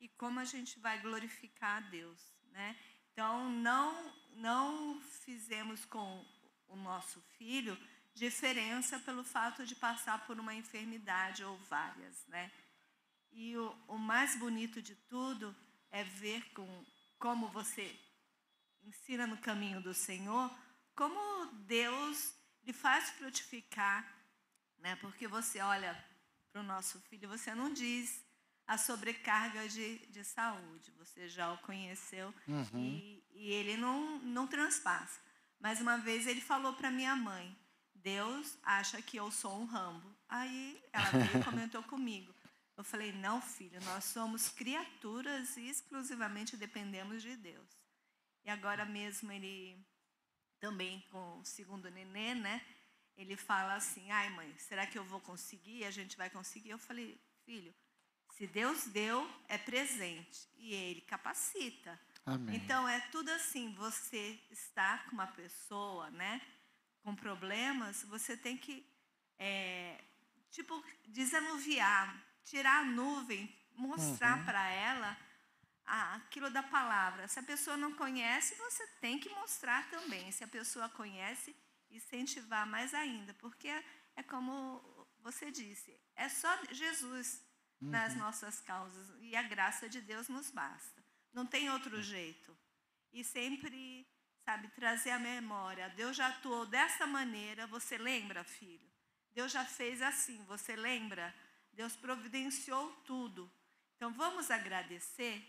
e 0.00 0.08
como 0.08 0.40
a 0.40 0.44
gente 0.44 0.78
vai 0.80 1.00
glorificar 1.00 1.78
a 1.78 1.88
Deus, 1.88 2.20
né? 2.50 2.76
Então, 3.12 3.50
não, 3.50 4.14
não 4.32 5.00
fizemos 5.00 5.84
com 5.84 6.24
o 6.66 6.76
nosso 6.76 7.20
filho 7.38 7.78
diferença 8.14 8.98
pelo 8.98 9.22
fato 9.22 9.64
de 9.64 9.74
passar 9.74 10.26
por 10.26 10.38
uma 10.38 10.54
enfermidade 10.54 11.44
ou 11.44 11.56
várias, 11.58 12.26
né? 12.26 12.50
E 13.30 13.56
o, 13.56 13.70
o 13.88 13.98
mais 13.98 14.36
bonito 14.36 14.82
de 14.82 14.94
tudo 14.94 15.54
é 15.90 16.04
ver 16.04 16.42
com, 16.52 16.84
como 17.18 17.48
você 17.48 17.98
ensina 18.82 19.26
no 19.26 19.38
caminho 19.38 19.80
do 19.80 19.94
Senhor, 19.94 20.50
como 20.94 21.46
Deus 21.66 22.34
ele 22.62 22.72
faz 22.72 23.10
frutificar, 23.10 24.06
né? 24.78 24.96
porque 24.96 25.26
você 25.26 25.60
olha 25.60 25.92
para 26.52 26.60
o 26.60 26.64
nosso 26.64 27.00
filho, 27.02 27.28
você 27.28 27.54
não 27.54 27.72
diz 27.72 28.24
a 28.66 28.78
sobrecarga 28.78 29.68
de, 29.68 29.98
de 30.06 30.24
saúde, 30.24 30.92
você 30.92 31.28
já 31.28 31.52
o 31.52 31.58
conheceu 31.58 32.32
uhum. 32.46 32.78
e, 32.78 33.24
e 33.32 33.50
ele 33.50 33.76
não, 33.76 34.18
não 34.20 34.46
transpassa. 34.46 35.20
Mas 35.58 35.80
uma 35.80 35.98
vez 35.98 36.26
ele 36.26 36.40
falou 36.40 36.74
para 36.74 36.90
minha 36.90 37.14
mãe, 37.14 37.56
Deus 37.94 38.58
acha 38.62 39.00
que 39.00 39.16
eu 39.16 39.30
sou 39.30 39.60
um 39.60 39.64
rambo. 39.64 40.14
Aí 40.28 40.82
ela 40.92 41.10
veio 41.10 41.40
e 41.40 41.44
comentou 41.44 41.82
comigo. 41.84 42.34
Eu 42.76 42.84
falei, 42.84 43.12
não, 43.12 43.40
filho, 43.40 43.80
nós 43.84 44.04
somos 44.04 44.48
criaturas 44.48 45.56
e 45.56 45.68
exclusivamente 45.68 46.56
dependemos 46.56 47.22
de 47.22 47.36
Deus. 47.36 47.68
E 48.44 48.50
agora 48.50 48.84
mesmo 48.84 49.30
ele 49.30 49.86
também 50.62 51.04
com 51.10 51.40
o 51.40 51.44
segundo 51.44 51.90
nenê, 51.90 52.34
né? 52.36 52.64
Ele 53.16 53.36
fala 53.36 53.74
assim: 53.74 54.10
ai, 54.12 54.30
mãe, 54.30 54.56
será 54.58 54.86
que 54.86 54.96
eu 54.96 55.04
vou 55.04 55.20
conseguir? 55.20 55.84
A 55.84 55.90
gente 55.90 56.16
vai 56.16 56.30
conseguir? 56.30 56.70
Eu 56.70 56.78
falei: 56.78 57.20
filho, 57.44 57.74
se 58.36 58.46
Deus 58.46 58.84
deu, 58.86 59.28
é 59.48 59.58
presente. 59.58 60.48
E 60.56 60.72
Ele 60.72 61.00
capacita. 61.00 62.00
Amém. 62.24 62.54
Então, 62.56 62.88
é 62.88 63.00
tudo 63.10 63.28
assim: 63.30 63.74
você 63.74 64.40
está 64.50 64.98
com 64.98 65.12
uma 65.12 65.26
pessoa, 65.26 66.08
né? 66.10 66.40
Com 67.02 67.14
problemas, 67.16 68.04
você 68.04 68.36
tem 68.36 68.56
que, 68.56 68.86
é, 69.40 70.00
tipo, 70.52 70.80
desanuviar, 71.08 72.06
tirar 72.44 72.78
a 72.82 72.84
nuvem, 72.84 73.52
mostrar 73.74 74.38
Uhum. 74.38 74.44
para 74.44 74.70
ela 74.70 75.18
aquilo 75.84 76.50
da 76.50 76.62
palavra. 76.62 77.28
Se 77.28 77.38
a 77.38 77.42
pessoa 77.42 77.76
não 77.76 77.94
conhece, 77.94 78.54
você 78.56 78.86
tem 79.00 79.18
que 79.18 79.28
mostrar 79.30 79.88
também. 79.90 80.30
Se 80.32 80.44
a 80.44 80.48
pessoa 80.48 80.88
conhece, 80.88 81.54
incentivar 81.90 82.66
mais 82.66 82.94
ainda, 82.94 83.34
porque 83.34 83.68
é, 83.68 83.84
é 84.16 84.22
como 84.22 84.82
você 85.20 85.50
disse, 85.50 85.98
é 86.16 86.28
só 86.28 86.48
Jesus 86.70 87.42
nas 87.80 88.14
nossas 88.14 88.60
causas 88.60 89.12
e 89.20 89.34
a 89.34 89.42
graça 89.42 89.88
de 89.88 90.00
Deus 90.00 90.28
nos 90.28 90.50
basta. 90.50 91.02
Não 91.32 91.44
tem 91.44 91.68
outro 91.70 92.00
jeito. 92.00 92.56
E 93.12 93.24
sempre, 93.24 94.06
sabe, 94.44 94.68
trazer 94.68 95.10
a 95.10 95.18
memória. 95.18 95.88
Deus 95.90 96.16
já 96.16 96.28
atuou 96.28 96.64
dessa 96.66 97.06
maneira, 97.06 97.66
você 97.66 97.98
lembra, 97.98 98.44
filho? 98.44 98.90
Deus 99.32 99.50
já 99.50 99.64
fez 99.64 100.00
assim, 100.00 100.44
você 100.44 100.76
lembra? 100.76 101.34
Deus 101.72 101.96
providenciou 101.96 102.92
tudo. 103.04 103.50
Então 103.96 104.12
vamos 104.12 104.50
agradecer, 104.50 105.42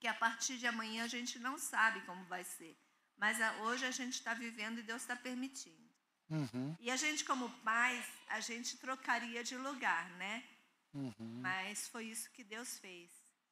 porque 0.00 0.08
a 0.08 0.14
partir 0.14 0.56
de 0.56 0.66
amanhã 0.66 1.04
a 1.04 1.06
gente 1.06 1.38
não 1.38 1.58
sabe 1.58 2.00
como 2.06 2.24
vai 2.24 2.42
ser. 2.42 2.74
Mas 3.18 3.38
a- 3.38 3.52
hoje 3.64 3.84
a 3.84 3.90
gente 3.90 4.14
está 4.14 4.32
vivendo 4.32 4.78
e 4.78 4.82
Deus 4.82 5.02
está 5.02 5.14
permitindo. 5.14 5.76
Uhum, 6.30 6.74
E 6.80 6.90
a 6.90 6.96
gente, 6.96 7.22
como 7.22 7.50
pais, 7.62 8.02
a 8.28 8.40
gente 8.40 8.78
trocaria 8.78 9.44
de 9.44 9.58
lugar, 9.58 10.08
né? 10.12 10.42
uhum. 10.94 11.12
Mas 11.42 11.86
foi 11.88 12.06
isso 12.06 12.30
que 12.30 12.42
Deus 12.42 12.78
fez. 12.78 13.10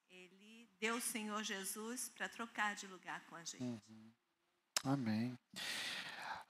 Ele 0.09 0.67
deu 0.81 0.97
o 0.97 1.01
Senhor 1.03 1.43
Jesus 1.43 2.09
para 2.17 2.31
trocar 2.31 2.75
de 2.75 2.87
lugar 2.87 3.21
com 3.29 3.37
a 3.37 3.45
gente. 3.45 3.83
Amém. 4.85 5.39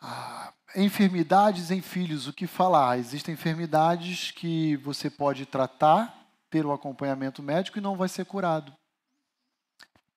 Ah, 0.01 0.53
enfermidades 0.77 1.73
em 1.73 1.83
filhos, 1.83 2.29
o 2.29 2.33
que 2.33 2.47
falar? 2.47 2.99
Existem 3.01 3.35
enfermidades 3.35 4.31
que 4.31 4.77
você 4.77 5.11
pode 5.11 5.45
tratar 5.45 6.15
pelo 6.49 6.73
acompanhamento 6.73 7.43
médico 7.43 7.79
e 7.79 7.81
não 7.81 7.97
vai 7.97 8.09
ser 8.09 8.25
curado. 8.27 8.73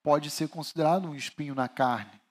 Pode 0.03 0.30
ser 0.30 0.49
considerado 0.49 1.07
um 1.07 1.15
espinho 1.15 1.53
na 1.53 1.68
carne. 1.68 2.22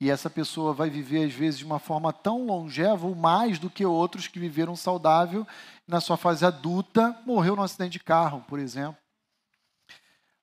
E 0.00 0.10
essa 0.10 0.28
pessoa 0.28 0.72
vai 0.74 0.90
viver, 0.90 1.24
às 1.24 1.32
vezes, 1.32 1.58
de 1.58 1.64
uma 1.64 1.78
forma 1.78 2.12
tão 2.12 2.44
longeva 2.44 3.06
ou 3.06 3.14
mais 3.14 3.58
do 3.58 3.70
que 3.70 3.86
outros 3.86 4.26
que 4.26 4.38
viveram 4.38 4.76
saudável 4.76 5.46
na 5.86 6.00
sua 6.00 6.16
fase 6.16 6.44
adulta, 6.44 7.18
morreu 7.24 7.56
num 7.56 7.62
acidente 7.62 7.92
de 7.92 8.00
carro, 8.00 8.44
por 8.48 8.58
exemplo. 8.58 8.98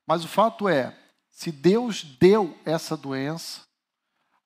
Mas 0.07 0.23
o 0.23 0.27
fato 0.27 0.67
é, 0.67 0.97
se 1.29 1.51
Deus 1.51 2.03
deu 2.03 2.57
essa 2.65 2.97
doença 2.97 3.61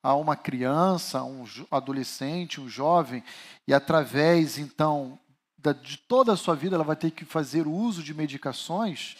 a 0.02 0.14
uma 0.16 0.36
criança, 0.36 1.20
a 1.20 1.24
um 1.24 1.46
adolescente, 1.72 2.62
um 2.62 2.70
jovem, 2.70 3.24
e 3.68 3.74
através, 3.74 4.58
então, 4.58 5.18
de 5.82 5.98
toda 5.98 6.34
a 6.34 6.38
sua 6.38 6.56
vida, 6.56 6.76
ela 6.76 6.84
vai 6.84 6.96
ter 6.96 7.10
que 7.12 7.26
fazer 7.26 7.66
uso 7.68 8.04
de 8.04 8.14
medicações, 8.14 9.18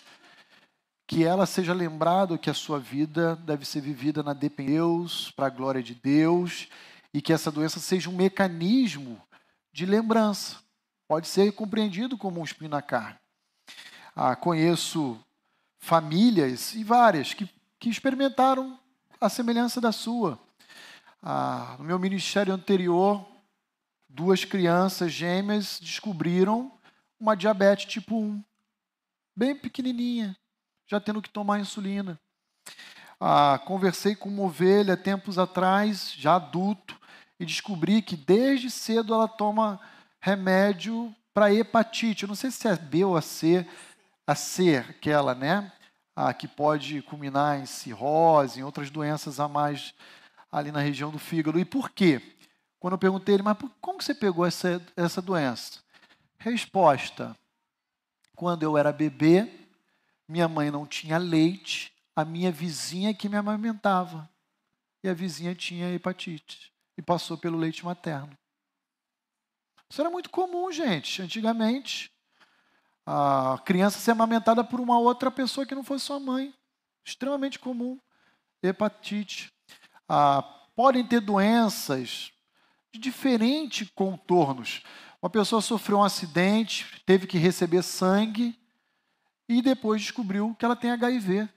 que 1.08 1.24
ela 1.24 1.46
seja 1.46 1.74
lembrada 1.74 2.38
que 2.38 2.50
a 2.50 2.54
sua 2.54 2.80
vida 2.80 3.36
deve 3.36 3.66
ser 3.66 3.82
vivida 3.82 4.24
na 4.24 4.34
dependência 4.34 4.66
de 4.66 4.76
Deus, 4.76 5.32
para 5.32 5.48
a 5.48 5.50
glória 5.50 5.84
de 5.84 5.94
Deus, 5.94 6.68
e 7.14 7.22
que 7.22 7.32
essa 7.32 7.52
doença 7.52 7.80
seja 7.80 8.10
um 8.10 8.16
mecanismo 8.16 9.22
de 9.72 9.86
lembrança. 9.86 10.58
Pode 11.08 11.28
ser 11.28 11.52
compreendido 11.52 12.18
como 12.18 12.42
um 12.42 12.44
espinho 12.44 12.72
na 12.72 12.82
carne. 12.82 13.18
Ah, 14.16 14.36
conheço 14.36 15.20
famílias 15.78 16.74
e 16.74 16.84
várias 16.84 17.34
que, 17.34 17.48
que 17.80 17.90
experimentaram 17.90 18.80
a 19.22 19.30
semelhança 19.30 19.80
da 19.80 19.92
sua. 19.92 20.40
Ah, 21.22 21.76
no 21.78 21.86
meu 21.86 22.00
ministério 22.00 22.54
anterior, 22.54 23.26
duas 24.10 24.44
crianças 24.44 25.12
gêmeas 25.12 25.80
descobriram 25.80 26.72
uma 27.20 27.36
diabetes 27.36 27.86
tipo 27.86 28.18
1, 28.18 28.44
bem 29.36 29.56
pequenininha, 29.56 30.36
já 30.88 31.00
tendo 31.00 31.22
que 31.22 31.30
tomar 31.30 31.60
insulina. 31.60 32.20
Ah, 33.20 33.60
conversei 33.66 34.16
com 34.16 34.30
uma 34.30 34.44
ovelha 34.44 34.98
tempos 34.98 35.38
atrás, 35.38 36.14
já 36.18 36.36
adulto, 36.36 37.00
e 37.40 37.46
descobri 37.46 38.02
que 38.02 38.16
desde 38.16 38.70
cedo 38.70 39.14
ela 39.14 39.28
toma 39.28 39.80
remédio 40.20 41.14
para 41.34 41.54
hepatite. 41.54 42.24
Eu 42.24 42.28
não 42.28 42.36
sei 42.36 42.52
se 42.52 42.68
é 42.68 42.76
B 42.76 43.04
ou 43.04 43.18
a 43.18 43.22
C, 43.22 43.68
a 44.26 44.36
C, 44.36 44.78
aquela, 44.78 45.36
né? 45.36 45.72
Ah, 46.16 46.34
que 46.34 46.48
pode 46.48 47.02
culminar 47.04 47.60
em 47.60 47.66
cirrose, 47.66 48.60
em 48.60 48.64
outras 48.64 48.90
doenças 48.90 49.40
a 49.40 49.48
mais 49.48 49.94
ali 50.52 50.72
na 50.72 50.80
região 50.80 51.12
do 51.12 51.20
fígado. 51.20 51.60
E 51.60 51.66
por 51.66 51.90
quê? 51.90 52.22
Quando 52.80 52.94
eu 52.94 53.00
perguntei 53.00 53.36
ele, 53.36 53.44
mas 53.44 53.58
como 53.82 54.02
você 54.02 54.14
pegou 54.14 54.46
essa, 54.46 54.82
essa 54.96 55.22
doença? 55.22 55.80
Resposta: 56.38 57.36
quando 58.36 58.64
eu 58.64 58.78
era 58.78 58.94
bebê, 58.94 59.65
minha 60.28 60.48
mãe 60.48 60.72
não 60.72 60.86
tinha 60.86 61.18
leite, 61.18 61.94
a 62.16 62.26
minha 62.26 62.52
vizinha 62.52 63.14
que 63.14 63.30
me 63.30 63.38
amamentava. 63.38 64.30
E 65.04 65.10
a 65.10 65.14
vizinha 65.14 65.54
tinha 65.54 65.94
hepatite 65.94 66.74
e 66.98 67.02
passou 67.02 67.38
pelo 67.38 67.58
leite 67.58 67.86
materno. 67.86 68.36
Isso 69.90 70.02
era 70.02 70.10
muito 70.10 70.30
comum, 70.30 70.72
gente. 70.72 71.22
Antigamente, 71.22 72.12
a 73.06 73.62
criança 73.64 74.00
ser 74.00 74.12
amamentada 74.12 74.64
por 74.64 74.80
uma 74.80 74.98
outra 74.98 75.30
pessoa 75.30 75.66
que 75.66 75.76
não 75.76 75.84
fosse 75.84 76.06
sua 76.06 76.20
mãe. 76.20 76.54
Extremamente 77.06 77.60
comum. 77.60 78.00
Hepatite. 78.64 79.54
Ah, 80.10 80.42
podem 80.76 81.06
ter 81.06 81.20
doenças 81.20 82.32
de 82.92 83.00
diferentes 83.00 83.90
contornos. 83.94 84.82
Uma 85.22 85.30
pessoa 85.30 85.62
sofreu 85.62 86.00
um 86.00 86.04
acidente, 86.04 87.02
teve 87.06 87.28
que 87.28 87.38
receber 87.38 87.84
sangue 87.84 88.60
e 89.48 89.62
depois 89.62 90.02
descobriu 90.02 90.56
que 90.58 90.66
ela 90.66 90.76
tem 90.76 90.92
HIV. 90.92 91.48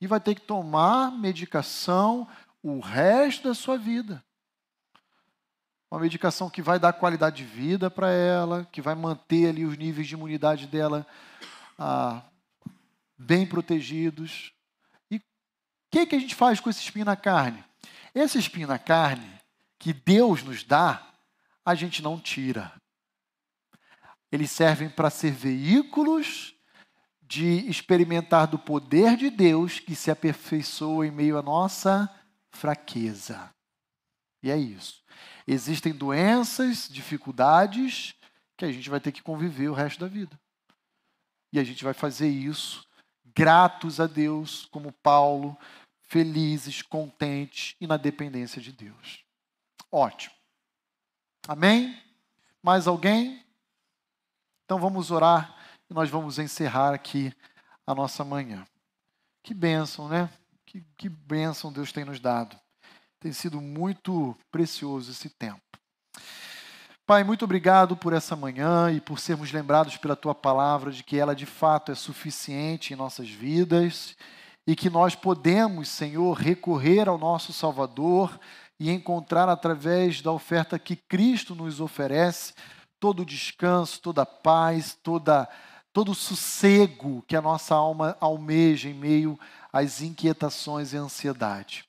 E 0.00 0.06
vai 0.06 0.20
ter 0.20 0.34
que 0.34 0.40
tomar 0.40 1.10
medicação 1.10 2.28
o 2.62 2.80
resto 2.80 3.48
da 3.48 3.54
sua 3.54 3.76
vida. 3.76 4.24
Uma 5.90 6.00
medicação 6.00 6.50
que 6.50 6.60
vai 6.60 6.78
dar 6.78 6.92
qualidade 6.92 7.38
de 7.38 7.44
vida 7.44 7.90
para 7.90 8.10
ela, 8.10 8.68
que 8.70 8.82
vai 8.82 8.94
manter 8.94 9.48
ali 9.48 9.64
os 9.64 9.76
níveis 9.76 10.06
de 10.06 10.14
imunidade 10.14 10.66
dela 10.66 11.06
ah, 11.78 12.22
bem 13.16 13.46
protegidos. 13.46 14.52
E 15.10 15.16
o 15.16 15.20
que, 15.90 16.06
que 16.06 16.14
a 16.14 16.18
gente 16.18 16.34
faz 16.34 16.60
com 16.60 16.68
esse 16.68 16.80
espinho 16.80 17.06
na 17.06 17.16
carne? 17.16 17.64
Esse 18.14 18.38
espinho 18.38 18.68
na 18.68 18.78
carne 18.78 19.38
que 19.78 19.92
Deus 19.92 20.42
nos 20.42 20.62
dá, 20.62 21.06
a 21.64 21.74
gente 21.74 22.02
não 22.02 22.18
tira. 22.18 22.72
Eles 24.30 24.50
servem 24.50 24.88
para 24.88 25.10
ser 25.10 25.32
veículos 25.32 26.54
de 27.22 27.68
experimentar 27.68 28.46
do 28.46 28.58
poder 28.58 29.16
de 29.16 29.30
Deus 29.30 29.78
que 29.78 29.94
se 29.94 30.10
aperfeiçoa 30.10 31.06
em 31.06 31.10
meio 31.10 31.38
à 31.38 31.42
nossa 31.42 32.08
fraqueza. 32.50 33.52
E 34.42 34.50
é 34.50 34.56
isso. 34.56 35.02
Existem 35.46 35.92
doenças, 35.92 36.88
dificuldades 36.88 38.14
que 38.56 38.64
a 38.64 38.72
gente 38.72 38.88
vai 38.88 39.00
ter 39.00 39.12
que 39.12 39.22
conviver 39.22 39.68
o 39.68 39.74
resto 39.74 40.00
da 40.00 40.08
vida. 40.08 40.38
E 41.52 41.58
a 41.58 41.64
gente 41.64 41.84
vai 41.84 41.94
fazer 41.94 42.28
isso 42.28 42.86
gratos 43.34 44.00
a 44.00 44.06
Deus, 44.06 44.66
como 44.66 44.92
Paulo, 44.92 45.56
felizes, 46.02 46.82
contentes 46.82 47.76
e 47.80 47.86
na 47.86 47.96
dependência 47.96 48.60
de 48.60 48.72
Deus. 48.72 49.24
Ótimo. 49.92 50.34
Amém? 51.46 51.96
Mais 52.62 52.86
alguém? 52.86 53.44
Então 54.68 54.78
vamos 54.78 55.10
orar 55.10 55.56
e 55.88 55.94
nós 55.94 56.10
vamos 56.10 56.38
encerrar 56.38 56.92
aqui 56.92 57.32
a 57.86 57.94
nossa 57.94 58.22
manhã. 58.22 58.66
Que 59.42 59.54
bênção, 59.54 60.10
né? 60.10 60.28
Que, 60.66 60.84
que 60.94 61.08
bênção 61.08 61.72
Deus 61.72 61.90
tem 61.90 62.04
nos 62.04 62.20
dado. 62.20 62.54
Tem 63.18 63.32
sido 63.32 63.62
muito 63.62 64.36
precioso 64.52 65.10
esse 65.10 65.30
tempo. 65.30 65.62
Pai, 67.06 67.24
muito 67.24 67.46
obrigado 67.46 67.96
por 67.96 68.12
essa 68.12 68.36
manhã 68.36 68.92
e 68.92 69.00
por 69.00 69.18
sermos 69.18 69.50
lembrados 69.52 69.96
pela 69.96 70.14
tua 70.14 70.34
palavra 70.34 70.92
de 70.92 71.02
que 71.02 71.16
ela 71.16 71.34
de 71.34 71.46
fato 71.46 71.90
é 71.90 71.94
suficiente 71.94 72.92
em 72.92 72.96
nossas 72.96 73.30
vidas 73.30 74.18
e 74.66 74.76
que 74.76 74.90
nós 74.90 75.14
podemos, 75.14 75.88
Senhor, 75.88 76.34
recorrer 76.36 77.08
ao 77.08 77.16
nosso 77.16 77.54
Salvador 77.54 78.38
e 78.78 78.90
encontrar 78.90 79.48
através 79.48 80.20
da 80.20 80.30
oferta 80.30 80.78
que 80.78 80.94
Cristo 80.94 81.54
nos 81.54 81.80
oferece 81.80 82.52
todo 83.00 83.20
o 83.20 83.26
descanso, 83.26 84.00
toda 84.00 84.22
a 84.22 84.26
paz, 84.26 84.98
toda, 85.02 85.48
todo 85.92 86.12
o 86.12 86.14
sossego 86.14 87.22
que 87.26 87.36
a 87.36 87.42
nossa 87.42 87.74
alma 87.74 88.16
almeja 88.20 88.88
em 88.88 88.94
meio 88.94 89.38
às 89.72 90.00
inquietações 90.00 90.92
e 90.92 90.96
ansiedade. 90.96 91.84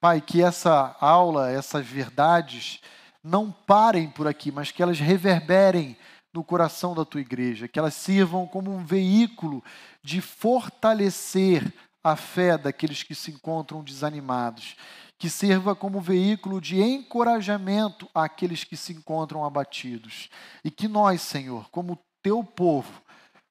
Pai, 0.00 0.20
que 0.20 0.42
essa 0.42 0.96
aula, 1.00 1.50
essas 1.50 1.86
verdades, 1.86 2.80
não 3.22 3.50
parem 3.50 4.08
por 4.08 4.26
aqui, 4.26 4.50
mas 4.50 4.70
que 4.70 4.82
elas 4.82 4.98
reverberem 4.98 5.96
no 6.32 6.44
coração 6.44 6.94
da 6.94 7.04
tua 7.04 7.20
igreja, 7.20 7.68
que 7.68 7.78
elas 7.78 7.94
sirvam 7.94 8.46
como 8.46 8.72
um 8.74 8.84
veículo 8.84 9.62
de 10.02 10.20
fortalecer 10.20 11.72
a 12.02 12.16
fé 12.16 12.56
daqueles 12.56 13.02
que 13.02 13.14
se 13.14 13.30
encontram 13.30 13.82
desanimados, 13.82 14.76
que 15.18 15.28
sirva 15.28 15.76
como 15.76 16.00
veículo 16.00 16.60
de 16.60 16.80
encorajamento 16.80 18.08
àqueles 18.14 18.64
que 18.64 18.76
se 18.76 18.92
encontram 18.92 19.44
abatidos. 19.44 20.30
E 20.64 20.70
que 20.70 20.88
nós, 20.88 21.20
Senhor, 21.20 21.68
como 21.70 21.98
teu 22.22 22.42
povo, 22.42 23.02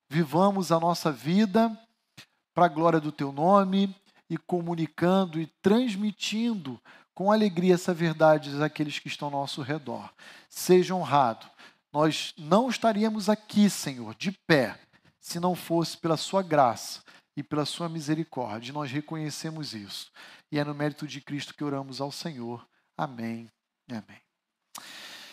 vivamos 0.09 0.71
a 0.71 0.79
nossa 0.79 1.11
vida 1.11 1.71
para 2.55 2.65
a 2.65 2.69
glória 2.69 2.99
do 2.99 3.11
teu 3.11 3.31
nome 3.31 3.95
e 4.29 4.37
comunicando 4.37 5.39
e 5.39 5.45
transmitindo 5.61 6.81
com 7.13 7.31
alegria 7.31 7.75
essa 7.75 7.93
verdade 7.93 8.63
àqueles 8.63 8.97
que 8.97 9.07
estão 9.07 9.27
ao 9.27 9.31
nosso 9.31 9.61
redor. 9.61 10.11
Seja 10.49 10.95
honrado. 10.95 11.45
Nós 11.91 12.33
não 12.37 12.69
estaríamos 12.69 13.29
aqui, 13.29 13.69
Senhor, 13.69 14.15
de 14.15 14.31
pé, 14.31 14.79
se 15.19 15.39
não 15.39 15.55
fosse 15.55 15.97
pela 15.97 16.17
Sua 16.17 16.41
graça 16.41 17.01
e 17.39 17.43
pela 17.43 17.65
Sua 17.65 17.87
misericórdia. 17.87 18.73
Nós 18.73 18.91
reconhecemos 18.91 19.73
isso. 19.73 20.11
E 20.51 20.59
é 20.59 20.63
no 20.63 20.75
mérito 20.75 21.07
de 21.07 21.21
Cristo 21.21 21.53
que 21.53 21.63
oramos 21.63 22.01
ao 22.01 22.11
Senhor. 22.11 22.67
Amém 22.97 23.49
amém. 23.95 24.28